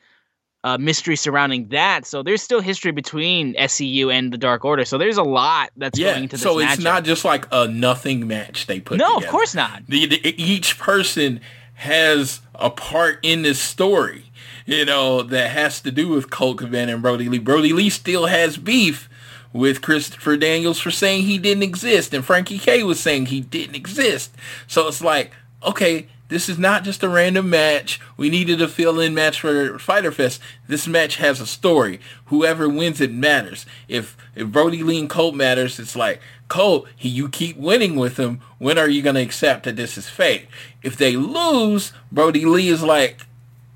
uh, 0.64 0.78
mystery 0.78 1.16
surrounding 1.16 1.68
that. 1.70 2.06
So 2.06 2.24
there's 2.24 2.42
still 2.42 2.62
history 2.62 2.92
between 2.92 3.54
SCU 3.56 4.14
and 4.14 4.32
the 4.32 4.38
Dark 4.38 4.64
Order. 4.66 4.86
So 4.86 4.98
there's 4.98 5.18
a 5.18 5.24
lot 5.24 5.72
that's 5.78 5.98
going 5.98 6.16
yeah 6.16 6.22
into 6.22 6.36
this 6.36 6.44
so 6.44 6.60
it's 6.60 6.76
matchup. 6.78 6.84
not 6.84 7.04
just 7.06 7.26
like 7.26 7.48
a 7.52 7.68
nothing 7.68 8.28
match 8.28 8.68
they 8.68 8.80
put 8.80 8.98
No, 8.98 9.18
of 9.18 9.28
course 9.28 9.56
not. 9.56 9.84
the, 9.88 10.06
the, 10.06 10.42
each 10.42 10.78
person 10.78 11.42
has 11.76 12.42
a 12.56 12.70
part 12.70 13.20
in 13.24 13.44
this 13.44 13.60
story, 13.60 14.27
you 14.68 14.84
know, 14.86 15.24
that 15.24 15.50
has 15.52 15.82
to 15.82 15.92
do 15.92 16.10
with 16.10 16.30
Colt 16.30 16.60
Cabana 16.60 16.94
and 16.94 17.02
Brodie 17.02 17.30
Lee. 17.30 17.40
Brodie 17.40 17.74
Lee 17.74 17.90
still 17.90 18.28
has 18.28 18.58
beef 18.58 19.10
with 19.54 19.82
Christopher 19.82 20.36
Daniels 20.36 20.78
for 20.78 20.92
saying 20.92 21.24
he 21.24 21.38
didn't 21.38 21.64
exist, 21.64 22.14
and 22.14 22.24
Frankie 22.24 22.60
K 22.60 22.84
was 22.84 23.00
saying 23.00 23.28
he 23.28 23.40
didn't 23.40 23.76
exist. 23.76 24.36
So 24.68 24.88
it's 24.90 25.02
like, 25.02 25.32
okay, 25.64 26.08
this 26.28 26.50
is 26.50 26.60
not 26.60 26.84
just 26.84 27.02
a 27.02 27.08
random 27.08 27.50
match. 27.50 28.02
We 28.18 28.30
needed 28.30 28.62
a 28.62 28.68
fill-in 28.68 29.16
match 29.16 29.40
for 29.40 29.80
Fyter 29.80 30.12
Fest. 30.12 30.42
This 30.68 30.86
match 30.86 31.16
has 31.16 31.40
a 31.40 31.48
story. 31.48 32.02
Whoever 32.26 32.68
wins 32.68 33.00
it 33.00 33.14
matters. 33.14 33.66
If 33.88 34.18
if 34.36 34.50
Brodie 34.50 34.84
Lee 34.84 35.00
and 35.00 35.10
Colt 35.10 35.34
matters, 35.34 35.80
it's 35.80 35.96
like 35.96 36.20
Colt, 36.50 36.90
he, 36.94 37.08
you 37.08 37.30
keep 37.30 37.56
winning 37.56 37.96
with 37.96 38.18
him. 38.18 38.42
When 38.58 38.78
are 38.78 38.90
you 38.90 39.02
to 39.02 39.18
accept 39.18 39.64
that 39.64 39.78
this 39.78 39.98
is 39.98 40.10
fate? 40.10 40.48
If 40.84 40.98
they 40.98 41.16
lose, 41.16 41.94
Brodie 42.12 42.46
Lee 42.46 42.68
is 42.68 42.84
like, 42.84 43.22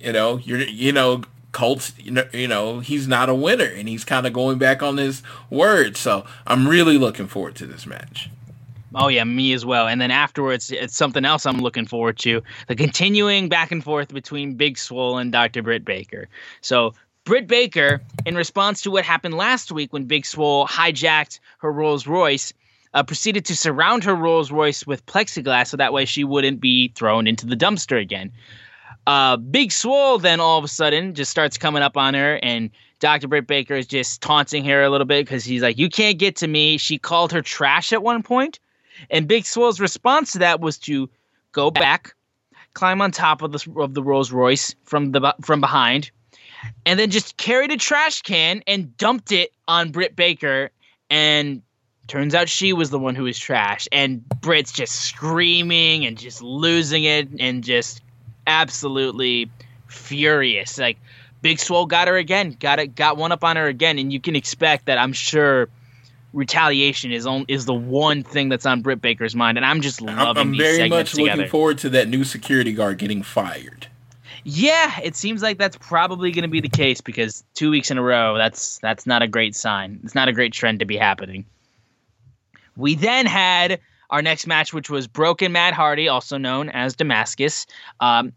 you 0.04 0.14
know, 0.14 0.38
you're 0.38 0.60
you 0.60 0.92
know. 0.92 1.24
Colt's, 1.54 1.92
you 2.00 2.48
know, 2.48 2.80
he's 2.80 3.10
not 3.10 3.28
a 3.28 3.36
winner, 3.36 3.66
and 3.66 3.90
he's 3.90 4.06
kind 4.06 4.26
of 4.26 4.32
going 4.32 4.58
back 4.58 4.82
on 4.82 4.96
his 4.96 5.22
word. 5.50 5.98
So 5.98 6.26
I'm 6.48 6.66
really 6.66 6.98
looking 6.98 7.28
forward 7.28 7.56
to 7.56 7.68
this 7.68 7.86
match. 7.86 8.30
Oh 8.96 9.08
yeah, 9.08 9.26
me 9.26 9.52
as 9.54 9.66
well. 9.66 9.88
And 9.88 10.00
then 10.00 10.12
afterwards, 10.12 10.72
it's 10.72 10.96
something 10.96 11.26
else 11.26 11.46
I'm 11.46 11.60
looking 11.60 11.86
forward 11.86 12.18
to: 12.20 12.42
the 12.68 12.76
continuing 12.76 13.50
back 13.50 13.72
and 13.72 13.84
forth 13.84 14.14
between 14.14 14.56
Big 14.56 14.78
Swole 14.78 15.18
and 15.18 15.32
Dr. 15.32 15.62
Britt 15.62 15.84
Baker. 15.84 16.28
So 16.62 16.94
Britt 17.24 17.48
Baker, 17.48 18.02
in 18.26 18.36
response 18.36 18.82
to 18.82 18.92
what 18.92 19.06
happened 19.06 19.36
last 19.36 19.72
week 19.72 19.94
when 19.94 20.06
Big 20.06 20.26
Swole 20.26 20.68
hijacked 20.68 21.40
her 21.60 21.72
Rolls 21.72 22.08
Royce, 22.08 22.52
uh, 22.94 23.04
proceeded 23.04 23.46
to 23.46 23.56
surround 23.56 24.04
her 24.04 24.16
Rolls 24.16 24.52
Royce 24.52 24.86
with 24.86 25.06
plexiglass 25.06 25.68
so 25.68 25.78
that 25.78 25.94
way 25.94 26.06
she 26.06 26.24
wouldn't 26.24 26.60
be 26.60 26.90
thrown 26.90 27.28
into 27.28 27.46
the 27.46 27.56
dumpster 27.56 28.02
again. 28.02 28.32
Uh, 29.08 29.38
Big 29.38 29.72
Swole 29.72 30.20
then 30.20 30.40
all 30.40 30.58
of 30.58 30.64
a 30.64 30.68
sudden 30.68 31.16
just 31.16 31.32
starts 31.32 31.58
coming 31.58 31.82
up 31.82 31.98
on 31.98 32.14
her, 32.14 32.40
and 32.44 32.70
Dr. 33.00 33.28
Britt 33.28 33.48
Baker 33.48 33.74
is 33.74 33.88
just 33.88 34.22
taunting 34.22 34.64
her 34.66 34.84
a 34.84 34.90
little 34.90 35.06
bit 35.06 35.26
because 35.26 35.44
he's 35.44 35.62
like, 35.62 35.78
"You 35.78 35.90
can't 35.90 36.18
get 36.18 36.36
to 36.38 36.48
me." 36.48 36.78
She 36.78 36.98
called 36.98 37.32
her 37.32 37.42
trash 37.42 37.94
at 37.94 38.04
one 38.04 38.22
point, 38.22 38.60
and 39.10 39.28
Big 39.28 39.46
Swole's 39.46 39.80
response 39.80 40.34
to 40.34 40.40
that 40.40 40.60
was 40.60 40.78
to 40.80 41.10
go 41.52 41.72
back, 41.72 42.14
climb 42.74 43.02
on 43.02 43.12
top 43.12 43.42
of 43.42 43.52
the 43.52 43.66
of 43.78 43.96
the 43.96 44.04
Rolls 44.04 44.32
Royce 44.32 44.76
from 44.84 45.12
the 45.12 45.36
from 45.42 45.62
behind, 45.62 46.12
and 46.86 47.00
then 47.00 47.10
just 47.10 47.38
carried 47.38 47.72
a 47.72 47.78
trash 47.78 48.22
can 48.22 48.62
and 48.68 48.96
dumped 48.98 49.32
it 49.32 49.52
on 49.68 49.90
Britt 49.92 50.16
Baker, 50.16 50.70
and 51.10 51.64
turns 52.08 52.36
out 52.36 52.50
she 52.50 52.72
was 52.72 52.92
the 52.92 53.00
one 53.00 53.16
who 53.16 53.24
was 53.24 53.40
trash, 53.40 53.88
and 53.92 54.28
Britt's 54.42 54.72
just 54.72 54.94
screaming 54.94 56.06
and 56.06 56.20
just 56.20 56.44
losing 56.44 57.04
it 57.04 57.30
and 57.40 57.64
just 57.64 58.02
absolutely 58.52 59.50
furious. 59.88 60.78
Like 60.78 60.98
Big 61.42 61.60
Swole 61.60 61.86
got 61.86 62.08
her 62.08 62.18
again, 62.18 62.56
got 62.60 62.80
it, 62.80 62.96
got 62.96 63.18
one 63.18 63.32
up 63.32 63.44
on 63.44 63.56
her 63.56 63.68
again, 63.68 63.98
and 63.98 64.12
you 64.12 64.20
can 64.20 64.36
expect 64.36 64.86
that. 64.86 64.98
I'm 64.98 65.14
sure 65.14 65.70
retaliation 66.34 67.12
is 67.12 67.26
on 67.26 67.46
is 67.48 67.66
the 67.66 67.74
one 67.74 68.24
thing 68.24 68.50
that's 68.50 68.66
on 68.66 68.82
Britt 68.82 69.02
Baker's 69.02 69.36
mind, 69.36 69.58
and 69.58 69.66
I'm 69.66 69.82
just 69.82 70.02
I'm, 70.02 70.18
loving 70.18 70.42
I'm 70.42 70.52
these 70.52 70.62
very 70.62 70.90
much 70.90 71.12
together. 71.12 71.38
looking 71.38 71.50
forward 71.50 71.78
to 71.80 71.90
that 71.90 72.08
new 72.10 72.24
security 72.24 72.74
guard 72.74 72.98
getting 72.98 73.24
fired. 73.24 73.88
Yeah, 74.44 75.00
it 75.04 75.16
seems 75.16 75.44
like 75.44 75.58
that's 75.58 75.78
probably 75.78 76.32
going 76.32 76.44
to 76.44 76.50
be 76.50 76.62
the 76.62 76.70
case 76.70 77.00
because 77.00 77.44
two 77.54 77.70
weeks 77.70 77.92
in 77.92 77.98
a 77.98 78.02
row, 78.02 78.38
that's 78.38 78.80
that's 78.80 79.06
not 79.06 79.22
a 79.22 79.28
great 79.28 79.56
sign. 79.56 80.00
It's 80.04 80.16
not 80.16 80.28
a 80.28 80.34
great 80.34 80.54
trend 80.54 80.80
to 80.80 80.86
be 80.86 80.98
happening. 80.98 81.46
We 82.76 82.96
then 82.96 83.26
had 83.26 83.80
our 84.10 84.22
next 84.22 84.48
match, 84.48 84.74
which 84.74 84.90
was 84.90 85.08
Broken 85.08 85.52
Matt 85.52 85.74
Hardy, 85.74 86.08
also 86.08 86.38
known 86.38 86.70
as 86.70 86.96
Damascus. 86.96 87.66
Um, 88.00 88.34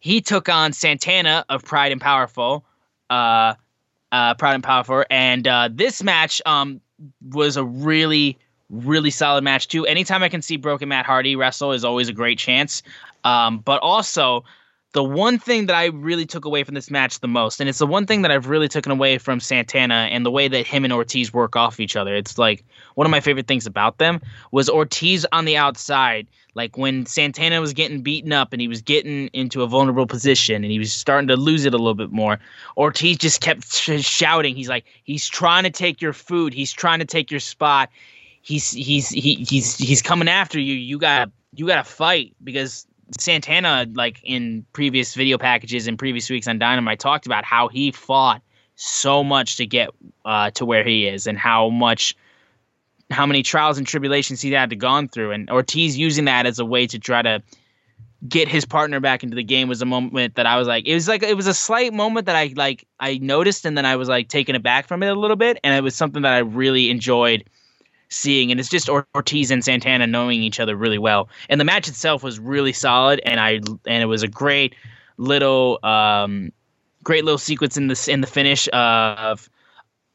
he 0.00 0.20
took 0.20 0.48
on 0.48 0.72
Santana 0.72 1.44
of 1.48 1.64
Pride 1.64 1.92
and 1.92 2.00
Powerful, 2.00 2.64
uh, 3.10 3.54
uh, 4.12 4.34
Proud 4.34 4.54
and 4.54 4.64
Powerful, 4.64 5.04
and 5.10 5.46
uh, 5.46 5.68
this 5.72 6.02
match 6.02 6.40
um, 6.46 6.80
was 7.30 7.56
a 7.56 7.64
really, 7.64 8.38
really 8.70 9.10
solid 9.10 9.44
match 9.44 9.68
too. 9.68 9.86
Anytime 9.86 10.22
I 10.22 10.28
can 10.28 10.42
see 10.42 10.56
Broken 10.56 10.88
Matt 10.88 11.06
Hardy 11.06 11.36
wrestle 11.36 11.72
is 11.72 11.84
always 11.84 12.08
a 12.08 12.12
great 12.12 12.38
chance. 12.38 12.82
Um, 13.24 13.58
but 13.58 13.80
also, 13.82 14.44
the 14.92 15.04
one 15.04 15.38
thing 15.38 15.66
that 15.66 15.76
I 15.76 15.86
really 15.86 16.24
took 16.24 16.46
away 16.46 16.64
from 16.64 16.74
this 16.74 16.90
match 16.90 17.20
the 17.20 17.28
most, 17.28 17.60
and 17.60 17.68
it's 17.68 17.80
the 17.80 17.86
one 17.86 18.06
thing 18.06 18.22
that 18.22 18.30
I've 18.30 18.48
really 18.48 18.68
taken 18.68 18.92
away 18.92 19.18
from 19.18 19.40
Santana 19.40 20.08
and 20.10 20.24
the 20.24 20.30
way 20.30 20.48
that 20.48 20.66
him 20.66 20.84
and 20.84 20.92
Ortiz 20.92 21.34
work 21.34 21.54
off 21.54 21.80
each 21.80 21.96
other. 21.96 22.14
It's 22.14 22.38
like 22.38 22.64
one 22.94 23.06
of 23.06 23.10
my 23.10 23.20
favorite 23.20 23.46
things 23.46 23.66
about 23.66 23.98
them 23.98 24.22
was 24.52 24.70
Ortiz 24.70 25.26
on 25.32 25.44
the 25.44 25.56
outside. 25.56 26.26
Like 26.56 26.78
when 26.78 27.04
Santana 27.04 27.60
was 27.60 27.74
getting 27.74 28.00
beaten 28.00 28.32
up 28.32 28.52
and 28.52 28.62
he 28.62 28.66
was 28.66 28.80
getting 28.80 29.28
into 29.34 29.62
a 29.62 29.66
vulnerable 29.66 30.06
position 30.06 30.64
and 30.64 30.72
he 30.72 30.78
was 30.78 30.92
starting 30.92 31.28
to 31.28 31.36
lose 31.36 31.66
it 31.66 31.74
a 31.74 31.76
little 31.76 31.94
bit 31.94 32.10
more, 32.10 32.38
Ortiz 32.78 33.18
just 33.18 33.42
kept 33.42 33.72
sh- 33.72 34.00
shouting. 34.00 34.56
He's 34.56 34.68
like, 34.68 34.86
he's 35.04 35.28
trying 35.28 35.64
to 35.64 35.70
take 35.70 36.00
your 36.00 36.14
food. 36.14 36.54
He's 36.54 36.72
trying 36.72 37.00
to 37.00 37.04
take 37.04 37.30
your 37.30 37.40
spot. 37.40 37.90
He's 38.40 38.70
he's 38.70 39.10
he, 39.10 39.34
he's 39.48 39.76
he's 39.76 40.00
coming 40.00 40.28
after 40.28 40.58
you. 40.58 40.74
You 40.74 40.98
gotta 40.98 41.30
you 41.54 41.66
gotta 41.66 41.84
fight 41.84 42.34
because 42.42 42.86
Santana, 43.18 43.86
like 43.92 44.20
in 44.24 44.64
previous 44.72 45.14
video 45.14 45.36
packages 45.38 45.86
and 45.86 45.98
previous 45.98 46.30
weeks 46.30 46.48
on 46.48 46.58
Dynamite, 46.58 46.98
talked 46.98 47.26
about 47.26 47.44
how 47.44 47.68
he 47.68 47.92
fought 47.92 48.40
so 48.76 49.22
much 49.22 49.56
to 49.56 49.66
get 49.66 49.90
uh, 50.24 50.50
to 50.52 50.64
where 50.64 50.84
he 50.84 51.06
is 51.06 51.26
and 51.26 51.38
how 51.38 51.68
much, 51.68 52.16
how 53.10 53.26
many 53.26 53.42
trials 53.42 53.78
and 53.78 53.86
tribulations 53.86 54.40
he 54.40 54.50
had 54.52 54.70
to 54.70 54.76
gone 54.76 55.08
through. 55.08 55.32
And 55.32 55.50
Ortiz 55.50 55.96
using 55.96 56.24
that 56.24 56.46
as 56.46 56.58
a 56.58 56.64
way 56.64 56.86
to 56.86 56.98
try 56.98 57.22
to 57.22 57.42
get 58.28 58.48
his 58.48 58.64
partner 58.64 58.98
back 58.98 59.22
into 59.22 59.36
the 59.36 59.44
game 59.44 59.68
was 59.68 59.82
a 59.82 59.86
moment 59.86 60.34
that 60.34 60.46
I 60.46 60.56
was 60.56 60.66
like, 60.66 60.86
it 60.86 60.94
was 60.94 61.06
like 61.06 61.22
it 61.22 61.36
was 61.36 61.46
a 61.46 61.54
slight 61.54 61.92
moment 61.92 62.26
that 62.26 62.36
I 62.36 62.52
like 62.56 62.86
I 62.98 63.18
noticed 63.18 63.64
and 63.64 63.76
then 63.76 63.86
I 63.86 63.96
was 63.96 64.08
like 64.08 64.28
taken 64.28 64.56
aback 64.56 64.88
from 64.88 65.02
it 65.02 65.08
a 65.08 65.14
little 65.14 65.36
bit, 65.36 65.58
and 65.62 65.74
it 65.74 65.82
was 65.82 65.94
something 65.94 66.22
that 66.22 66.32
I 66.32 66.38
really 66.38 66.90
enjoyed 66.90 67.44
seeing 68.08 68.50
and 68.52 68.60
it's 68.60 68.68
just 68.68 68.88
Ortiz 68.88 69.50
and 69.50 69.64
Santana 69.64 70.06
knowing 70.06 70.42
each 70.42 70.60
other 70.60 70.76
really 70.76 70.98
well. 70.98 71.28
And 71.48 71.60
the 71.60 71.64
match 71.64 71.88
itself 71.88 72.22
was 72.22 72.38
really 72.38 72.72
solid 72.72 73.20
and 73.24 73.40
I 73.40 73.60
and 73.86 74.02
it 74.02 74.06
was 74.06 74.22
a 74.22 74.28
great 74.28 74.74
little 75.18 75.78
um 75.84 76.52
great 77.02 77.24
little 77.24 77.38
sequence 77.38 77.76
in 77.76 77.88
this 77.88 78.08
in 78.08 78.20
the 78.20 78.26
finish 78.26 78.68
of 78.72 79.48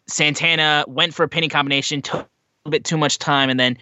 Santana 0.08 0.86
went 0.88 1.14
for 1.14 1.24
a 1.24 1.30
pinning 1.30 1.50
combination, 1.50 2.02
took 2.02 2.28
bit 2.70 2.84
too 2.84 2.98
much 2.98 3.18
time 3.18 3.50
and 3.50 3.60
then 3.60 3.78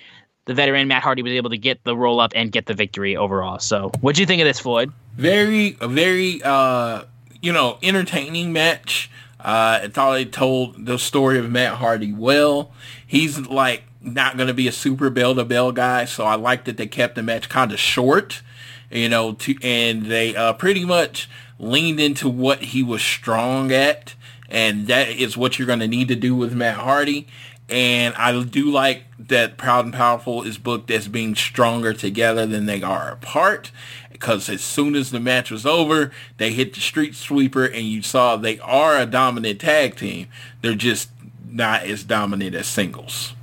the 0.45 0.53
veteran 0.53 0.87
Matt 0.87 1.03
Hardy 1.03 1.21
was 1.21 1.33
able 1.33 1.51
to 1.51 1.57
get 1.57 1.83
the 1.83 1.95
roll 1.95 2.19
up 2.19 2.31
and 2.33 2.51
get 2.51 2.65
the 2.65 2.73
victory 2.73 3.15
overall. 3.15 3.59
So, 3.59 3.91
what 4.01 4.15
do 4.15 4.21
you 4.21 4.25
think 4.25 4.41
of 4.41 4.47
this, 4.47 4.59
Floyd? 4.59 4.91
Very, 5.15 5.71
very, 5.73 6.41
uh, 6.41 7.03
you 7.39 7.53
know, 7.53 7.77
entertaining 7.83 8.51
match. 8.51 9.11
Uh, 9.39 9.81
I 9.83 9.89
thought 9.89 10.19
it 10.19 10.33
told 10.33 10.87
the 10.87 10.97
story 10.97 11.37
of 11.37 11.51
Matt 11.51 11.75
Hardy 11.75 12.11
well. 12.11 12.71
He's 13.05 13.39
like 13.47 13.83
not 14.01 14.37
going 14.37 14.47
to 14.47 14.53
be 14.53 14.67
a 14.67 14.71
super 14.71 15.11
bell 15.11 15.35
to 15.35 15.45
bell 15.45 15.71
guy, 15.71 16.05
so 16.05 16.25
I 16.25 16.33
like 16.33 16.65
that 16.65 16.77
they 16.77 16.87
kept 16.87 17.13
the 17.13 17.21
match 17.21 17.47
kind 17.47 17.71
of 17.71 17.79
short, 17.79 18.41
you 18.89 19.07
know, 19.07 19.33
to, 19.33 19.55
and 19.61 20.07
they 20.07 20.35
uh, 20.35 20.53
pretty 20.53 20.83
much 20.83 21.29
leaned 21.59 21.99
into 21.99 22.27
what 22.27 22.63
he 22.63 22.81
was 22.81 23.03
strong 23.03 23.71
at, 23.71 24.15
and 24.49 24.87
that 24.87 25.09
is 25.09 25.37
what 25.37 25.59
you're 25.59 25.67
going 25.67 25.79
to 25.79 25.87
need 25.87 26.07
to 26.07 26.15
do 26.15 26.35
with 26.35 26.55
Matt 26.55 26.77
Hardy. 26.77 27.27
And 27.69 28.15
I 28.15 28.43
do 28.43 28.71
like 28.71 29.03
that 29.19 29.57
Proud 29.57 29.85
and 29.85 29.93
Powerful 29.93 30.43
is 30.43 30.57
booked 30.57 30.89
as 30.91 31.07
being 31.07 31.35
stronger 31.35 31.93
together 31.93 32.45
than 32.45 32.65
they 32.65 32.81
are 32.81 33.11
apart. 33.11 33.71
Because 34.11 34.49
as 34.49 34.61
soon 34.61 34.95
as 34.95 35.11
the 35.11 35.19
match 35.19 35.51
was 35.51 35.65
over, 35.65 36.11
they 36.37 36.51
hit 36.51 36.73
the 36.73 36.81
street 36.81 37.15
sweeper 37.15 37.65
and 37.65 37.85
you 37.85 38.01
saw 38.01 38.35
they 38.35 38.59
are 38.59 38.97
a 38.97 39.05
dominant 39.05 39.61
tag 39.61 39.95
team. 39.95 40.27
They're 40.61 40.75
just 40.75 41.09
not 41.47 41.83
as 41.83 42.03
dominant 42.03 42.55
as 42.55 42.67
singles. 42.67 43.33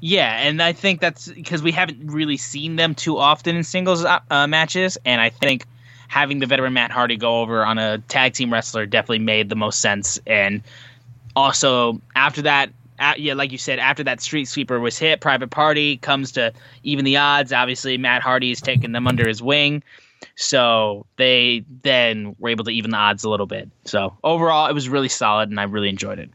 Yeah, 0.00 0.36
and 0.46 0.62
I 0.62 0.72
think 0.72 1.00
that's 1.00 1.28
because 1.28 1.62
we 1.62 1.72
haven't 1.72 2.10
really 2.10 2.36
seen 2.36 2.76
them 2.76 2.94
too 2.94 3.18
often 3.18 3.56
in 3.56 3.64
singles 3.64 4.04
uh, 4.04 4.20
uh, 4.30 4.46
matches, 4.46 4.98
and 5.04 5.20
I 5.20 5.30
think 5.30 5.64
having 6.08 6.38
the 6.38 6.46
veteran 6.46 6.74
Matt 6.74 6.90
Hardy 6.90 7.16
go 7.16 7.40
over 7.40 7.64
on 7.64 7.78
a 7.78 7.98
tag 7.98 8.34
team 8.34 8.52
wrestler 8.52 8.86
definitely 8.86 9.20
made 9.20 9.48
the 9.48 9.56
most 9.56 9.80
sense. 9.80 10.20
And 10.26 10.62
also 11.34 12.00
after 12.14 12.42
that, 12.42 12.70
uh, 12.98 13.14
yeah, 13.16 13.34
like 13.34 13.52
you 13.52 13.58
said, 13.58 13.78
after 13.78 14.04
that 14.04 14.20
street 14.20 14.46
sweeper 14.46 14.80
was 14.80 14.98
hit, 14.98 15.20
Private 15.20 15.50
Party 15.50 15.96
comes 15.98 16.32
to 16.32 16.52
even 16.82 17.04
the 17.04 17.16
odds. 17.16 17.52
Obviously, 17.52 17.98
Matt 17.98 18.22
Hardy 18.22 18.50
is 18.50 18.60
taking 18.60 18.92
them 18.92 19.06
under 19.06 19.26
his 19.26 19.42
wing. 19.42 19.82
So 20.34 21.06
they 21.16 21.64
then 21.82 22.34
were 22.38 22.48
able 22.48 22.64
to 22.64 22.70
even 22.70 22.90
the 22.90 22.96
odds 22.96 23.24
a 23.24 23.30
little 23.30 23.46
bit. 23.46 23.70
So 23.84 24.16
overall, 24.24 24.66
it 24.66 24.72
was 24.72 24.88
really 24.88 25.08
solid, 25.08 25.50
and 25.50 25.60
I 25.60 25.64
really 25.64 25.88
enjoyed 25.88 26.18
it. 26.18 26.30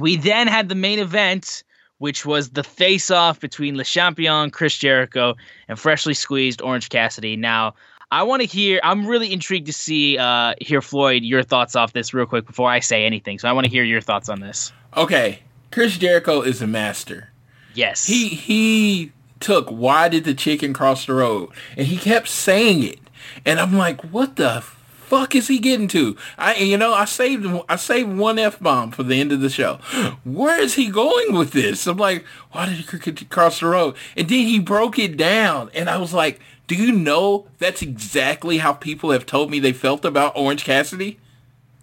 We 0.00 0.16
then 0.16 0.46
had 0.46 0.68
the 0.68 0.74
main 0.74 0.98
event, 0.98 1.64
which 1.98 2.24
was 2.24 2.50
the 2.50 2.64
face-off 2.64 3.40
between 3.40 3.76
Le 3.76 3.84
Champion, 3.84 4.50
Chris 4.50 4.76
Jericho, 4.76 5.34
and 5.68 5.78
freshly 5.78 6.14
squeezed 6.14 6.62
Orange 6.62 6.88
Cassidy. 6.88 7.36
Now, 7.36 7.74
I 8.10 8.22
want 8.22 8.42
to 8.42 8.46
hear. 8.46 8.80
I'm 8.82 9.06
really 9.06 9.32
intrigued 9.32 9.66
to 9.66 9.72
see, 9.72 10.18
uh, 10.18 10.54
hear 10.60 10.82
Floyd 10.82 11.22
your 11.22 11.42
thoughts 11.42 11.74
off 11.74 11.92
this 11.92 12.12
real 12.12 12.26
quick 12.26 12.46
before 12.46 12.70
I 12.70 12.80
say 12.80 13.04
anything. 13.04 13.38
So 13.38 13.48
I 13.48 13.52
want 13.52 13.64
to 13.64 13.70
hear 13.70 13.84
your 13.84 14.00
thoughts 14.00 14.28
on 14.28 14.40
this. 14.40 14.72
Okay, 14.96 15.40
Chris 15.70 15.96
Jericho 15.96 16.42
is 16.42 16.60
a 16.60 16.66
master. 16.66 17.30
Yes, 17.74 18.06
He 18.06 18.28
he 18.28 19.12
took 19.40 19.68
why 19.68 20.08
did 20.08 20.24
the 20.24 20.34
chicken 20.34 20.72
cross 20.72 21.06
the 21.06 21.14
road? 21.14 21.50
And 21.76 21.86
he 21.86 21.96
kept 21.96 22.28
saying 22.28 22.82
it. 22.82 22.98
And 23.44 23.58
I'm 23.58 23.76
like, 23.76 24.02
what 24.02 24.36
the 24.36 24.60
fuck 24.60 25.34
is 25.34 25.48
he 25.48 25.58
getting 25.58 25.88
to? 25.88 26.16
I 26.38 26.56
you 26.56 26.76
know, 26.76 26.92
I 26.92 27.06
saved 27.06 27.46
I 27.68 27.76
saved 27.76 28.10
one 28.16 28.38
F 28.38 28.60
bomb 28.60 28.90
for 28.90 29.02
the 29.02 29.20
end 29.20 29.32
of 29.32 29.40
the 29.40 29.50
show. 29.50 29.76
Where 30.24 30.60
is 30.60 30.74
he 30.74 30.88
going 30.88 31.34
with 31.34 31.52
this? 31.52 31.86
I'm 31.86 31.96
like, 31.96 32.24
why 32.52 32.66
did 32.66 32.76
he 32.76 33.24
cross 33.26 33.60
the 33.60 33.66
road? 33.66 33.96
And 34.16 34.28
then 34.28 34.46
he 34.46 34.58
broke 34.58 34.98
it 34.98 35.16
down 35.16 35.70
and 35.74 35.88
I 35.88 35.96
was 35.98 36.12
like, 36.12 36.40
do 36.66 36.74
you 36.74 36.92
know 36.92 37.46
that's 37.58 37.82
exactly 37.82 38.58
how 38.58 38.72
people 38.74 39.10
have 39.10 39.26
told 39.26 39.50
me 39.50 39.58
they 39.58 39.72
felt 39.72 40.04
about 40.04 40.36
Orange 40.36 40.64
Cassidy? 40.64 41.18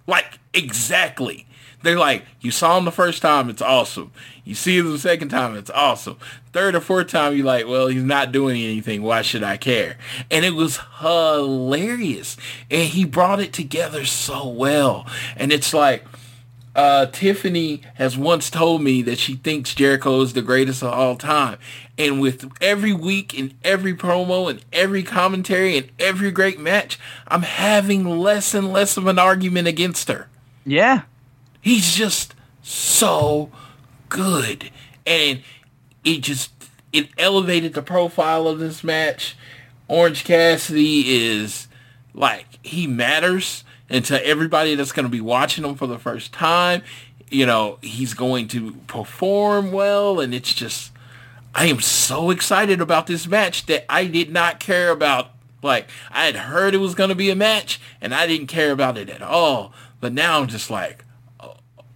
Like 0.07 0.39
exactly. 0.53 1.47
They're 1.81 1.97
like, 1.97 2.25
you 2.41 2.51
saw 2.51 2.77
him 2.77 2.85
the 2.85 2.91
first 2.91 3.21
time, 3.21 3.49
it's 3.49 3.61
awesome. 3.61 4.11
You 4.43 4.55
see 4.55 4.77
him 4.77 4.91
the 4.91 4.99
second 4.99 5.29
time, 5.29 5.55
it's 5.55 5.69
awesome. 5.69 6.17
Third 6.51 6.75
or 6.75 6.81
fourth 6.81 7.07
time, 7.07 7.35
you're 7.35 7.45
like, 7.45 7.67
well, 7.67 7.87
he's 7.87 8.03
not 8.03 8.31
doing 8.31 8.61
anything. 8.61 9.01
Why 9.01 9.21
should 9.21 9.43
I 9.43 9.57
care? 9.57 9.97
And 10.29 10.43
it 10.43 10.55
was 10.55 10.79
hilarious. 10.99 12.35
And 12.69 12.89
he 12.89 13.05
brought 13.05 13.39
it 13.39 13.53
together 13.53 14.05
so 14.05 14.47
well. 14.47 15.05
And 15.37 15.53
it's 15.53 15.73
like, 15.73 16.05
uh, 16.75 17.07
Tiffany 17.07 17.81
has 17.95 18.17
once 18.17 18.49
told 18.49 18.81
me 18.81 19.01
that 19.01 19.17
she 19.19 19.35
thinks 19.35 19.73
Jericho 19.73 20.21
is 20.21 20.33
the 20.33 20.41
greatest 20.41 20.81
of 20.81 20.93
all 20.93 21.15
time. 21.15 21.57
And 21.97 22.21
with 22.21 22.49
every 22.61 22.93
week 22.93 23.37
and 23.37 23.53
every 23.63 23.93
promo 23.93 24.49
and 24.49 24.63
every 24.71 25.03
commentary 25.03 25.77
and 25.77 25.89
every 25.99 26.31
great 26.31 26.59
match, 26.59 26.97
I'm 27.27 27.41
having 27.41 28.05
less 28.19 28.53
and 28.53 28.71
less 28.71 28.95
of 28.97 29.07
an 29.07 29.19
argument 29.19 29.67
against 29.67 30.07
her. 30.07 30.27
yeah, 30.65 31.01
He's 31.61 31.95
just 31.95 32.35
so 32.61 33.51
good. 34.09 34.71
And 35.05 35.41
it 36.03 36.21
just 36.21 36.51
it 36.91 37.09
elevated 37.17 37.73
the 37.73 37.81
profile 37.81 38.47
of 38.47 38.59
this 38.59 38.83
match. 38.83 39.35
Orange 39.87 40.23
Cassidy 40.23 41.25
is 41.25 41.67
like 42.13 42.45
he 42.63 42.87
matters 42.87 43.63
and 43.89 44.05
to 44.05 44.25
everybody 44.25 44.75
that's 44.75 44.91
going 44.91 45.05
to 45.05 45.11
be 45.11 45.21
watching 45.21 45.65
him 45.65 45.75
for 45.75 45.87
the 45.87 45.97
first 45.97 46.31
time, 46.31 46.83
you 47.29 47.45
know, 47.45 47.79
he's 47.81 48.13
going 48.13 48.47
to 48.49 48.73
perform 48.87 49.71
well 49.71 50.19
and 50.19 50.33
it's 50.33 50.53
just 50.53 50.91
I 51.53 51.65
am 51.65 51.81
so 51.81 52.29
excited 52.29 52.79
about 52.79 53.07
this 53.07 53.27
match 53.27 53.65
that 53.65 53.85
I 53.91 54.05
did 54.05 54.31
not 54.31 54.59
care 54.59 54.91
about 54.91 55.31
like 55.63 55.89
I 56.11 56.25
had 56.25 56.35
heard 56.35 56.73
it 56.73 56.77
was 56.77 56.95
going 56.95 57.09
to 57.09 57.15
be 57.15 57.29
a 57.29 57.35
match 57.35 57.81
and 57.99 58.13
I 58.13 58.27
didn't 58.27 58.47
care 58.47 58.71
about 58.71 58.97
it 58.97 59.09
at 59.09 59.21
all. 59.21 59.73
But 59.99 60.13
now 60.13 60.39
I'm 60.39 60.47
just 60.47 60.69
like 60.69 61.03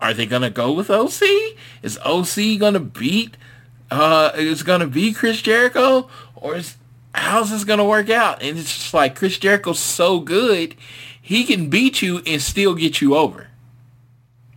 are 0.04 0.14
they 0.14 0.26
gonna 0.26 0.50
go 0.50 0.74
with 0.74 0.90
OC? 0.90 1.22
Is 1.82 1.98
OC 2.06 2.60
gonna 2.60 2.82
beat? 2.82 3.38
Uh, 3.90 4.32
is 4.36 4.62
gonna 4.62 4.86
be 4.86 5.14
Chris 5.14 5.42
Jericho, 5.42 6.10
or 6.36 6.58
is 6.58 6.76
how's 7.16 7.52
this 7.52 7.64
gonna 7.64 7.86
work 7.86 8.10
out? 8.10 8.44
And 8.44 8.60
it's 8.60 8.76
just 8.76 8.94
like 8.94 9.16
Chris 9.16 9.38
Jericho's 9.38 9.80
so 9.80 10.20
good, 10.20 10.76
he 11.22 11.46
can 11.46 11.70
beat 11.70 12.02
you 12.02 12.22
and 12.28 12.42
still 12.42 12.76
get 12.76 13.00
you 13.00 13.16
over. 13.16 13.48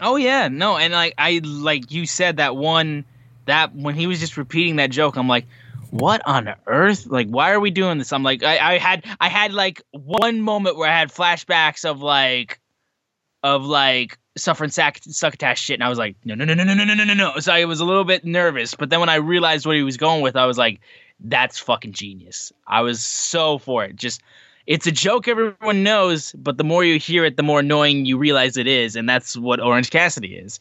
Oh 0.00 0.16
yeah, 0.16 0.48
no, 0.48 0.76
and 0.76 0.92
like 0.92 1.14
I 1.16 1.40
like 1.44 1.92
you 1.92 2.06
said 2.06 2.38
that 2.38 2.56
one 2.56 3.04
that 3.44 3.72
when 3.72 3.94
he 3.94 4.08
was 4.08 4.18
just 4.18 4.36
repeating 4.36 4.76
that 4.76 4.90
joke, 4.90 5.16
I'm 5.16 5.28
like, 5.28 5.46
what 5.90 6.22
on 6.26 6.52
earth? 6.66 7.06
Like, 7.06 7.28
why 7.28 7.52
are 7.52 7.60
we 7.60 7.70
doing 7.70 7.98
this? 7.98 8.12
I'm 8.12 8.24
like, 8.24 8.42
I, 8.42 8.74
I 8.74 8.78
had 8.78 9.04
I 9.20 9.28
had 9.28 9.52
like 9.52 9.80
one 9.92 10.40
moment 10.40 10.76
where 10.76 10.90
I 10.90 10.98
had 10.98 11.12
flashbacks 11.12 11.88
of 11.88 12.02
like 12.02 12.58
of 13.44 13.64
like 13.64 14.18
suffering 14.36 14.70
sac- 14.70 15.02
succotash 15.02 15.60
shit, 15.60 15.74
and 15.74 15.84
I 15.84 15.88
was 15.88 15.98
like, 15.98 16.16
no, 16.24 16.34
no, 16.34 16.44
no, 16.44 16.54
no, 16.54 16.64
no, 16.64 16.74
no, 16.74 16.84
no, 16.84 16.94
no, 16.94 17.04
no, 17.04 17.14
no. 17.14 17.38
So 17.38 17.52
I 17.52 17.64
was 17.64 17.80
a 17.80 17.84
little 17.84 18.04
bit 18.04 18.24
nervous, 18.24 18.74
but 18.74 18.90
then 18.90 19.00
when 19.00 19.08
I 19.08 19.16
realized 19.16 19.66
what 19.66 19.76
he 19.76 19.82
was 19.82 19.96
going 19.96 20.22
with, 20.22 20.36
I 20.36 20.46
was 20.46 20.58
like, 20.58 20.80
that's 21.20 21.58
fucking 21.58 21.92
genius. 21.92 22.52
I 22.66 22.82
was 22.82 23.02
so 23.02 23.58
for 23.58 23.84
it. 23.84 23.96
Just 23.96 24.22
it's 24.66 24.86
a 24.86 24.92
joke 24.92 25.28
everyone 25.28 25.82
knows, 25.82 26.32
but 26.32 26.58
the 26.58 26.64
more 26.64 26.84
you 26.84 26.98
hear 26.98 27.24
it, 27.24 27.36
the 27.36 27.42
more 27.42 27.60
annoying 27.60 28.04
you 28.04 28.18
realize 28.18 28.56
it 28.56 28.66
is, 28.66 28.96
and 28.96 29.08
that's 29.08 29.36
what 29.36 29.60
Orange 29.60 29.90
Cassidy 29.90 30.34
is. 30.34 30.58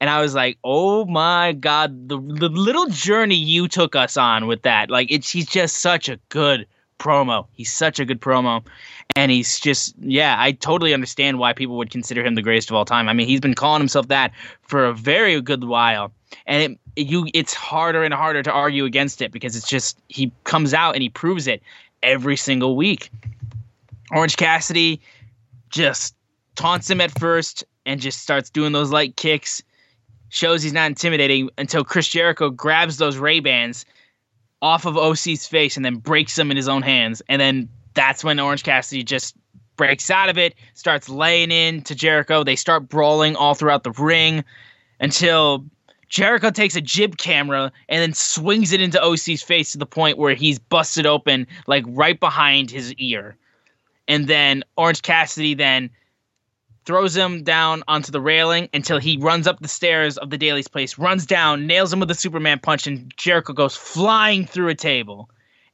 And 0.00 0.08
I 0.08 0.22
was 0.22 0.34
like, 0.34 0.56
"Oh 0.64 1.04
my 1.04 1.52
god, 1.52 2.08
the, 2.08 2.16
the 2.16 2.48
little 2.48 2.86
journey 2.86 3.34
you 3.34 3.68
took 3.68 3.94
us 3.94 4.16
on 4.16 4.46
with 4.46 4.62
that! 4.62 4.90
Like, 4.90 5.10
it's 5.10 5.30
he's 5.30 5.46
just 5.46 5.78
such 5.78 6.08
a 6.08 6.18
good 6.30 6.66
promo. 6.98 7.46
He's 7.52 7.72
such 7.72 7.98
a 7.98 8.04
good 8.04 8.20
promo, 8.20 8.64
and 9.16 9.30
he's 9.30 9.58
just 9.58 9.94
yeah. 10.00 10.36
I 10.38 10.52
totally 10.52 10.94
understand 10.94 11.38
why 11.38 11.52
people 11.52 11.76
would 11.76 11.90
consider 11.90 12.24
him 12.24 12.34
the 12.34 12.42
greatest 12.42 12.70
of 12.70 12.76
all 12.76 12.84
time. 12.84 13.08
I 13.08 13.12
mean, 13.12 13.26
he's 13.26 13.40
been 13.40 13.54
calling 13.54 13.80
himself 13.80 14.08
that 14.08 14.32
for 14.62 14.84
a 14.84 14.94
very 14.94 15.40
good 15.40 15.64
while, 15.64 16.12
and 16.46 16.78
it 16.96 17.02
you 17.08 17.28
it's 17.34 17.54
harder 17.54 18.02
and 18.02 18.14
harder 18.14 18.42
to 18.42 18.50
argue 18.52 18.84
against 18.84 19.22
it 19.22 19.32
because 19.32 19.56
it's 19.56 19.68
just 19.68 19.98
he 20.08 20.32
comes 20.44 20.74
out 20.74 20.94
and 20.94 21.02
he 21.02 21.08
proves 21.08 21.46
it 21.46 21.62
every 22.02 22.36
single 22.36 22.76
week. 22.76 23.10
Orange 24.10 24.36
Cassidy 24.36 25.00
just 25.70 26.14
taunts 26.56 26.90
him 26.90 27.00
at 27.00 27.16
first 27.18 27.64
and 27.86 28.00
just 28.00 28.22
starts 28.22 28.50
doing 28.50 28.72
those 28.72 28.90
light 28.90 29.16
kicks. 29.16 29.62
Shows 30.28 30.62
he's 30.62 30.72
not 30.72 30.86
intimidating 30.86 31.50
until 31.58 31.82
Chris 31.82 32.08
Jericho 32.08 32.50
grabs 32.50 32.98
those 32.98 33.16
Ray 33.16 33.40
Bans 33.40 33.84
off 34.62 34.84
of 34.84 34.96
OC's 34.96 35.46
face 35.46 35.76
and 35.76 35.84
then 35.84 35.96
breaks 35.96 36.36
them 36.36 36.50
in 36.50 36.56
his 36.56 36.68
own 36.68 36.82
hands. 36.82 37.22
And 37.28 37.40
then 37.40 37.68
that's 37.94 38.24
when 38.24 38.38
Orange 38.38 38.62
Cassidy 38.62 39.02
just 39.02 39.34
breaks 39.76 40.10
out 40.10 40.28
of 40.28 40.36
it, 40.36 40.54
starts 40.74 41.08
laying 41.08 41.50
in 41.50 41.82
to 41.82 41.94
Jericho. 41.94 42.44
They 42.44 42.56
start 42.56 42.88
brawling 42.88 43.36
all 43.36 43.54
throughout 43.54 43.82
the 43.82 43.92
ring 43.92 44.44
until 45.00 45.64
Jericho 46.08 46.50
takes 46.50 46.76
a 46.76 46.80
jib 46.80 47.16
camera 47.16 47.72
and 47.88 48.02
then 48.02 48.12
swings 48.12 48.72
it 48.72 48.80
into 48.80 49.02
OC's 49.02 49.42
face 49.42 49.72
to 49.72 49.78
the 49.78 49.86
point 49.86 50.18
where 50.18 50.34
he's 50.34 50.58
busted 50.58 51.06
open, 51.06 51.46
like 51.66 51.84
right 51.86 52.18
behind 52.18 52.70
his 52.70 52.92
ear. 52.94 53.36
And 54.08 54.26
then 54.26 54.64
Orange 54.76 55.02
Cassidy 55.02 55.54
then 55.54 55.88
throws 56.84 57.16
him 57.16 57.44
down 57.44 57.84
onto 57.86 58.10
the 58.10 58.20
railing 58.20 58.68
until 58.74 58.98
he 58.98 59.16
runs 59.18 59.46
up 59.46 59.60
the 59.60 59.68
stairs 59.68 60.18
of 60.18 60.30
the 60.30 60.36
Daily's 60.36 60.66
Place, 60.66 60.98
runs 60.98 61.24
down, 61.24 61.66
nails 61.66 61.92
him 61.92 62.00
with 62.00 62.10
a 62.10 62.14
Superman 62.14 62.58
punch, 62.58 62.86
and 62.86 63.14
Jericho 63.16 63.52
goes 63.52 63.76
flying 63.76 64.46
through 64.46 64.68
a 64.68 64.74
table. 64.74 65.30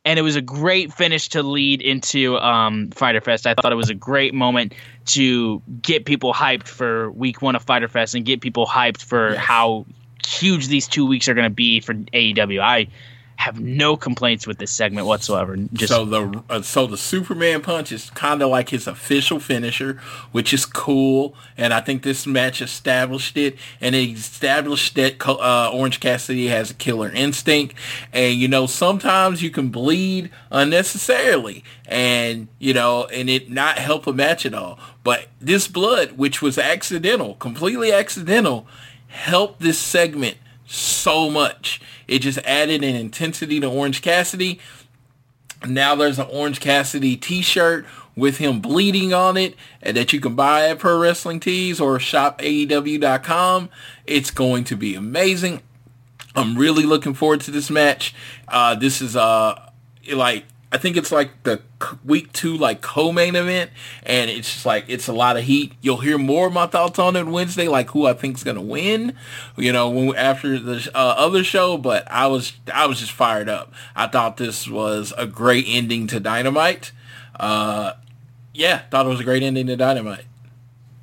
And 0.07 0.19
it 0.19 0.23
was 0.23 0.37
a 0.37 0.41
great 0.41 0.93
finish 0.93 1.29
to 1.31 1.43
lead 1.43 1.83
into 1.83 2.39
um, 2.39 2.91
Fyter 2.93 3.21
Fest. 3.21 3.47
I 3.47 3.55
thought 3.55 3.73
it 3.73 3.77
was 3.77 3.91
a 3.91 3.95
great 3.95 4.33
moment 4.33 4.73
to 5.07 5.61
get 5.83 6.07
people 6.07 6.33
hyped 6.33 6.69
for 6.69 7.11
week 7.11 7.43
one 7.43 7.57
of 7.57 7.63
Fyter 7.65 7.89
Fest 7.89 8.15
and 8.15 8.25
get 8.25 8.41
people 8.41 8.67
hyped 8.67 9.03
for 9.03 9.35
how 9.35 9.85
huge 10.25 10.69
these 10.69 10.87
two 10.87 11.05
weeks 11.05 11.29
are 11.29 11.35
going 11.35 11.51
to 11.51 11.55
be 11.55 11.81
for 11.81 11.93
AEW. 11.95 12.61
I 12.61 12.87
have 13.37 13.61
no 13.61 13.97
complaints 13.97 14.47
with 14.47 14.59
this 14.59 14.71
segment 14.71 15.07
whatsoever. 15.07 15.57
Just 15.73 15.93
so 15.93 16.05
the 16.05 16.43
uh, 16.49 16.63
so 16.63 16.87
the 16.87 16.97
Superman 16.97 17.61
punch 17.61 17.93
is 17.93 18.11
kind 18.11 18.43
of 18.43 18.51
like 18.51 18.71
his 18.71 18.87
official 18.87 19.39
finisher, 19.39 20.01
which 20.33 20.55
is 20.55 20.65
cool, 20.65 21.35
and 21.57 21.73
I 21.73 21.81
think 21.81 22.03
this 22.03 22.27
match 22.27 22.63
established 22.63 23.37
it, 23.37 23.57
and 23.81 23.95
it 23.95 24.11
established 24.11 24.95
that 24.97 25.27
uh, 25.27 25.71
Orange 25.73 26.01
Cassidy 26.01 26.49
has 26.49 26.71
a 26.71 26.75
killer 26.75 27.11
instinct, 27.11 27.75
and 28.13 28.35
you 28.35 28.49
know 28.49 28.67
sometimes 28.67 29.43
you 29.43 29.51
can 29.51 29.69
bleed 29.69 30.31
unnecessarily, 30.51 31.63
and 31.87 32.49
you 32.59 32.73
know, 32.73 33.05
and 33.07 33.29
it 33.29 33.51
not 33.51 33.79
help 33.79 34.07
a 34.07 34.13
match 34.13 34.47
at 34.47 34.55
all. 34.55 34.79
But 35.05 35.29
this 35.41 35.69
blood, 35.69 36.13
which 36.13 36.41
was 36.41 36.59
accidental, 36.59 37.35
completely 37.35 37.93
accidental, 37.93 38.67
helped 39.09 39.61
this 39.61 39.79
segment 39.79 40.39
so 40.67 41.31
much. 41.31 41.81
It 42.09 42.21
just 42.21 42.39
added 42.39 42.85
an 42.85 42.95
intensity 42.95 43.61
to 43.61 43.69
Orange 43.69 44.03
Cassidy. 44.03 44.61
Now 45.67 45.95
there's 45.95 46.19
an 46.19 46.29
Orange 46.31 46.61
Cassidy 46.61 47.17
t-shirt 47.17 47.87
with 48.15 48.39
him 48.39 48.61
bleeding 48.61 49.13
on 49.13 49.37
it 49.37 49.55
and 49.83 49.97
that 49.97 50.13
you 50.13 50.21
can 50.21 50.35
buy 50.35 50.69
at 50.69 50.79
Pro 50.79 50.99
Wrestling 50.99 51.41
Tees 51.41 51.81
or 51.81 51.99
shop 51.99 52.41
shopaew.com. 52.41 53.69
It's 54.07 54.31
going 54.31 54.65
to 54.65 54.77
be 54.77 54.95
amazing. 54.95 55.63
I'm 56.35 56.57
really 56.57 56.85
looking 56.85 57.15
forward 57.15 57.41
to 57.43 57.51
this 57.51 57.71
match. 57.71 58.15
Uh, 58.49 58.75
this 58.75 59.01
is 59.01 59.17
uh 59.17 59.71
like 60.13 60.45
I 60.77 60.79
think 60.79 60.99
it's 60.99 61.11
like 61.11 61.43
the 61.45 61.63
week 62.05 62.35
two 62.35 62.55
like 62.55 62.83
co-main 62.83 63.35
event, 63.35 63.71
and 64.03 64.29
it's 64.29 64.53
just 64.53 64.67
like 64.67 64.85
it's 64.89 65.09
a 65.09 65.13
lot 65.15 65.39
of 65.39 65.45
heat. 65.45 65.73
You'll 65.81 65.97
hear 65.97 66.19
more 66.19 66.49
of 66.49 66.53
my 66.53 66.67
thoughts 66.67 66.99
on 66.99 67.17
it 67.17 67.27
Wednesday, 67.27 67.67
like 67.67 67.89
who 67.93 68.05
I 68.05 68.13
think's 68.13 68.45
gonna 68.45 68.61
win. 68.61 69.15
You 69.57 69.73
know, 69.73 69.89
when, 69.89 70.15
after 70.15 70.59
the 70.59 70.91
uh, 70.95 71.15
other 71.17 71.43
show, 71.45 71.79
but 71.79 72.07
I 72.13 72.27
was 72.27 72.53
I 72.75 72.85
was 72.85 73.01
just 73.01 73.13
fired 73.13 73.49
up. 73.49 73.73
I 73.95 74.07
thought 74.07 74.37
this 74.37 74.69
was 74.69 75.15
a 75.17 75.27
great 75.27 75.65
ending 75.67 76.09
to 76.09 76.21
Dynamite. 76.21 76.93
Uh, 77.41 77.95
yeah, 78.53 78.83
thought 78.91 79.07
it 79.07 79.09
was 79.09 79.21
a 79.21 79.25
great 79.25 79.43
ending 79.43 79.69
to 79.69 79.77
Dynamite. 79.77 80.27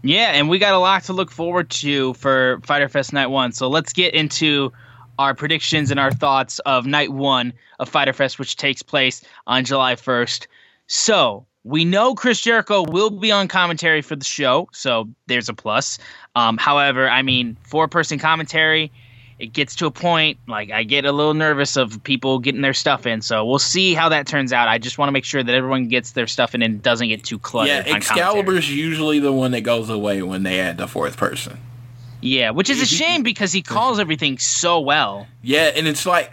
Yeah, 0.04 0.34
and 0.34 0.50
we 0.50 0.60
got 0.60 0.76
a 0.76 0.80
lot 0.80 1.06
to 1.06 1.14
look 1.14 1.32
forward 1.32 1.72
to 1.72 2.14
for 2.14 2.60
Fyter 2.62 2.90
Fest 2.90 3.12
Night 3.12 3.32
One. 3.32 3.52
So 3.52 3.70
let's 3.70 3.92
get 3.92 4.14
into 4.14 4.72
our 5.18 5.34
predictions 5.34 5.90
and 5.90 6.00
our 6.00 6.12
thoughts 6.12 6.60
of 6.60 6.86
Night 6.86 7.12
One 7.12 7.54
of 7.84 7.90
Fyter 7.90 8.14
Fest, 8.14 8.40
which 8.40 8.56
takes 8.56 8.82
place 8.82 9.24
on 9.46 9.64
July 9.64 9.96
1st. 9.96 10.48
So 10.88 11.46
we 11.64 11.86
know 11.86 12.16
Chris 12.16 12.42
Jericho 12.42 12.84
will 12.84 13.10
be 13.10 13.32
on 13.32 13.48
commentary 13.48 14.02
for 14.02 14.16
the 14.16 14.26
show, 14.26 14.68
so 14.74 15.08
there's 15.28 15.50
a 15.50 15.54
plus. 15.54 15.98
Um, 16.36 16.58
however, 16.58 17.10
I 17.10 17.22
mean, 17.22 17.56
four 17.64 17.88
person 17.88 18.20
commentary, 18.20 18.92
it 19.40 19.54
gets 19.54 19.76
to 19.76 19.86
a 19.86 19.92
point 19.92 20.38
like 20.48 20.72
I 20.72 20.84
get 20.84 21.06
a 21.06 21.12
little 21.12 21.34
nervous 21.34 21.76
of 21.76 22.04
people 22.04 22.40
getting 22.40 22.62
their 22.62 22.74
stuff 22.74 23.06
in. 23.06 23.22
So 23.22 23.46
we'll 23.46 23.60
see 23.60 23.94
how 23.94 24.10
that 24.10 24.28
turns 24.28 24.54
out. 24.54 24.68
I 24.68 24.78
just 24.78 24.98
want 24.98 25.08
to 25.08 25.12
make 25.14 25.26
sure 25.26 25.44
that 25.44 25.56
everyone 25.56 25.88
gets 25.88 26.12
their 26.12 26.28
stuff 26.28 26.54
in 26.54 26.62
and 26.62 26.82
doesn't 26.82 27.08
get 27.08 27.24
too 27.24 27.40
cluttered. 27.40 27.88
Yeah. 27.88 27.96
Excalibur's 27.96 28.74
usually 28.74 29.20
the 29.20 29.32
one 29.32 29.52
that 29.52 29.62
goes 29.62 29.90
away 29.90 30.22
when 30.22 30.44
they 30.44 30.60
add 30.60 30.78
the 30.78 30.88
fourth 30.88 31.18
person. 31.18 31.60
Yeah, 32.22 32.52
which 32.52 32.70
is 32.70 32.82
a 32.82 32.86
shame 32.86 33.22
because 33.22 33.52
he 33.52 33.62
calls 33.62 34.00
everything 34.00 34.38
so 34.38 34.80
well. 34.80 35.28
Yeah, 35.42 35.72
and 35.76 35.88
it's 35.88 36.06
like 36.06 36.32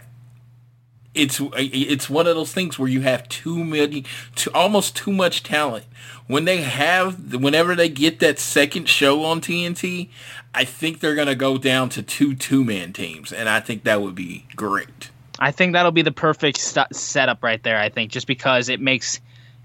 it's 1.13 1.41
uh, 1.41 1.49
it's 1.55 2.09
one 2.09 2.27
of 2.27 2.35
those 2.35 2.53
things 2.53 2.79
where 2.79 2.89
you 2.89 3.01
have 3.01 3.27
too 3.29 3.63
many, 3.63 4.05
too, 4.35 4.51
almost 4.53 4.95
too 4.95 5.11
much 5.11 5.43
talent. 5.43 5.85
When 6.27 6.45
they 6.45 6.61
have, 6.61 7.33
whenever 7.33 7.75
they 7.75 7.89
get 7.89 8.19
that 8.19 8.39
second 8.39 8.87
show 8.87 9.23
on 9.25 9.41
TNT, 9.41 10.09
I 10.55 10.63
think 10.63 10.99
they're 10.99 11.15
gonna 11.15 11.35
go 11.35 11.57
down 11.57 11.89
to 11.89 12.01
two 12.01 12.35
two 12.35 12.63
man 12.63 12.93
teams, 12.93 13.33
and 13.33 13.49
I 13.49 13.59
think 13.59 13.83
that 13.83 14.01
would 14.01 14.15
be 14.15 14.45
great. 14.55 15.09
I 15.39 15.51
think 15.51 15.73
that'll 15.73 15.91
be 15.91 16.03
the 16.03 16.11
perfect 16.11 16.59
st- 16.59 16.95
setup 16.95 17.43
right 17.43 17.61
there. 17.63 17.79
I 17.79 17.89
think 17.89 18.11
just 18.11 18.27
because 18.27 18.69
it 18.69 18.79
makes 18.79 19.19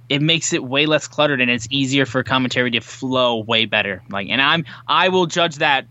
it 0.09 0.23
makes 0.23 0.53
it 0.53 0.65
way 0.65 0.87
less 0.87 1.07
cluttered 1.07 1.41
and 1.41 1.51
it's 1.51 1.67
easier 1.71 2.07
for 2.07 2.23
commentary 2.23 2.71
to 2.73 2.81
flow 2.81 3.37
way 3.41 3.67
better. 3.67 4.03
Like, 4.11 4.29
and 4.29 4.41
I'm 4.41 4.65
I 4.89 5.09
will 5.11 5.27
judge 5.27 5.57
that 5.57 5.87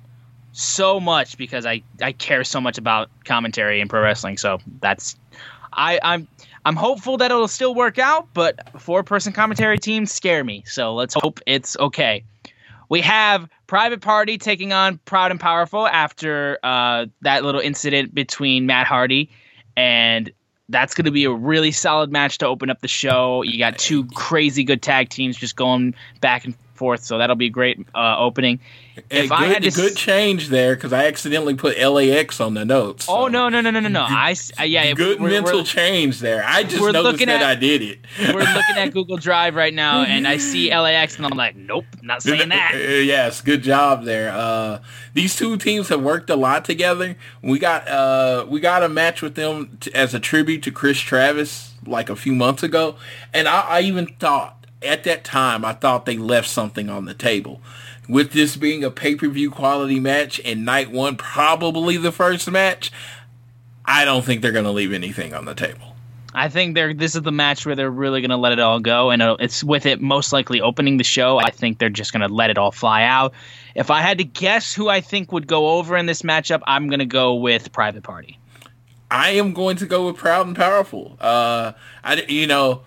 so 0.54 1.00
much 1.00 1.38
because 1.38 1.66
I 1.66 1.84
I 2.02 2.14
care 2.14 2.44
so 2.44 2.62
much 2.62 2.78
about 2.78 3.10
commentary 3.26 3.82
and 3.82 3.90
pro 3.90 4.02
wrestling. 4.02 4.38
So 4.38 4.60
that's 4.82 5.16
I 5.76 6.00
I'm 6.02 6.28
I'm 6.66 6.76
hopeful 6.76 7.18
that 7.18 7.32
it'll 7.32 7.48
still 7.48 7.76
work 7.76 8.00
out, 8.00 8.28
but 8.34 8.82
four 8.82 9.04
person 9.04 9.34
commentary 9.34 9.78
teams 9.78 10.12
scare 10.12 10.44
me. 10.44 10.64
So 10.66 10.96
let's 10.96 11.14
hope 11.14 11.40
it's 11.46 11.78
okay. 11.78 12.24
We 12.90 13.02
have 13.02 13.50
Private 13.68 14.02
Party 14.02 14.38
taking 14.38 14.72
on 14.72 15.00
Proud 15.06 15.32
and 15.32 15.40
Powerful 15.40 15.88
after 15.88 16.60
uh, 16.64 17.08
that 17.22 17.44
little 17.44 17.62
incident 17.62 18.14
between 18.14 18.66
Matt 18.66 18.88
Hardy, 18.88 19.30
and 19.76 20.32
that's 20.70 20.94
going 20.94 21.06
to 21.06 21.12
be 21.12 21.26
a 21.26 21.32
really 21.32 21.72
solid 21.72 22.12
match 22.12 22.40
to 22.40 22.48
open 22.48 22.70
up 22.70 22.82
the 22.82 22.88
show. 22.88 23.44
You 23.44 23.58
got 23.58 23.78
two 23.78 24.06
crazy 24.08 24.64
good 24.64 24.82
tag 24.82 25.10
teams 25.10 25.38
just 25.38 25.56
going 25.56 25.96
back 26.22 26.46
and 26.46 26.56
forth, 26.76 27.04
so 27.04 27.18
that'll 27.18 27.36
be 27.36 27.48
a 27.48 27.50
great 27.50 27.80
uh, 27.96 28.16
opening. 28.18 28.60
If 29.10 29.30
good, 29.30 29.32
I 29.32 29.46
had 29.48 29.64
to 29.64 29.72
good 29.72 29.92
s- 29.92 29.98
change 29.98 30.50
there 30.50 30.76
because 30.76 30.94
I 30.94 31.06
accidentally 31.08 31.56
put 31.56 31.78
LAX 31.78 32.40
on 32.40 32.54
the 32.54 32.64
notes. 32.64 33.06
So. 33.06 33.14
Oh 33.14 33.28
no 33.28 33.50
no 33.50 33.60
no 33.60 33.70
no 33.70 33.80
no 33.80 33.90
no! 33.90 34.06
I 34.08 34.36
uh, 34.60 34.64
yeah 34.64 34.94
good 34.94 35.20
we're, 35.20 35.30
mental 35.30 35.60
we're, 35.60 35.64
change 35.64 36.20
there. 36.20 36.44
I 36.46 36.64
just 36.64 36.82
noticed 36.82 37.20
that 37.20 37.42
at, 37.42 37.44
I 37.44 37.56
did 37.56 37.82
it. 37.82 38.00
we're 38.20 38.40
looking 38.40 38.78
at 38.78 38.94
Google 38.94 39.18
Drive 39.18 39.56
right 39.56 39.74
now, 39.74 40.04
and 40.04 40.28
I 40.28 40.38
see 40.38 40.70
LAX, 40.70 41.18
and 41.18 41.26
I'm 41.26 41.38
like, 41.38 41.56
nope, 41.56 41.86
not 42.02 42.22
saying 42.24 42.50
that. 42.50 42.74
yes, 42.76 43.42
good 43.42 43.64
job 43.64 44.06
there. 44.06 44.32
Uh, 44.32 44.80
these 45.14 45.36
two 45.36 45.58
teams 45.58 45.90
have 45.90 46.02
worked 46.02 46.30
a 46.30 46.36
lot 46.36 46.64
together. 46.64 47.16
We 47.42 47.60
got 47.60 47.88
uh, 47.88 48.46
we 48.48 48.60
got 48.62 48.82
a 48.84 48.90
match 48.90 49.22
with 49.22 49.36
them 49.36 49.78
t- 49.82 49.94
as 49.94 50.14
a 50.14 50.20
tribute 50.20 50.64
to 50.64 50.72
Chris 50.72 51.00
Travis 51.00 51.74
like 51.86 52.10
a 52.10 52.16
few 52.16 52.34
months 52.34 52.64
ago, 52.64 52.96
and 53.34 53.48
I, 53.48 53.62
I 53.62 53.82
even 53.82 54.08
thought 54.20 54.65
at 54.86 55.04
that 55.04 55.24
time 55.24 55.66
I 55.66 55.74
thought 55.74 56.06
they 56.06 56.18
left 56.18 56.48
something 56.48 56.90
on 56.90 57.06
the 57.06 57.14
table 57.14 57.62
with 58.08 58.32
this 58.32 58.56
being 58.56 58.84
a 58.84 58.92
pay-per-view 58.92 59.52
quality 59.52 60.00
match 60.00 60.40
and 60.44 60.66
night 60.66 60.92
one 60.92 61.18
probably 61.18 61.98
the 61.98 62.12
first 62.12 62.50
match, 62.50 62.92
I 63.84 64.06
don't 64.06 64.24
think 64.24 64.42
they're 64.42 64.52
going 64.52 64.66
to 64.66 64.72
leave 64.72 64.94
anything 64.94 65.34
on 65.34 65.46
the 65.46 65.56
table. 65.56 65.96
I 66.34 66.50
think 66.50 66.76
they're 66.76 66.94
this 66.94 67.16
is 67.16 67.22
the 67.22 67.32
match 67.32 67.66
where 67.66 67.76
they're 67.76 67.90
really 67.90 68.20
going 68.20 68.30
to 68.30 68.38
let 68.38 68.52
it 68.52 68.60
all 68.60 68.82
go, 68.82 69.10
and 69.10 69.22
it's 69.40 69.64
with 69.64 69.86
it 69.86 70.02
most 70.02 70.34
likely 70.34 70.60
opening 70.60 70.98
the 70.98 71.04
show. 71.06 71.38
I 71.38 71.50
think 71.50 71.78
they're 71.78 71.90
just 71.90 72.12
going 72.12 72.28
to 72.28 72.34
let 72.34 72.50
it 72.50 72.58
all 72.58 72.72
fly 72.72 73.04
out. 73.04 73.34
If 73.74 73.90
I 73.90 74.02
had 74.02 74.18
to 74.18 74.26
guess 74.26 74.74
who 74.74 74.90
I 74.90 75.00
think 75.00 75.32
would 75.32 75.48
go 75.48 75.78
over 75.78 75.96
in 75.96 76.08
this 76.08 76.24
matchup, 76.24 76.62
I'm 76.68 76.90
going 76.90 77.00
to 77.00 77.06
go 77.06 77.36
with 77.36 77.72
Private 77.72 78.04
Party. 78.04 78.38
I 79.10 79.30
am 79.32 79.54
going 79.54 79.78
to 79.78 79.86
go 79.86 80.08
with 80.08 80.18
Proud 80.18 80.46
and 80.48 80.58
Powerful. 80.58 81.16
Uh, 81.22 81.72
I 82.04 82.22
you 82.24 82.48
know 82.48 82.82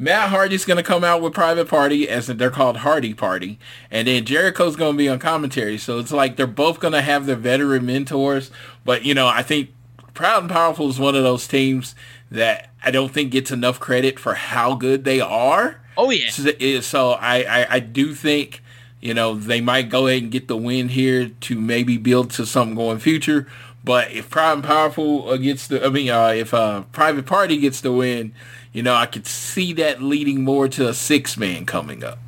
Matt 0.00 0.30
Hardy's 0.30 0.64
going 0.64 0.78
to 0.78 0.82
come 0.82 1.04
out 1.04 1.20
with 1.20 1.34
Private 1.34 1.68
Party, 1.68 2.08
as 2.08 2.26
they're 2.26 2.48
called 2.48 2.78
Hardy 2.78 3.12
Party, 3.12 3.58
and 3.90 4.08
then 4.08 4.24
Jericho's 4.24 4.74
going 4.74 4.94
to 4.94 4.98
be 4.98 5.10
on 5.10 5.18
commentary. 5.18 5.76
So 5.76 5.98
it's 5.98 6.10
like 6.10 6.36
they're 6.36 6.46
both 6.46 6.80
going 6.80 6.94
to 6.94 7.02
have 7.02 7.26
their 7.26 7.36
veteran 7.36 7.84
mentors. 7.84 8.50
But 8.82 9.04
you 9.04 9.12
know, 9.12 9.26
I 9.26 9.42
think 9.42 9.74
Proud 10.14 10.44
and 10.44 10.50
Powerful 10.50 10.88
is 10.88 10.98
one 10.98 11.14
of 11.16 11.22
those 11.22 11.46
teams 11.46 11.94
that 12.30 12.70
I 12.82 12.90
don't 12.90 13.12
think 13.12 13.30
gets 13.30 13.50
enough 13.50 13.78
credit 13.78 14.18
for 14.18 14.32
how 14.32 14.74
good 14.74 15.04
they 15.04 15.20
are. 15.20 15.82
Oh 15.98 16.08
yeah. 16.08 16.30
So, 16.30 16.80
so 16.80 17.10
I, 17.10 17.42
I, 17.42 17.66
I 17.74 17.80
do 17.80 18.14
think 18.14 18.62
you 19.02 19.12
know 19.12 19.34
they 19.34 19.60
might 19.60 19.90
go 19.90 20.06
ahead 20.06 20.22
and 20.22 20.32
get 20.32 20.48
the 20.48 20.56
win 20.56 20.88
here 20.88 21.28
to 21.28 21.60
maybe 21.60 21.98
build 21.98 22.30
to 22.30 22.46
something 22.46 22.74
going 22.74 23.00
future. 23.00 23.46
But 23.84 24.12
if 24.12 24.30
Proud 24.30 24.54
and 24.54 24.64
Powerful 24.64 25.36
gets 25.36 25.66
the, 25.66 25.84
I 25.84 25.90
mean, 25.90 26.08
uh, 26.10 26.28
if 26.28 26.54
uh, 26.54 26.84
Private 26.92 27.26
Party 27.26 27.58
gets 27.58 27.82
the 27.82 27.92
win 27.92 28.32
you 28.72 28.82
know, 28.82 28.94
I 28.94 29.06
could 29.06 29.26
see 29.26 29.72
that 29.74 30.02
leading 30.02 30.44
more 30.44 30.68
to 30.68 30.88
a 30.88 30.94
six 30.94 31.36
man 31.36 31.66
coming 31.66 32.04
up. 32.04 32.18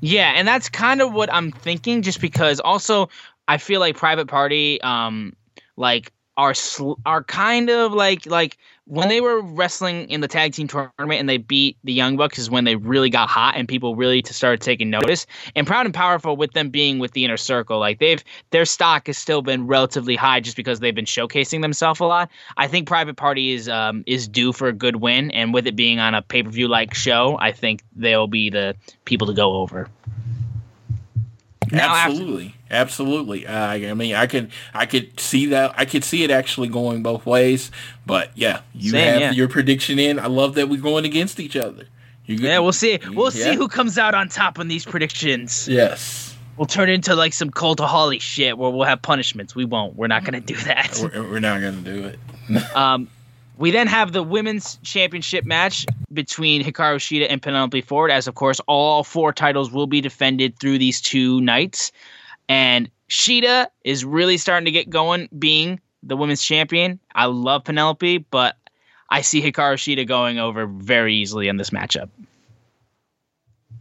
Yeah, 0.00 0.32
and 0.36 0.46
that's 0.46 0.68
kind 0.68 1.00
of 1.00 1.12
what 1.12 1.32
I'm 1.32 1.50
thinking. 1.50 2.02
Just 2.02 2.20
because, 2.20 2.60
also, 2.60 3.08
I 3.48 3.58
feel 3.58 3.80
like 3.80 3.96
Private 3.96 4.28
Party, 4.28 4.80
um, 4.82 5.34
like 5.76 6.12
are 6.36 6.54
sl- 6.54 6.94
are 7.06 7.22
kind 7.22 7.70
of 7.70 7.92
like 7.92 8.26
like 8.26 8.58
when 8.86 9.08
they 9.08 9.20
were 9.20 9.40
wrestling 9.40 10.08
in 10.10 10.20
the 10.20 10.28
tag 10.28 10.52
team 10.52 10.68
tournament 10.68 11.18
and 11.18 11.28
they 11.28 11.38
beat 11.38 11.78
the 11.84 11.92
Young 11.92 12.16
Bucks 12.16 12.38
is 12.38 12.50
when 12.50 12.64
they 12.64 12.76
really 12.76 13.08
got 13.08 13.30
hot 13.30 13.54
and 13.56 13.66
people 13.66 13.96
really 13.96 14.22
started 14.26 14.60
taking 14.60 14.90
notice. 14.90 15.26
And 15.56 15.66
Proud 15.66 15.86
and 15.86 15.94
Powerful 15.94 16.36
with 16.36 16.52
them 16.52 16.68
being 16.68 16.98
with 16.98 17.12
the 17.12 17.24
inner 17.24 17.38
circle, 17.38 17.78
like 17.78 17.98
they've 17.98 18.22
their 18.50 18.66
stock 18.66 19.06
has 19.06 19.16
still 19.16 19.40
been 19.40 19.66
relatively 19.66 20.16
high 20.16 20.40
just 20.40 20.56
because 20.56 20.80
they've 20.80 20.94
been 20.94 21.06
showcasing 21.06 21.62
themselves 21.62 22.00
a 22.00 22.04
lot. 22.04 22.30
I 22.58 22.68
think 22.68 22.86
Private 22.86 23.16
Party 23.16 23.52
is 23.52 23.68
um, 23.68 24.04
is 24.06 24.28
due 24.28 24.52
for 24.52 24.68
a 24.68 24.72
good 24.72 24.96
win, 24.96 25.30
and 25.30 25.54
with 25.54 25.66
it 25.66 25.76
being 25.76 25.98
on 25.98 26.14
a 26.14 26.20
pay 26.20 26.42
per 26.42 26.50
view 26.50 26.68
like 26.68 26.94
show, 26.94 27.38
I 27.40 27.52
think 27.52 27.82
they'll 27.96 28.26
be 28.26 28.50
the 28.50 28.76
people 29.06 29.26
to 29.28 29.32
go 29.32 29.54
over. 29.56 29.88
Now, 31.74 31.94
Absolutely. 31.94 32.46
After- 32.46 32.74
Absolutely. 32.74 33.46
Uh, 33.46 33.68
I 33.68 33.94
mean, 33.94 34.14
I 34.14 34.26
could, 34.26 34.50
I 34.72 34.86
could 34.86 35.18
see 35.20 35.46
that. 35.46 35.74
I 35.76 35.84
could 35.84 36.04
see 36.04 36.24
it 36.24 36.30
actually 36.30 36.68
going 36.68 37.02
both 37.02 37.24
ways. 37.24 37.70
But 38.06 38.30
yeah, 38.34 38.60
you 38.74 38.90
Same, 38.90 39.12
have 39.12 39.20
yeah. 39.20 39.30
your 39.32 39.48
prediction 39.48 39.98
in. 39.98 40.18
I 40.18 40.26
love 40.26 40.54
that 40.54 40.68
we're 40.68 40.80
going 40.80 41.04
against 41.04 41.38
each 41.38 41.56
other. 41.56 41.86
You, 42.26 42.36
yeah, 42.36 42.58
we'll 42.58 42.72
see. 42.72 42.98
We'll 43.10 43.32
yeah. 43.32 43.50
see 43.50 43.54
who 43.54 43.68
comes 43.68 43.98
out 43.98 44.14
on 44.14 44.28
top 44.28 44.58
on 44.58 44.68
these 44.68 44.84
predictions. 44.84 45.68
Yes. 45.68 46.36
We'll 46.56 46.66
turn 46.66 46.88
into 46.88 47.14
like 47.14 47.32
some 47.32 47.50
cultaholic 47.50 48.20
shit 48.20 48.56
where 48.56 48.70
we'll 48.70 48.86
have 48.86 49.02
punishments. 49.02 49.54
We 49.54 49.64
won't. 49.64 49.96
We're 49.96 50.06
not 50.06 50.24
going 50.24 50.40
to 50.40 50.54
do 50.54 50.56
that. 50.64 50.98
We're, 51.02 51.22
we're 51.22 51.40
not 51.40 51.60
going 51.60 51.82
to 51.82 51.90
do 51.92 52.04
it. 52.06 52.76
um, 52.76 53.08
we 53.56 53.70
then 53.70 53.86
have 53.86 54.12
the 54.12 54.22
women's 54.22 54.76
championship 54.82 55.44
match 55.44 55.86
between 56.12 56.62
Hikaru 56.62 56.96
Shida 56.96 57.26
and 57.28 57.40
Penelope 57.40 57.80
Ford, 57.82 58.10
as 58.10 58.26
of 58.26 58.34
course 58.34 58.60
all 58.66 59.04
four 59.04 59.32
titles 59.32 59.70
will 59.70 59.86
be 59.86 60.00
defended 60.00 60.58
through 60.58 60.78
these 60.78 61.00
two 61.00 61.40
nights. 61.40 61.92
And 62.48 62.90
Shida 63.08 63.68
is 63.84 64.04
really 64.04 64.38
starting 64.38 64.64
to 64.64 64.70
get 64.70 64.90
going, 64.90 65.28
being 65.38 65.80
the 66.02 66.16
women's 66.16 66.42
champion. 66.42 66.98
I 67.14 67.26
love 67.26 67.64
Penelope, 67.64 68.18
but 68.30 68.56
I 69.10 69.20
see 69.20 69.40
Hikaru 69.40 69.76
Shida 69.76 70.06
going 70.06 70.38
over 70.38 70.66
very 70.66 71.14
easily 71.14 71.48
in 71.48 71.56
this 71.56 71.70
matchup. 71.70 72.08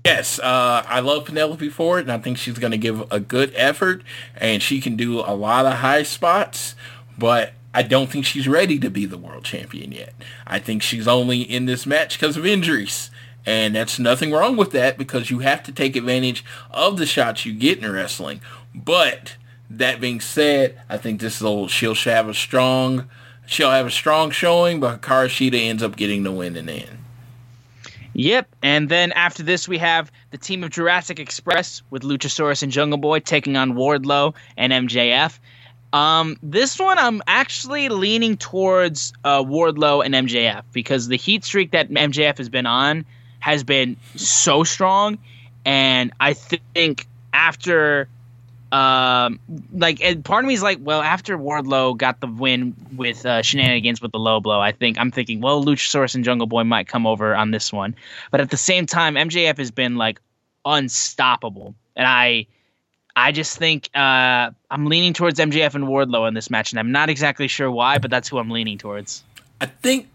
Yes, 0.05 0.37
uh, 0.39 0.83
I 0.85 0.99
love 0.99 1.25
Penelope 1.25 1.69
Ford, 1.69 2.03
and 2.03 2.11
I 2.11 2.17
think 2.17 2.37
she's 2.37 2.59
going 2.59 2.71
to 2.71 2.77
give 2.77 3.09
a 3.09 3.21
good 3.21 3.53
effort, 3.55 4.03
and 4.35 4.61
she 4.61 4.81
can 4.81 4.97
do 4.97 5.21
a 5.21 5.31
lot 5.33 5.65
of 5.65 5.73
high 5.73 6.03
spots, 6.03 6.75
but 7.17 7.53
I 7.73 7.81
don't 7.81 8.09
think 8.09 8.25
she's 8.25 8.47
ready 8.47 8.77
to 8.79 8.89
be 8.89 9.05
the 9.05 9.17
world 9.17 9.43
champion 9.43 9.91
yet. 9.91 10.13
I 10.45 10.59
think 10.59 10.81
she's 10.81 11.07
only 11.07 11.41
in 11.41 11.65
this 11.65 11.85
match 11.85 12.19
because 12.19 12.37
of 12.37 12.45
injuries, 12.45 13.09
And 13.45 13.75
that's 13.75 13.99
nothing 13.99 14.31
wrong 14.31 14.55
with 14.55 14.71
that 14.71 14.97
because 14.97 15.29
you 15.29 15.39
have 15.39 15.63
to 15.63 15.71
take 15.71 15.95
advantage 15.95 16.45
of 16.71 16.97
the 16.97 17.05
shots 17.05 17.45
you 17.45 17.53
get 17.53 17.79
in 17.79 17.91
wrestling. 17.91 18.41
But 18.73 19.35
that 19.69 19.99
being 19.99 20.21
said, 20.21 20.79
I 20.87 20.97
think 20.97 21.19
this 21.19 21.41
will 21.41 21.67
she'll 21.67 21.95
have 21.95 22.29
a 22.29 22.33
strong 22.33 23.09
she'll 23.45 23.71
have 23.71 23.87
a 23.87 23.91
strong 23.91 24.31
showing, 24.31 24.79
but 24.79 25.01
Hikaru 25.01 25.53
ends 25.53 25.83
up 25.83 25.95
getting 25.95 26.23
the 26.23 26.31
win 26.31 26.55
in 26.55 26.67
the 26.67 26.73
end. 26.73 26.97
Yep. 28.13 28.55
And 28.61 28.89
then 28.89 29.11
after 29.13 29.41
this, 29.41 29.67
we 29.67 29.79
have 29.79 30.11
the 30.29 30.37
team 30.37 30.63
of 30.63 30.69
Jurassic 30.69 31.19
Express 31.19 31.81
with 31.89 32.03
Luchasaurus 32.03 32.61
and 32.61 32.71
Jungle 32.71 32.99
Boy 32.99 33.19
taking 33.19 33.57
on 33.57 33.73
Wardlow 33.73 34.35
and 34.55 34.71
MJF. 34.71 35.39
Um, 35.93 36.37
this 36.41 36.79
one, 36.79 36.97
I'm 36.97 37.21
actually 37.27 37.87
leaning 37.87 38.35
towards 38.35 39.13
uh, 39.23 39.43
Wardlow 39.43 40.03
and 40.03 40.13
MJF 40.15 40.63
because 40.73 41.07
the 41.07 41.17
heat 41.17 41.45
streak 41.45 41.71
that 41.71 41.89
MJF 41.89 42.37
has 42.39 42.49
been 42.49 42.65
on 42.65 43.05
has 43.39 43.63
been 43.63 43.95
so 44.15 44.63
strong. 44.63 45.19
And 45.65 46.11
I 46.19 46.33
think 46.33 47.07
after 47.31 48.09
um, 48.73 49.39
like, 49.71 50.01
and 50.03 50.25
part 50.25 50.43
of 50.43 50.47
me 50.47 50.55
is 50.55 50.63
like, 50.63 50.79
well, 50.81 51.03
after 51.03 51.37
Wardlow 51.37 51.95
got 51.95 52.21
the 52.21 52.27
win 52.27 52.75
with 52.95 53.23
uh, 53.23 53.43
shenanigans 53.43 54.01
with 54.01 54.11
the 54.11 54.17
low 54.17 54.39
blow, 54.39 54.59
I 54.59 54.71
think 54.71 54.97
I'm 54.97 55.11
thinking, 55.11 55.41
well, 55.41 55.63
Luchasaurus 55.63 56.15
and 56.15 56.23
Jungle 56.23 56.47
Boy 56.47 56.63
might 56.63 56.87
come 56.87 57.05
over 57.05 57.35
on 57.35 57.51
this 57.51 57.71
one. 57.71 57.95
But 58.31 58.41
at 58.41 58.49
the 58.49 58.57
same 58.57 58.87
time, 58.87 59.13
MJF 59.13 59.59
has 59.59 59.69
been 59.69 59.97
like 59.97 60.19
unstoppable, 60.65 61.75
and 61.95 62.07
I, 62.07 62.47
I 63.15 63.31
just 63.31 63.57
think 63.57 63.89
uh, 63.95 64.51
I'm 64.71 64.85
leaning 64.85 65.13
towards 65.13 65.39
MJF 65.39 65.75
and 65.75 65.85
Wardlow 65.85 66.27
in 66.27 66.33
this 66.33 66.49
match, 66.49 66.71
and 66.71 66.79
I'm 66.79 66.91
not 66.91 67.09
exactly 67.09 67.47
sure 67.47 67.69
why, 67.69 67.99
but 67.99 68.09
that's 68.09 68.27
who 68.27 68.39
I'm 68.39 68.49
leaning 68.49 68.77
towards. 68.77 69.23
I 69.61 69.67
think 69.67 70.07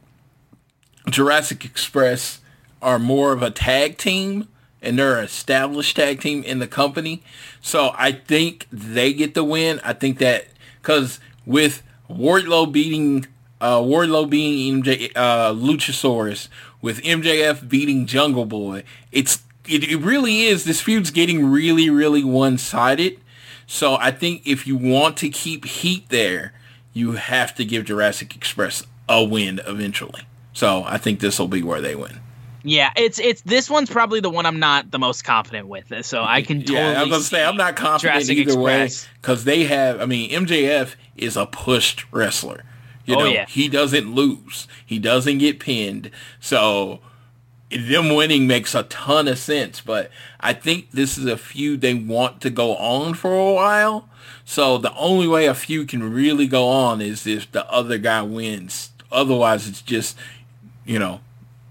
Jurassic 1.08 1.64
Express 1.64 2.40
are 2.82 2.98
more 2.98 3.32
of 3.32 3.42
a 3.42 3.50
tag 3.50 3.98
team 3.98 4.48
and 4.80 4.98
they're 4.98 5.18
an 5.18 5.24
established 5.24 5.96
tag 5.96 6.20
team 6.20 6.42
in 6.44 6.58
the 6.58 6.66
company. 6.66 7.22
So 7.60 7.92
I 7.96 8.12
think 8.12 8.66
they 8.70 9.12
get 9.12 9.34
the 9.34 9.44
win. 9.44 9.80
I 9.82 9.92
think 9.92 10.18
that 10.18 10.46
because 10.80 11.18
with 11.44 11.82
Wardlow 12.08 12.70
beating 12.70 13.26
uh, 13.60 13.78
Wardlow 13.78 14.30
beating 14.30 14.82
MJ, 14.82 15.10
uh, 15.16 15.52
Luchasaurus, 15.52 16.48
with 16.80 17.02
MJF 17.02 17.68
beating 17.68 18.06
Jungle 18.06 18.44
Boy, 18.44 18.84
it's 19.10 19.42
it, 19.68 19.84
it 19.84 19.96
really 19.98 20.42
is. 20.42 20.64
This 20.64 20.80
feud's 20.80 21.10
getting 21.10 21.46
really, 21.50 21.90
really 21.90 22.24
one 22.24 22.58
sided. 22.58 23.18
So 23.66 23.96
I 23.96 24.10
think 24.10 24.42
if 24.46 24.66
you 24.66 24.76
want 24.76 25.16
to 25.18 25.28
keep 25.28 25.64
heat 25.66 26.08
there, 26.08 26.52
you 26.94 27.12
have 27.12 27.54
to 27.56 27.64
give 27.64 27.84
Jurassic 27.84 28.34
Express 28.34 28.84
a 29.08 29.22
win 29.22 29.60
eventually. 29.66 30.22
So 30.52 30.84
I 30.86 30.98
think 30.98 31.20
this 31.20 31.38
will 31.38 31.48
be 31.48 31.62
where 31.62 31.80
they 31.80 31.94
win. 31.94 32.20
Yeah, 32.64 32.90
it's 32.96 33.18
it's 33.20 33.40
this 33.42 33.70
one's 33.70 33.88
probably 33.88 34.20
the 34.20 34.30
one 34.30 34.44
I'm 34.44 34.58
not 34.58 34.90
the 34.90 34.98
most 34.98 35.22
confident 35.22 35.68
with. 35.68 35.92
So 36.04 36.22
I 36.24 36.42
can 36.42 36.60
totally. 36.60 36.78
Yeah, 36.78 36.98
I 37.00 37.02
was 37.02 37.10
gonna 37.10 37.22
say 37.22 37.44
I'm 37.44 37.56
not 37.56 37.76
confident 37.76 38.14
Jurassic 38.14 38.36
either 38.38 38.52
Express. 38.52 39.04
way 39.04 39.10
because 39.22 39.44
they 39.44 39.64
have. 39.64 40.00
I 40.00 40.06
mean, 40.06 40.30
MJF 40.30 40.94
is 41.16 41.36
a 41.36 41.46
pushed 41.46 42.04
wrestler. 42.12 42.64
You 43.06 43.14
Oh, 43.14 43.20
know, 43.20 43.26
yeah. 43.26 43.46
he 43.46 43.68
doesn't 43.68 44.12
lose. 44.14 44.66
He 44.84 44.98
doesn't 44.98 45.38
get 45.38 45.60
pinned. 45.60 46.10
So 46.40 47.00
them 47.70 48.14
winning 48.14 48.46
makes 48.46 48.74
a 48.74 48.84
ton 48.84 49.28
of 49.28 49.38
sense. 49.38 49.80
But 49.80 50.10
I 50.40 50.52
think 50.52 50.90
this 50.90 51.18
is 51.18 51.26
a 51.26 51.36
feud 51.36 51.80
they 51.80 51.94
want 51.94 52.40
to 52.42 52.50
go 52.50 52.76
on 52.76 53.14
for 53.14 53.34
a 53.34 53.52
while. 53.52 54.08
So 54.44 54.78
the 54.78 54.94
only 54.94 55.28
way 55.28 55.46
a 55.46 55.54
feud 55.54 55.88
can 55.88 56.12
really 56.12 56.46
go 56.46 56.68
on 56.68 57.00
is 57.00 57.26
if 57.26 57.50
the 57.52 57.70
other 57.70 57.98
guy 57.98 58.22
wins. 58.22 58.90
Otherwise, 59.10 59.68
it's 59.68 59.82
just 59.82 60.16
you 60.84 60.98
know 60.98 61.20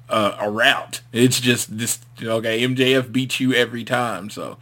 uh, 0.09 0.35
a 0.39 0.49
route. 0.49 1.01
It's 1.11 1.39
just 1.39 1.77
this. 1.77 1.99
Okay, 2.21 2.61
MJF 2.61 3.11
beats 3.11 3.39
you 3.39 3.53
every 3.53 3.83
time, 3.83 4.29
so 4.29 4.57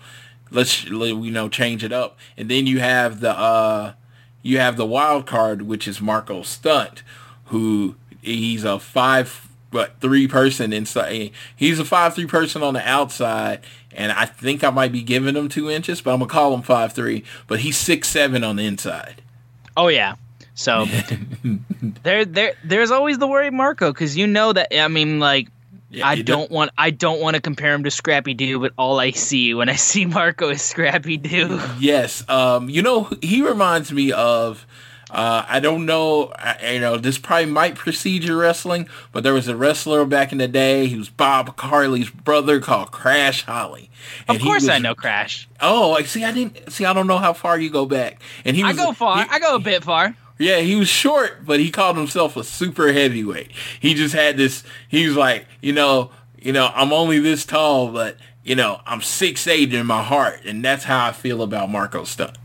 let's 0.52 0.86
you 0.86 1.32
know 1.32 1.50
change 1.50 1.84
it 1.84 1.92
up. 1.92 2.18
And 2.38 2.50
then 2.50 2.68
you 2.68 2.80
have 2.80 3.20
the 3.20 3.38
uh, 3.38 3.94
you 4.42 4.60
have 4.60 4.78
the 4.78 4.86
wild 4.86 5.26
card, 5.26 5.64
which 5.64 5.88
is 5.88 6.02
Marco 6.02 6.42
Stunt, 6.42 7.04
who 7.46 7.96
he's 8.22 8.64
a 8.64 8.80
five 8.80 9.50
what 9.76 10.00
three 10.00 10.28
person 10.28 10.74
inside. 10.74 11.32
He's 11.56 11.80
a 11.80 11.86
five 11.86 12.16
three 12.16 12.26
person 12.26 12.64
on 12.64 12.74
the 12.74 12.88
outside, 12.88 13.60
and 13.94 14.12
I 14.12 14.26
think 14.26 14.64
I 14.64 14.72
might 14.72 14.92
be 14.92 15.04
giving 15.04 15.36
him 15.36 15.50
two 15.50 15.70
inches, 15.70 16.02
but 16.02 16.14
I'm 16.14 16.20
gonna 16.20 16.30
call 16.30 16.54
him 16.56 16.64
five 16.64 16.94
three. 16.94 17.24
But 17.46 17.60
he's 17.60 17.78
six 17.78 18.08
seven 18.08 18.44
on 18.44 18.56
the 18.56 18.66
inside. 18.66 19.22
Oh 19.78 19.90
yeah. 19.90 20.16
So 20.56 20.86
there 22.04 22.26
there 22.26 22.54
there's 22.64 22.90
always 22.90 23.18
the 23.18 23.28
worry 23.28 23.52
Marco 23.52 23.92
because 23.92 24.18
you 24.18 24.26
know 24.26 24.54
that 24.54 24.74
I 24.76 24.88
mean 24.88 25.20
like 25.20 25.50
Yeah, 25.90 26.08
I 26.08 26.14
it 26.14 26.26
don't 26.26 26.50
want 26.50 26.72
I 26.78 26.92
don't 26.92 27.20
want 27.20 27.36
to 27.36 27.42
compare 27.42 27.74
him 27.74 27.84
to 27.84 27.92
Scrappy 27.92 28.34
Doo, 28.34 28.60
but 28.60 28.72
all 28.78 29.00
I 29.00 29.12
see 29.12 29.54
when 29.54 29.68
I 29.68 29.76
see 29.90 30.06
Marco 30.06 30.50
is 30.50 30.62
Scrappy 30.62 31.18
Doo. 31.18 31.60
Yes. 31.80 32.28
Um, 32.30 32.70
you 32.70 32.82
know, 32.82 33.10
he 33.22 33.46
reminds 33.46 33.92
me 33.92 34.14
of, 34.14 34.66
uh, 35.16 35.46
I 35.48 35.60
don't 35.62 35.86
know, 35.86 36.32
I, 36.38 36.74
you 36.74 36.80
know, 36.80 36.98
this 36.98 37.18
probably 37.18 37.46
might 37.46 37.76
precede 37.76 38.24
your 38.26 38.38
wrestling, 38.38 38.88
but 39.14 39.24
there 39.24 39.34
was 39.34 39.48
a 39.48 39.56
wrestler 39.56 40.04
back 40.06 40.32
in 40.34 40.38
the 40.40 40.48
day. 40.48 40.88
He 40.88 40.98
was 40.98 41.10
Bob 41.10 41.56
Carly's 41.56 42.10
brother 42.10 42.60
called 42.60 42.92
Crash 42.92 43.44
Holly. 43.46 43.90
Of 44.28 44.36
And 44.36 44.42
he 44.42 44.46
course 44.48 44.64
was- 44.64 44.70
I 44.70 44.78
know 44.80 44.94
Crash. 44.94 45.48
Oh, 45.62 45.94
I 45.94 46.04
see. 46.04 46.24
I 46.26 46.32
didn't 46.34 46.72
see. 46.72 46.84
I 46.86 46.92
don't 46.94 47.08
know 47.08 47.18
how 47.18 47.32
far 47.34 47.58
you 47.58 47.70
go 47.70 47.86
back. 47.86 48.22
And 48.44 48.56
he 48.58 48.64
I 48.64 48.74
go 48.74 48.92
far. 48.92 49.24
he- 49.24 49.30
I 49.30 49.40
go 49.40 49.56
a 49.56 49.60
bit 49.60 49.84
far. 49.86 50.16
yeah, 50.38 50.60
he 50.60 50.76
was 50.76 50.90
short, 50.90 51.46
but 51.46 51.60
he 51.62 51.72
called 51.72 51.96
himself 51.98 52.36
a 52.36 52.44
super 52.44 52.92
heavyweight. 52.92 53.52
He 53.80 53.94
just 53.94 54.14
had 54.14 54.36
this. 54.38 54.64
He 54.90 55.08
was 55.08 55.16
like, 55.16 55.46
you 55.62 55.72
know, 55.72 56.12
you 56.38 56.52
know, 56.52 56.72
I'm 56.76 56.92
only 56.92 57.20
this 57.20 57.46
tall, 57.46 57.88
but 57.88 58.18
you 58.44 58.54
know, 58.56 58.82
I'm 58.86 59.02
six 59.02 59.48
eight 59.48 59.74
in 59.74 59.86
my 59.88 60.04
heart, 60.04 60.42
and 60.46 60.64
that's 60.64 60.84
how 60.84 61.08
I 61.08 61.14
feel 61.14 61.42
about 61.42 61.72
Marco 61.72 62.04
Stunt. 62.04 62.38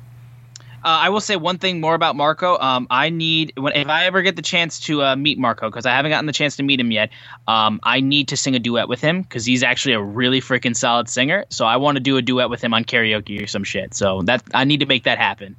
Uh, 0.82 0.88
I 0.88 1.08
will 1.10 1.20
say 1.20 1.36
one 1.36 1.58
thing 1.58 1.80
more 1.80 1.94
about 1.94 2.16
Marco. 2.16 2.58
Um, 2.58 2.86
I 2.88 3.10
need 3.10 3.52
when 3.56 3.74
if 3.74 3.88
I 3.88 4.06
ever 4.06 4.22
get 4.22 4.36
the 4.36 4.42
chance 4.42 4.80
to 4.80 5.02
uh, 5.02 5.16
meet 5.16 5.38
Marco 5.38 5.68
because 5.68 5.84
I 5.84 5.92
haven't 5.92 6.10
gotten 6.10 6.26
the 6.26 6.32
chance 6.32 6.56
to 6.56 6.62
meet 6.62 6.80
him 6.80 6.90
yet. 6.90 7.10
Um, 7.46 7.80
I 7.82 8.00
need 8.00 8.28
to 8.28 8.36
sing 8.36 8.54
a 8.54 8.58
duet 8.58 8.88
with 8.88 9.00
him 9.00 9.20
because 9.22 9.44
he's 9.44 9.62
actually 9.62 9.94
a 9.94 10.02
really 10.02 10.40
freaking 10.40 10.74
solid 10.74 11.08
singer. 11.08 11.44
So 11.50 11.66
I 11.66 11.76
want 11.76 11.96
to 11.96 12.00
do 12.00 12.16
a 12.16 12.22
duet 12.22 12.48
with 12.48 12.62
him 12.62 12.72
on 12.72 12.84
karaoke 12.84 13.42
or 13.42 13.46
some 13.46 13.64
shit. 13.64 13.94
So 13.94 14.22
that 14.22 14.42
I 14.54 14.64
need 14.64 14.80
to 14.80 14.86
make 14.86 15.04
that 15.04 15.18
happen. 15.18 15.56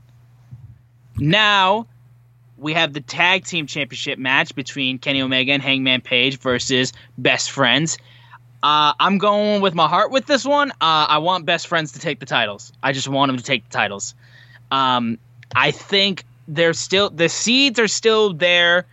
Now 1.18 1.88
we 2.58 2.74
have 2.74 2.94
the 2.94 3.02
tag 3.02 3.46
team 3.46 3.68
championship 3.68 4.18
match 4.18 4.56
between 4.56 5.00
Kenny 5.00 5.22
Omega 5.22 5.52
and 5.52 5.62
Hangman 5.62 6.02
Page 6.02 6.40
versus 6.40 6.94
Best 7.18 7.52
Friends. 7.52 7.98
Uh, 8.64 8.94
I'm 9.00 9.18
going 9.18 9.62
with 9.62 9.74
my 9.74 9.88
heart 9.88 10.12
with 10.12 10.28
this 10.28 10.46
one. 10.46 10.72
Uh, 10.72 11.10
I 11.10 11.18
want 11.18 11.46
Best 11.46 11.68
Friends 11.68 11.94
to 11.94 12.00
take 12.00 12.20
the 12.20 12.28
titles. 12.28 12.72
I 12.84 12.92
just 12.92 13.08
want 13.08 13.30
them 13.30 13.38
to 13.38 13.44
take 13.44 13.64
the 13.64 13.72
titles. 13.72 14.14
Um, 14.72 15.18
I 15.56 15.72
think 15.72 16.24
they're 16.48 16.74
still 16.74 17.10
the 17.10 17.30
seeds 17.30 17.80
are 17.80 17.88
still 17.88 18.34
there 18.34 18.86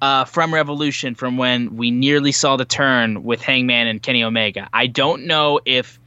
uh, 0.00 0.24
from 0.24 0.52
Revolution, 0.52 1.14
from 1.14 1.36
when 1.36 1.76
we 1.76 1.90
nearly 1.90 2.32
saw 2.32 2.56
the 2.56 2.64
turn 2.64 3.24
with 3.24 3.42
Hangman 3.42 3.86
and 3.86 4.02
Kenny 4.02 4.22
Omega. 4.22 4.68
I 4.72 4.86
don't 4.86 5.26
know 5.26 5.60
if 5.64 5.98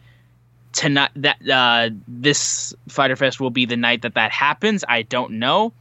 tonight 0.74 1.12
that 1.16 1.38
uh, 1.50 1.90
this 2.08 2.74
Fyter 2.88 3.16
Fest 3.16 3.40
will 3.40 3.50
be 3.50 3.66
the 3.66 3.78
night 3.78 4.02
that 4.04 4.16
that 4.16 4.32
happens. 4.32 4.84
I 4.88 5.04
don't 5.04 5.34
know, 5.34 5.74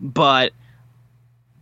but 0.00 0.52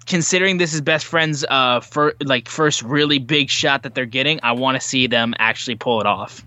considering 0.06 0.56
this 0.56 0.72
is 0.72 0.80
best 0.80 1.04
friends 1.04 1.44
uh 1.50 1.80
for 1.80 2.14
like 2.24 2.48
first 2.48 2.80
really 2.80 3.18
big 3.18 3.50
shot 3.50 3.82
that 3.82 3.94
they're 3.94 4.06
getting 4.06 4.40
i 4.42 4.52
want 4.52 4.74
to 4.74 4.80
see 4.80 5.06
them 5.06 5.34
actually 5.38 5.74
pull 5.74 6.00
it 6.00 6.06
off 6.06 6.42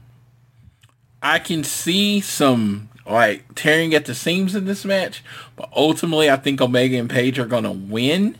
I 1.21 1.37
can 1.37 1.63
see 1.63 2.19
some 2.21 2.89
like 3.05 3.55
tearing 3.55 3.93
at 3.93 4.05
the 4.05 4.15
seams 4.15 4.55
in 4.55 4.65
this 4.65 4.85
match, 4.85 5.23
but 5.55 5.69
ultimately 5.75 6.29
I 6.29 6.37
think 6.37 6.61
Omega 6.61 6.97
and 6.97 7.09
Page 7.09 7.39
are 7.39 7.45
gonna 7.45 7.71
win. 7.71 8.37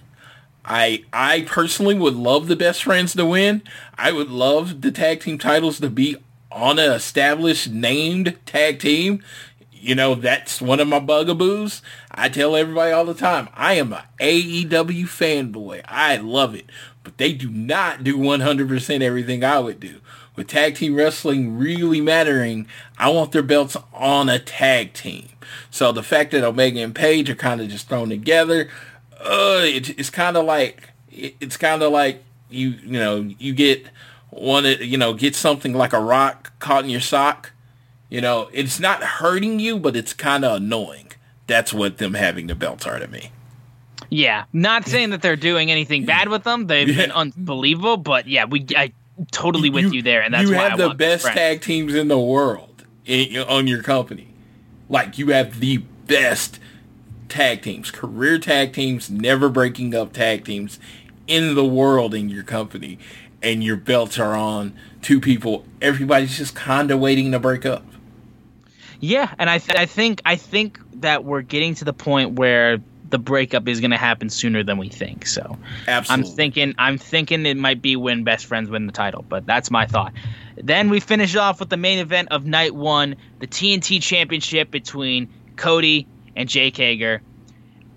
I 0.63 1.03
I 1.11 1.41
personally 1.41 1.95
would 1.95 2.15
love 2.15 2.47
the 2.47 2.55
best 2.55 2.83
friends 2.83 3.13
to 3.15 3.25
win. 3.25 3.63
I 3.97 4.11
would 4.11 4.29
love 4.29 4.81
the 4.81 4.91
tag 4.91 5.21
team 5.21 5.38
titles 5.38 5.79
to 5.79 5.89
be 5.89 6.17
on 6.51 6.79
an 6.79 6.91
established 6.91 7.69
named 7.69 8.38
tag 8.45 8.79
team. 8.79 9.23
You 9.71 9.95
know, 9.95 10.13
that's 10.13 10.61
one 10.61 10.79
of 10.79 10.88
my 10.88 10.99
bugaboos. 10.99 11.81
I 12.11 12.29
tell 12.29 12.55
everybody 12.55 12.91
all 12.91 13.05
the 13.05 13.15
time, 13.15 13.49
I 13.55 13.73
am 13.73 13.93
a 13.93 14.05
AEW 14.19 15.05
fanboy. 15.05 15.81
I 15.85 16.17
love 16.17 16.53
it. 16.53 16.69
But 17.03 17.17
they 17.17 17.33
do 17.33 17.49
not 17.49 18.03
do 18.03 18.15
100% 18.15 19.01
everything 19.01 19.43
I 19.43 19.59
would 19.59 19.79
do. 19.79 19.99
With 20.35 20.47
tag 20.47 20.75
team 20.75 20.95
wrestling 20.95 21.57
really 21.57 21.99
mattering, 21.99 22.67
I 22.97 23.09
want 23.09 23.31
their 23.33 23.43
belts 23.43 23.75
on 23.93 24.29
a 24.29 24.39
tag 24.39 24.93
team. 24.93 25.27
So 25.69 25.91
the 25.91 26.03
fact 26.03 26.31
that 26.31 26.43
Omega 26.43 26.79
and 26.81 26.95
Page 26.95 27.29
are 27.29 27.35
kind 27.35 27.59
of 27.59 27.67
just 27.67 27.89
thrown 27.89 28.09
together, 28.09 28.69
uh, 29.19 29.61
it, 29.63 29.97
it's 29.99 30.09
kind 30.09 30.37
of 30.37 30.45
like 30.45 30.89
it, 31.11 31.35
it's 31.41 31.57
kind 31.57 31.83
of 31.83 31.91
like 31.91 32.23
you 32.49 32.69
you 32.69 32.99
know 32.99 33.29
you 33.39 33.53
get 33.53 33.85
one 34.29 34.63
you 34.65 34.97
know 34.97 35.13
get 35.13 35.35
something 35.35 35.73
like 35.73 35.93
a 35.93 35.99
rock 35.99 36.53
caught 36.59 36.83
in 36.85 36.89
your 36.89 37.01
sock. 37.01 37.51
You 38.09 38.21
know, 38.21 38.49
it's 38.51 38.79
not 38.79 39.01
hurting 39.03 39.59
you, 39.59 39.79
but 39.79 39.95
it's 39.95 40.13
kind 40.13 40.43
of 40.43 40.57
annoying. 40.57 41.11
That's 41.47 41.73
what 41.73 41.97
them 41.97 42.13
having 42.13 42.47
the 42.47 42.55
belts 42.55 42.85
are 42.85 42.99
to 42.99 43.07
me. 43.07 43.31
yeah 44.09 44.43
not 44.53 44.85
saying 44.87 45.09
that 45.11 45.21
they're 45.21 45.35
doing 45.35 45.71
anything 45.71 46.05
bad 46.05 46.27
with 46.29 46.43
them 46.43 46.67
they've 46.67 46.87
been 46.97 47.11
unbelievable 47.11 47.97
but 47.97 48.27
yeah 48.27 48.45
we 48.45 48.65
I, 48.75 48.91
totally 49.31 49.69
with 49.69 49.93
you, 49.93 50.02
there, 50.02 50.22
and 50.22 50.34
that's 50.34 50.45
why 50.45 50.49
you 50.49 50.56
why 50.57 50.64
have 50.64 50.73
I 50.73 50.77
the 50.77 50.88
want 50.88 50.98
best 50.98 51.26
tag 51.26 51.61
teams 51.61 51.93
in 51.93 52.07
the 52.07 52.19
world 52.19 52.85
in, 53.06 53.38
on 53.43 53.68
your 53.68 53.84
company. 53.84 54.27
Like 54.89 55.18
you 55.18 55.27
have 55.27 55.60
the 55.60 55.77
best 55.77 56.60
tag 57.30 57.61
teams, 57.61 57.91
career 57.91 58.38
tag 58.38 58.73
teams, 58.73 59.10
never 59.10 59.49
breaking 59.49 59.95
up 59.95 60.14
tag 60.14 60.45
teams 60.45 60.80
in 61.27 61.56
the 61.56 61.65
world 61.65 62.14
in 62.14 62.30
your 62.30 62.43
company, 62.43 62.99
and 63.41 63.64
your 63.64 63.77
belts 63.77 64.19
are 64.19 64.35
on 64.35 64.73
two 65.02 65.22
people. 65.22 65.65
Everybody's 65.81 66.38
just 66.38 66.56
kind 66.56 66.91
of 66.91 66.99
waiting 66.99 67.31
to 67.31 67.39
break 67.39 67.65
up. 67.65 67.85
Yeah, 68.99 69.34
and 69.39 69.49
I 69.49 69.57
th- 69.57 69.80
I 69.80 69.85
think 69.88 70.22
I 70.26 70.35
think 70.35 70.80
that 71.02 71.23
we're 71.23 71.41
getting 71.41 71.73
to 71.76 71.85
the 71.85 71.93
point 71.93 72.34
where 72.34 72.80
the 73.11 73.19
breakup 73.19 73.67
is 73.67 73.79
going 73.79 73.91
to 73.91 73.97
happen 73.97 74.29
sooner 74.29 74.63
than 74.63 74.77
we 74.77 74.89
think. 74.89 75.27
So 75.27 75.57
Absolutely. 75.88 76.31
I'm 76.31 76.35
thinking 76.35 76.75
I'm 76.77 76.97
thinking 76.97 77.45
it 77.45 77.57
might 77.57 77.81
be 77.81 77.95
when 77.95 78.23
best 78.23 78.45
friends 78.45 78.69
win 78.69 78.88
the 78.88 78.91
title, 78.91 79.23
but 79.27 79.45
that's 79.45 79.69
my 79.69 79.85
thought. 79.85 80.13
Then 80.57 80.89
we 80.89 80.99
finish 80.99 81.35
off 81.35 81.59
with 81.59 81.69
the 81.69 81.77
main 81.77 81.99
event 81.99 82.29
of 82.31 82.45
night 82.45 82.75
one, 82.75 83.15
the 83.39 83.47
TNT 83.47 84.01
Championship 84.01 84.71
between 84.71 85.29
Cody 85.55 86.07
and 86.35 86.49
Jake 86.49 86.77
Hager. 86.77 87.21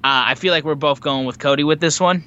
Uh, 0.03 0.29
I 0.29 0.35
feel 0.35 0.53
like 0.53 0.65
we're 0.65 0.75
both 0.75 1.01
going 1.01 1.25
with 1.25 1.39
Cody 1.39 1.65
with 1.65 1.81
this 1.81 1.99
one. 1.99 2.25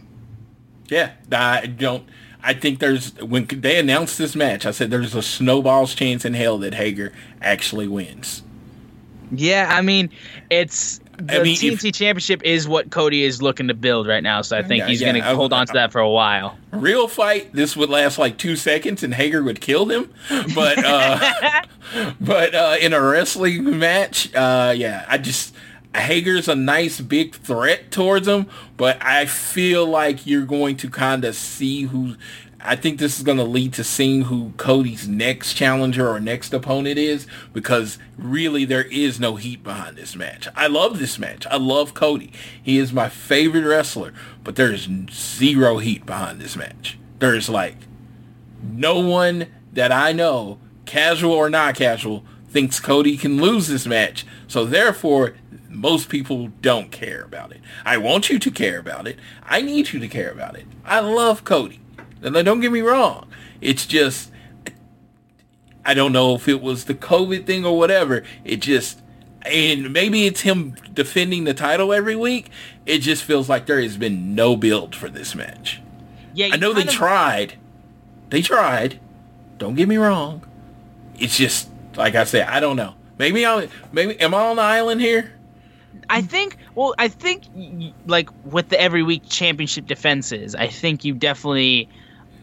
Yeah, 0.89 1.11
I 1.31 1.68
don't. 1.68 2.07
I 2.41 2.53
think 2.53 2.80
there's 2.80 3.14
when 3.22 3.45
they 3.47 3.77
announced 3.80 4.18
this 4.18 4.35
match, 4.35 4.65
I 4.65 4.72
said 4.72 4.89
there's 4.89 5.15
a 5.15 5.22
snowball's 5.22 5.93
chance 5.93 6.23
in 6.23 6.34
hell 6.34 6.57
that 6.59 6.76
Hager 6.76 7.11
actually 7.41 7.88
wins. 7.88 8.43
Yeah, 9.31 9.68
I 9.69 9.81
mean, 9.81 10.09
it's 10.49 11.01
the 11.18 11.39
I 11.39 11.44
mean, 11.44 11.57
if- 11.61 11.81
Championship 11.94 12.44
is 12.44 12.68
what 12.68 12.89
Cody 12.91 13.23
is 13.23 13.41
looking 13.41 13.68
to 13.68 13.73
build 13.73 14.07
right 14.07 14.23
now, 14.23 14.41
so 14.41 14.57
I 14.57 14.64
think 14.64 14.81
Yeah, 14.81 14.88
he's 14.88 15.02
yeah, 15.02 15.11
going 15.11 15.23
to 15.23 15.35
hold 15.35 15.52
on 15.53 15.65
to 15.68 15.73
that 15.73 15.91
for 15.91 15.99
a 15.99 16.10
while. 16.10 16.57
Real 16.72 17.07
fight, 17.07 17.53
this 17.53 17.76
would 17.76 17.89
last 17.89 18.18
like 18.18 18.38
two 18.38 18.56
seconds 18.56 19.03
and 19.03 19.14
Hager 19.14 19.44
would 19.44 19.60
kill 19.61 19.88
him. 19.88 20.14
But 20.53 20.84
uh, 20.84 21.61
but 22.22 22.53
uh, 22.53 22.76
in 22.80 22.94
a 22.94 23.02
wrestling 23.02 23.80
match, 23.80 24.34
uh, 24.35 24.73
yeah, 24.76 25.06
I 25.07 25.18
just 25.18 25.56
Hager's 25.95 26.48
a 26.48 26.56
nice 26.56 27.02
big 27.02 27.35
threat 27.35 27.89
towards 27.91 28.27
him, 28.27 28.45
but 28.76 29.03
I 29.03 29.26
feel 29.26 29.85
like 29.88 30.27
you're 30.27 30.45
going 30.45 30.77
to 30.77 30.89
kind 30.89 31.26
of 31.26 31.35
see 31.35 31.84
who. 31.84 32.15
I 32.68 32.76
think 32.76 32.99
this 32.99 33.18
is 33.18 33.23
going 33.23 33.38
to 33.38 33.45
lead 33.45 33.72
to 33.76 33.84
seeing 33.85 34.23
who 34.23 34.52
Cody's 34.57 35.07
next 35.07 35.53
challenger 35.53 36.06
or 36.10 36.19
next 36.19 36.53
opponent 36.53 36.98
is 36.98 37.26
because 37.53 37.98
really 38.18 38.65
there 38.65 38.84
is 38.84 39.22
no 39.22 39.38
heat 39.38 39.64
behind 39.64 39.95
this 39.95 40.18
match. 40.18 40.49
I 40.53 40.68
love 40.68 40.99
this 40.99 41.18
match. 41.18 41.48
I 41.48 41.56
love 41.56 41.94
Cody. 41.94 42.34
He 42.61 42.77
is 42.77 42.91
my 42.91 43.07
favorite 43.07 43.64
wrestler, 43.64 44.14
but 44.44 44.57
there 44.57 44.73
is 44.73 44.89
zero 45.10 45.77
heat 45.77 46.06
behind 46.06 46.41
this 46.41 46.57
match. 46.57 46.99
There's 47.19 47.48
like 47.48 47.77
no 48.61 48.99
one 48.99 49.48
that 49.72 49.94
I 49.94 50.11
know, 50.11 50.60
casual 50.85 51.31
or 51.31 51.49
not 51.49 51.76
casual, 51.76 52.26
thinks 52.49 52.81
Cody 52.81 53.15
can 53.15 53.41
lose 53.41 53.68
this 53.68 53.88
match. 53.88 54.26
So 54.49 54.65
therefore, 54.65 55.35
most 55.69 56.10
people 56.10 56.49
don't 56.61 56.91
care 56.91 57.23
about 57.23 57.53
it. 57.53 57.61
I 57.85 57.95
want 57.95 58.30
you 58.30 58.39
to 58.39 58.52
care 58.52 58.77
about 58.77 59.07
it. 59.07 59.18
I 59.45 59.61
need 59.61 59.94
you 59.94 60.02
to 60.02 60.07
care 60.10 60.31
about 60.31 60.57
it. 60.57 60.65
I 60.84 60.99
love 60.99 61.45
Cody. 61.45 61.80
And 62.22 62.34
don't 62.45 62.60
get 62.60 62.72
me 62.72 62.81
wrong. 62.81 63.30
It's 63.61 63.85
just 63.85 64.31
I 65.85 65.94
don't 65.94 66.11
know 66.11 66.35
if 66.35 66.48
it 66.48 66.61
was 66.61 66.85
the 66.85 66.94
COVID 66.94 67.45
thing 67.45 67.65
or 67.65 67.77
whatever. 67.77 68.23
It 68.44 68.57
just 68.57 69.02
and 69.44 69.94
maybe 69.94 70.26
it's 70.26 70.41
him 70.41 70.76
defending 70.94 71.45
the 71.45 71.53
title 71.53 71.94
every 71.94 72.15
week. 72.15 72.49
It 72.85 72.99
just 72.99 73.23
feels 73.23 73.48
like 73.48 73.65
there 73.65 73.81
has 73.81 73.98
been 73.98 74.35
no 74.35 74.57
build 74.57 74.95
for 74.95 75.10
this 75.10 75.34
match. 75.34 75.81
Yeah, 76.34 76.49
I 76.52 76.57
know 76.57 76.73
they 76.73 76.81
of- 76.81 76.89
tried. 76.89 77.53
They 78.30 78.41
tried. 78.41 78.99
Don't 79.57 79.76
get 79.76 79.88
me 79.88 79.98
wrong. 79.98 80.45
It's 81.18 81.38
just 81.38 81.69
like 81.95 82.15
I 82.15 82.26
said. 82.26 82.48
I 82.48 82.60
don't 82.60 82.76
know. 82.76 82.95
Maybe 83.18 83.45
I 83.45 83.69
maybe 83.91 84.19
am 84.19 84.34
I 84.34 84.41
on 84.41 84.57
the 84.57 84.61
island 84.61 85.02
here? 85.02 85.31
I 86.10 86.22
think. 86.22 86.57
Well, 86.76 86.94
I 86.98 87.07
think 87.07 87.44
like 88.06 88.30
with 88.44 88.69
the 88.69 88.80
every 88.80 89.03
week 89.03 89.23
championship 89.27 89.88
defenses, 89.88 90.53
I 90.53 90.68
think 90.68 91.06
you 91.06 91.14
definitely 91.14 91.89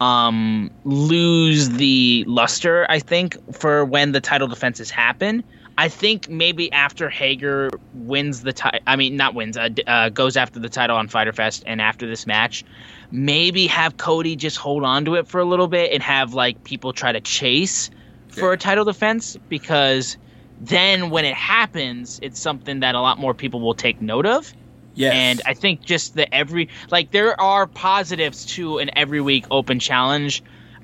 um 0.00 0.70
lose 0.84 1.70
the 1.70 2.24
luster. 2.26 2.86
I 2.88 2.98
think 2.98 3.36
for 3.52 3.84
when 3.84 4.12
the 4.12 4.20
title 4.20 4.48
defenses 4.48 4.90
happen. 4.90 5.44
I 5.76 5.88
think 5.88 6.28
maybe 6.28 6.70
after 6.70 7.10
Hager 7.10 7.68
wins 7.92 8.42
the 8.42 8.52
title, 8.52 8.78
I 8.86 8.94
mean 8.94 9.16
not 9.16 9.34
wins, 9.34 9.56
uh, 9.56 9.70
uh, 9.88 10.08
goes 10.08 10.36
after 10.36 10.60
the 10.60 10.68
title 10.68 10.96
on 10.96 11.08
Fyter 11.08 11.32
Fest, 11.32 11.64
and 11.66 11.80
after 11.80 12.06
this 12.06 12.26
match, 12.26 12.64
maybe 13.10 13.66
have 13.66 13.96
Cody 13.96 14.36
just 14.36 14.56
hold 14.56 14.84
on 14.84 15.04
to 15.06 15.16
it 15.16 15.26
for 15.26 15.40
a 15.40 15.44
little 15.44 15.66
bit 15.66 15.92
and 15.92 16.00
have 16.00 16.32
like 16.32 16.62
people 16.62 16.92
try 16.92 17.10
to 17.10 17.20
chase 17.20 17.90
for 18.28 18.52
a 18.52 18.56
title 18.56 18.84
defense 18.84 19.36
because 19.48 20.16
then 20.60 21.10
when 21.10 21.24
it 21.24 21.34
happens, 21.34 22.18
it's 22.22 22.40
something 22.40 22.80
that 22.80 22.94
a 22.94 23.00
lot 23.00 23.18
more 23.18 23.34
people 23.34 23.60
will 23.60 23.74
take 23.74 24.00
note 24.00 24.26
of. 24.26 24.52
Yes. 24.94 25.14
And 25.14 25.42
I 25.44 25.54
think 25.54 25.82
just 25.82 26.14
the 26.14 26.32
every 26.32 26.68
like 26.90 27.10
there 27.10 27.40
are 27.40 27.66
positives 27.66 28.44
to 28.54 28.78
an 28.78 28.90
every 28.96 29.20
week 29.20 29.46
open 29.50 29.78
challenge. 29.80 30.42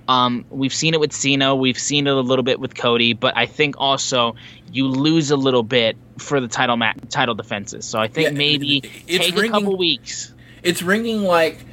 Um, 0.08 0.44
we've 0.50 0.74
seen 0.74 0.94
it 0.94 1.00
with 1.00 1.12
Cena, 1.12 1.54
we've 1.54 1.78
seen 1.78 2.08
it 2.08 2.12
a 2.12 2.20
little 2.20 2.42
bit 2.42 2.58
with 2.58 2.74
Cody, 2.74 3.12
but 3.12 3.36
I 3.36 3.46
think 3.46 3.76
also 3.78 4.34
you 4.72 4.88
lose 4.88 5.30
a 5.30 5.36
little 5.36 5.62
bit 5.62 5.96
for 6.18 6.40
the 6.40 6.48
title 6.48 6.76
ma- 6.76 6.94
title 7.10 7.34
defenses. 7.36 7.84
So 7.84 8.00
I 8.00 8.08
think 8.08 8.30
Yeah, 8.30 8.36
maybe 8.36 8.82
it's 9.06 9.26
take 9.26 9.36
a 9.36 9.48
couple 9.48 9.76
weeks. 9.76 10.34
it's 10.62 10.82
ringing 10.82 11.22
like 11.22 11.64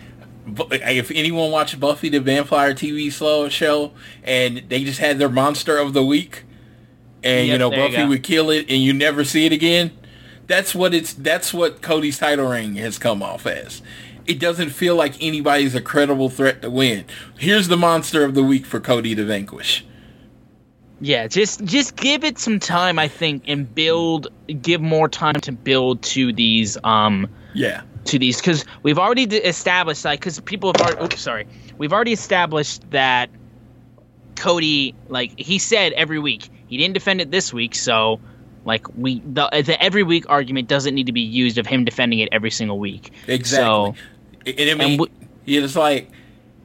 if 0.71 1.11
anyone 1.11 1.51
watched 1.51 1.79
Buffy 1.79 2.09
the 2.09 2.19
Vampire 2.19 2.73
TV 2.73 3.11
slow 3.11 3.49
show 3.49 3.91
and 4.23 4.63
they 4.69 4.83
just 4.83 4.99
had 4.99 5.17
their 5.19 5.29
monster 5.29 5.77
of 5.77 5.93
the 5.93 6.03
week 6.03 6.43
and 7.23 7.47
you 7.47 7.57
know 7.57 7.69
there 7.69 7.87
you 7.87 7.95
Buffy 7.97 8.07
would 8.07 8.23
kill 8.23 8.49
it 8.49 8.69
and 8.69 8.81
you 8.81 8.93
never 8.93 9.23
see 9.23 9.45
it 9.45 9.51
again. 9.51 9.91
That's 10.47 10.73
what 10.73 10.93
it's 10.93 11.13
that's 11.13 11.53
what 11.53 11.81
Cody's 11.81 12.17
title 12.19 12.47
ring 12.49 12.75
has 12.75 12.97
come 12.97 13.21
off 13.21 13.45
as. 13.45 13.81
It 14.25 14.39
doesn't 14.39 14.69
feel 14.71 14.95
like 14.95 15.21
anybody's 15.21 15.75
a 15.75 15.81
credible 15.81 16.29
threat 16.29 16.61
to 16.61 16.69
win. 16.69 17.05
Here's 17.37 17.67
the 17.67 17.77
monster 17.77 18.23
of 18.23 18.33
the 18.33 18.43
week 18.43 18.65
for 18.65 18.79
Cody 18.79 19.15
to 19.15 19.23
vanquish. 19.25 19.85
Yeah, 20.99 21.27
just 21.27 21.63
just 21.63 21.95
give 21.95 22.23
it 22.23 22.39
some 22.39 22.59
time, 22.59 22.97
I 22.97 23.07
think, 23.07 23.43
and 23.47 23.73
build. 23.73 24.27
Give 24.61 24.81
more 24.81 25.07
time 25.07 25.39
to 25.41 25.51
build 25.51 26.01
to 26.03 26.33
these 26.33 26.77
um 26.83 27.29
Yeah. 27.53 27.81
to 28.05 28.17
these 28.17 28.37
because 28.37 28.65
we've 28.83 28.97
already 28.97 29.23
established 29.23 30.05
like 30.05 30.19
because 30.19 30.39
people 30.39 30.71
have 30.75 30.81
already. 30.81 31.03
Oops, 31.05 31.21
sorry. 31.21 31.47
We've 31.77 31.93
already 31.93 32.13
established 32.13 32.89
that 32.91 33.29
Cody, 34.35 34.95
like 35.09 35.37
he 35.39 35.59
said 35.59 35.93
every 35.93 36.19
week, 36.19 36.49
he 36.67 36.77
didn't 36.77 36.93
defend 36.93 37.21
it 37.21 37.31
this 37.31 37.53
week, 37.53 37.75
so 37.75 38.19
like 38.67 38.85
we 38.95 39.19
the 39.21 39.49
the 39.65 39.81
every 39.81 40.03
week 40.03 40.25
argument 40.29 40.67
doesn't 40.67 40.93
need 40.93 41.07
to 41.07 41.11
be 41.11 41.21
used 41.21 41.57
of 41.57 41.65
him 41.65 41.85
defending 41.85 42.19
it 42.19 42.29
every 42.31 42.51
single 42.51 42.77
week. 42.77 43.11
Exactly. 43.25 43.65
So 43.65 43.95
and 44.45 44.69
I 44.69 44.85
mean, 44.85 44.99
and 45.01 45.09
it's 45.47 45.75
like, 45.75 46.09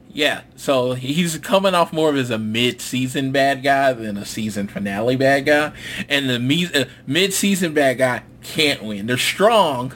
yeah. 0.09 0.41
So 0.55 0.93
he's 0.93 1.37
coming 1.39 1.73
off 1.73 1.91
more 1.91 2.09
of 2.09 2.17
as 2.17 2.29
a 2.29 2.37
mid-season 2.37 3.31
bad 3.31 3.63
guy 3.63 3.93
than 3.93 4.17
a 4.17 4.25
season 4.25 4.67
finale 4.67 5.15
bad 5.15 5.45
guy. 5.45 5.73
And 6.07 6.29
the 6.29 6.39
me- 6.39 6.73
uh, 6.73 6.85
mid-season 7.07 7.73
bad 7.73 7.97
guy 7.97 8.23
can't 8.41 8.83
win. 8.83 9.07
They're 9.07 9.17
strong, 9.17 9.93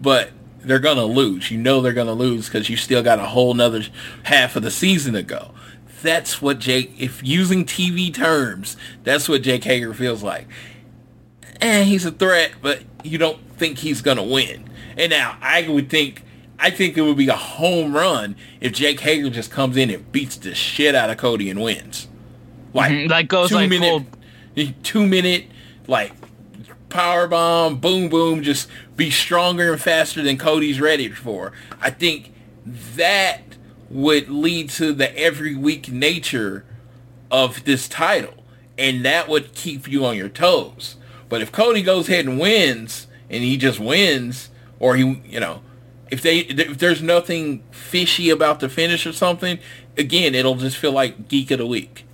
but 0.00 0.30
they're 0.60 0.78
gonna 0.78 1.04
lose. 1.04 1.50
You 1.50 1.58
know 1.58 1.80
they're 1.80 1.92
gonna 1.92 2.14
lose 2.14 2.46
because 2.46 2.70
you 2.70 2.76
still 2.76 3.02
got 3.02 3.18
a 3.18 3.26
whole 3.26 3.54
nother 3.54 3.82
half 4.24 4.56
of 4.56 4.62
the 4.62 4.70
season 4.70 5.14
to 5.14 5.22
go. 5.22 5.50
That's 6.02 6.40
what 6.40 6.58
Jake. 6.58 6.94
If 6.98 7.22
using 7.22 7.64
TV 7.64 8.12
terms, 8.12 8.76
that's 9.04 9.28
what 9.28 9.42
Jake 9.42 9.64
Hager 9.64 9.94
feels 9.94 10.22
like. 10.22 10.46
He's 11.84 12.04
a 12.04 12.10
threat, 12.10 12.52
but 12.62 12.82
you 13.02 13.18
don't 13.18 13.38
think 13.56 13.78
he's 13.78 14.02
gonna 14.02 14.22
win. 14.22 14.68
And 14.96 15.10
now 15.10 15.36
I 15.40 15.66
would 15.68 15.88
think, 15.90 16.22
I 16.58 16.70
think 16.70 16.96
it 16.96 17.02
would 17.02 17.16
be 17.16 17.28
a 17.28 17.36
home 17.36 17.94
run 17.94 18.36
if 18.60 18.72
Jake 18.72 19.00
Hager 19.00 19.30
just 19.30 19.50
comes 19.50 19.76
in 19.76 19.90
and 19.90 20.10
beats 20.12 20.36
the 20.36 20.54
shit 20.54 20.94
out 20.94 21.10
of 21.10 21.16
Cody 21.16 21.50
and 21.50 21.60
wins. 21.60 22.08
Like, 22.72 22.92
Mhm, 22.92 23.10
like 23.10 23.28
goes 23.28 23.48
two 23.50 23.54
like 23.56 23.70
minute, 23.70 24.04
two 24.82 25.06
minute, 25.06 25.46
like 25.86 26.12
power 26.88 27.26
bomb, 27.26 27.78
boom, 27.78 28.08
boom, 28.08 28.42
just 28.42 28.68
be 28.96 29.10
stronger 29.10 29.72
and 29.72 29.80
faster 29.82 30.22
than 30.22 30.36
Cody's 30.36 30.80
ready 30.80 31.08
for. 31.08 31.52
I 31.80 31.90
think 31.90 32.32
that 32.96 33.40
would 33.90 34.28
lead 34.28 34.70
to 34.70 34.92
the 34.92 35.16
every 35.18 35.54
week 35.54 35.90
nature 35.90 36.64
of 37.30 37.64
this 37.64 37.88
title, 37.88 38.34
and 38.78 39.04
that 39.04 39.28
would 39.28 39.54
keep 39.54 39.88
you 39.88 40.04
on 40.04 40.16
your 40.16 40.28
toes. 40.28 40.96
But 41.28 41.42
if 41.42 41.52
Cody 41.52 41.82
goes 41.82 42.08
ahead 42.08 42.26
and 42.26 42.38
wins, 42.38 43.06
and 43.30 43.42
he 43.42 43.56
just 43.56 43.80
wins, 43.80 44.50
or 44.78 44.96
he, 44.96 45.22
you 45.26 45.40
know, 45.40 45.62
if 46.10 46.22
they 46.22 46.38
if 46.38 46.78
there's 46.78 47.02
nothing 47.02 47.62
fishy 47.70 48.30
about 48.30 48.60
the 48.60 48.68
finish 48.68 49.06
or 49.06 49.12
something, 49.12 49.58
again, 49.96 50.34
it'll 50.34 50.56
just 50.56 50.76
feel 50.76 50.92
like 50.92 51.28
geek 51.28 51.50
of 51.50 51.58
the 51.58 51.66
week. 51.66 52.06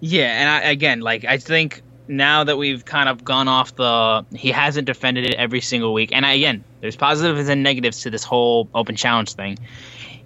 Yeah, 0.00 0.26
and 0.26 0.48
I, 0.48 0.70
again, 0.70 1.00
like 1.00 1.24
I 1.24 1.38
think 1.38 1.82
now 2.08 2.44
that 2.44 2.56
we've 2.56 2.84
kind 2.84 3.08
of 3.08 3.24
gone 3.24 3.48
off 3.48 3.74
the, 3.76 4.24
he 4.34 4.50
hasn't 4.50 4.86
defended 4.86 5.24
it 5.24 5.34
every 5.34 5.60
single 5.60 5.94
week, 5.94 6.10
and 6.12 6.26
I, 6.26 6.32
again, 6.32 6.62
there's 6.80 6.96
positives 6.96 7.48
and 7.48 7.62
negatives 7.62 8.02
to 8.02 8.10
this 8.10 8.24
whole 8.24 8.68
open 8.74 8.96
challenge 8.96 9.32
thing, 9.32 9.58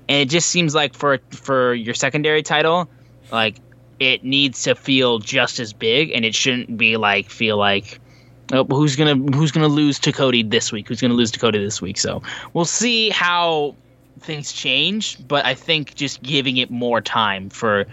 and 0.08 0.18
it 0.18 0.28
just 0.28 0.48
seems 0.48 0.74
like 0.74 0.94
for 0.94 1.18
for 1.30 1.74
your 1.74 1.94
secondary 1.94 2.42
title, 2.42 2.88
like 3.30 3.56
it 4.00 4.24
needs 4.24 4.62
to 4.62 4.74
feel 4.74 5.18
just 5.18 5.58
as 5.60 5.72
big, 5.72 6.10
and 6.12 6.24
it 6.24 6.34
shouldn't 6.34 6.76
be 6.76 6.96
like 6.96 7.28
feel 7.30 7.56
like. 7.56 8.00
Oh, 8.50 8.64
who's 8.64 8.96
gonna 8.96 9.14
who's 9.36 9.52
gonna 9.52 9.68
lose 9.68 9.98
to 10.00 10.12
Cody 10.12 10.42
this 10.42 10.72
week? 10.72 10.88
Who's 10.88 11.00
gonna 11.00 11.14
lose 11.14 11.30
to 11.32 11.38
Cody 11.38 11.62
this 11.62 11.82
week? 11.82 11.98
So 11.98 12.22
we'll 12.54 12.64
see 12.64 13.10
how 13.10 13.74
things 14.20 14.52
change, 14.52 15.26
but 15.28 15.44
I 15.44 15.54
think 15.54 15.94
just 15.94 16.22
giving 16.22 16.56
it 16.56 16.70
more 16.70 17.00
time 17.00 17.50
for 17.50 17.86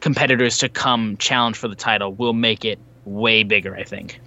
competitors 0.00 0.58
to 0.58 0.68
come 0.68 1.16
challenge 1.18 1.56
for 1.56 1.68
the 1.68 1.74
title 1.74 2.12
will 2.12 2.32
make 2.32 2.64
it 2.64 2.78
way 3.04 3.42
bigger, 3.42 3.76
I 3.76 3.84
think. 3.84 4.20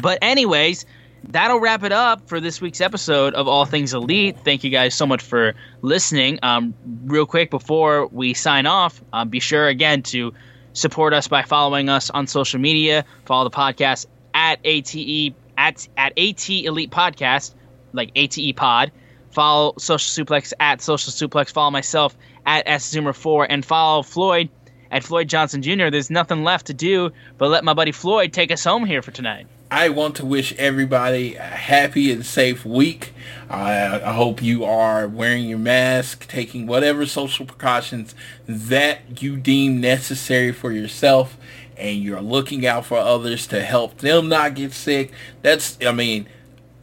But 0.00 0.18
anyways, 0.22 0.86
that'll 1.24 1.60
wrap 1.60 1.82
it 1.84 1.92
up 1.92 2.28
for 2.28 2.40
this 2.40 2.60
week's 2.60 2.80
episode 2.80 3.34
of 3.34 3.48
All 3.48 3.64
Things 3.64 3.94
Elite. 3.94 4.38
Thank 4.44 4.64
you 4.64 4.70
guys 4.70 4.94
so 4.94 5.06
much 5.06 5.22
for 5.22 5.54
listening. 5.80 6.38
Um, 6.42 6.74
real 7.04 7.26
quick 7.26 7.50
before 7.50 8.06
we 8.08 8.34
sign 8.34 8.66
off, 8.66 9.02
um, 9.12 9.28
be 9.28 9.40
sure 9.40 9.68
again 9.68 10.02
to 10.04 10.34
support 10.72 11.12
us 11.12 11.28
by 11.28 11.42
following 11.42 11.88
us 11.88 12.10
on 12.10 12.26
social 12.26 12.60
media. 12.60 13.04
Follow 13.24 13.44
the 13.44 13.54
podcast 13.54 14.06
at 14.34 14.58
ATE 14.64 15.34
at 15.56 15.86
at 15.96 16.18
AT 16.18 16.48
Elite 16.50 16.90
Podcast, 16.90 17.54
like 17.92 18.10
ATE 18.14 18.56
Pod. 18.56 18.92
Follow 19.30 19.74
Social 19.78 20.24
Suplex 20.24 20.52
at 20.60 20.82
Social 20.82 21.12
Suplex. 21.12 21.50
Follow 21.50 21.70
myself 21.70 22.16
at 22.44 22.66
SZoomer4 22.66 23.46
and 23.48 23.64
follow 23.64 24.02
Floyd 24.02 24.50
at 24.92 25.02
Floyd 25.02 25.26
Johnson 25.26 25.62
Jr. 25.62 25.90
There's 25.90 26.10
nothing 26.10 26.44
left 26.44 26.66
to 26.66 26.74
do 26.74 27.10
but 27.38 27.48
let 27.48 27.64
my 27.64 27.74
buddy 27.74 27.90
Floyd 27.90 28.32
take 28.32 28.52
us 28.52 28.62
home 28.62 28.84
here 28.84 29.02
for 29.02 29.10
tonight. 29.10 29.48
I 29.72 29.88
want 29.88 30.16
to 30.16 30.26
wish 30.26 30.52
everybody 30.58 31.34
a 31.36 31.42
happy 31.42 32.12
and 32.12 32.26
safe 32.26 32.66
week. 32.66 33.14
I, 33.48 34.02
I 34.02 34.12
hope 34.12 34.42
you 34.42 34.66
are 34.66 35.08
wearing 35.08 35.46
your 35.46 35.58
mask, 35.58 36.28
taking 36.28 36.66
whatever 36.66 37.06
social 37.06 37.46
precautions 37.46 38.14
that 38.46 39.22
you 39.22 39.38
deem 39.38 39.80
necessary 39.80 40.52
for 40.52 40.72
yourself, 40.72 41.38
and 41.78 42.02
you're 42.02 42.20
looking 42.20 42.66
out 42.66 42.84
for 42.84 42.98
others 42.98 43.46
to 43.46 43.62
help 43.62 43.96
them 43.98 44.28
not 44.28 44.54
get 44.56 44.74
sick. 44.74 45.10
That's, 45.40 45.78
I 45.82 45.92
mean, 45.92 46.28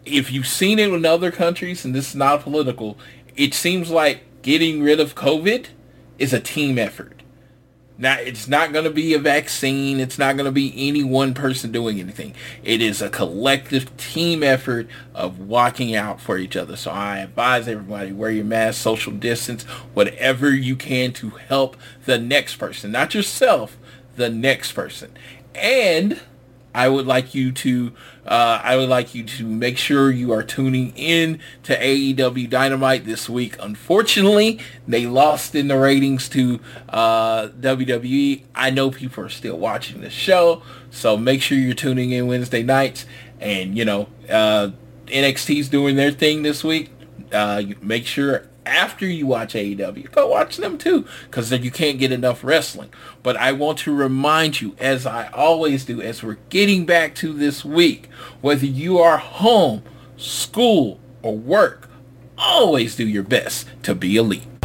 if 0.04 0.32
you've 0.32 0.48
seen 0.48 0.80
it 0.80 0.92
in 0.92 1.06
other 1.06 1.30
countries, 1.30 1.86
and 1.86 1.94
this 1.94 2.10
is 2.10 2.16
not 2.16 2.42
political, 2.42 2.98
it 3.36 3.54
seems 3.54 3.92
like 3.92 4.24
getting 4.42 4.82
rid 4.82 5.00
of 5.00 5.14
COVID 5.14 5.68
is 6.18 6.34
a 6.34 6.40
team 6.40 6.80
effort. 6.80 7.19
Now, 8.02 8.18
it's 8.18 8.48
not 8.48 8.72
going 8.72 8.86
to 8.86 8.92
be 8.92 9.14
a 9.14 9.20
vaccine. 9.20 10.00
It's 10.00 10.18
not 10.18 10.38
going 10.38 10.46
to 10.46 10.54
be 10.54 10.74
any 10.88 11.04
one 11.04 11.34
person 11.34 11.74
doing 11.74 12.00
anything. 12.00 12.34
It 12.64 12.82
is 12.82 13.02
a 13.02 13.10
collective 13.10 13.96
team 13.98 14.42
effort 14.42 14.88
of 15.14 15.40
watching 15.40 15.94
out 15.94 16.22
for 16.22 16.38
each 16.38 16.56
other. 16.56 16.78
So 16.78 16.92
I 16.92 17.18
advise 17.18 17.68
everybody, 17.68 18.14
wear 18.14 18.32
your 18.32 18.46
mask, 18.46 18.82
social 18.82 19.12
distance, 19.12 19.64
whatever 19.94 20.50
you 20.50 20.78
can 20.78 21.12
to 21.14 21.32
help 21.32 21.76
the 22.06 22.18
next 22.18 22.56
person. 22.56 22.94
Not 22.94 23.14
yourself, 23.14 23.78
the 24.16 24.30
next 24.30 24.72
person. 24.72 25.12
And 25.54 26.22
I 26.74 26.88
would 26.88 27.08
like 27.08 27.34
you 27.34 27.52
to 27.52 27.92
uh, 28.26 28.62
I 28.64 28.78
would 28.78 28.90
like 28.90 29.16
you 29.16 29.24
to 29.24 29.46
make 29.46 29.78
sure 29.78 30.12
you 30.12 30.32
are 30.34 30.44
tuning 30.44 30.94
in 30.96 31.40
to 31.64 31.76
AEW 31.76 32.48
Dynamite 32.50 33.06
this 33.06 33.28
week. 33.28 33.56
Unfortunately, 33.60 34.60
they 34.88 35.08
lost 35.08 35.56
in 35.56 35.68
the 35.68 35.78
ratings 35.78 36.30
to 36.30 36.60
uh, 36.90 37.48
WWE. 37.48 38.44
I 38.54 38.70
know 38.70 38.92
people 38.92 39.24
are 39.24 39.30
still 39.30 39.58
watching 39.58 40.02
the 40.02 40.12
show, 40.12 40.62
so 40.92 41.18
make 41.18 41.42
sure 41.42 41.58
you're 41.58 41.74
tuning 41.74 42.12
in 42.12 42.28
Wednesday 42.28 42.62
nights. 42.62 43.06
And 43.40 43.76
you 43.76 43.86
know, 43.86 44.08
uh, 44.30 44.70
NXT's 45.08 45.70
doing 45.70 45.96
their 45.96 46.12
thing 46.12 46.44
this 46.44 46.64
week. 46.64 46.92
Uh, 47.32 47.64
make 47.82 48.06
sure 48.06 48.48
after 48.70 49.06
you 49.06 49.26
watch 49.28 49.54
AEW, 49.54 50.12
go 50.12 50.28
watch 50.28 50.58
them 50.58 50.78
too, 50.78 51.06
because 51.26 51.50
then 51.50 51.64
you 51.64 51.72
can't 51.72 52.00
get 52.00 52.12
enough 52.12 52.44
wrestling. 52.44 52.90
But 53.24 53.36
I 53.38 53.52
want 53.52 53.80
to 53.80 53.94
remind 53.94 54.62
you, 54.62 54.76
as 54.80 55.06
I 55.06 55.28
always 55.30 55.86
do, 55.86 56.02
as 56.02 56.24
we're 56.24 56.38
getting 56.50 56.86
back 56.86 57.16
to 57.16 57.34
this 57.34 57.66
week, 57.66 58.08
whether 58.42 58.66
you 58.66 59.00
are 59.00 59.18
home, 59.18 59.84
school, 60.18 61.00
or 61.22 61.38
work, 61.38 61.90
always 62.38 62.96
do 62.96 63.08
your 63.08 63.24
best 63.24 63.68
to 63.84 63.96
be 63.96 64.16
elite. 64.16 64.59